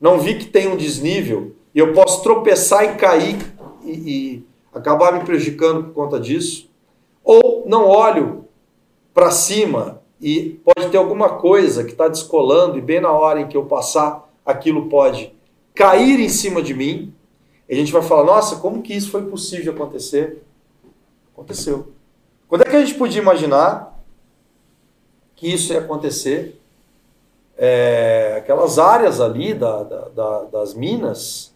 não 0.00 0.18
vi 0.18 0.36
que 0.36 0.46
tem 0.46 0.68
um 0.68 0.76
desnível, 0.76 1.54
e 1.74 1.78
eu 1.78 1.92
posso 1.92 2.22
tropeçar 2.22 2.84
e 2.84 2.96
cair 2.96 3.36
e, 3.84 3.90
e 3.90 4.46
acabar 4.74 5.12
me 5.12 5.24
prejudicando 5.24 5.84
por 5.84 5.94
conta 5.94 6.18
disso. 6.18 6.68
Ou 7.22 7.64
não 7.66 7.86
olho 7.86 8.44
para 9.12 9.30
cima 9.30 10.00
e 10.20 10.60
pode 10.64 10.90
ter 10.90 10.96
alguma 10.96 11.30
coisa 11.30 11.84
que 11.84 11.92
está 11.92 12.08
descolando 12.08 12.78
e 12.78 12.80
bem 12.80 13.00
na 13.00 13.12
hora 13.12 13.40
em 13.40 13.48
que 13.48 13.56
eu 13.56 13.66
passar, 13.66 14.28
aquilo 14.44 14.88
pode 14.88 15.32
cair 15.74 16.18
em 16.18 16.28
cima 16.28 16.62
de 16.62 16.74
mim. 16.74 17.14
E 17.68 17.74
a 17.74 17.76
gente 17.76 17.92
vai 17.92 18.02
falar, 18.02 18.24
nossa, 18.24 18.56
como 18.56 18.82
que 18.82 18.94
isso 18.94 19.10
foi 19.10 19.22
possível 19.26 19.72
acontecer? 19.72 20.42
Aconteceu. 21.38 21.92
Quando 22.48 22.62
é 22.62 22.64
que 22.64 22.74
a 22.74 22.84
gente 22.84 22.98
podia 22.98 23.22
imaginar 23.22 23.96
que 25.36 25.46
isso 25.46 25.72
ia 25.72 25.78
acontecer? 25.78 26.60
É, 27.56 28.34
aquelas 28.38 28.76
áreas 28.76 29.20
ali 29.20 29.54
da, 29.54 29.84
da, 29.84 30.08
da, 30.08 30.42
das 30.44 30.74
minas 30.74 31.54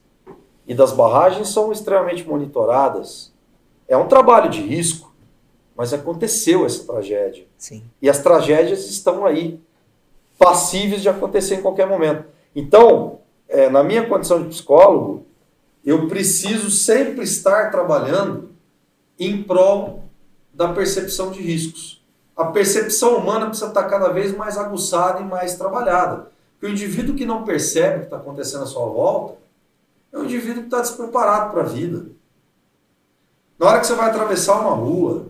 e 0.69 0.73
das 0.73 0.93
barragens 0.93 1.49
são 1.49 1.73
extremamente 1.73 2.25
monitoradas. 2.25 3.33
É 3.89 3.97
um 3.97 4.07
trabalho 4.07 4.49
de 4.49 4.61
risco, 4.61 5.13
mas 5.75 5.93
aconteceu 5.93 6.65
essa 6.65 6.85
tragédia. 6.85 7.45
Sim. 7.59 7.83
E 8.01 8.09
as 8.09 8.23
tragédias 8.23 8.89
estão 8.89 9.27
aí, 9.27 9.61
passíveis 10.39 11.03
de 11.03 11.09
acontecer 11.09 11.57
em 11.57 11.63
qualquer 11.63 11.89
momento. 11.89 12.25
Então, 12.55 13.19
é, 13.49 13.69
na 13.69 13.83
minha 13.83 14.07
condição 14.09 14.43
de 14.43 14.49
psicólogo, 14.49 15.27
eu 15.85 16.07
preciso 16.07 16.71
sempre 16.71 17.25
estar 17.25 17.73
trabalhando 17.73 18.52
em 19.19 19.43
prol 19.43 20.05
da 20.53 20.73
percepção 20.73 21.31
de 21.31 21.41
riscos. 21.41 22.03
A 22.37 22.47
percepção 22.47 23.17
humana 23.17 23.47
precisa 23.47 23.69
estar 23.69 23.85
cada 23.85 24.09
vez 24.09 24.37
mais 24.37 24.57
aguçada 24.57 25.21
e 25.21 25.25
mais 25.25 25.57
trabalhada. 25.57 26.31
Porque 26.53 26.67
o 26.67 26.71
indivíduo 26.71 27.15
que 27.15 27.27
não 27.27 27.45
percebe 27.45 27.97
o 27.97 28.01
que 28.01 28.07
está 28.07 28.17
acontecendo 28.17 28.65
à 28.65 28.67
sua 28.67 28.87
volta 28.87 29.37
é 30.13 30.19
um 30.19 30.25
indivíduo 30.25 30.63
que 30.63 30.69
está 30.69 30.81
despreparado 30.81 31.53
para 31.53 31.63
a 31.63 31.67
vida. 31.67 32.07
Na 33.59 33.67
hora 33.67 33.81
que 33.81 33.87
você 33.87 33.95
vai 33.95 34.11
atravessar 34.11 34.61
uma 34.61 34.75
rua, 34.75 35.27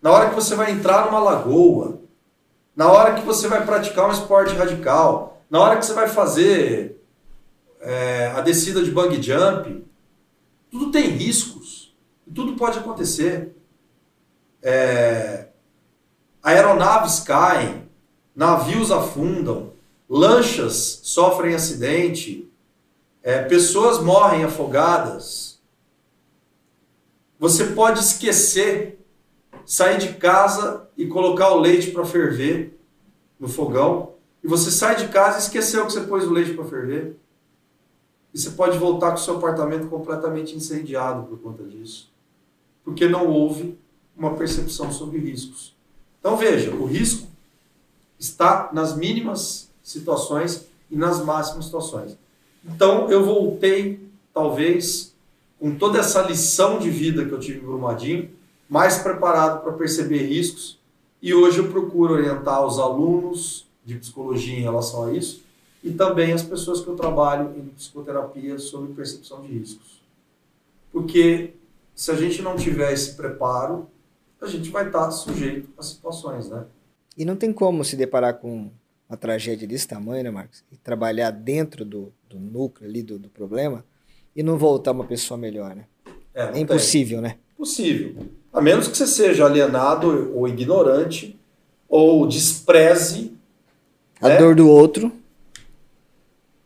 na 0.00 0.10
hora 0.10 0.28
que 0.28 0.34
você 0.34 0.54
vai 0.54 0.70
entrar 0.72 1.06
numa 1.06 1.18
lagoa, 1.18 1.98
na 2.76 2.90
hora 2.90 3.14
que 3.14 3.24
você 3.24 3.48
vai 3.48 3.64
praticar 3.64 4.08
um 4.08 4.12
esporte 4.12 4.54
radical, 4.54 5.42
na 5.48 5.60
hora 5.60 5.76
que 5.76 5.86
você 5.86 5.92
vai 5.92 6.08
fazer 6.08 7.00
é, 7.80 8.32
a 8.34 8.40
descida 8.40 8.82
de 8.82 8.90
bungee 8.90 9.22
jump, 9.22 9.84
tudo 10.70 10.90
tem 10.90 11.08
riscos. 11.08 11.63
Tudo 12.32 12.56
pode 12.56 12.78
acontecer. 12.78 13.54
É, 14.62 15.48
aeronaves 16.42 17.20
caem, 17.20 17.88
navios 18.34 18.90
afundam, 18.90 19.72
lanchas 20.08 21.00
sofrem 21.02 21.54
acidente, 21.54 22.50
é, 23.22 23.42
pessoas 23.42 24.02
morrem 24.02 24.44
afogadas. 24.44 25.60
Você 27.38 27.64
pode 27.66 28.00
esquecer, 28.00 28.98
sair 29.66 29.98
de 29.98 30.14
casa 30.14 30.88
e 30.96 31.06
colocar 31.06 31.50
o 31.50 31.60
leite 31.60 31.90
para 31.90 32.04
ferver 32.04 32.78
no 33.38 33.48
fogão, 33.48 34.14
e 34.42 34.46
você 34.46 34.70
sai 34.70 34.96
de 34.96 35.08
casa 35.08 35.38
e 35.38 35.40
esqueceu 35.40 35.86
que 35.86 35.92
você 35.92 36.02
pôs 36.02 36.24
o 36.24 36.32
leite 36.32 36.54
para 36.54 36.64
ferver. 36.64 37.16
E 38.32 38.38
você 38.38 38.50
pode 38.50 38.76
voltar 38.76 39.10
com 39.10 39.16
o 39.16 39.20
seu 39.20 39.36
apartamento 39.36 39.88
completamente 39.88 40.54
incendiado 40.54 41.22
por 41.24 41.38
conta 41.38 41.62
disso. 41.64 42.12
Porque 42.84 43.08
não 43.08 43.28
houve 43.28 43.78
uma 44.16 44.34
percepção 44.34 44.92
sobre 44.92 45.18
riscos. 45.18 45.74
Então 46.20 46.36
veja, 46.36 46.70
o 46.70 46.84
risco 46.84 47.26
está 48.18 48.70
nas 48.72 48.96
mínimas 48.96 49.70
situações 49.82 50.66
e 50.90 50.96
nas 50.96 51.24
máximas 51.24 51.66
situações. 51.66 52.16
Então 52.64 53.10
eu 53.10 53.24
voltei, 53.24 54.08
talvez, 54.32 55.14
com 55.58 55.74
toda 55.74 55.98
essa 55.98 56.22
lição 56.22 56.78
de 56.78 56.90
vida 56.90 57.24
que 57.24 57.32
eu 57.32 57.40
tive 57.40 57.58
em 57.58 57.64
Brumadinho, 57.64 58.30
mais 58.68 58.98
preparado 58.98 59.62
para 59.62 59.72
perceber 59.72 60.26
riscos. 60.26 60.78
E 61.20 61.34
hoje 61.34 61.58
eu 61.58 61.68
procuro 61.68 62.14
orientar 62.14 62.64
os 62.64 62.78
alunos 62.78 63.66
de 63.84 63.94
psicologia 63.96 64.58
em 64.58 64.62
relação 64.62 65.04
a 65.04 65.12
isso 65.12 65.42
e 65.82 65.90
também 65.90 66.32
as 66.32 66.42
pessoas 66.42 66.80
que 66.80 66.88
eu 66.88 66.96
trabalho 66.96 67.54
em 67.56 67.66
psicoterapia 67.68 68.58
sobre 68.58 68.94
percepção 68.94 69.42
de 69.42 69.48
riscos. 69.48 70.02
Porque 70.90 71.52
se 71.94 72.10
a 72.10 72.14
gente 72.14 72.42
não 72.42 72.56
tiver 72.56 72.92
esse 72.92 73.14
preparo, 73.14 73.88
a 74.40 74.46
gente 74.46 74.68
vai 74.70 74.86
estar 74.86 75.10
sujeito 75.10 75.70
a 75.78 75.82
situações, 75.82 76.48
né? 76.48 76.64
E 77.16 77.24
não 77.24 77.36
tem 77.36 77.52
como 77.52 77.84
se 77.84 77.96
deparar 77.96 78.34
com 78.34 78.70
uma 79.08 79.16
tragédia 79.16 79.66
desse 79.66 79.86
tamanho, 79.86 80.24
né, 80.24 80.30
Marcos? 80.30 80.64
E 80.70 80.76
trabalhar 80.76 81.30
dentro 81.30 81.84
do, 81.84 82.12
do 82.28 82.38
núcleo 82.38 82.88
ali 82.88 83.02
do, 83.02 83.18
do, 83.18 83.28
problema 83.28 83.84
e 84.34 84.42
não 84.42 84.58
voltar 84.58 84.92
uma 84.92 85.04
pessoa 85.04 85.38
melhor, 85.38 85.74
né? 85.74 85.86
É, 86.34 86.58
é 86.58 86.58
impossível, 86.58 87.20
tem. 87.20 87.30
né? 87.30 87.38
Possível. 87.56 88.26
A 88.52 88.60
menos 88.60 88.88
que 88.88 88.96
você 88.96 89.06
seja 89.06 89.46
alienado 89.46 90.32
ou 90.36 90.48
ignorante 90.48 91.38
ou 91.88 92.26
despreze 92.26 93.32
a 94.20 94.28
né? 94.28 94.36
dor 94.36 94.54
do 94.54 94.68
outro. 94.68 95.12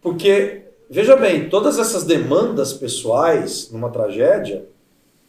Porque, 0.01 0.63
veja 0.89 1.17
bem, 1.17 1.49
todas 1.49 1.79
essas 1.79 2.05
demandas 2.05 2.73
pessoais 2.73 3.71
numa 3.71 3.91
tragédia, 3.91 4.65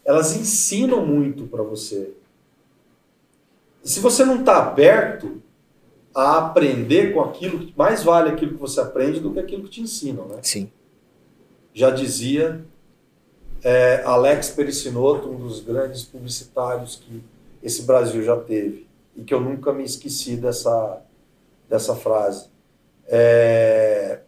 elas 0.10 0.36
ensinam 0.36 1.06
muito 1.06 1.46
para 1.46 1.62
você. 1.62 2.16
E 3.84 3.88
se 3.88 4.00
você 4.00 4.26
não 4.26 4.40
está 4.40 4.58
aberto 4.58 5.40
a 6.16 6.40
aprender 6.40 7.14
com 7.14 7.22
aquilo, 7.22 7.72
mais 7.78 8.02
vale 8.02 8.32
aquilo 8.32 8.54
que 8.54 8.60
você 8.60 8.80
aprende 8.82 9.20
do 9.20 9.32
que 9.32 9.40
aquilo 9.40 9.66
que 9.66 9.70
te 9.70 9.82
ensinam, 9.82 10.26
né? 10.26 10.40
Sim. 10.42 10.72
Já 11.76 11.92
dizia 11.92 12.66
é, 13.64 14.02
Alex 14.04 14.50
Pericinoto, 14.50 15.30
um 15.30 15.36
dos 15.36 15.60
grandes 15.60 16.06
publicitários 16.06 16.96
que 16.96 17.24
esse 17.62 17.84
Brasil 17.84 18.24
já 18.24 18.36
teve, 18.36 18.88
e 19.16 19.24
que 19.24 19.32
eu 19.32 19.40
nunca 19.40 19.72
me 19.72 19.84
esqueci 19.84 20.36
dessa, 20.36 21.04
dessa 21.70 21.96
frase. 21.96 22.48
É... 23.06 24.22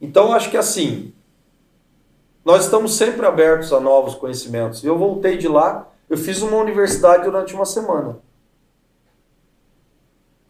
Então, 0.00 0.32
acho 0.32 0.52
que 0.52 0.56
assim, 0.56 1.12
nós 2.44 2.64
estamos 2.64 2.96
sempre 2.96 3.24
abertos 3.26 3.72
a 3.72 3.80
novos 3.80 4.14
conhecimentos. 4.14 4.84
Eu 4.84 4.98
voltei 4.98 5.36
de 5.36 5.48
lá, 5.48 5.90
eu 6.08 6.16
fiz 6.16 6.42
uma 6.42 6.56
universidade 6.58 7.24
durante 7.24 7.54
uma 7.54 7.64
semana 7.64 8.18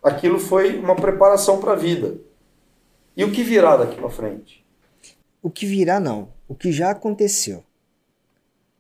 aquilo 0.05 0.39
foi 0.39 0.79
uma 0.79 0.95
preparação 0.95 1.59
para 1.59 1.73
a 1.73 1.77
vida. 1.77 2.19
E 3.17 3.25
o 3.25 3.33
que 3.33 3.43
virá 3.43 3.77
daqui 3.77 3.97
para 3.97 4.11
frente? 4.11 4.63
O 5.43 5.49
que 5.49 5.65
virá 5.65 5.99
não, 5.99 6.29
o 6.47 6.55
que 6.55 6.71
já 6.71 6.91
aconteceu. 6.91 7.65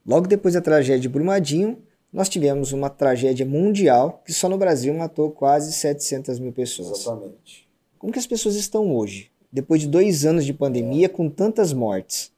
Logo 0.06 0.26
depois 0.26 0.52
da 0.52 0.60
tragédia 0.60 1.00
de 1.00 1.08
Brumadinho, 1.08 1.78
nós 2.12 2.28
tivemos 2.28 2.72
uma 2.72 2.90
tragédia 2.90 3.46
mundial 3.46 4.22
que 4.24 4.32
só 4.32 4.48
no 4.48 4.58
Brasil 4.58 4.92
matou 4.92 5.30
quase 5.30 5.72
700 5.72 6.38
mil 6.38 6.52
pessoas. 6.52 7.00
Exatamente. 7.00 7.66
Como 7.98 8.12
que 8.12 8.18
as 8.18 8.26
pessoas 8.26 8.54
estão 8.54 8.94
hoje, 8.94 9.30
depois 9.50 9.80
de 9.80 9.88
dois 9.88 10.26
anos 10.26 10.44
de 10.44 10.52
pandemia, 10.52 11.08
com 11.08 11.30
tantas 11.30 11.72
mortes? 11.72 12.30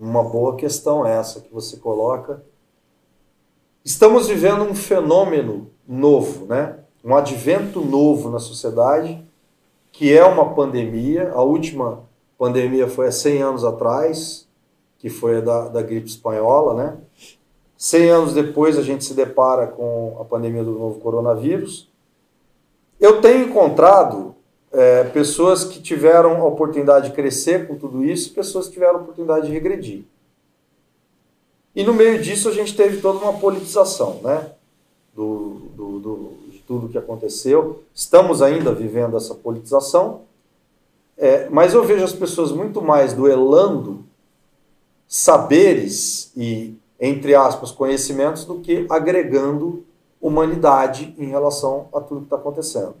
Uma 0.00 0.24
boa 0.24 0.56
questão 0.56 1.06
essa 1.06 1.42
que 1.42 1.52
você 1.52 1.76
coloca. 1.76 2.42
Estamos 3.84 4.28
vivendo 4.28 4.62
um 4.62 4.74
fenômeno 4.74 5.70
novo, 5.86 6.46
né? 6.46 6.78
um 7.04 7.14
advento 7.14 7.82
novo 7.82 8.30
na 8.30 8.38
sociedade, 8.38 9.22
que 9.92 10.16
é 10.16 10.24
uma 10.24 10.54
pandemia. 10.54 11.30
A 11.34 11.42
última 11.42 12.02
pandemia 12.38 12.88
foi 12.88 13.08
há 13.08 13.12
100 13.12 13.42
anos 13.42 13.62
atrás, 13.62 14.48
que 14.98 15.10
foi 15.10 15.36
a 15.36 15.40
da, 15.42 15.68
da 15.68 15.82
gripe 15.82 16.08
espanhola, 16.08 16.74
né? 16.74 16.96
100 17.76 18.10
anos 18.10 18.32
depois 18.32 18.78
a 18.78 18.82
gente 18.82 19.04
se 19.04 19.12
depara 19.12 19.66
com 19.66 20.16
a 20.18 20.24
pandemia 20.24 20.64
do 20.64 20.72
novo 20.72 20.98
coronavírus. 21.00 21.90
Eu 22.98 23.20
tenho 23.20 23.48
encontrado 23.48 24.34
é, 24.72 25.04
pessoas 25.04 25.64
que 25.64 25.80
tiveram 25.80 26.40
a 26.40 26.44
oportunidade 26.44 27.08
de 27.08 27.14
crescer 27.14 27.66
com 27.66 27.76
tudo 27.76 28.04
isso, 28.04 28.32
pessoas 28.32 28.66
que 28.66 28.74
tiveram 28.74 28.98
a 28.98 29.02
oportunidade 29.02 29.46
de 29.46 29.52
regredir. 29.52 30.04
E 31.74 31.82
no 31.84 31.94
meio 31.94 32.20
disso 32.20 32.48
a 32.48 32.52
gente 32.52 32.76
teve 32.76 33.00
toda 33.00 33.18
uma 33.18 33.38
politização, 33.38 34.20
né? 34.22 34.52
Do, 35.14 35.62
do, 35.74 35.98
do 35.98 36.32
tudo 36.70 36.88
que 36.88 36.96
aconteceu. 36.96 37.82
Estamos 37.92 38.40
ainda 38.40 38.72
vivendo 38.72 39.16
essa 39.16 39.34
politização, 39.34 40.22
é, 41.18 41.48
mas 41.48 41.74
eu 41.74 41.84
vejo 41.84 42.04
as 42.04 42.12
pessoas 42.12 42.52
muito 42.52 42.80
mais 42.80 43.12
duelando 43.12 44.04
saberes 45.08 46.30
e, 46.36 46.76
entre 47.00 47.34
aspas, 47.34 47.72
conhecimentos 47.72 48.44
do 48.44 48.60
que 48.60 48.86
agregando 48.88 49.84
humanidade 50.20 51.12
em 51.18 51.26
relação 51.26 51.88
a 51.92 52.00
tudo 52.00 52.20
que 52.20 52.26
está 52.26 52.36
acontecendo. 52.36 52.94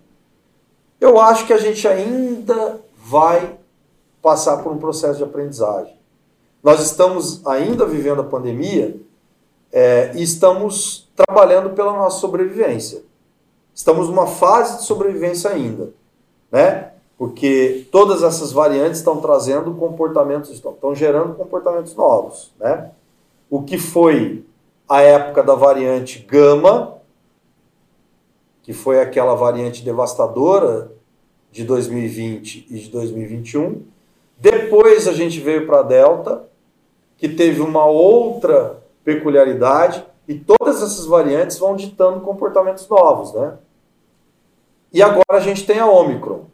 Eu 1.00 1.18
acho 1.18 1.46
que 1.46 1.52
a 1.52 1.58
gente 1.58 1.88
ainda 1.88 2.80
vai 3.04 3.58
passar 4.20 4.58
por 4.58 4.70
um 4.70 4.78
processo 4.78 5.16
de 5.16 5.24
aprendizagem. 5.24 5.96
Nós 6.62 6.80
estamos 6.80 7.44
ainda 7.46 7.86
vivendo 7.86 8.20
a 8.20 8.24
pandemia 8.24 9.00
é, 9.72 10.12
e 10.14 10.22
estamos 10.22 11.08
trabalhando 11.16 11.70
pela 11.70 11.92
nossa 11.92 12.18
sobrevivência. 12.18 13.02
Estamos 13.74 14.08
numa 14.08 14.26
fase 14.26 14.78
de 14.78 14.84
sobrevivência 14.84 15.50
ainda, 15.50 15.90
né? 16.52 16.92
Porque 17.16 17.86
todas 17.90 18.22
essas 18.22 18.52
variantes 18.52 18.98
estão 18.98 19.20
trazendo 19.20 19.72
comportamentos, 19.74 20.50
estão, 20.50 20.72
estão 20.72 20.94
gerando 20.94 21.34
comportamentos 21.34 21.94
novos, 21.94 22.52
né? 22.58 22.90
O 23.48 23.62
que 23.62 23.78
foi 23.78 24.44
a 24.88 25.00
época 25.00 25.42
da 25.42 25.54
variante 25.54 26.18
gama, 26.18 26.99
que 28.62 28.72
foi 28.72 29.00
aquela 29.00 29.34
variante 29.34 29.82
devastadora 29.82 30.92
de 31.50 31.64
2020 31.64 32.66
e 32.70 32.78
de 32.78 32.88
2021. 32.90 33.82
Depois 34.38 35.08
a 35.08 35.12
gente 35.12 35.40
veio 35.40 35.66
para 35.66 35.80
a 35.80 35.82
Delta, 35.82 36.44
que 37.16 37.28
teve 37.28 37.60
uma 37.60 37.84
outra 37.84 38.82
peculiaridade, 39.04 40.04
e 40.26 40.34
todas 40.34 40.82
essas 40.82 41.06
variantes 41.06 41.58
vão 41.58 41.74
ditando 41.74 42.20
comportamentos 42.20 42.88
novos, 42.88 43.34
né? 43.34 43.58
E 44.92 45.02
agora 45.02 45.24
a 45.30 45.40
gente 45.40 45.66
tem 45.66 45.78
a 45.78 45.86
Omicron, 45.86 46.44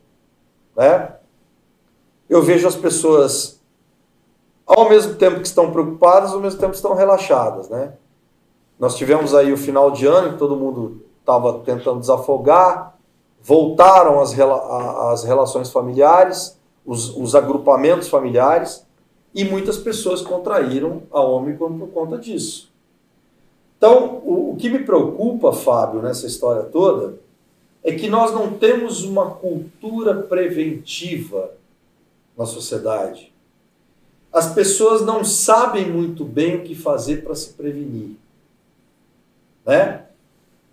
né? 0.74 1.14
Eu 2.28 2.42
vejo 2.42 2.66
as 2.66 2.74
pessoas 2.74 3.60
ao 4.66 4.88
mesmo 4.88 5.14
tempo 5.14 5.40
que 5.40 5.46
estão 5.46 5.70
preocupadas, 5.70 6.32
ao 6.32 6.40
mesmo 6.40 6.58
tempo 6.58 6.72
que 6.72 6.76
estão 6.76 6.94
relaxadas, 6.94 7.68
né? 7.68 7.92
Nós 8.78 8.96
tivemos 8.96 9.34
aí 9.34 9.52
o 9.52 9.56
final 9.56 9.90
de 9.90 10.06
ano 10.06 10.32
que 10.32 10.38
todo 10.38 10.56
mundo 10.56 11.05
estava 11.26 11.58
tentando 11.64 11.98
desafogar, 11.98 12.96
voltaram 13.42 14.20
as, 14.20 14.32
as 14.38 15.24
relações 15.24 15.72
familiares, 15.72 16.56
os, 16.84 17.14
os 17.16 17.34
agrupamentos 17.34 18.08
familiares, 18.08 18.86
e 19.34 19.44
muitas 19.44 19.76
pessoas 19.76 20.22
contraíram 20.22 21.02
a 21.10 21.20
Ômicron 21.20 21.76
por 21.78 21.88
conta 21.88 22.16
disso. 22.16 22.72
Então, 23.76 24.22
o, 24.24 24.52
o 24.52 24.56
que 24.56 24.70
me 24.70 24.84
preocupa, 24.84 25.52
Fábio, 25.52 26.00
nessa 26.00 26.26
história 26.26 26.62
toda, 26.62 27.18
é 27.82 27.92
que 27.92 28.08
nós 28.08 28.32
não 28.32 28.52
temos 28.52 29.02
uma 29.02 29.32
cultura 29.32 30.14
preventiva 30.14 31.50
na 32.38 32.46
sociedade. 32.46 33.32
As 34.32 34.52
pessoas 34.54 35.02
não 35.02 35.24
sabem 35.24 35.90
muito 35.90 36.24
bem 36.24 36.56
o 36.56 36.62
que 36.62 36.74
fazer 36.74 37.22
para 37.24 37.34
se 37.34 37.52
prevenir. 37.52 38.16
Né? 39.64 40.05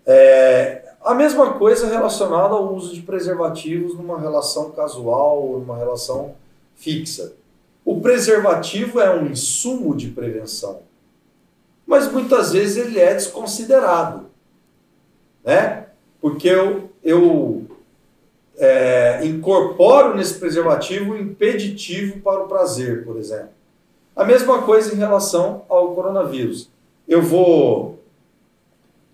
É, 0.06 0.92
a 1.02 1.14
mesma 1.14 1.54
coisa 1.54 1.86
relacionada 1.86 2.54
ao 2.54 2.74
uso 2.74 2.94
de 2.94 3.02
preservativos 3.02 3.94
numa 3.94 4.18
relação 4.18 4.70
casual 4.70 5.42
ou 5.42 5.60
numa 5.60 5.76
relação 5.76 6.34
fixa. 6.76 7.32
O 7.84 8.00
preservativo 8.00 9.00
é 9.00 9.14
um 9.14 9.26
insumo 9.26 9.94
de 9.94 10.08
prevenção 10.08 10.80
mas 11.86 12.10
muitas 12.10 12.52
vezes 12.52 12.76
ele 12.76 12.98
é 12.98 13.14
desconsiderado, 13.14 14.26
né? 15.44 15.86
Porque 16.20 16.48
eu, 16.48 16.90
eu 17.02 17.66
é, 18.56 19.20
incorporo 19.24 20.16
nesse 20.16 20.34
preservativo 20.38 21.12
o 21.12 21.16
impeditivo 21.16 22.20
para 22.20 22.42
o 22.42 22.48
prazer, 22.48 23.04
por 23.04 23.18
exemplo. 23.18 23.50
A 24.16 24.24
mesma 24.24 24.62
coisa 24.62 24.94
em 24.94 24.98
relação 24.98 25.64
ao 25.68 25.94
coronavírus. 25.94 26.70
Eu 27.06 27.20
vou, 27.20 27.98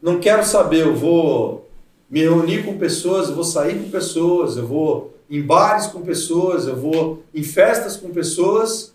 não 0.01 0.20
quero 0.20 0.44
saber, 0.44 0.86
eu 0.86 0.94
vou 0.94 1.68
me 2.09 2.20
reunir 2.20 2.64
com 2.64 2.78
pessoas, 2.78 3.28
eu 3.28 3.35
vou 3.35 3.44
sair 3.44 3.82
com 3.82 3.90
pessoas, 3.90 4.56
eu 4.56 4.66
vou 4.66 5.14
em 5.28 5.43
bares 5.43 5.86
com 5.86 6.01
pessoas, 6.02 6.66
eu 6.66 6.77
vou 6.77 7.22
em 7.35 7.43
festas 7.43 7.97
com 7.97 8.10
pessoas 8.10 8.94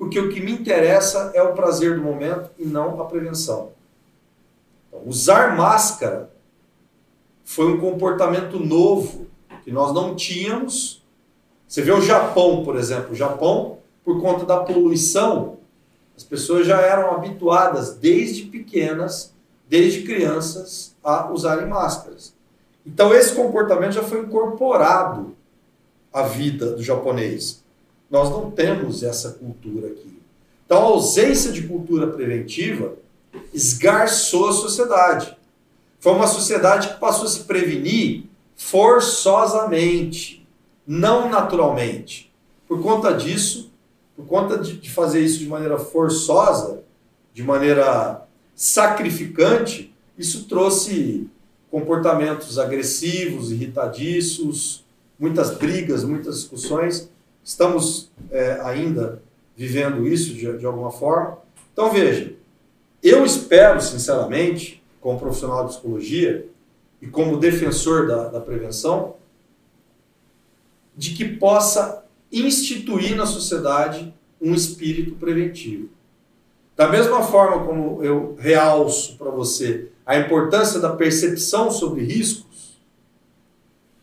porque 0.00 0.18
o 0.18 0.30
que 0.30 0.40
me 0.40 0.50
interessa 0.50 1.30
é 1.34 1.42
o 1.42 1.52
prazer 1.52 1.96
do 1.96 2.02
momento 2.02 2.48
e 2.58 2.64
não 2.64 3.02
a 3.02 3.04
prevenção. 3.04 3.72
Então, 4.88 5.02
usar 5.04 5.54
máscara 5.58 6.30
foi 7.44 7.66
um 7.66 7.78
comportamento 7.78 8.58
novo 8.58 9.26
que 9.62 9.70
nós 9.70 9.92
não 9.92 10.16
tínhamos. 10.16 11.04
Você 11.68 11.82
vê 11.82 11.92
o 11.92 12.00
Japão, 12.00 12.64
por 12.64 12.76
exemplo. 12.76 13.12
O 13.12 13.14
Japão, 13.14 13.76
por 14.02 14.22
conta 14.22 14.46
da 14.46 14.60
poluição, 14.60 15.58
as 16.16 16.24
pessoas 16.24 16.66
já 16.66 16.80
eram 16.80 17.12
habituadas 17.12 17.94
desde 17.94 18.44
pequenas, 18.44 19.34
desde 19.70 20.02
crianças, 20.02 20.96
a 21.02 21.30
usarem 21.30 21.66
máscaras. 21.66 22.34
Então 22.84 23.14
esse 23.14 23.32
comportamento 23.34 23.92
já 23.92 24.02
foi 24.02 24.20
incorporado 24.20 25.36
à 26.12 26.24
vida 26.24 26.72
do 26.72 26.82
japonês. 26.82 27.62
Nós 28.10 28.28
não 28.28 28.50
temos 28.50 29.04
essa 29.04 29.30
cultura 29.30 29.86
aqui. 29.86 30.20
Então, 30.66 30.78
a 30.78 30.84
ausência 30.84 31.52
de 31.52 31.62
cultura 31.62 32.08
preventiva 32.08 32.94
esgarçou 33.52 34.48
a 34.48 34.52
sociedade. 34.52 35.36
Foi 36.00 36.12
uma 36.12 36.26
sociedade 36.26 36.88
que 36.88 37.00
passou 37.00 37.26
a 37.26 37.28
se 37.28 37.40
prevenir 37.40 38.24
forçosamente, 38.56 40.46
não 40.86 41.28
naturalmente. 41.28 42.32
Por 42.66 42.82
conta 42.82 43.12
disso, 43.12 43.72
por 44.16 44.26
conta 44.26 44.58
de 44.58 44.90
fazer 44.90 45.20
isso 45.20 45.38
de 45.38 45.46
maneira 45.46 45.78
forçosa, 45.78 46.82
de 47.32 47.42
maneira 47.42 48.26
sacrificante, 48.62 49.94
isso 50.18 50.44
trouxe 50.44 51.28
comportamentos 51.70 52.58
agressivos, 52.58 53.52
irritadiços, 53.52 54.84
muitas 55.18 55.56
brigas, 55.56 56.04
muitas 56.04 56.40
discussões 56.40 57.08
Estamos 57.42 58.10
é, 58.30 58.60
ainda 58.62 59.22
vivendo 59.56 60.06
isso 60.06 60.34
de, 60.34 60.58
de 60.58 60.66
alguma 60.66 60.90
forma. 60.90 61.38
Então, 61.72 61.90
veja, 61.90 62.34
eu 63.02 63.24
espero, 63.24 63.80
sinceramente, 63.80 64.82
como 65.00 65.18
profissional 65.18 65.66
de 65.66 65.72
psicologia 65.72 66.46
e 67.00 67.06
como 67.06 67.38
defensor 67.38 68.06
da, 68.06 68.28
da 68.28 68.40
prevenção, 68.40 69.16
de 70.96 71.14
que 71.14 71.24
possa 71.24 72.04
instituir 72.30 73.16
na 73.16 73.26
sociedade 73.26 74.12
um 74.40 74.54
espírito 74.54 75.16
preventivo. 75.16 75.88
Da 76.80 76.88
mesma 76.88 77.22
forma 77.22 77.66
como 77.66 78.02
eu 78.02 78.34
realço 78.38 79.18
para 79.18 79.30
você 79.30 79.88
a 80.06 80.16
importância 80.16 80.80
da 80.80 80.96
percepção 80.96 81.70
sobre 81.70 82.02
riscos, 82.02 82.80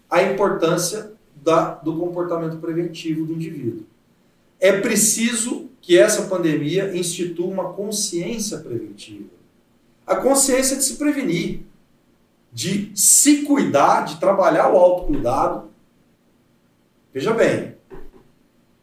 a 0.07 0.21
importância 0.21 1.11
da, 1.43 1.73
do 1.73 1.97
comportamento 1.97 2.57
preventivo 2.57 3.25
do 3.25 3.33
indivíduo. 3.33 3.83
É 4.59 4.79
preciso 4.79 5.71
que 5.81 5.97
essa 5.97 6.27
pandemia 6.27 6.95
institua 6.95 7.47
uma 7.47 7.73
consciência 7.73 8.59
preventiva. 8.59 9.25
A 10.05 10.17
consciência 10.17 10.77
de 10.77 10.83
se 10.83 10.97
prevenir, 10.97 11.61
de 12.53 12.91
se 12.93 13.41
cuidar, 13.41 14.05
de 14.05 14.19
trabalhar 14.19 14.71
o 14.71 14.77
autocuidado. 14.77 15.67
Veja 17.11 17.33
bem, 17.33 17.73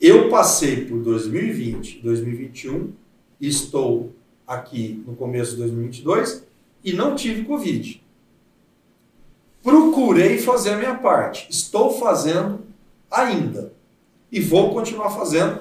eu 0.00 0.28
passei 0.28 0.84
por 0.84 0.98
2020, 0.98 2.00
2021, 2.00 3.03
estou 3.48 4.12
aqui 4.46 5.02
no 5.06 5.14
começo 5.16 5.52
de 5.52 5.58
2022 5.58 6.44
e 6.84 6.92
não 6.92 7.14
tive 7.14 7.44
Covid 7.44 8.04
procurei 9.64 10.36
fazer 10.38 10.74
a 10.74 10.76
minha 10.76 10.94
parte. 10.94 11.48
Estou 11.50 11.98
fazendo 11.98 12.60
ainda. 13.10 13.72
E 14.30 14.38
vou 14.38 14.74
continuar 14.74 15.10
fazendo, 15.10 15.60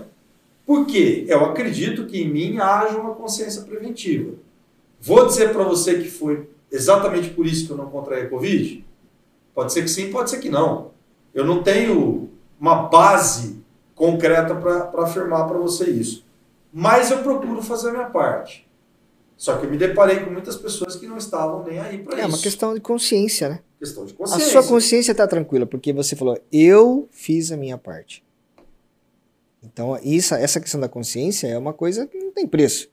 porque 0.65 1.23
eu 1.27 1.45
acredito 1.45 2.05
que 2.05 2.21
em 2.21 2.29
mim 2.29 2.57
haja 2.57 2.97
uma 2.97 3.15
consciência 3.15 3.61
preventiva. 3.61 4.33
Vou 4.99 5.25
dizer 5.25 5.53
para 5.53 5.63
você 5.63 5.99
que 5.99 6.09
foi 6.09 6.49
exatamente 6.71 7.29
por 7.29 7.45
isso 7.45 7.65
que 7.65 7.71
eu 7.71 7.77
não 7.77 7.89
contraí 7.89 8.23
a 8.23 8.29
Covid? 8.29 8.83
Pode 9.55 9.71
ser 9.71 9.83
que 9.83 9.89
sim, 9.89 10.11
pode 10.11 10.29
ser 10.29 10.39
que 10.39 10.49
não. 10.49 10.91
Eu 11.33 11.45
não 11.45 11.63
tenho 11.63 12.29
uma 12.59 12.87
base 12.87 13.63
concreta 13.95 14.55
para 14.55 15.03
afirmar 15.03 15.47
para 15.47 15.57
você 15.57 15.89
isso. 15.89 16.25
Mas 16.73 17.11
eu 17.11 17.21
procuro 17.21 17.61
fazer 17.61 17.89
a 17.89 17.91
minha 17.91 18.09
parte. 18.09 18.67
Só 19.37 19.57
que 19.57 19.65
eu 19.65 19.69
me 19.69 19.77
deparei 19.77 20.21
com 20.21 20.31
muitas 20.31 20.55
pessoas 20.55 20.95
que 20.95 21.05
não 21.05 21.17
estavam 21.17 21.63
nem 21.63 21.79
aí 21.79 21.99
para 21.99 22.13
é, 22.13 22.17
isso. 22.17 22.25
É 22.25 22.27
uma 22.27 22.37
questão 22.37 22.73
de 22.73 22.79
consciência, 22.79 23.49
né? 23.49 23.59
Questão 23.77 24.05
de 24.05 24.13
consciência. 24.13 24.47
A 24.47 24.49
sua 24.49 24.63
consciência 24.63 25.11
está 25.11 25.27
tranquila, 25.27 25.65
porque 25.65 25.93
você 25.93 26.15
falou, 26.15 26.39
eu 26.51 27.07
fiz 27.11 27.51
a 27.51 27.57
minha 27.57 27.77
parte. 27.77 28.23
Então, 29.61 29.97
isso, 30.01 30.33
essa 30.33 30.59
questão 30.59 30.79
da 30.79 30.89
consciência 30.89 31.47
é 31.47 31.57
uma 31.57 31.73
coisa 31.73 32.07
que 32.07 32.17
não 32.17 32.31
tem 32.31 32.47
preço. 32.47 32.89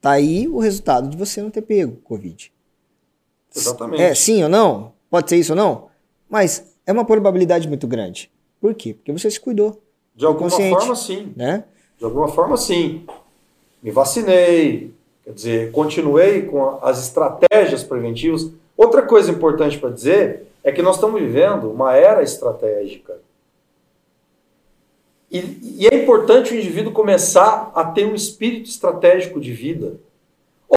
Tá 0.00 0.12
aí 0.12 0.46
o 0.48 0.58
resultado 0.58 1.08
de 1.08 1.16
você 1.16 1.40
não 1.40 1.50
ter 1.50 1.62
pego 1.62 1.96
Covid. 1.96 2.52
Exatamente. 3.54 4.02
É, 4.02 4.14
sim 4.14 4.42
ou 4.42 4.48
não? 4.48 4.92
pode 5.14 5.30
ser 5.30 5.36
isso 5.36 5.52
ou 5.52 5.56
não, 5.56 5.88
mas 6.28 6.74
é 6.84 6.92
uma 6.92 7.04
probabilidade 7.04 7.68
muito 7.68 7.86
grande. 7.86 8.32
Por 8.60 8.74
quê? 8.74 8.94
Porque 8.94 9.12
você 9.12 9.30
se 9.30 9.38
cuidou. 9.38 9.80
De 10.12 10.26
alguma 10.26 10.50
forma, 10.50 10.96
sim. 10.96 11.32
Né? 11.36 11.62
De 11.98 12.04
alguma 12.04 12.28
forma, 12.28 12.56
sim. 12.56 13.04
Me 13.82 13.90
vacinei, 13.90 14.92
quer 15.22 15.32
dizer, 15.32 15.72
continuei 15.72 16.42
com 16.42 16.78
as 16.82 17.02
estratégias 17.02 17.82
preventivas. 17.82 18.50
Outra 18.76 19.02
coisa 19.02 19.30
importante 19.30 19.78
para 19.78 19.90
dizer 19.90 20.46
é 20.62 20.72
que 20.72 20.82
nós 20.82 20.96
estamos 20.96 21.20
vivendo 21.20 21.70
uma 21.70 21.94
era 21.94 22.22
estratégica. 22.22 23.18
E, 25.30 25.80
e, 25.80 25.88
é 25.88 26.02
importante 26.02 26.54
o 26.54 26.56
indivíduo 26.56 26.92
começar 26.92 27.72
a 27.74 27.84
ter 27.84 28.06
um 28.06 28.14
espírito 28.14 28.70
estratégico 28.70 29.40
de 29.40 29.52
vida. 29.52 29.96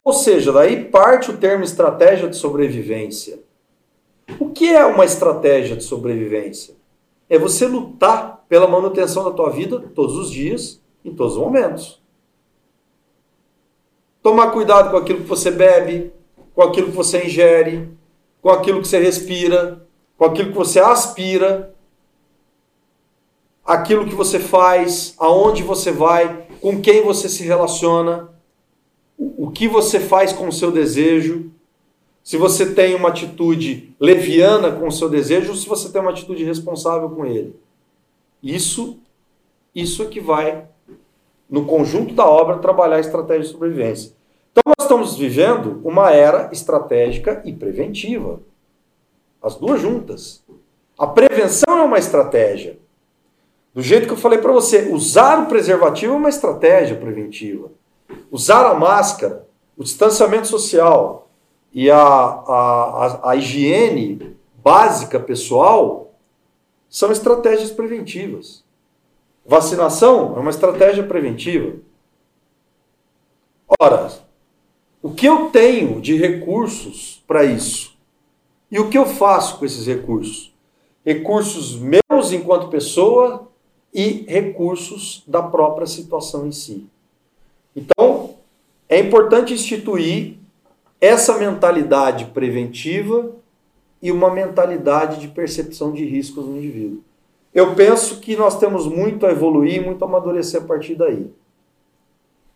Ou 0.04 0.14
seja, 0.14 0.52
daí 0.52 0.86
parte 0.86 1.30
o 1.30 1.38
termo 1.38 1.64
estratégia 1.64 2.28
de 2.28 2.36
sobrevivência. 2.36 3.40
O 4.40 4.50
que 4.50 4.68
é 4.70 4.86
uma 4.86 5.06
estratégia 5.06 5.76
de 5.76 5.84
sobrevivência? 5.84 6.76
É 7.30 7.38
você 7.38 7.68
lutar 7.68 8.44
pela 8.50 8.68
manutenção 8.68 9.24
da 9.24 9.32
tua 9.32 9.50
vida 9.50 9.80
todos 9.94 10.16
os 10.18 10.32
dias, 10.32 10.82
em 11.08 11.16
todos 11.16 11.34
os 11.34 11.40
momentos. 11.40 12.02
Tomar 14.22 14.52
cuidado 14.52 14.92
com 14.92 14.98
aquilo 14.98 15.22
que 15.22 15.28
você 15.28 15.50
bebe, 15.50 16.12
com 16.54 16.62
aquilo 16.62 16.88
que 16.88 16.96
você 16.96 17.26
ingere, 17.26 17.90
com 18.42 18.50
aquilo 18.50 18.82
que 18.82 18.88
você 18.88 19.00
respira, 19.00 19.88
com 20.18 20.26
aquilo 20.26 20.52
que 20.52 20.58
você 20.58 20.80
aspira, 20.80 21.74
aquilo 23.64 24.06
que 24.06 24.16
você 24.16 24.40
faz, 24.40 25.16
aonde 25.18 25.64
você 25.64 25.92
vai, 25.92 26.48
com 26.62 26.82
quem 26.82 27.04
você 27.04 27.30
se 27.30 27.44
relaciona, 27.44 28.30
o 29.18 29.50
que 29.50 29.68
você 29.68 30.00
faz 30.00 30.34
com 30.34 30.48
o 30.48 30.54
seu 30.54 30.72
desejo, 30.72 31.52
se 32.24 32.36
você 32.36 32.74
tem 32.74 32.94
uma 32.96 33.10
atitude 33.10 33.96
leviana 34.00 34.72
com 34.72 34.88
o 34.88 34.92
seu 34.92 35.10
desejo 35.10 35.52
ou 35.52 35.56
se 35.56 35.68
você 35.68 35.90
tem 35.90 36.02
uma 36.02 36.12
atitude 36.12 36.44
responsável 36.44 37.10
com 37.10 37.26
ele. 37.26 37.56
Isso, 38.44 39.00
isso 39.74 40.04
é 40.04 40.06
que 40.08 40.20
vai, 40.20 40.68
no 41.50 41.66
conjunto 41.66 42.14
da 42.14 42.26
obra, 42.26 42.58
trabalhar 42.58 42.98
a 42.98 43.02
estratégia 43.02 43.44
de 43.44 43.50
sobrevivência. 43.50 44.14
Então, 44.52 44.64
nós 44.66 44.86
estamos 44.86 45.16
vivendo 45.16 45.82
uma 45.84 46.12
era 46.12 46.50
estratégica 46.52 47.42
e 47.46 47.54
preventiva. 47.54 48.42
As 49.42 49.56
duas 49.56 49.80
juntas. 49.80 50.44
A 50.98 51.06
prevenção 51.06 51.78
é 51.78 51.84
uma 51.84 52.00
estratégia. 52.00 52.80
Do 53.74 53.82
jeito 53.82 54.08
que 54.08 54.14
eu 54.14 54.18
falei 54.18 54.40
para 54.40 54.52
você, 54.52 54.90
usar 54.92 55.44
o 55.44 55.46
preservativo 55.46 56.14
é 56.14 56.18
uma 56.18 56.30
estratégia 56.30 56.98
preventiva. 56.98 57.70
Usar 58.32 58.66
a 58.66 58.74
máscara, 58.74 59.46
o 59.78 59.84
distanciamento 59.84 60.48
social 60.48 61.30
e 61.72 61.92
a, 61.92 61.98
a, 61.98 63.20
a, 63.24 63.32
a 63.32 63.36
higiene 63.36 64.36
básica 64.56 65.20
pessoal 65.20 66.12
são 66.90 67.12
estratégias 67.12 67.70
preventivas. 67.70 68.64
Vacinação 69.48 70.36
é 70.36 70.40
uma 70.42 70.50
estratégia 70.50 71.04
preventiva. 71.04 71.78
Ora, 73.80 74.12
o 75.02 75.12
que 75.12 75.26
eu 75.26 75.50
tenho 75.52 76.02
de 76.02 76.18
recursos 76.18 77.24
para 77.26 77.46
isso? 77.46 77.96
E 78.70 78.78
o 78.78 78.90
que 78.90 78.98
eu 78.98 79.06
faço 79.06 79.58
com 79.58 79.66
esses 79.66 79.88
recursos? 79.88 80.54
Recursos 81.06 81.80
meus 81.80 82.34
enquanto 82.34 82.68
pessoa 82.68 83.48
e 83.94 84.26
recursos 84.28 85.24
da 85.26 85.42
própria 85.42 85.88
situação 85.88 86.46
em 86.46 86.52
si. 86.52 86.86
Então, 87.74 88.36
é 88.90 89.00
importante 89.00 89.54
instituir 89.54 90.36
essa 91.00 91.38
mentalidade 91.38 92.26
preventiva 92.26 93.32
e 94.02 94.12
uma 94.12 94.30
mentalidade 94.30 95.22
de 95.22 95.30
percepção 95.30 95.94
de 95.94 96.04
riscos 96.04 96.46
no 96.46 96.58
indivíduo. 96.58 97.07
Eu 97.58 97.74
penso 97.74 98.20
que 98.20 98.36
nós 98.36 98.60
temos 98.60 98.86
muito 98.86 99.26
a 99.26 99.32
evoluir, 99.32 99.84
muito 99.84 100.06
a 100.06 100.08
amadurecer 100.08 100.62
a 100.62 100.64
partir 100.64 100.94
daí. 100.94 101.34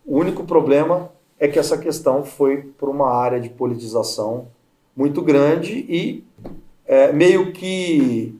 O 0.06 0.16
único 0.16 0.44
problema 0.44 1.10
é 1.40 1.48
que 1.48 1.58
essa 1.58 1.76
questão 1.76 2.24
foi 2.24 2.62
por 2.78 2.88
uma 2.88 3.12
área 3.12 3.40
de 3.40 3.48
politização 3.48 4.46
muito 4.94 5.20
grande 5.20 5.84
e 5.88 6.24
é, 6.86 7.12
meio 7.12 7.52
que 7.52 8.38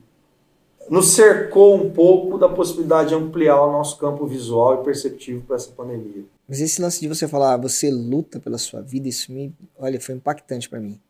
nos 0.89 1.09
cercou 1.15 1.75
um 1.75 1.91
pouco 1.91 2.39
da 2.39 2.49
possibilidade 2.49 3.09
de 3.09 3.17
ampliar 3.17 3.61
o 3.61 3.73
nosso 3.73 3.99
campo 3.99 4.25
visual 4.25 4.81
e 4.81 4.85
perceptivo 4.85 5.43
para 5.45 5.57
essa 5.57 5.73
pandemia. 5.73 6.23
Mas 6.49 6.61
esse 6.61 6.81
lance 6.81 7.01
de 7.01 7.09
você 7.09 7.27
falar, 7.27 7.57
você 7.57 7.91
luta 7.91 8.39
pela 8.39 8.57
sua 8.57 8.81
vida, 8.81 9.09
isso 9.09 9.33
me, 9.33 9.53
olha, 9.77 10.01
foi 10.01 10.15
impactante 10.15 10.69
para 10.69 10.79
mim. 10.79 11.01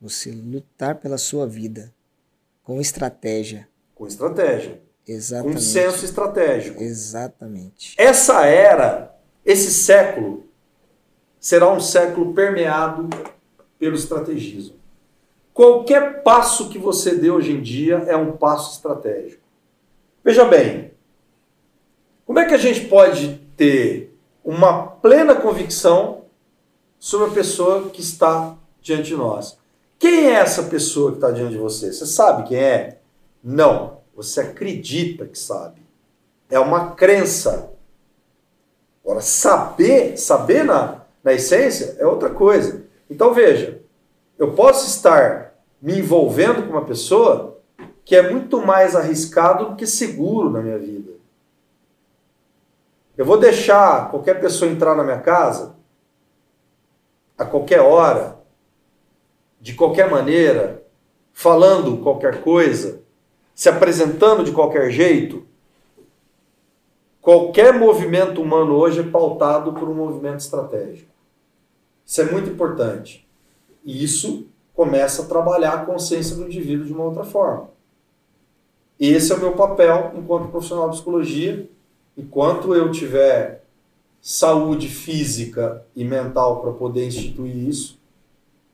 Você 0.00 0.30
lutar 0.30 0.94
pela 0.94 1.18
sua 1.18 1.46
vida 1.46 1.92
com 2.62 2.80
estratégia. 2.80 3.68
Com 3.94 4.06
estratégia. 4.06 4.85
Exatamente. 5.06 5.54
Com 5.54 5.60
senso 5.60 6.04
estratégico. 6.04 6.82
Exatamente. 6.82 7.94
Essa 7.96 8.44
era, 8.44 9.14
esse 9.44 9.72
século, 9.72 10.44
será 11.38 11.70
um 11.72 11.80
século 11.80 12.34
permeado 12.34 13.08
pelo 13.78 13.94
estrategismo. 13.94 14.76
Qualquer 15.54 16.22
passo 16.22 16.68
que 16.68 16.78
você 16.78 17.14
dê 17.14 17.30
hoje 17.30 17.52
em 17.52 17.62
dia 17.62 18.04
é 18.06 18.16
um 18.16 18.32
passo 18.32 18.74
estratégico. 18.74 19.42
Veja 20.24 20.44
bem, 20.44 20.90
como 22.26 22.38
é 22.40 22.44
que 22.44 22.54
a 22.54 22.58
gente 22.58 22.86
pode 22.88 23.40
ter 23.56 24.12
uma 24.44 24.86
plena 24.86 25.34
convicção 25.36 26.24
sobre 26.98 27.30
a 27.30 27.34
pessoa 27.34 27.88
que 27.90 28.00
está 28.00 28.56
diante 28.82 29.04
de 29.04 29.16
nós? 29.16 29.56
Quem 29.98 30.26
é 30.26 30.32
essa 30.32 30.64
pessoa 30.64 31.12
que 31.12 31.18
está 31.18 31.30
diante 31.30 31.52
de 31.52 31.58
você? 31.58 31.92
Você 31.92 32.06
sabe 32.06 32.48
quem 32.48 32.58
é? 32.58 32.98
Não. 33.42 33.98
Você 34.16 34.40
acredita 34.40 35.26
que 35.26 35.38
sabe. 35.38 35.82
É 36.48 36.58
uma 36.58 36.92
crença. 36.92 37.70
Agora, 39.04 39.20
saber, 39.20 40.16
saber 40.16 40.64
na, 40.64 41.02
na 41.22 41.34
essência 41.34 41.96
é 41.98 42.06
outra 42.06 42.30
coisa. 42.30 42.84
Então 43.10 43.34
veja, 43.34 43.82
eu 44.38 44.52
posso 44.54 44.86
estar 44.86 45.54
me 45.80 45.98
envolvendo 45.98 46.62
com 46.62 46.70
uma 46.70 46.84
pessoa 46.84 47.60
que 48.04 48.16
é 48.16 48.30
muito 48.30 48.64
mais 48.64 48.96
arriscado 48.96 49.66
do 49.66 49.76
que 49.76 49.86
seguro 49.86 50.50
na 50.50 50.60
minha 50.60 50.78
vida. 50.78 51.12
Eu 53.16 53.24
vou 53.24 53.38
deixar 53.38 54.10
qualquer 54.10 54.40
pessoa 54.40 54.70
entrar 54.70 54.94
na 54.94 55.04
minha 55.04 55.20
casa 55.20 55.76
a 57.36 57.44
qualquer 57.44 57.80
hora, 57.80 58.38
de 59.60 59.74
qualquer 59.74 60.10
maneira, 60.10 60.82
falando 61.32 61.98
qualquer 61.98 62.42
coisa, 62.42 63.02
se 63.56 63.70
apresentando 63.70 64.44
de 64.44 64.52
qualquer 64.52 64.90
jeito. 64.90 65.46
Qualquer 67.22 67.72
movimento 67.72 68.42
humano 68.42 68.74
hoje 68.74 69.00
é 69.00 69.02
pautado 69.02 69.72
por 69.72 69.88
um 69.88 69.94
movimento 69.94 70.40
estratégico. 70.40 71.10
Isso 72.04 72.20
é 72.20 72.30
muito 72.30 72.50
importante. 72.50 73.26
E 73.82 74.04
isso 74.04 74.46
começa 74.74 75.22
a 75.22 75.24
trabalhar 75.24 75.72
a 75.72 75.86
consciência 75.86 76.36
do 76.36 76.44
indivíduo 76.44 76.84
de 76.84 76.92
uma 76.92 77.04
outra 77.04 77.24
forma. 77.24 77.70
Esse 79.00 79.32
é 79.32 79.34
o 79.34 79.40
meu 79.40 79.52
papel 79.52 80.12
enquanto 80.14 80.50
profissional 80.50 80.90
de 80.90 80.96
psicologia. 80.96 81.66
Enquanto 82.14 82.74
eu 82.74 82.92
tiver 82.92 83.64
saúde 84.20 84.88
física 84.88 85.82
e 85.96 86.04
mental 86.04 86.60
para 86.60 86.72
poder 86.72 87.06
instituir 87.06 87.56
isso, 87.56 87.95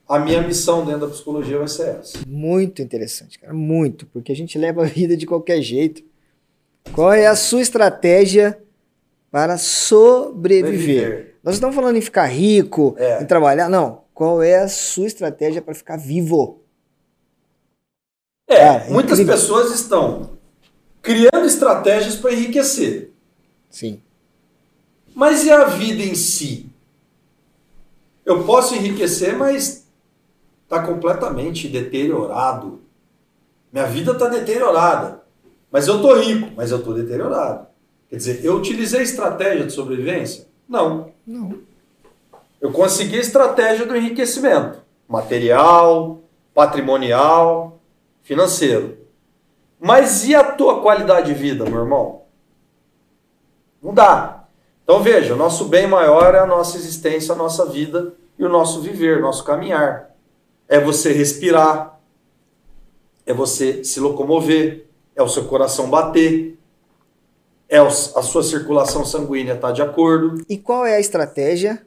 a 0.09 0.19
minha 0.19 0.43
missão 0.43 0.85
dentro 0.85 1.03
da 1.03 1.09
psicologia 1.09 1.59
vai 1.59 1.69
ser 1.69 1.97
essa. 2.01 2.19
Muito 2.27 2.83
interessante, 2.83 3.39
cara, 3.39 3.53
muito, 3.53 4.07
porque 4.07 4.33
a 4.33 4.37
gente 4.37 4.59
leva 4.59 4.83
a 4.83 4.87
vida 4.87 5.17
de 5.17 5.27
qualquer 5.27 5.61
jeito. 5.63 6.03
Qual 6.93 7.13
é 7.13 7.27
a 7.27 7.37
sua 7.37 7.63
estratégia 7.63 8.61
para 9.31 9.57
sobreviver? 9.57 11.37
Nós 11.43 11.55
estamos 11.55 11.75
falando 11.75 11.97
em 11.97 12.01
ficar 12.03 12.27
rico, 12.27 12.95
é. 12.99 13.23
em 13.23 13.27
trabalhar, 13.27 13.69
não. 13.69 14.03
Qual 14.15 14.43
é 14.43 14.59
a 14.59 14.69
sua 14.69 15.07
estratégia 15.07 15.63
para 15.63 15.75
ficar 15.75 15.97
vivo? 15.97 16.63
É, 18.47 18.57
Cara, 18.57 18.91
muitas 18.91 19.19
incrível. 19.19 19.35
pessoas 19.41 19.73
estão 19.73 20.31
criando 21.01 21.47
estratégias 21.47 22.17
para 22.17 22.33
enriquecer. 22.33 23.11
Sim. 23.71 24.01
Mas 25.15 25.45
e 25.45 25.51
a 25.51 25.65
vida 25.65 26.03
em 26.03 26.15
si? 26.15 26.67
Eu 28.25 28.45
posso 28.45 28.75
enriquecer, 28.75 29.37
mas 29.37 29.82
está 30.73 30.83
completamente 30.83 31.69
deteriorado. 31.69 32.81
Minha 33.71 33.87
vida 33.87 34.13
está 34.13 34.29
deteriorada. 34.29 35.23
Mas 35.71 35.87
eu 35.87 35.97
estou 35.97 36.19
rico, 36.19 36.51
mas 36.57 36.71
eu 36.71 36.79
estou 36.79 36.95
deteriorado. 36.95 37.67
Quer 38.09 38.17
dizer, 38.17 38.45
eu 38.45 38.57
utilizei 38.57 39.03
estratégia 39.03 39.67
de 39.67 39.73
sobrevivência? 39.73 40.47
Não. 40.67 41.13
Não. 41.27 41.59
Eu 42.61 42.73
consegui 42.73 43.19
a 43.19 43.21
estratégia 43.21 43.85
do 43.85 43.97
enriquecimento 43.97 44.81
material, 45.09 46.21
patrimonial, 46.55 47.79
financeiro. 48.23 48.97
Mas 49.79 50.27
e 50.27 50.35
a 50.35 50.43
tua 50.43 50.81
qualidade 50.81 51.27
de 51.27 51.35
vida, 51.35 51.65
meu 51.65 51.81
irmão? 51.81 52.23
Não 53.83 53.93
dá. 53.93 54.45
Então 54.85 55.03
veja, 55.03 55.35
o 55.35 55.37
nosso 55.37 55.67
bem 55.67 55.87
maior 55.87 56.35
é 56.35 56.39
a 56.39 56.47
nossa 56.47 56.79
existência, 56.79 57.35
a 57.35 57.37
nossa 57.37 57.67
vida 57.67 58.15
e 58.39 58.45
o 58.45 58.49
nosso 58.49 58.81
viver, 58.81 59.19
o 59.19 59.23
nosso 59.23 59.45
caminhar. 59.45 60.12
É 60.73 60.81
você 60.81 61.13
respirar, 61.13 62.01
é 63.27 63.35
você 63.35 63.85
se 63.85 64.01
locomover, 64.01 64.87
é 65.15 65.23
o 65.23 65.29
seu 65.29 65.45
coração 65.45 65.91
bater, 65.91 66.59
é 67.69 67.77
a 67.77 67.91
sua 67.91 68.43
circulação 68.43 69.05
sanguínea 69.05 69.53
estar 69.53 69.69
tá 69.69 69.75
de 69.75 69.83
acordo. 69.83 70.43
E 70.49 70.57
qual 70.57 70.87
é 70.87 70.95
a 70.95 70.99
estratégia 70.99 71.87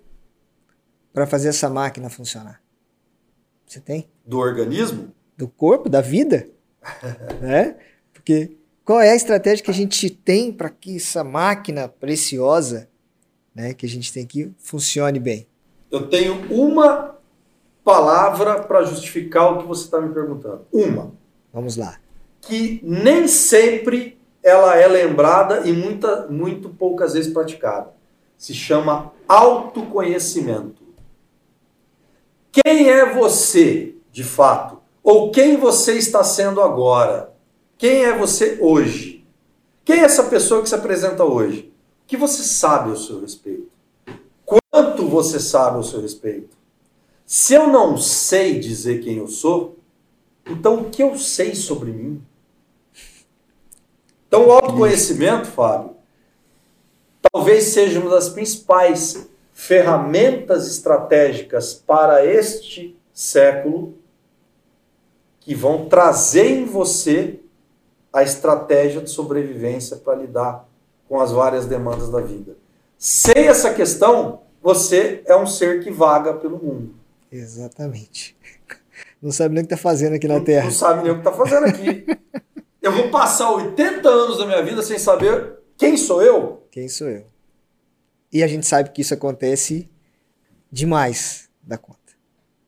para 1.11 1.25
fazer 1.25 1.47
essa 1.47 1.67
máquina 1.67 2.11
funcionar? 2.11 2.61
Você 3.65 3.79
tem? 3.79 4.07
Do 4.23 4.37
organismo? 4.37 5.11
Do 5.35 5.47
corpo, 5.47 5.89
da 5.89 6.01
vida? 6.01 6.47
né? 7.41 7.77
Porque 8.13 8.55
qual 8.83 9.01
é 9.01 9.09
a 9.09 9.15
estratégia 9.15 9.65
que 9.65 9.71
a 9.71 9.73
gente 9.73 10.11
tem 10.11 10.53
para 10.53 10.69
que 10.69 10.97
essa 10.97 11.23
máquina 11.23 11.87
preciosa, 11.87 12.87
né, 13.55 13.73
que 13.73 13.87
a 13.87 13.89
gente 13.89 14.13
tem 14.13 14.23
aqui, 14.23 14.53
funcione 14.59 15.19
bem? 15.19 15.47
Eu 15.89 16.07
tenho 16.07 16.35
uma 16.53 17.14
palavra 17.85 18.63
para 18.63 18.83
justificar 18.83 19.53
o 19.53 19.59
que 19.59 19.67
você 19.67 19.85
está 19.85 20.01
me 20.01 20.11
perguntando. 20.11 20.65
Uma. 20.73 21.13
Vamos 21.53 21.77
lá. 21.77 21.97
Que 22.41 22.81
nem 22.83 23.27
sempre 23.27 24.19
ela 24.43 24.75
é 24.75 24.87
lembrada 24.87 25.61
e 25.65 25.71
muita, 25.71 26.27
muito 26.27 26.69
poucas 26.69 27.13
vezes 27.13 27.31
praticada. 27.31 27.93
Se 28.37 28.53
chama 28.53 29.13
autoconhecimento. 29.27 30.83
Quem 32.51 32.89
é 32.89 33.13
você, 33.13 33.95
de 34.11 34.23
fato? 34.23 34.79
Ou 35.03 35.31
quem 35.31 35.55
você 35.55 35.93
está 35.93 36.23
sendo 36.23 36.61
agora? 36.61 37.33
Quem 37.77 38.05
é 38.05 38.17
você 38.17 38.57
hoje? 38.59 39.23
Quem 39.83 39.99
é 39.99 40.03
essa 40.03 40.23
pessoa 40.23 40.63
que 40.63 40.69
se 40.69 40.75
apresenta 40.75 41.23
hoje? 41.23 41.71
O 42.03 42.07
que 42.07 42.17
você 42.17 42.41
sabe 42.41 42.89
ao 42.89 42.97
seu 42.97 43.21
respeito? 43.21 43.69
Quanto 44.43 45.07
você 45.07 45.39
sabe 45.39 45.77
ao 45.77 45.83
seu 45.83 46.01
respeito? 46.01 46.54
Se 47.25 47.55
eu 47.55 47.67
não 47.67 47.97
sei 47.97 48.59
dizer 48.59 49.03
quem 49.03 49.17
eu 49.17 49.27
sou, 49.27 49.79
então 50.45 50.81
o 50.81 50.89
que 50.91 51.01
eu 51.01 51.17
sei 51.17 51.55
sobre 51.55 51.91
mim? 51.91 52.21
Então 54.27 54.47
o 54.47 54.51
autoconhecimento, 54.51 55.47
Fábio, 55.47 55.95
talvez 57.31 57.63
seja 57.65 57.99
uma 57.99 58.11
das 58.11 58.29
principais 58.29 59.27
ferramentas 59.51 60.67
estratégicas 60.67 61.73
para 61.73 62.23
este 62.23 62.95
século 63.11 63.97
que 65.39 65.55
vão 65.55 65.87
trazer 65.87 66.47
em 66.47 66.65
você 66.65 67.39
a 68.13 68.21
estratégia 68.21 69.01
de 69.01 69.09
sobrevivência 69.09 69.97
para 69.97 70.15
lidar 70.15 70.67
com 71.07 71.19
as 71.19 71.31
várias 71.31 71.65
demandas 71.65 72.09
da 72.09 72.21
vida. 72.21 72.55
Sem 72.97 73.47
essa 73.47 73.73
questão, 73.73 74.41
você 74.61 75.23
é 75.25 75.35
um 75.35 75.47
ser 75.47 75.83
que 75.83 75.89
vaga 75.89 76.33
pelo 76.33 76.57
mundo. 76.57 77.04
Exatamente. 77.35 78.35
Não 79.21 79.31
sabe 79.31 79.55
nem 79.55 79.63
o 79.63 79.67
que 79.67 79.73
está 79.73 79.81
fazendo 79.81 80.13
aqui 80.13 80.27
na 80.27 80.35
não, 80.35 80.43
Terra. 80.43 80.65
Não 80.65 80.71
sabe 80.71 81.03
nem 81.03 81.11
o 81.11 81.15
que 81.15 81.27
está 81.27 81.33
fazendo 81.33 81.65
aqui. 81.65 82.05
eu 82.81 82.91
vou 82.91 83.09
passar 83.09 83.51
80 83.51 84.07
anos 84.07 84.37
da 84.37 84.45
minha 84.45 84.61
vida 84.63 84.81
sem 84.83 84.99
saber 84.99 85.55
quem 85.77 85.97
sou 85.97 86.21
eu? 86.21 86.67
Quem 86.71 86.87
sou 86.87 87.07
eu? 87.09 87.25
E 88.31 88.43
a 88.43 88.47
gente 88.47 88.65
sabe 88.65 88.91
que 88.91 89.01
isso 89.01 89.13
acontece 89.13 89.89
demais 90.71 91.49
da 91.61 91.77
conta. 91.77 91.99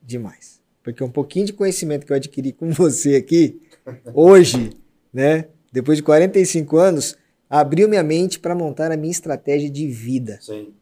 Demais. 0.02 0.62
Porque 0.84 1.04
um 1.04 1.12
pouquinho 1.12 1.46
de 1.46 1.54
conhecimento 1.54 2.06
que 2.06 2.12
eu 2.12 2.18
adquiri 2.18 2.52
com 2.52 2.72
você 2.72 3.16
aqui, 3.16 3.62
hoje, 4.14 4.72
né, 5.14 5.48
depois 5.72 5.98
de 5.98 6.04
45 6.04 6.78
anos, 6.78 7.18
abriu 7.50 7.88
minha 7.88 8.04
mente 8.04 8.40
para 8.40 8.56
montar 8.56 8.92
a 8.92 8.98
minha 8.98 9.12
estratégia 9.12 9.70
de 9.70 9.88
vida. 9.88 10.40
Sim. 10.42 10.74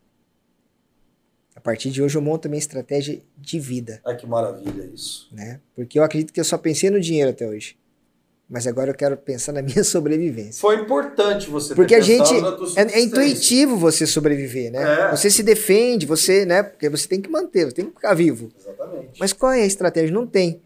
A 1.65 1.71
partir 1.73 1.89
de 1.89 1.99
hoje 1.99 2.15
eu 2.15 2.21
monto 2.21 2.47
a 2.47 2.49
minha 2.49 2.59
estratégia 2.59 3.19
de 3.35 3.59
vida. 3.59 3.99
Ai, 4.05 4.15
que 4.15 4.27
maravilha 4.27 4.87
isso. 4.93 5.27
Né? 5.31 5.59
Porque 5.75 5.97
eu 5.97 6.03
acredito 6.03 6.31
que 6.31 6.39
eu 6.39 6.43
só 6.43 6.59
pensei 6.59 6.91
no 6.91 7.01
dinheiro 7.01 7.31
até 7.31 7.47
hoje. 7.47 7.75
Mas 8.47 8.67
agora 8.67 8.91
eu 8.91 8.93
quero 8.93 9.17
pensar 9.17 9.51
na 9.51 9.63
minha 9.65 9.83
sobrevivência. 9.83 10.61
Foi 10.61 10.75
importante 10.75 11.49
você 11.49 11.69
ter 11.69 11.75
Porque 11.75 11.95
a 11.95 12.01
gente 12.01 12.31
é, 12.77 12.81
é, 12.81 13.01
intuitivo 13.01 13.77
você 13.77 14.05
sobreviver, 14.05 14.71
né? 14.71 15.07
É. 15.07 15.09
Você 15.09 15.27
se 15.31 15.41
defende, 15.41 16.05
você, 16.05 16.45
né? 16.45 16.61
Porque 16.61 16.87
você 16.87 17.07
tem 17.07 17.19
que 17.19 17.31
manter, 17.31 17.65
você 17.65 17.77
tem 17.77 17.85
que 17.85 17.95
ficar 17.95 18.13
vivo. 18.13 18.51
Exatamente. 18.59 19.19
Mas 19.19 19.33
qual 19.33 19.51
é 19.51 19.63
a 19.63 19.65
estratégia? 19.65 20.13
Não 20.13 20.27
tem. 20.27 20.61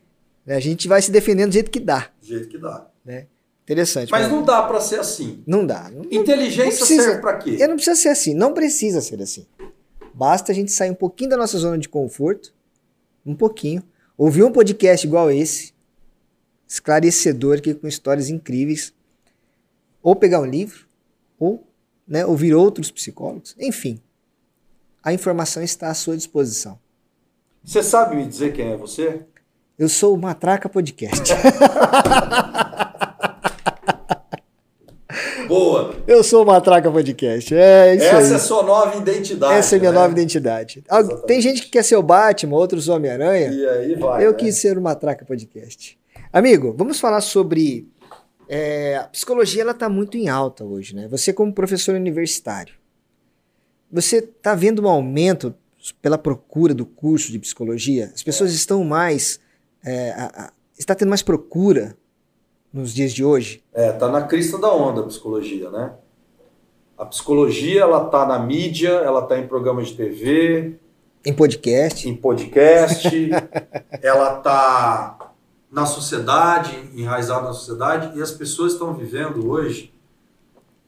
Né? 0.46 0.58
A 0.58 0.60
gente 0.60 0.86
vai 0.86 1.02
se 1.02 1.12
defendendo 1.12 1.52
do 1.52 1.54
jeito 1.54 1.72
que 1.72 1.80
dá. 1.80 2.10
Do 2.20 2.28
jeito 2.28 2.50
que 2.50 2.58
dá. 2.58 2.86
Né? 3.06 3.28
Interessante. 3.64 4.12
Mas 4.12 4.30
não 4.30 4.44
dá 4.44 4.64
para 4.64 4.82
ser 4.82 5.00
assim. 5.00 5.42
Não 5.48 5.66
dá. 5.66 5.90
Não, 5.90 6.04
Inteligência 6.12 6.66
não 6.66 6.78
precisa, 6.78 7.04
serve 7.04 7.22
para 7.22 7.38
quê? 7.38 7.56
Eu 7.58 7.70
não 7.70 7.76
precisa 7.76 7.96
ser 7.96 8.10
assim. 8.10 8.34
Não 8.34 8.54
precisa 8.54 9.00
ser 9.00 9.22
assim. 9.22 9.46
Basta 10.20 10.52
a 10.52 10.56
gente 10.56 10.72
sair 10.74 10.92
um 10.92 10.96
pouquinho 10.96 11.30
da 11.30 11.38
nossa 11.38 11.58
zona 11.58 11.78
de 11.78 11.88
conforto, 11.88 12.54
um 13.26 13.34
pouquinho, 13.34 13.82
ouvir 14.18 14.44
um 14.44 14.52
podcast 14.52 15.08
igual 15.08 15.32
esse, 15.32 15.74
esclarecedor 16.68 17.60
aqui 17.60 17.74
com 17.74 17.88
histórias 17.88 18.30
incríveis, 18.30 18.94
ou 20.04 20.18
pegar 20.18 20.42
um 20.42 20.46
livro, 20.46 20.86
ou 21.40 21.66
né, 22.06 22.26
ouvir 22.26 22.54
outros 22.54 22.92
psicólogos, 22.92 23.56
enfim. 23.58 24.02
A 25.02 25.14
informação 25.14 25.64
está 25.64 25.90
à 25.90 25.94
sua 25.94 26.18
disposição. 26.18 26.78
Você 27.64 27.82
sabe 27.82 28.18
me 28.18 28.28
dizer 28.28 28.52
quem 28.52 28.74
é 28.74 28.76
você? 28.76 29.22
Eu 29.78 29.88
sou 29.88 30.14
o 30.14 30.18
Matraca 30.18 30.68
Podcast. 30.68 31.32
Boa. 35.48 35.98
Eu 36.10 36.24
sou 36.24 36.42
o 36.42 36.46
Matraca 36.48 36.92
Podcast. 36.92 37.54
É 37.54 37.94
isso 37.94 38.04
Essa 38.04 38.18
aí. 38.18 38.32
é 38.32 38.36
a 38.36 38.40
sua 38.40 38.64
nova 38.64 38.98
identidade. 38.98 39.54
Essa 39.54 39.76
é 39.76 39.80
minha 39.80 39.92
né? 39.92 40.00
nova 40.00 40.12
identidade. 40.12 40.84
Exatamente. 40.84 41.28
Tem 41.28 41.40
gente 41.40 41.62
que 41.62 41.70
quer 41.70 41.84
ser 41.84 41.98
o 41.98 42.02
Batman, 42.02 42.56
outros 42.56 42.88
o 42.88 42.94
Homem-Aranha. 42.94 43.52
E 43.52 43.70
aí 43.70 43.94
vai. 43.94 44.26
Eu 44.26 44.32
né? 44.32 44.38
quis 44.40 44.56
ser 44.56 44.76
o 44.76 44.82
Matraca 44.82 45.24
Podcast. 45.24 46.00
Amigo, 46.34 46.74
vamos 46.76 47.00
falar 47.00 47.22
sobre. 47.22 47.88
É, 48.48 48.98
a 48.98 49.04
psicologia 49.04 49.62
ela 49.62 49.70
está 49.70 49.88
muito 49.88 50.18
em 50.18 50.30
alta 50.30 50.64
hoje, 50.64 50.96
né? 50.96 51.08
Você, 51.10 51.32
como 51.32 51.54
professor 51.54 51.94
universitário, 51.94 52.74
você 53.92 54.18
está 54.18 54.56
vendo 54.56 54.82
um 54.82 54.88
aumento 54.88 55.54
pela 56.02 56.18
procura 56.18 56.74
do 56.74 56.88
curso 56.88 57.32
de 57.32 57.38
psicologia? 57.38 58.10
As 58.16 58.24
pessoas 58.24 58.52
estão 58.52 58.84
mais. 58.84 59.40
É, 59.86 60.10
a, 60.14 60.46
a, 60.46 60.52
está 60.76 60.96
tendo 60.96 61.10
mais 61.10 61.22
procura 61.22 61.96
nos 62.74 62.94
dias 62.94 63.14
de 63.14 63.24
hoje? 63.24 63.64
É, 63.74 63.92
tá 63.92 64.08
na 64.10 64.24
crista 64.24 64.58
da 64.58 64.72
onda 64.74 65.02
a 65.02 65.06
psicologia, 65.06 65.70
né? 65.70 65.94
A 66.98 67.06
psicologia, 67.06 67.82
ela 67.82 68.06
tá 68.06 68.26
na 68.26 68.38
mídia, 68.40 68.90
ela 68.90 69.22
tá 69.22 69.38
em 69.40 69.48
programas 69.48 69.88
de 69.88 69.96
TV, 69.96 70.76
em 71.26 71.34
podcast, 71.34 72.08
em 72.08 72.16
podcast, 72.16 73.10
ela 74.02 74.36
tá 74.38 75.34
na 75.72 75.86
sociedade, 75.86 76.90
enraizada 76.96 77.48
na 77.48 77.54
sociedade, 77.54 78.18
e 78.18 78.22
as 78.22 78.32
pessoas 78.32 78.74
estão 78.74 78.94
vivendo 78.94 79.50
hoje 79.50 79.94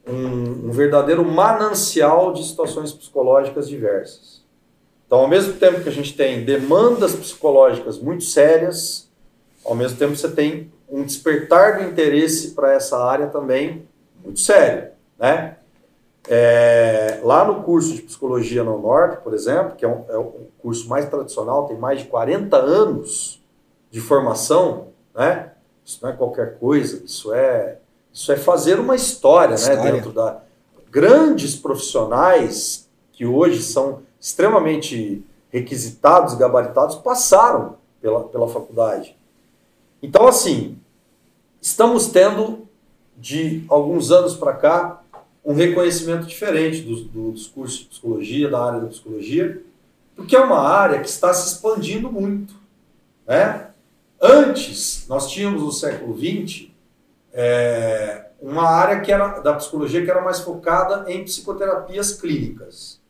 um, 0.06 0.68
um 0.68 0.70
verdadeiro 0.70 1.24
manancial 1.24 2.32
de 2.32 2.44
situações 2.44 2.92
psicológicas 2.92 3.68
diversas. 3.68 4.42
Então, 5.06 5.20
ao 5.20 5.28
mesmo 5.28 5.52
tempo 5.54 5.82
que 5.82 5.88
a 5.88 5.92
gente 5.92 6.16
tem 6.16 6.44
demandas 6.44 7.14
psicológicas 7.14 7.98
muito 7.98 8.24
sérias, 8.24 9.10
ao 9.64 9.74
mesmo 9.74 9.98
tempo 9.98 10.16
você 10.16 10.30
tem 10.30 10.72
um 10.92 11.02
despertar 11.02 11.78
do 11.78 11.84
interesse 11.90 12.50
para 12.50 12.72
essa 12.72 13.02
área 13.02 13.28
também 13.28 13.88
muito 14.22 14.38
sério, 14.38 14.90
né? 15.18 15.56
É, 16.28 17.18
lá 17.24 17.44
no 17.44 17.64
curso 17.64 17.94
de 17.94 18.02
Psicologia 18.02 18.62
no 18.62 18.80
Norte, 18.80 19.20
por 19.24 19.34
exemplo, 19.34 19.74
que 19.74 19.84
é, 19.84 19.88
um, 19.88 20.04
é 20.08 20.16
o 20.16 20.46
curso 20.60 20.88
mais 20.88 21.08
tradicional, 21.08 21.66
tem 21.66 21.76
mais 21.76 22.00
de 22.00 22.04
40 22.04 22.56
anos 22.56 23.42
de 23.90 24.00
formação, 24.00 24.88
né? 25.14 25.52
Isso 25.84 25.98
não 26.00 26.10
é 26.10 26.12
qualquer 26.12 26.58
coisa, 26.58 27.02
isso 27.04 27.34
é, 27.34 27.78
isso 28.12 28.30
é 28.30 28.36
fazer 28.36 28.78
uma 28.78 28.94
história, 28.94 29.50
né? 29.50 29.54
história. 29.56 29.82
né? 29.82 29.92
Dentro 29.92 30.12
da 30.12 30.42
grandes 30.90 31.56
profissionais 31.56 32.86
que 33.12 33.24
hoje 33.24 33.62
são 33.62 34.02
extremamente 34.20 35.24
requisitados, 35.50 36.34
gabaritados, 36.34 36.96
passaram 36.96 37.76
pela, 38.00 38.24
pela 38.24 38.46
faculdade. 38.46 39.16
Então, 40.02 40.26
assim, 40.26 40.78
estamos 41.62 42.08
tendo, 42.08 42.68
de 43.16 43.64
alguns 43.68 44.10
anos 44.10 44.34
para 44.34 44.52
cá, 44.54 45.02
um 45.44 45.54
reconhecimento 45.54 46.26
diferente 46.26 46.82
dos, 46.82 47.04
dos 47.04 47.46
cursos 47.46 47.78
de 47.78 47.84
psicologia, 47.86 48.50
da 48.50 48.64
área 48.64 48.80
da 48.80 48.88
psicologia, 48.88 49.62
porque 50.16 50.34
é 50.34 50.40
uma 50.40 50.58
área 50.58 51.00
que 51.00 51.08
está 51.08 51.32
se 51.32 51.54
expandindo 51.54 52.10
muito. 52.10 52.54
Né? 53.26 53.68
Antes, 54.20 55.06
nós 55.08 55.30
tínhamos 55.30 55.62
no 55.62 55.72
século 55.72 56.16
XX 56.18 56.68
é, 57.32 58.26
uma 58.40 58.64
área 58.68 59.00
que 59.00 59.12
era 59.12 59.38
da 59.40 59.54
psicologia 59.54 60.04
que 60.04 60.10
era 60.10 60.20
mais 60.20 60.40
focada 60.40 61.10
em 61.10 61.24
psicoterapias 61.24 62.12
clínicas. 62.12 63.00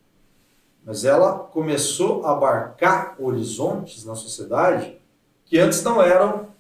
Mas 0.85 1.05
ela 1.05 1.39
começou 1.39 2.27
a 2.27 2.33
abarcar 2.33 3.17
horizontes 3.19 4.05
na 4.05 4.15
sociedade 4.15 4.99
que 5.45 5.59
antes 5.59 5.83
não 5.83 6.03
eram 6.03 6.53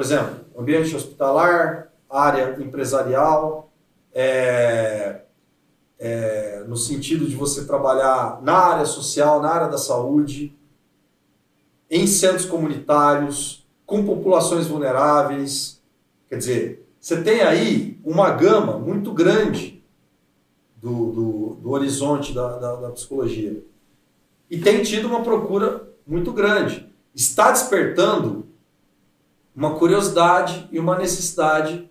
por 0.00 0.02
exemplo, 0.02 0.46
ambiente 0.60 0.94
hospitalar, 0.94 1.92
área 2.08 2.56
empresarial, 2.60 3.72
é, 4.12 5.22
é, 5.98 6.64
no 6.66 6.76
sentido 6.76 7.26
de 7.26 7.36
você 7.36 7.64
trabalhar 7.64 8.40
na 8.42 8.54
área 8.54 8.86
social, 8.86 9.40
na 9.40 9.50
área 9.50 9.68
da 9.68 9.78
saúde, 9.78 10.56
em 11.90 12.06
centros 12.06 12.46
comunitários, 12.46 13.66
com 13.84 14.04
populações 14.04 14.66
vulneráveis, 14.66 15.80
Quer 16.30 16.38
dizer, 16.38 16.88
você 17.00 17.20
tem 17.20 17.40
aí 17.40 17.98
uma 18.04 18.30
gama 18.30 18.78
muito 18.78 19.12
grande 19.12 19.82
do, 20.76 21.10
do, 21.10 21.58
do 21.60 21.70
horizonte 21.70 22.32
da, 22.32 22.56
da, 22.56 22.76
da 22.76 22.90
psicologia. 22.90 23.64
E 24.48 24.58
tem 24.60 24.80
tido 24.84 25.08
uma 25.08 25.24
procura 25.24 25.88
muito 26.06 26.32
grande. 26.32 26.88
Está 27.12 27.50
despertando 27.50 28.46
uma 29.60 29.74
curiosidade 29.78 30.66
e 30.72 30.78
uma 30.78 30.96
necessidade 30.96 31.90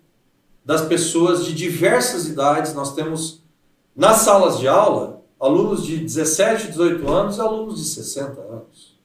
das 0.66 0.82
pessoas 0.82 1.46
de 1.46 1.54
diversas 1.54 2.28
idades. 2.28 2.74
Nós 2.74 2.96
temos 2.96 3.44
nas 3.96 4.18
salas 4.18 4.58
de 4.58 4.68
aula 4.68 5.22
alunos 5.40 5.86
de 5.86 5.98
17, 5.98 6.70
18 6.70 7.08
anos 7.08 7.38
e 7.38 7.42
alunos 7.42 7.78
de 7.78 7.86
60 7.86 8.42
anos. 8.42 9.00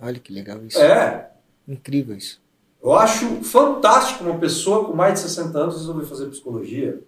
Olha 0.00 0.18
que 0.18 0.32
legal 0.32 0.60
isso. 0.66 0.80
É. 0.80 1.30
Incrível 1.68 2.16
isso. 2.16 2.42
Eu 2.82 2.94
acho 2.94 3.44
fantástico 3.44 4.24
uma 4.24 4.40
pessoa 4.40 4.86
com 4.86 4.92
mais 4.92 5.14
de 5.14 5.20
60 5.20 5.56
anos 5.56 5.76
resolver 5.76 6.04
fazer 6.04 6.26
psicologia. 6.26 7.00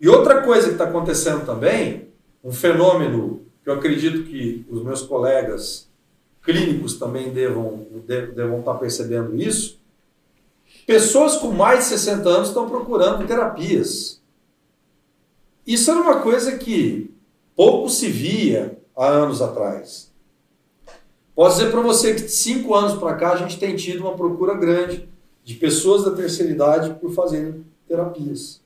E 0.00 0.08
outra 0.08 0.40
coisa 0.40 0.68
que 0.68 0.72
está 0.72 0.84
acontecendo 0.84 1.44
também, 1.44 2.08
um 2.42 2.50
fenômeno 2.50 3.42
que 3.62 3.68
eu 3.68 3.74
acredito 3.74 4.22
que 4.22 4.64
os 4.70 4.82
meus 4.82 5.02
colegas 5.02 5.86
clínicos 6.42 6.94
também 6.98 7.30
devam, 7.30 7.86
devam 8.34 8.60
estar 8.60 8.72
tá 8.72 8.78
percebendo 8.78 9.36
isso, 9.36 9.77
pessoas 10.88 11.36
com 11.36 11.48
mais 11.48 11.80
de 11.80 11.84
60 11.90 12.26
anos 12.26 12.48
estão 12.48 12.66
procurando 12.66 13.26
terapias. 13.26 14.22
Isso 15.66 15.90
era 15.90 16.00
uma 16.00 16.22
coisa 16.22 16.56
que 16.56 17.14
pouco 17.54 17.90
se 17.90 18.08
via 18.08 18.78
há 18.96 19.06
anos 19.06 19.42
atrás. 19.42 20.10
Posso 21.34 21.58
dizer 21.58 21.70
para 21.70 21.82
você 21.82 22.14
que 22.14 22.22
de 22.22 22.30
cinco 22.30 22.74
anos 22.74 22.98
para 22.98 23.14
cá 23.16 23.32
a 23.32 23.36
gente 23.36 23.58
tem 23.58 23.76
tido 23.76 24.00
uma 24.00 24.16
procura 24.16 24.54
grande 24.54 25.06
de 25.44 25.56
pessoas 25.56 26.04
da 26.04 26.12
terceira 26.12 26.50
idade 26.50 26.94
por 26.98 27.12
fazerem 27.12 27.66
terapias. 27.86 28.62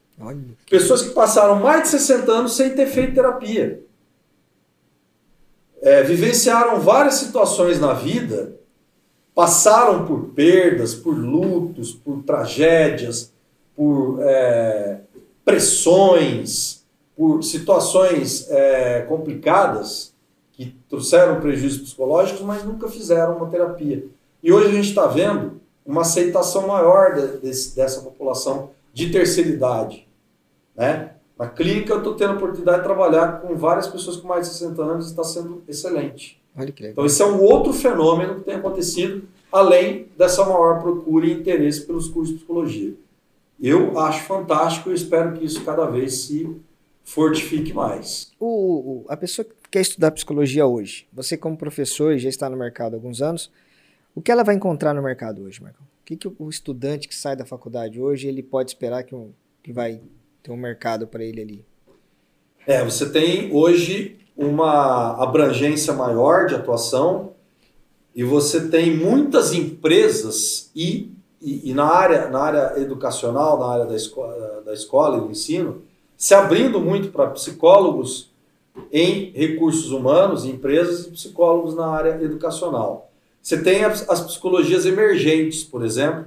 Pessoas 0.70 1.02
que 1.02 1.10
passaram 1.10 1.56
mais 1.56 1.82
de 1.82 1.88
60 1.88 2.30
anos 2.30 2.52
sem 2.52 2.70
ter 2.70 2.86
feito 2.86 3.14
terapia. 3.14 3.84
É, 5.80 6.04
vivenciaram 6.04 6.80
várias 6.80 7.14
situações 7.14 7.80
na 7.80 7.92
vida, 7.94 8.60
passaram 9.34 10.04
por 10.06 10.26
perdas, 10.28 10.94
por 10.94 11.16
lutos, 11.16 11.92
por 11.92 12.22
tragédias, 12.22 13.32
por 13.74 14.18
é, 14.20 15.00
pressões, 15.44 16.84
por 17.16 17.42
situações 17.42 18.50
é, 18.50 19.02
complicadas 19.02 20.12
que 20.52 20.76
trouxeram 20.88 21.40
prejuízos 21.40 21.82
psicológicos, 21.82 22.42
mas 22.42 22.64
nunca 22.64 22.88
fizeram 22.88 23.36
uma 23.36 23.48
terapia. 23.48 24.04
E 24.42 24.52
hoje 24.52 24.68
a 24.68 24.72
gente 24.72 24.88
está 24.88 25.06
vendo 25.06 25.60
uma 25.84 26.02
aceitação 26.02 26.66
maior 26.66 27.14
de, 27.14 27.38
de, 27.38 27.74
dessa 27.74 28.00
população 28.02 28.70
de 28.92 29.10
terceira 29.10 29.48
idade. 29.48 30.06
Né? 30.76 31.12
Na 31.38 31.48
clínica 31.48 31.92
eu 31.92 31.98
estou 31.98 32.14
tendo 32.14 32.32
a 32.32 32.36
oportunidade 32.36 32.78
de 32.78 32.84
trabalhar 32.84 33.40
com 33.40 33.56
várias 33.56 33.86
pessoas 33.86 34.16
com 34.16 34.28
mais 34.28 34.48
de 34.48 34.54
60 34.54 34.82
anos 34.82 35.06
e 35.06 35.10
está 35.10 35.24
sendo 35.24 35.62
excelente. 35.66 36.41
Então 36.92 37.06
esse 37.06 37.22
é 37.22 37.26
um 37.26 37.40
outro 37.40 37.72
fenômeno 37.72 38.36
que 38.36 38.44
tem 38.44 38.54
acontecido, 38.54 39.26
além 39.50 40.08
dessa 40.16 40.44
maior 40.44 40.80
procura 40.82 41.26
e 41.26 41.32
interesse 41.32 41.86
pelos 41.86 42.08
cursos 42.08 42.34
de 42.34 42.38
psicologia. 42.40 42.94
Eu 43.60 43.98
acho 43.98 44.24
fantástico 44.24 44.90
e 44.90 44.94
espero 44.94 45.32
que 45.32 45.44
isso 45.44 45.64
cada 45.64 45.86
vez 45.86 46.22
se 46.22 46.56
fortifique 47.04 47.72
mais. 47.72 48.32
O, 48.38 48.46
o, 48.46 49.04
a 49.08 49.16
pessoa 49.16 49.44
que 49.44 49.54
quer 49.70 49.80
estudar 49.80 50.10
psicologia 50.10 50.66
hoje, 50.66 51.06
você 51.12 51.36
como 51.36 51.56
professor 51.56 52.16
já 52.18 52.28
está 52.28 52.50
no 52.50 52.56
mercado 52.56 52.94
há 52.94 52.96
alguns 52.96 53.22
anos, 53.22 53.50
o 54.14 54.20
que 54.20 54.30
ela 54.30 54.42
vai 54.42 54.54
encontrar 54.54 54.92
no 54.92 55.02
mercado 55.02 55.42
hoje, 55.42 55.62
Marcão? 55.62 55.86
O 56.02 56.04
que, 56.04 56.16
que 56.16 56.28
o 56.38 56.50
estudante 56.50 57.08
que 57.08 57.14
sai 57.14 57.36
da 57.36 57.46
faculdade 57.46 58.00
hoje 58.00 58.28
ele 58.28 58.42
pode 58.42 58.70
esperar 58.70 59.04
que, 59.04 59.14
um, 59.14 59.30
que 59.62 59.72
vai 59.72 60.00
ter 60.42 60.50
um 60.50 60.56
mercado 60.56 61.06
para 61.06 61.24
ele 61.24 61.40
ali? 61.40 61.64
É, 62.66 62.84
você 62.84 63.08
tem 63.10 63.52
hoje 63.52 64.18
uma 64.36 65.22
abrangência 65.22 65.92
maior 65.92 66.46
de 66.46 66.54
atuação 66.54 67.32
e 68.14 68.22
você 68.24 68.68
tem 68.68 68.94
muitas 68.94 69.52
empresas 69.52 70.70
e, 70.74 71.10
e, 71.40 71.70
e 71.70 71.74
na, 71.74 71.86
área, 71.86 72.28
na 72.28 72.40
área 72.40 72.80
educacional, 72.80 73.58
na 73.58 73.66
área 73.66 73.86
da 73.86 73.96
escola, 73.96 74.62
da 74.64 74.72
escola 74.72 75.18
e 75.18 75.20
do 75.22 75.30
ensino, 75.30 75.82
se 76.16 76.34
abrindo 76.34 76.80
muito 76.80 77.08
para 77.08 77.30
psicólogos 77.30 78.30
em 78.90 79.32
recursos 79.32 79.90
humanos, 79.90 80.44
empresas 80.44 81.06
e 81.06 81.10
psicólogos 81.10 81.74
na 81.74 81.86
área 81.86 82.22
educacional. 82.22 83.10
Você 83.42 83.60
tem 83.60 83.84
as, 83.84 84.08
as 84.08 84.20
psicologias 84.20 84.86
emergentes, 84.86 85.64
por 85.64 85.84
exemplo, 85.84 86.26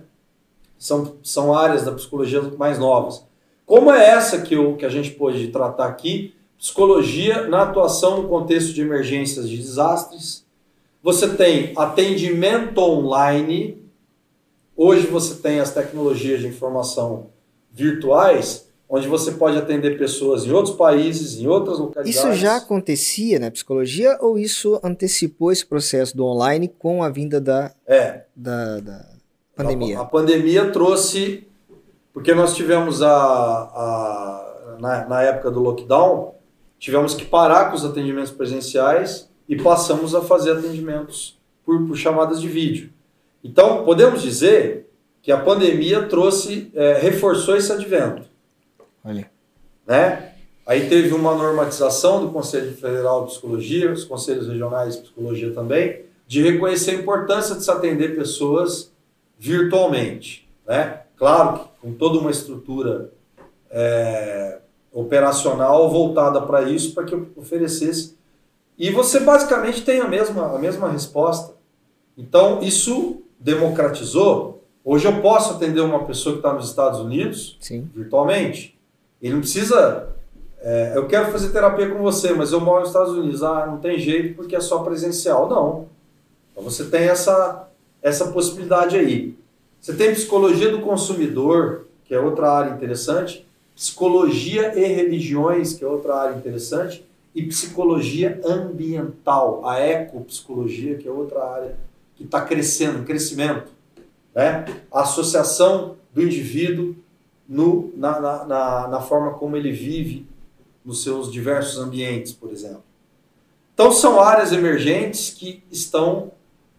são, 0.78 1.16
são 1.24 1.54
áreas 1.54 1.84
da 1.84 1.92
psicologia 1.92 2.42
mais 2.58 2.78
novas. 2.78 3.26
Como 3.66 3.92
é 3.92 4.10
essa 4.10 4.42
que, 4.42 4.56
eu, 4.56 4.76
que 4.76 4.86
a 4.86 4.90
gente 4.90 5.12
pode 5.12 5.48
tratar 5.48 5.88
aqui? 5.88 6.36
Psicologia 6.66 7.48
na 7.48 7.62
atuação 7.62 8.24
no 8.24 8.28
contexto 8.28 8.74
de 8.74 8.82
emergências 8.82 9.48
de 9.48 9.56
desastres. 9.56 10.44
Você 11.04 11.36
tem 11.36 11.72
atendimento 11.78 12.80
online. 12.80 13.86
Hoje 14.76 15.06
você 15.06 15.36
tem 15.36 15.60
as 15.60 15.72
tecnologias 15.72 16.42
de 16.42 16.48
informação 16.48 17.28
virtuais 17.72 18.68
onde 18.90 19.08
você 19.08 19.34
pode 19.34 19.60
atender 19.60 19.96
pessoas 20.00 20.44
em 20.44 20.52
outros 20.52 20.76
países, 20.76 21.40
em 21.40 21.46
outras 21.46 21.78
localidades. 21.78 22.18
Isso 22.18 22.34
já 22.34 22.56
acontecia 22.56 23.40
na 23.40 23.52
psicologia 23.52 24.18
ou 24.20 24.40
isso 24.40 24.80
antecipou 24.84 25.52
esse 25.52 25.68
processo 25.68 26.18
do 26.18 26.26
online 26.26 26.68
com 26.68 27.04
a 27.04 27.10
vinda 27.10 27.40
da, 27.40 27.72
é. 27.86 28.24
da, 28.36 28.80
da 28.80 29.06
pandemia? 29.56 30.00
A, 30.00 30.02
a, 30.02 30.06
pandemia 30.06 30.72
trouxe, 30.72 31.48
porque 32.12 32.34
nós 32.34 32.56
tivemos 32.56 33.04
a, 33.04 33.12
a 33.16 34.78
na, 34.80 35.08
na 35.08 35.22
época 35.22 35.52
do 35.52 35.60
lockdown, 35.60 36.35
tivemos 36.86 37.16
que 37.16 37.26
parar 37.26 37.72
com 37.72 37.76
os 37.76 37.84
atendimentos 37.84 38.30
presenciais 38.30 39.28
e 39.50 39.56
passamos 39.56 40.14
a 40.14 40.22
fazer 40.22 40.52
atendimentos 40.52 41.36
por, 41.66 41.88
por 41.88 41.98
chamadas 41.98 42.40
de 42.40 42.48
vídeo. 42.48 42.92
Então, 43.44 43.84
podemos 43.84 44.22
dizer 44.22 44.88
que 45.24 45.32
a 45.32 45.38
pandemia 45.40 46.04
trouxe, 46.04 46.72
é, 46.76 47.00
reforçou 47.00 47.56
esse 47.58 47.72
advento. 47.72 48.22
Olha. 49.04 49.32
Né? 49.88 50.34
Aí 50.64 50.88
teve 50.88 51.12
uma 51.12 51.34
normatização 51.34 52.24
do 52.24 52.32
Conselho 52.32 52.78
Federal 52.78 53.26
de 53.26 53.32
Psicologia, 53.32 53.92
os 53.92 54.04
conselhos 54.04 54.48
regionais 54.48 54.96
de 54.96 55.02
psicologia 55.02 55.52
também, 55.54 56.04
de 56.28 56.44
reconhecer 56.44 56.92
a 56.92 57.00
importância 57.00 57.56
de 57.56 57.64
se 57.64 57.72
atender 57.72 58.16
pessoas 58.16 58.92
virtualmente. 59.40 60.48
Né? 60.68 61.02
Claro 61.18 61.58
que 61.58 61.66
com 61.82 61.94
toda 61.94 62.20
uma 62.20 62.30
estrutura 62.30 63.10
é, 63.72 64.60
operacional 64.96 65.92
voltada 65.92 66.42
para 66.42 66.64
isso, 66.64 66.94
para 66.94 67.04
que 67.04 67.14
eu 67.14 67.28
oferecesse. 67.36 68.16
E 68.78 68.90
você 68.90 69.20
basicamente 69.20 69.84
tem 69.84 70.00
a 70.00 70.08
mesma, 70.08 70.56
a 70.56 70.58
mesma 70.58 70.90
resposta. 70.90 71.54
Então, 72.18 72.62
isso 72.62 73.22
democratizou. 73.38 74.64
Hoje 74.86 75.06
eu 75.06 75.22
posso 75.22 75.54
atender 75.54 75.82
uma 75.82 76.06
pessoa 76.06 76.34
que 76.34 76.40
está 76.40 76.54
nos 76.54 76.70
Estados 76.70 77.02
Unidos 77.02 77.58
Sim. 77.60 77.90
virtualmente. 77.94 78.78
Ele 79.22 79.34
não 79.34 79.42
precisa. 79.42 80.08
É, 80.62 80.94
eu 80.96 81.08
quero 81.08 81.30
fazer 81.30 81.50
terapia 81.50 81.90
com 81.90 82.02
você, 82.02 82.34
mas 82.34 82.54
eu 82.54 82.62
moro 82.62 82.80
nos 82.80 82.90
Estados 82.90 83.14
Unidos. 83.14 83.44
Ah, 83.44 83.66
não 83.66 83.80
tem 83.80 84.00
jeito 84.00 84.36
porque 84.36 84.56
é 84.56 84.62
só 84.62 84.80
presencial. 84.80 85.50
Não. 85.50 85.88
Então 86.52 86.64
você 86.64 86.86
tem 86.86 87.04
essa, 87.04 87.68
essa 88.02 88.28
possibilidade 88.28 88.96
aí. 88.96 89.36
Você 89.82 89.94
tem 89.94 90.14
psicologia 90.14 90.72
do 90.72 90.80
consumidor, 90.80 91.86
que 92.06 92.14
é 92.14 92.20
outra 92.20 92.50
área 92.50 92.72
interessante. 92.72 93.45
Psicologia 93.76 94.74
e 94.80 94.86
religiões, 94.86 95.74
que 95.74 95.84
é 95.84 95.88
outra 95.88 96.16
área 96.16 96.38
interessante. 96.38 97.06
E 97.34 97.44
psicologia 97.44 98.40
ambiental, 98.46 99.68
a 99.68 99.80
ecopsicologia, 99.80 100.96
que 100.98 101.08
é 101.08 101.12
outra 101.12 101.44
área 101.44 101.78
que 102.16 102.24
está 102.24 102.42
crescendo, 102.42 103.04
crescimento. 103.04 103.72
Né? 104.34 104.66
A 104.92 105.02
associação 105.02 105.98
do 106.14 106.22
indivíduo 106.22 106.96
no, 107.48 107.92
na, 107.96 108.20
na, 108.20 108.46
na, 108.46 108.88
na 108.88 109.02
forma 109.02 109.34
como 109.34 109.58
ele 109.58 109.72
vive 109.72 110.26
nos 110.84 111.04
seus 111.04 111.32
diversos 111.32 111.78
ambientes, 111.78 112.32
por 112.32 112.52
exemplo. 112.52 112.84
Então, 113.74 113.92
são 113.92 114.22
áreas 114.22 114.54
emergentes 114.54 115.30
que 115.32 115.62
estão 115.70 116.32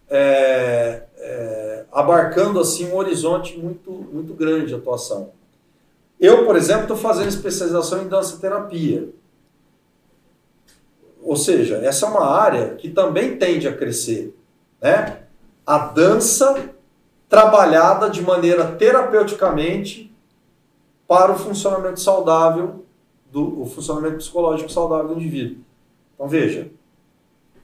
é, 0.09 1.03
é, 1.17 1.85
abarcando 1.91 2.59
assim 2.59 2.89
um 2.89 2.95
horizonte 2.95 3.57
muito, 3.57 3.91
muito 3.91 4.33
grande 4.33 4.67
de 4.67 4.75
atuação. 4.75 5.29
Eu, 6.19 6.45
por 6.45 6.55
exemplo, 6.55 6.83
estou 6.83 6.97
fazendo 6.97 7.29
especialização 7.29 8.01
em 8.01 8.07
dança-terapia. 8.07 9.09
Ou 11.21 11.35
seja, 11.35 11.77
essa 11.77 12.05
é 12.05 12.09
uma 12.09 12.25
área 12.25 12.75
que 12.75 12.89
também 12.89 13.37
tende 13.37 13.67
a 13.67 13.75
crescer. 13.75 14.35
Né? 14.81 15.23
A 15.65 15.77
dança 15.77 16.69
trabalhada 17.29 18.09
de 18.09 18.21
maneira 18.21 18.71
terapeuticamente 18.71 20.15
para 21.07 21.31
o 21.31 21.37
funcionamento 21.37 21.99
saudável, 21.99 22.85
do, 23.31 23.61
o 23.61 23.65
funcionamento 23.65 24.17
psicológico 24.17 24.71
saudável 24.71 25.09
do 25.09 25.15
indivíduo. 25.15 25.57
Então 26.15 26.27
veja, 26.27 26.71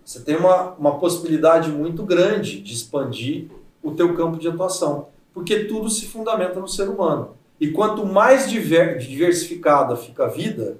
você 0.03 0.19
tem 0.19 0.35
uma, 0.35 0.71
uma 0.73 0.99
possibilidade 0.99 1.69
muito 1.71 2.03
grande 2.03 2.59
de 2.59 2.73
expandir 2.73 3.47
o 3.81 3.91
teu 3.91 4.15
campo 4.15 4.37
de 4.37 4.47
atuação. 4.47 5.07
porque 5.33 5.65
tudo 5.65 5.89
se 5.89 6.07
fundamenta 6.07 6.59
no 6.59 6.67
ser 6.67 6.87
humano. 6.87 7.35
E 7.63 7.71
quanto 7.71 8.05
mais 8.05 8.49
diversificada 8.49 9.95
fica 9.95 10.25
a 10.25 10.27
vida, 10.27 10.75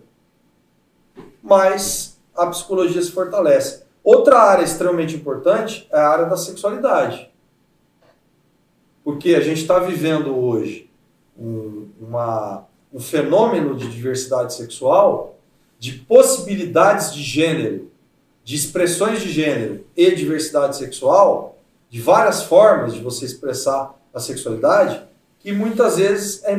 mais 1.41 2.19
a 2.35 2.45
psicologia 2.47 3.01
se 3.01 3.10
fortalece. 3.10 3.84
Outra 4.03 4.38
área 4.38 4.65
extremamente 4.65 5.15
importante 5.15 5.88
é 5.89 5.97
a 5.97 6.10
área 6.10 6.26
da 6.26 6.35
sexualidade. 6.35 7.31
Porque 9.01 9.34
a 9.34 9.39
gente 9.39 9.61
está 9.61 9.80
vivendo 9.80 10.38
hoje 10.38 10.91
um, 11.39 11.88
uma, 12.01 12.65
um 12.93 12.99
fenômeno 12.99 13.77
de 13.77 13.89
diversidade 13.89 14.53
sexual, 14.53 15.38
de 15.80 15.93
possibilidades 15.93 17.14
de 17.14 17.23
gênero, 17.23 17.93
de 18.43 18.57
expressões 18.57 19.22
de 19.22 19.31
gênero 19.31 19.85
e 19.95 20.14
diversidade 20.14 20.76
sexual, 20.76 21.57
de 21.89 22.01
várias 22.01 22.43
formas 22.43 22.93
de 22.93 22.99
você 22.99 23.23
expressar 23.23 23.97
a 24.14 24.19
sexualidade, 24.19 25.12
que 25.44 25.52
muitas 25.52 25.98
vezes 25.98 26.41
é 26.45 26.53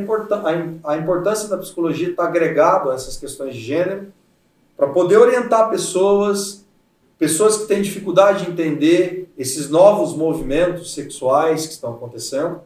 a 0.85 0.97
importância 0.97 1.49
da 1.49 1.57
psicologia 1.57 2.11
está 2.11 2.25
agregado 2.25 2.91
a 2.91 2.95
essas 2.95 3.17
questões 3.17 3.55
de 3.55 3.63
gênero 3.63 4.13
para 4.77 4.89
poder 4.89 5.17
orientar 5.17 5.71
pessoas, 5.71 6.67
pessoas 7.19 7.57
que 7.57 7.67
têm 7.67 7.81
dificuldade 7.81 8.45
de 8.45 8.51
entender 8.51 9.33
esses 9.39 9.71
novos 9.71 10.15
movimentos 10.15 10.93
sexuais 10.93 11.67
que 11.67 11.73
estão 11.73 11.95
acontecendo. 11.95 12.61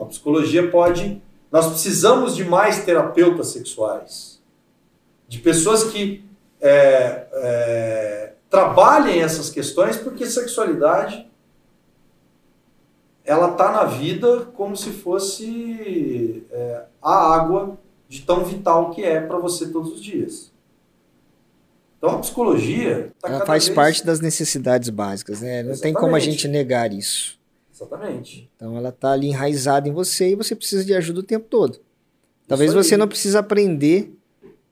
A 0.00 0.06
psicologia 0.06 0.70
pode. 0.70 1.20
Nós 1.52 1.66
precisamos 1.66 2.34
de 2.34 2.44
mais 2.44 2.84
terapeutas 2.84 3.48
sexuais, 3.48 4.40
de 5.26 5.38
pessoas 5.38 5.84
que 5.84 6.24
é, 6.62 7.26
é, 7.32 8.32
trabalhem 8.48 9.20
essas 9.20 9.50
questões, 9.50 9.96
porque 9.96 10.24
sexualidade 10.24 11.27
ela 13.28 13.50
está 13.50 13.70
na 13.70 13.84
vida 13.84 14.46
como 14.54 14.74
se 14.74 14.90
fosse 14.90 16.46
é, 16.50 16.84
a 17.02 17.34
água 17.34 17.78
de 18.08 18.22
tão 18.22 18.42
vital 18.42 18.90
que 18.90 19.04
é 19.04 19.20
para 19.20 19.36
você 19.36 19.68
todos 19.68 19.92
os 19.92 20.02
dias. 20.02 20.50
Então 21.98 22.08
a 22.08 22.18
psicologia 22.20 23.12
tá 23.20 23.28
ela 23.28 23.44
faz 23.44 23.66
vez... 23.66 23.74
parte 23.76 24.06
das 24.06 24.20
necessidades 24.20 24.88
básicas, 24.88 25.42
né? 25.42 25.62
Não 25.62 25.72
Exatamente. 25.72 25.82
tem 25.82 25.92
como 25.92 26.16
a 26.16 26.18
gente 26.18 26.48
negar 26.48 26.90
isso. 26.90 27.38
Exatamente. 27.70 28.50
Então 28.56 28.78
ela 28.78 28.88
está 28.88 29.12
ali 29.12 29.26
enraizada 29.26 29.86
em 29.86 29.92
você 29.92 30.30
e 30.30 30.34
você 30.34 30.56
precisa 30.56 30.82
de 30.82 30.94
ajuda 30.94 31.20
o 31.20 31.22
tempo 31.22 31.46
todo. 31.50 31.78
Talvez 32.46 32.72
você 32.72 32.96
não 32.96 33.06
precise 33.06 33.36
aprender 33.36 34.10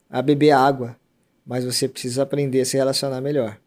a 0.08 0.22
beber 0.22 0.52
água, 0.52 0.96
mas 1.44 1.62
você 1.62 1.86
precisa 1.86 2.22
aprender 2.22 2.62
a 2.62 2.64
se 2.64 2.78
relacionar 2.78 3.20
melhor. 3.20 3.58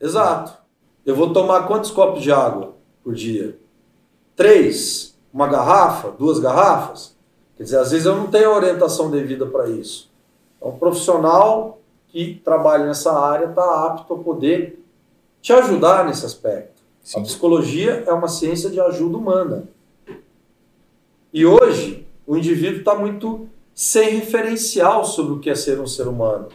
Exato. 0.00 0.56
Eu 1.04 1.16
vou 1.16 1.32
tomar 1.32 1.66
quantos 1.66 1.90
copos 1.90 2.22
de 2.22 2.30
água 2.30 2.76
por 3.02 3.12
dia? 3.16 3.60
Três, 4.36 5.16
uma 5.32 5.46
garrafa, 5.46 6.10
duas 6.10 6.38
garrafas. 6.38 7.16
Quer 7.56 7.64
dizer, 7.64 7.78
às 7.78 7.90
vezes 7.90 8.06
eu 8.06 8.16
não 8.16 8.28
tenho 8.28 8.50
a 8.50 8.56
orientação 8.56 9.10
devida 9.10 9.46
para 9.46 9.68
isso. 9.68 10.10
Então, 10.56 10.70
um 10.70 10.78
profissional 10.78 11.80
que 12.08 12.40
trabalha 12.44 12.86
nessa 12.86 13.12
área 13.18 13.46
está 13.46 13.86
apto 13.86 14.14
a 14.14 14.18
poder 14.18 14.82
te 15.40 15.52
ajudar 15.52 16.04
nesse 16.04 16.24
aspecto. 16.24 16.82
Sim. 17.02 17.20
A 17.20 17.22
psicologia 17.22 18.04
é 18.06 18.12
uma 18.12 18.28
ciência 18.28 18.70
de 18.70 18.80
ajuda 18.80 19.16
humana. 19.16 19.64
E 21.32 21.44
hoje, 21.46 22.06
o 22.26 22.36
indivíduo 22.36 22.78
está 22.80 22.94
muito 22.94 23.48
sem 23.74 24.16
referencial 24.16 25.04
sobre 25.04 25.32
o 25.32 25.40
que 25.40 25.50
é 25.50 25.54
ser 25.54 25.80
um 25.80 25.86
ser 25.86 26.06
humano. 26.06 26.48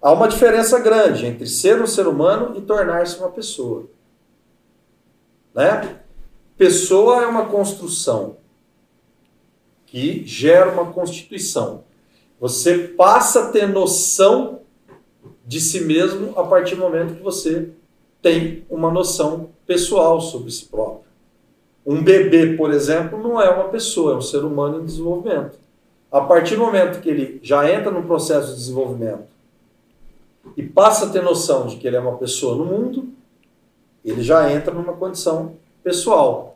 Há 0.00 0.12
uma 0.12 0.26
diferença 0.26 0.80
grande 0.80 1.26
entre 1.26 1.46
ser 1.46 1.80
um 1.80 1.86
ser 1.86 2.08
humano 2.08 2.58
e 2.58 2.60
tornar-se 2.60 3.18
uma 3.18 3.30
pessoa. 3.30 3.84
Né? 5.54 6.01
Pessoa 6.62 7.24
é 7.24 7.26
uma 7.26 7.46
construção 7.46 8.36
que 9.84 10.24
gera 10.24 10.70
uma 10.70 10.92
constituição. 10.92 11.82
Você 12.38 12.78
passa 12.78 13.48
a 13.48 13.50
ter 13.50 13.66
noção 13.66 14.60
de 15.44 15.60
si 15.60 15.80
mesmo 15.80 16.38
a 16.38 16.44
partir 16.44 16.76
do 16.76 16.82
momento 16.82 17.16
que 17.16 17.20
você 17.20 17.70
tem 18.22 18.64
uma 18.70 18.92
noção 18.92 19.50
pessoal 19.66 20.20
sobre 20.20 20.52
si 20.52 20.66
próprio. 20.66 21.02
Um 21.84 22.00
bebê, 22.00 22.56
por 22.56 22.70
exemplo, 22.72 23.20
não 23.20 23.42
é 23.42 23.50
uma 23.50 23.68
pessoa, 23.68 24.12
é 24.12 24.16
um 24.16 24.22
ser 24.22 24.44
humano 24.44 24.80
em 24.80 24.84
desenvolvimento. 24.84 25.58
A 26.12 26.20
partir 26.20 26.54
do 26.54 26.60
momento 26.60 27.00
que 27.00 27.10
ele 27.10 27.40
já 27.42 27.68
entra 27.68 27.90
no 27.90 28.04
processo 28.04 28.50
de 28.50 28.54
desenvolvimento 28.54 29.26
e 30.56 30.62
passa 30.62 31.06
a 31.06 31.10
ter 31.10 31.24
noção 31.24 31.66
de 31.66 31.74
que 31.74 31.88
ele 31.88 31.96
é 31.96 32.00
uma 32.00 32.18
pessoa 32.18 32.54
no 32.54 32.64
mundo, 32.64 33.08
ele 34.04 34.22
já 34.22 34.48
entra 34.52 34.72
numa 34.72 34.92
condição 34.92 35.56
pessoal 35.82 36.51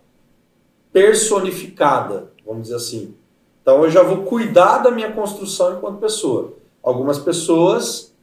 personificada, 0.96 2.32
vamos 2.42 2.62
dizer 2.62 2.76
assim. 2.76 3.14
Então 3.60 3.84
eu 3.84 3.90
já 3.90 4.02
vou 4.02 4.22
cuidar 4.22 4.78
da 4.78 4.90
minha 4.90 5.12
construção 5.12 5.76
enquanto 5.76 5.98
pessoa. 5.98 6.54
Algumas 6.82 7.18
pessoas 7.18 8.14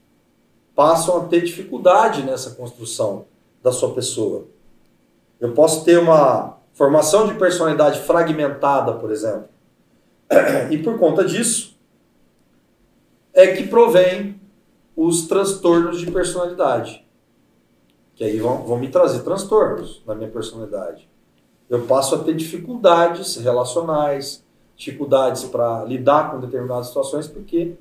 passam 0.76 1.18
a 1.18 1.26
ter 1.26 1.42
dificuldade 1.42 2.24
nessa 2.24 2.56
construção 2.56 3.26
da 3.62 3.72
sua 3.72 3.94
pessoa. 3.94 4.46
Eu 5.40 5.52
posso 5.52 5.86
ter 5.86 6.00
uma 6.00 6.58
formação 6.74 7.28
de 7.28 7.36
personalidade 7.36 8.00
fragmentada, 8.00 8.94
por 8.94 9.12
exemplo. 9.12 9.50
E 10.72 10.80
por 10.80 10.98
conta 10.98 11.24
disso 11.24 11.78
é 13.36 13.56
que 13.56 13.68
provém 13.68 14.42
os 14.96 15.28
transtornos 15.28 16.00
de 16.00 16.10
personalidade. 16.10 17.06
Que 18.16 18.24
aí 18.24 18.40
vão, 18.40 18.64
vão 18.64 18.80
me 18.80 18.88
trazer 18.88 19.22
transtornos 19.22 20.02
na 20.08 20.16
minha 20.16 20.32
personalidade 20.32 21.13
eu 21.74 21.88
passo 21.88 22.14
a 22.14 22.20
ter 22.20 22.36
dificuldades 22.36 23.36
relacionais, 23.38 24.44
dificuldades 24.76 25.44
para 25.46 25.84
lidar 25.86 26.30
com 26.30 26.40
determinadas 26.40 26.86
situações, 26.86 27.28
porque 27.28 27.74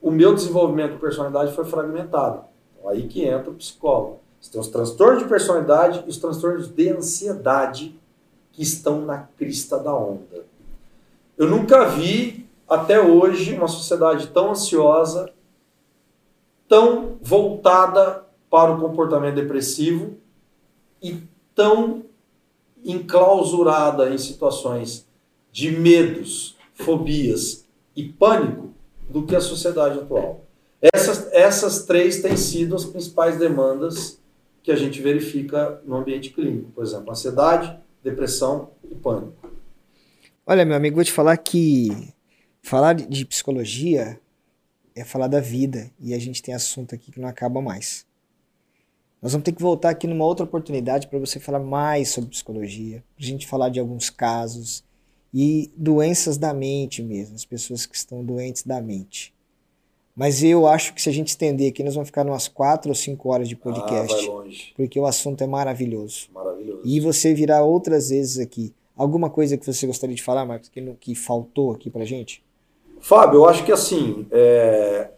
o 0.00 0.10
meu 0.10 0.34
desenvolvimento 0.34 0.92
de 0.92 0.98
personalidade 0.98 1.54
foi 1.54 1.66
fragmentado. 1.66 2.44
Então, 2.72 2.88
aí 2.88 3.06
que 3.06 3.22
entra 3.26 3.50
o 3.50 3.54
psicólogo. 3.54 4.20
Você 4.40 4.50
tem 4.50 4.58
os 4.58 4.68
transtornos 4.68 5.24
de 5.24 5.28
personalidade 5.28 6.04
e 6.06 6.08
os 6.08 6.16
transtornos 6.16 6.68
de 6.68 6.88
ansiedade 6.88 8.00
que 8.50 8.62
estão 8.62 9.02
na 9.02 9.18
crista 9.36 9.78
da 9.78 9.94
onda. 9.94 10.46
Eu 11.36 11.50
nunca 11.50 11.84
vi, 11.84 12.48
até 12.66 12.98
hoje, 12.98 13.54
uma 13.54 13.68
sociedade 13.68 14.28
tão 14.28 14.52
ansiosa, 14.52 15.30
tão 16.66 17.18
voltada 17.20 18.24
para 18.48 18.72
o 18.72 18.80
comportamento 18.80 19.34
depressivo 19.34 20.16
e 21.02 21.22
tão 21.54 22.07
enclausurada 22.84 24.10
em 24.10 24.18
situações 24.18 25.06
de 25.50 25.70
medos, 25.72 26.56
fobias 26.74 27.66
e 27.94 28.04
pânico 28.04 28.72
do 29.08 29.26
que 29.26 29.34
a 29.34 29.40
sociedade 29.40 29.98
atual. 29.98 30.44
Essas, 30.80 31.32
essas 31.32 31.84
três 31.84 32.22
têm 32.22 32.36
sido 32.36 32.76
as 32.76 32.84
principais 32.84 33.38
demandas 33.38 34.20
que 34.62 34.70
a 34.70 34.76
gente 34.76 35.00
verifica 35.00 35.80
no 35.84 35.96
ambiente 35.96 36.30
clínico, 36.30 36.70
por 36.72 36.84
exemplo, 36.84 37.10
ansiedade, 37.10 37.76
depressão 38.02 38.70
e 38.88 38.94
pânico. 38.94 39.50
Olha, 40.46 40.64
meu 40.64 40.76
amigo, 40.76 40.96
vou 40.96 41.04
te 41.04 41.12
falar 41.12 41.36
que 41.36 42.12
falar 42.62 42.94
de 42.94 43.24
psicologia 43.24 44.20
é 44.94 45.04
falar 45.04 45.28
da 45.28 45.40
vida 45.40 45.90
e 45.98 46.14
a 46.14 46.18
gente 46.18 46.42
tem 46.42 46.54
assunto 46.54 46.94
aqui 46.94 47.12
que 47.12 47.20
não 47.20 47.28
acaba 47.28 47.60
mais. 47.60 48.06
Nós 49.20 49.32
vamos 49.32 49.44
ter 49.44 49.52
que 49.52 49.62
voltar 49.62 49.90
aqui 49.90 50.06
numa 50.06 50.24
outra 50.24 50.44
oportunidade 50.44 51.08
para 51.08 51.18
você 51.18 51.40
falar 51.40 51.58
mais 51.58 52.10
sobre 52.10 52.30
psicologia, 52.30 53.02
para 53.16 53.24
a 53.24 53.28
gente 53.28 53.46
falar 53.46 53.68
de 53.68 53.80
alguns 53.80 54.10
casos 54.10 54.84
e 55.34 55.70
doenças 55.76 56.38
da 56.38 56.54
mente 56.54 57.02
mesmo, 57.02 57.34
as 57.34 57.44
pessoas 57.44 57.84
que 57.84 57.96
estão 57.96 58.24
doentes 58.24 58.62
da 58.62 58.80
mente. 58.80 59.34
Mas 60.14 60.42
eu 60.42 60.66
acho 60.66 60.94
que 60.94 61.02
se 61.02 61.08
a 61.08 61.12
gente 61.12 61.28
estender 61.28 61.70
aqui, 61.70 61.82
nós 61.84 61.94
vamos 61.94 62.08
ficar 62.08 62.26
umas 62.26 62.48
quatro 62.48 62.90
ou 62.90 62.94
cinco 62.94 63.28
horas 63.28 63.48
de 63.48 63.54
ah, 63.54 63.58
podcast. 63.62 64.28
Ah, 64.28 64.72
porque 64.74 64.98
o 64.98 65.06
assunto 65.06 65.42
é 65.44 65.46
maravilhoso. 65.46 66.28
Maravilhoso. 66.34 66.82
E 66.84 66.98
você 66.98 67.32
virá 67.32 67.62
outras 67.62 68.10
vezes 68.10 68.38
aqui. 68.38 68.74
Alguma 68.96 69.30
coisa 69.30 69.56
que 69.56 69.64
você 69.64 69.86
gostaria 69.86 70.16
de 70.16 70.22
falar, 70.22 70.44
Marcos, 70.44 70.68
que, 70.68 70.82
que 70.98 71.14
faltou 71.14 71.70
aqui 71.70 71.88
pra 71.88 72.04
gente? 72.04 72.42
Fábio, 73.00 73.38
eu 73.38 73.46
acho 73.46 73.64
que 73.64 73.70
assim, 73.70 74.26
é, 74.32 75.08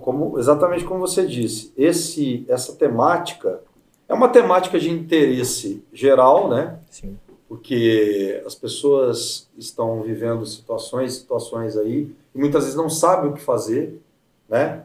como, 0.00 0.38
exatamente 0.38 0.84
como 0.84 1.00
você 1.00 1.26
disse, 1.26 1.72
esse, 1.76 2.44
essa 2.48 2.72
temática 2.74 3.60
é 4.08 4.14
uma 4.14 4.28
temática 4.28 4.78
de 4.78 4.90
interesse 4.90 5.82
geral, 5.92 6.48
né? 6.48 6.78
Sim. 6.90 7.18
Porque 7.48 8.42
as 8.46 8.54
pessoas 8.54 9.48
estão 9.56 10.02
vivendo 10.02 10.44
situações, 10.46 11.14
situações 11.14 11.76
aí, 11.76 12.10
e 12.34 12.38
muitas 12.38 12.64
vezes 12.64 12.76
não 12.76 12.88
sabem 12.88 13.30
o 13.30 13.34
que 13.34 13.40
fazer, 13.40 14.00
né? 14.48 14.84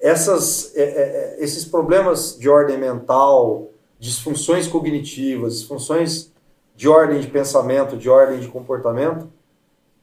Essas, 0.00 0.74
é, 0.76 0.82
é, 0.82 1.36
é 1.40 1.44
esses 1.44 1.64
problemas 1.64 2.38
de 2.38 2.48
ordem 2.48 2.78
mental, 2.78 3.70
disfunções 3.98 4.68
cognitivas, 4.68 5.58
disfunções 5.58 6.30
de 6.76 6.88
ordem 6.88 7.20
de 7.20 7.26
pensamento, 7.26 7.96
de 7.96 8.08
ordem 8.08 8.38
de 8.38 8.46
comportamento, 8.48 9.28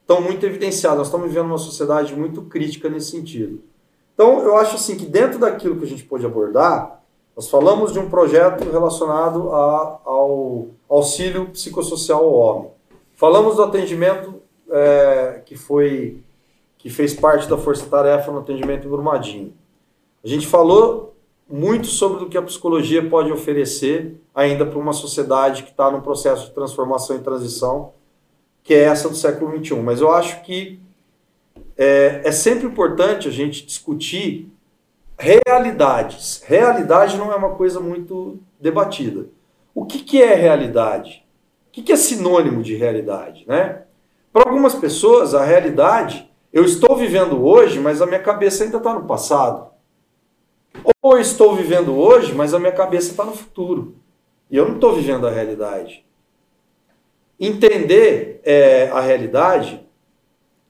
estão 0.01 0.21
muito 0.21 0.45
evidenciados. 0.45 0.99
Nós 0.99 1.07
estamos 1.07 1.27
vivendo 1.29 1.45
uma 1.45 1.57
sociedade 1.57 2.13
muito 2.13 2.41
crítica 2.43 2.89
nesse 2.89 3.11
sentido. 3.11 3.61
Então, 4.15 4.39
eu 4.39 4.55
acho 4.55 4.75
assim 4.75 4.97
que 4.97 5.05
dentro 5.05 5.37
daquilo 5.37 5.75
que 5.75 5.83
a 5.83 5.87
gente 5.87 6.03
pôde 6.03 6.25
abordar, 6.25 7.03
nós 7.35 7.49
falamos 7.49 7.91
de 7.91 7.99
um 7.99 8.09
projeto 8.09 8.63
relacionado 8.71 9.51
a, 9.51 9.99
ao, 10.05 10.69
auxílio 10.89 11.49
psicossocial 11.49 12.23
ao 12.23 12.33
homem. 12.33 12.71
Falamos 13.13 13.57
do 13.57 13.63
atendimento 13.63 14.41
é, 14.71 15.41
que 15.45 15.55
foi 15.55 16.23
que 16.77 16.89
fez 16.89 17.15
parte 17.15 17.49
da 17.49 17.57
força-tarefa 17.57 18.31
no 18.31 18.39
atendimento 18.39 18.85
em 18.85 18.89
Brumadinho. 18.89 19.53
A 20.23 20.27
gente 20.27 20.45
falou 20.45 21.15
muito 21.49 21.87
sobre 21.87 22.23
o 22.23 22.29
que 22.29 22.37
a 22.37 22.41
psicologia 22.41 23.07
pode 23.09 23.31
oferecer 23.31 24.21
ainda 24.33 24.65
para 24.65 24.77
uma 24.79 24.93
sociedade 24.93 25.63
que 25.63 25.71
está 25.71 25.89
num 25.89 26.01
processo 26.01 26.45
de 26.45 26.51
transformação 26.51 27.15
e 27.15 27.19
transição, 27.19 27.93
que 28.63 28.73
é 28.73 28.83
essa 28.83 29.09
do 29.09 29.15
século 29.15 29.51
XXI. 29.57 29.75
Mas 29.81 29.99
eu 29.99 30.11
acho 30.11 30.43
que 30.43 30.79
é, 31.77 32.21
é 32.23 32.31
sempre 32.31 32.67
importante 32.67 33.27
a 33.27 33.31
gente 33.31 33.65
discutir 33.65 34.51
realidades. 35.17 36.41
Realidade 36.45 37.17
não 37.17 37.31
é 37.31 37.35
uma 37.35 37.55
coisa 37.55 37.79
muito 37.79 38.39
debatida. 38.59 39.27
O 39.73 39.85
que, 39.85 39.99
que 39.99 40.21
é 40.21 40.33
realidade? 40.35 41.25
O 41.67 41.71
que, 41.71 41.81
que 41.81 41.91
é 41.91 41.97
sinônimo 41.97 42.63
de 42.63 42.75
realidade? 42.75 43.43
Né? 43.47 43.83
Para 44.31 44.49
algumas 44.49 44.75
pessoas, 44.75 45.33
a 45.33 45.43
realidade, 45.43 46.31
eu 46.51 46.63
estou 46.63 46.95
vivendo 46.95 47.45
hoje, 47.45 47.79
mas 47.79 48.01
a 48.01 48.05
minha 48.05 48.21
cabeça 48.21 48.63
ainda 48.63 48.77
está 48.77 48.93
no 48.93 49.05
passado. 49.05 49.67
Ou 51.01 51.19
estou 51.19 51.55
vivendo 51.55 51.95
hoje, 51.95 52.33
mas 52.33 52.53
a 52.53 52.59
minha 52.59 52.71
cabeça 52.71 53.11
está 53.11 53.23
no 53.23 53.33
futuro. 53.33 53.95
E 54.49 54.57
eu 54.57 54.67
não 54.67 54.75
estou 54.75 54.95
vivendo 54.95 55.27
a 55.27 55.31
realidade. 55.31 56.05
Entender 57.39 58.39
é, 58.43 58.89
a 58.89 59.01
realidade, 59.01 59.84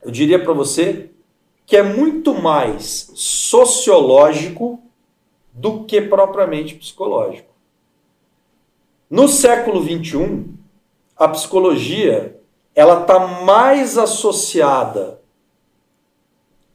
eu 0.06 0.12
diria 0.12 0.38
para 0.38 0.54
você 0.54 1.10
que 1.66 1.76
é 1.76 1.82
muito 1.82 2.36
mais 2.36 3.12
sociológico 3.16 4.80
do 5.52 5.84
que 5.84 6.00
propriamente 6.00 6.76
psicológico. 6.76 7.52
No 9.10 9.28
século 9.28 9.82
XXI, 9.82 10.46
a 11.18 11.28
psicologia 11.30 12.40
ela 12.76 13.02
está 13.02 13.20
mais 13.44 13.98
associada 13.98 15.20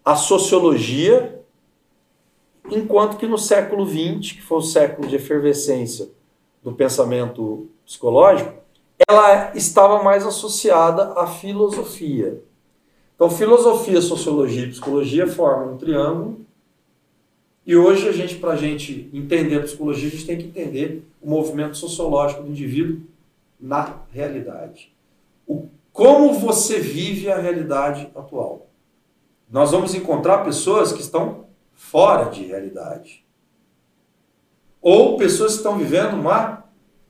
à 0.05 0.17
sociologia 0.17 1.41
enquanto 2.69 3.17
que 3.17 3.29
no 3.29 3.39
século 3.39 3.87
XX, 3.87 4.33
que 4.33 4.43
foi 4.43 4.59
o 4.59 4.63
século 4.63 5.07
de 5.07 5.15
efervescência 5.15 6.11
do 6.65 6.73
pensamento 6.73 7.69
psicológico, 7.85 8.55
ela 9.09 9.53
estava 9.55 10.03
mais 10.03 10.27
associada 10.27 11.13
à 11.13 11.29
filosofia. 11.29 12.43
Então, 13.21 13.29
filosofia, 13.29 14.01
sociologia 14.01 14.65
e 14.65 14.71
psicologia 14.71 15.27
formam 15.27 15.75
um 15.75 15.77
triângulo. 15.77 16.41
E 17.67 17.77
hoje, 17.77 18.09
a 18.09 18.13
gente, 18.13 18.37
para 18.37 18.53
a 18.53 18.57
gente 18.57 19.11
entender 19.13 19.57
a 19.57 19.63
psicologia, 19.63 20.09
a 20.09 20.11
gente 20.11 20.25
tem 20.25 20.39
que 20.39 20.47
entender 20.47 21.07
o 21.21 21.29
movimento 21.29 21.77
sociológico 21.77 22.43
do 22.43 22.49
indivíduo 22.49 23.03
na 23.61 24.05
realidade. 24.11 24.91
O, 25.47 25.69
como 25.93 26.33
você 26.33 26.81
vive 26.81 27.31
a 27.31 27.39
realidade 27.39 28.11
atual. 28.15 28.69
Nós 29.51 29.71
vamos 29.71 29.95
encontrar 29.95 30.39
pessoas 30.39 30.91
que 30.91 31.03
estão 31.03 31.45
fora 31.75 32.31
de 32.31 32.45
realidade. 32.45 33.23
Ou 34.81 35.19
pessoas 35.19 35.53
que 35.53 35.59
estão 35.59 35.77
vivendo 35.77 36.15
uma 36.15 36.65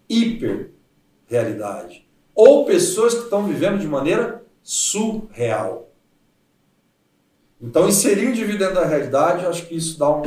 hiperrealidade. 0.08 2.04
Ou 2.34 2.64
pessoas 2.64 3.14
que 3.14 3.22
estão 3.22 3.46
vivendo 3.46 3.78
de 3.78 3.86
maneira 3.86 4.44
surreal. 4.60 5.86
Então, 7.60 7.88
inserir 7.88 8.26
o 8.26 8.30
indivíduo 8.30 8.58
dentro 8.58 8.76
da 8.76 8.86
realidade, 8.86 9.44
eu 9.44 9.50
acho 9.50 9.66
que 9.66 9.74
isso 9.74 9.98
dá 9.98 10.10
um, 10.10 10.22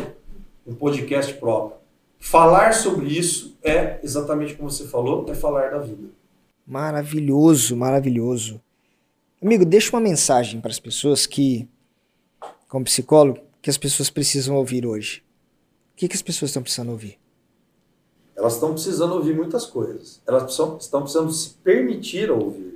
um 0.68 0.76
podcast 0.76 1.34
próprio. 1.36 1.78
Falar 2.20 2.74
sobre 2.74 3.08
isso 3.08 3.58
é, 3.64 4.00
exatamente 4.04 4.56
como 4.56 4.70
você 4.70 4.88
falou, 4.88 5.26
é 5.28 5.34
falar 5.34 5.72
da 5.72 5.80
vida. 5.80 6.10
Maravilhoso, 6.66 7.76
maravilhoso. 7.76 8.62
Amigo, 9.42 9.66
deixa 9.66 9.90
uma 9.94 10.02
mensagem 10.02 10.62
para 10.62 10.72
as 10.72 10.80
pessoas 10.80 11.26
que, 11.26 11.68
como 12.70 12.86
psicólogo, 12.86 13.42
que 13.62 13.70
as 13.70 13.78
pessoas 13.78 14.10
precisam 14.10 14.56
ouvir 14.56 14.86
hoje? 14.86 15.24
O 15.94 15.98
que, 15.98 16.08
que 16.08 16.16
as 16.16 16.22
pessoas 16.22 16.50
estão 16.50 16.64
precisando 16.64 16.92
ouvir? 16.92 17.20
Elas 18.36 18.54
estão 18.54 18.74
precisando 18.74 19.14
ouvir 19.16 19.36
muitas 19.36 19.66
coisas. 19.66 20.22
Elas 20.26 20.50
estão, 20.50 20.78
estão 20.78 21.02
precisando 21.02 21.32
se 21.32 21.50
permitir 21.64 22.32
ouvir. 22.32 22.73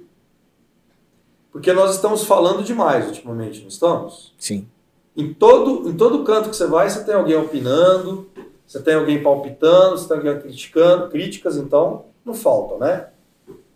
Porque 1.58 1.74
nós 1.74 1.96
estamos 1.96 2.24
falando 2.24 2.64
demais 2.64 3.08
ultimamente, 3.08 3.62
não 3.62 3.68
estamos? 3.68 4.32
Sim. 4.38 4.68
Em 5.16 5.34
todo, 5.34 5.90
em 5.90 5.98
todo 5.98 6.24
canto 6.24 6.52
que 6.52 6.56
você 6.56 6.68
vai, 6.68 6.88
você 6.88 7.04
tem 7.04 7.16
alguém 7.16 7.36
opinando, 7.36 8.30
você 8.64 8.80
tem 8.80 8.94
alguém 8.94 9.24
palpitando, 9.24 9.98
você 9.98 10.08
tem 10.08 10.18
alguém 10.18 10.40
criticando, 10.40 11.10
críticas, 11.10 11.58
então 11.58 12.06
não 12.24 12.36
faltam, 12.36 12.78
né? 12.78 13.08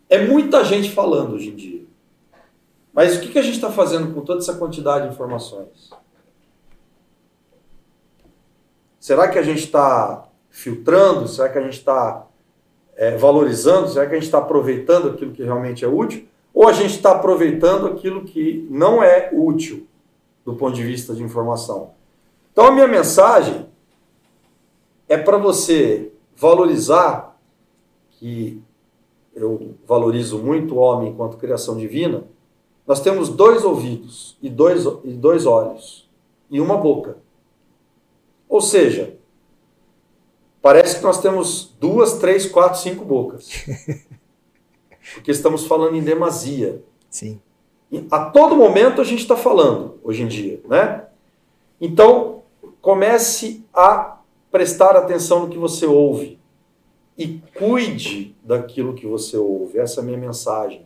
É 0.07 0.23
muita 0.23 0.63
gente 0.63 0.91
falando 0.91 1.33
hoje 1.33 1.49
em 1.49 1.55
dia. 1.55 1.83
Mas 2.93 3.17
o 3.17 3.21
que, 3.21 3.29
que 3.29 3.39
a 3.39 3.41
gente 3.41 3.55
está 3.55 3.71
fazendo 3.71 4.13
com 4.13 4.21
toda 4.21 4.41
essa 4.41 4.53
quantidade 4.53 5.07
de 5.07 5.13
informações? 5.15 5.89
Será 8.99 9.27
que 9.27 9.39
a 9.39 9.43
gente 9.43 9.63
está 9.63 10.27
filtrando? 10.51 11.27
Será 11.27 11.49
que 11.49 11.57
a 11.57 11.63
gente 11.63 11.79
está 11.79 12.27
é, 12.95 13.17
valorizando? 13.17 13.87
Será 13.87 14.05
que 14.05 14.11
a 14.11 14.17
gente 14.17 14.25
está 14.25 14.37
aproveitando 14.37 15.09
aquilo 15.09 15.31
que 15.31 15.41
realmente 15.41 15.83
é 15.83 15.87
útil? 15.87 16.29
Ou 16.53 16.67
a 16.67 16.73
gente 16.73 16.95
está 16.95 17.11
aproveitando 17.11 17.87
aquilo 17.87 18.23
que 18.23 18.67
não 18.69 19.01
é 19.01 19.29
útil 19.33 19.87
do 20.45 20.55
ponto 20.55 20.75
de 20.75 20.83
vista 20.83 21.13
de 21.13 21.23
informação? 21.23 21.91
Então 22.51 22.65
a 22.65 22.71
minha 22.71 22.87
mensagem 22.87 23.67
é 25.07 25.17
para 25.17 25.37
você 25.37 26.11
valorizar 26.35 27.39
que 28.11 28.61
eu 29.33 29.75
valorizo 29.87 30.37
muito 30.37 30.75
o 30.75 30.77
homem 30.77 31.11
enquanto 31.11 31.37
criação 31.37 31.77
divina. 31.77 32.23
Nós 32.85 32.99
temos 32.99 33.29
dois 33.29 33.63
ouvidos 33.63 34.37
e 34.41 34.49
dois, 34.49 34.85
e 35.03 35.13
dois 35.13 35.45
olhos 35.45 36.09
e 36.49 36.59
uma 36.59 36.77
boca. 36.77 37.17
Ou 38.49 38.59
seja, 38.59 39.15
parece 40.61 40.97
que 40.97 41.03
nós 41.03 41.21
temos 41.21 41.73
duas, 41.79 42.19
três, 42.19 42.45
quatro, 42.45 42.79
cinco 42.79 43.05
bocas. 43.05 43.49
Porque 45.13 45.31
estamos 45.31 45.65
falando 45.65 45.95
em 45.95 46.01
demasia. 46.01 46.83
Sim. 47.09 47.39
E 47.91 48.05
a 48.09 48.25
todo 48.25 48.55
momento 48.55 49.01
a 49.01 49.03
gente 49.03 49.21
está 49.21 49.35
falando, 49.35 49.99
hoje 50.03 50.23
em 50.23 50.27
dia, 50.27 50.61
né? 50.67 51.05
Então, 51.79 52.43
comece 52.81 53.65
a 53.73 54.19
prestar 54.51 54.95
atenção 54.95 55.41
no 55.41 55.49
que 55.49 55.57
você 55.57 55.85
ouve 55.85 56.39
e 57.17 57.41
cuide 57.55 58.35
daquilo 58.43 58.93
que 58.93 59.05
você 59.05 59.37
ouve. 59.37 59.77
Essa 59.77 59.99
é 59.99 60.03
a 60.03 60.05
minha 60.05 60.17
mensagem. 60.17 60.85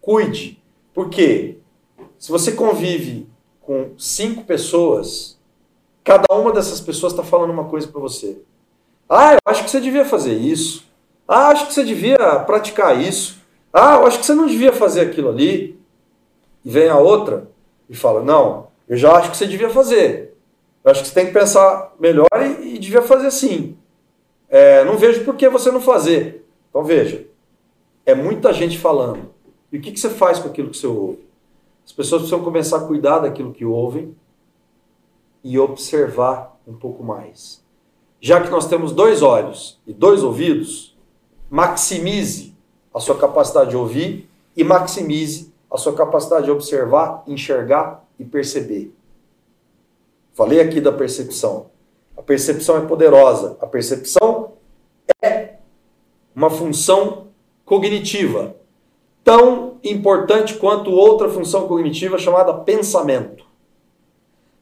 Cuide. 0.00 0.62
Por 0.94 1.10
quê? 1.10 1.58
Se 2.18 2.30
você 2.30 2.52
convive 2.52 3.26
com 3.60 3.90
cinco 3.98 4.44
pessoas, 4.44 5.36
Cada 6.06 6.32
uma 6.32 6.52
dessas 6.52 6.80
pessoas 6.80 7.12
está 7.12 7.24
falando 7.24 7.50
uma 7.50 7.64
coisa 7.64 7.88
para 7.88 8.00
você. 8.00 8.38
Ah, 9.08 9.32
eu 9.32 9.38
acho 9.44 9.64
que 9.64 9.70
você 9.70 9.80
devia 9.80 10.04
fazer 10.04 10.34
isso. 10.34 10.86
Ah, 11.26 11.48
acho 11.48 11.66
que 11.66 11.74
você 11.74 11.82
devia 11.82 12.16
praticar 12.46 12.96
isso. 13.02 13.42
Ah, 13.72 13.96
eu 13.96 14.06
acho 14.06 14.18
que 14.18 14.26
você 14.26 14.34
não 14.34 14.46
devia 14.46 14.72
fazer 14.72 15.02
aquilo 15.02 15.28
ali. 15.28 15.78
E 16.64 16.70
vem 16.70 16.88
a 16.88 16.98
outra 16.98 17.50
e 17.88 17.94
fala: 17.94 18.22
Não, 18.22 18.68
eu 18.88 18.96
já 18.96 19.12
acho 19.16 19.30
que 19.30 19.36
você 19.36 19.46
devia 19.46 19.70
fazer. 19.70 20.34
Eu 20.84 20.90
acho 20.90 21.02
que 21.02 21.08
você 21.08 21.14
tem 21.14 21.26
que 21.26 21.32
pensar 21.32 21.94
melhor 21.98 22.28
e, 22.34 22.74
e 22.74 22.78
devia 22.78 23.02
fazer 23.02 23.26
assim. 23.26 23.76
É, 24.48 24.84
não 24.84 24.96
vejo 24.96 25.24
por 25.24 25.36
que 25.36 25.48
você 25.48 25.70
não 25.70 25.80
fazer. 25.80 26.46
Então 26.70 26.84
veja, 26.84 27.26
é 28.04 28.14
muita 28.14 28.52
gente 28.52 28.78
falando. 28.78 29.34
E 29.72 29.78
o 29.78 29.80
que, 29.80 29.92
que 29.92 30.00
você 30.00 30.10
faz 30.10 30.38
com 30.38 30.48
aquilo 30.48 30.70
que 30.70 30.76
você 30.76 30.86
ouve? 30.86 31.26
As 31.84 31.92
pessoas 31.92 32.22
precisam 32.22 32.42
começar 32.42 32.78
a 32.78 32.86
cuidar 32.86 33.20
daquilo 33.20 33.52
que 33.52 33.64
ouvem 33.64 34.16
e 35.42 35.58
observar 35.58 36.58
um 36.66 36.74
pouco 36.74 37.04
mais. 37.04 37.64
Já 38.20 38.40
que 38.40 38.50
nós 38.50 38.66
temos 38.66 38.92
dois 38.92 39.22
olhos 39.22 39.80
e 39.86 39.92
dois 39.92 40.22
ouvidos, 40.22 40.96
maximize 41.48 42.55
a 42.96 43.00
sua 43.00 43.18
capacidade 43.18 43.70
de 43.70 43.76
ouvir 43.76 44.26
e 44.56 44.64
maximize 44.64 45.52
a 45.70 45.76
sua 45.76 45.94
capacidade 45.94 46.46
de 46.46 46.50
observar, 46.50 47.22
enxergar 47.26 48.02
e 48.18 48.24
perceber. 48.24 48.90
Falei 50.32 50.62
aqui 50.62 50.80
da 50.80 50.90
percepção. 50.90 51.66
A 52.16 52.22
percepção 52.22 52.78
é 52.78 52.86
poderosa. 52.86 53.58
A 53.60 53.66
percepção 53.66 54.54
é 55.22 55.56
uma 56.34 56.48
função 56.48 57.26
cognitiva, 57.66 58.56
tão 59.22 59.78
importante 59.84 60.54
quanto 60.54 60.90
outra 60.90 61.28
função 61.28 61.68
cognitiva 61.68 62.16
chamada 62.16 62.54
pensamento. 62.54 63.44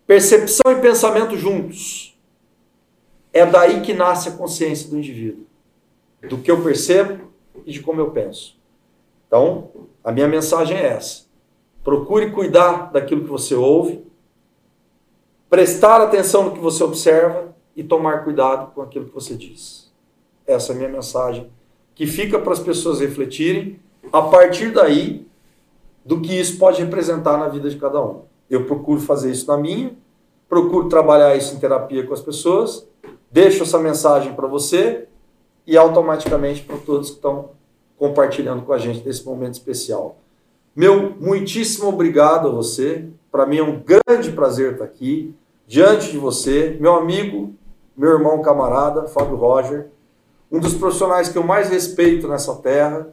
Percepção 0.09 0.73
e 0.73 0.81
pensamento 0.81 1.37
juntos. 1.37 2.19
É 3.33 3.47
daí 3.47 3.81
que 3.83 3.95
nasce 3.95 4.29
a 4.29 4.33
consciência 4.33 4.91
do 4.91 4.99
indivíduo. 4.99 5.47
Do 6.29 6.39
que 6.39 6.51
eu 6.51 6.61
percebo 6.61 7.33
e 7.65 7.73
de 7.73 7.81
como 7.81 8.01
eu 8.01 8.11
penso. 8.11 8.59
Então, 9.27 9.69
a 10.03 10.13
minha 10.13 10.29
mensagem 10.29 10.77
é 10.77 10.87
essa. 10.87 11.25
Procure 11.83 12.31
cuidar 12.31 12.93
daquilo 12.93 13.23
que 13.23 13.31
você 13.31 13.55
ouve, 13.55 14.05
prestar 15.51 16.01
atenção 16.01 16.45
no 16.45 16.53
que 16.53 16.59
você 16.59 16.83
observa 16.83 17.55
e 17.77 17.83
tomar 17.83 18.25
cuidado 18.25 18.73
com 18.73 18.83
aquilo 18.83 19.07
que 19.07 19.15
você 19.15 19.35
diz. 19.35 19.93
Essa 20.47 20.73
é 20.73 20.75
a 20.75 20.79
minha 20.79 20.89
mensagem 20.89 21.51
que 21.95 22.07
fica 22.07 22.39
para 22.39 22.53
as 22.53 22.61
pessoas 22.61 23.01
refletirem 23.01 23.79
a 24.13 24.23
partir 24.23 24.73
daí 24.73 25.27
do 26.05 26.21
que 26.21 26.39
isso 26.39 26.59
pode 26.59 26.83
representar 26.83 27.39
na 27.39 27.49
vida 27.49 27.71
de 27.71 27.77
cada 27.77 28.03
um. 28.03 28.23
Eu 28.51 28.67
procuro 28.67 29.01
fazer 29.01 29.31
isso 29.31 29.47
na 29.47 29.57
minha, 29.57 29.97
procuro 30.49 30.89
trabalhar 30.89 31.37
isso 31.37 31.55
em 31.55 31.59
terapia 31.59 32.07
com 32.07 32.13
as 32.13 32.21
pessoas, 32.21 32.87
deixo 33.31 33.63
essa 33.63 33.79
mensagem 33.79 34.35
para 34.35 34.47
você 34.47 35.09
e 35.67 35.77
automaticamente 35.77 36.63
para 36.63 36.77
todos 36.77 37.11
que 37.11 37.17
estão 37.17 37.51
compartilhando 37.99 38.63
com 38.63 38.73
a 38.73 38.79
gente 38.79 39.05
nesse 39.05 39.25
momento 39.25 39.55
especial. 39.55 40.17
Meu 40.75 41.15
muitíssimo 41.21 41.89
obrigado 41.89 42.49
a 42.49 42.51
você. 42.51 43.09
Para 43.31 43.47
mim 43.47 43.59
é 43.59 43.63
um 43.63 43.81
grande 43.81 44.33
prazer 44.33 44.73
estar 44.73 44.85
aqui 44.85 45.35
diante 45.67 46.11
de 46.11 46.19
você, 46.19 46.77
meu 46.81 46.95
amigo, 46.95 47.55
meu 47.97 48.11
irmão 48.11 48.43
camarada, 48.43 49.07
Fábio 49.09 49.37
Roger, 49.37 49.89
um 50.51 50.61
dos 50.61 50.75
profissionais 50.75 51.29
que 51.29 51.39
eu 51.39 51.43
mais 51.43 51.71
respeito 51.71 52.29
nessa 52.29 52.55
terra, 52.57 53.09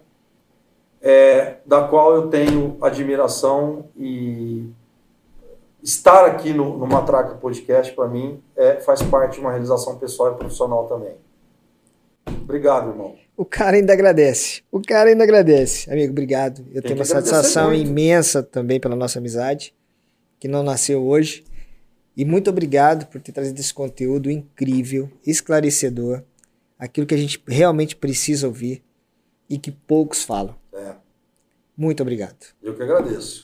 é, 1.01 1.57
da 1.65 1.87
qual 1.87 2.15
eu 2.15 2.27
tenho 2.27 2.77
admiração 2.81 3.85
e 3.95 4.69
estar 5.81 6.25
aqui 6.25 6.53
no, 6.53 6.77
no 6.77 6.85
Matraca 6.85 7.35
Podcast, 7.35 7.93
para 7.93 8.07
mim, 8.07 8.41
é, 8.55 8.79
faz 8.81 9.01
parte 9.01 9.35
de 9.35 9.39
uma 9.39 9.49
realização 9.51 9.97
pessoal 9.97 10.33
e 10.33 10.35
profissional 10.35 10.85
também. 10.87 11.15
Obrigado, 12.25 12.89
irmão. 12.89 13.15
O 13.35 13.45
cara 13.45 13.77
ainda 13.77 13.93
agradece. 13.93 14.61
O 14.71 14.81
cara 14.81 15.09
ainda 15.09 15.23
agradece. 15.23 15.91
Amigo, 15.91 16.11
obrigado. 16.11 16.59
Eu 16.69 16.81
Tem 16.81 16.81
tenho 16.83 16.95
uma 16.95 17.05
satisfação 17.05 17.69
muito. 17.69 17.87
imensa 17.89 18.43
também 18.43 18.79
pela 18.79 18.95
nossa 18.95 19.19
amizade, 19.19 19.73
que 20.39 20.47
não 20.47 20.61
nasceu 20.63 21.03
hoje. 21.03 21.43
E 22.15 22.25
muito 22.25 22.49
obrigado 22.49 23.07
por 23.07 23.21
ter 23.21 23.31
trazido 23.31 23.59
esse 23.59 23.73
conteúdo 23.73 24.29
incrível, 24.29 25.09
esclarecedor, 25.25 26.21
aquilo 26.77 27.07
que 27.07 27.15
a 27.15 27.17
gente 27.17 27.41
realmente 27.47 27.95
precisa 27.95 28.47
ouvir 28.47 28.83
e 29.49 29.57
que 29.57 29.71
poucos 29.71 30.23
falam. 30.23 30.55
É. 30.73 30.93
Muito 31.75 32.01
obrigado. 32.03 32.35
Eu 32.61 32.75
que 32.75 32.83
agradeço. 32.83 33.43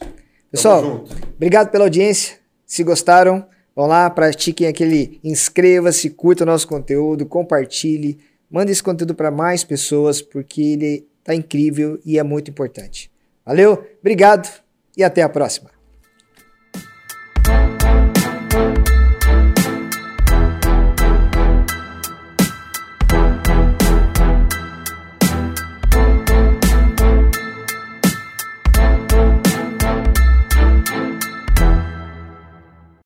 Pessoal, 0.52 1.06
obrigado 1.36 1.72
pela 1.72 1.86
audiência. 1.86 2.38
Se 2.66 2.84
gostaram, 2.84 3.48
vão 3.76 3.88
lá, 3.88 4.10
pratiquem 4.10 4.68
aquele 4.68 5.20
inscreva-se, 5.24 6.10
curta 6.10 6.44
o 6.44 6.48
nosso 6.48 6.68
conteúdo, 6.68 7.26
compartilhe, 7.26 8.20
mande 8.50 8.72
esse 8.72 8.84
conteúdo 8.84 9.14
para 9.14 9.32
mais 9.32 9.64
pessoas, 9.64 10.22
porque 10.22 10.62
ele 10.62 11.08
tá 11.24 11.36
incrível 11.36 12.00
e 12.06 12.18
é 12.18 12.24
muito 12.24 12.50
importante. 12.50 13.12
Valeu, 13.46 13.86
obrigado 14.00 14.50
e 14.96 15.04
até 15.04 15.22
a 15.22 15.30
próxima. 15.30 15.77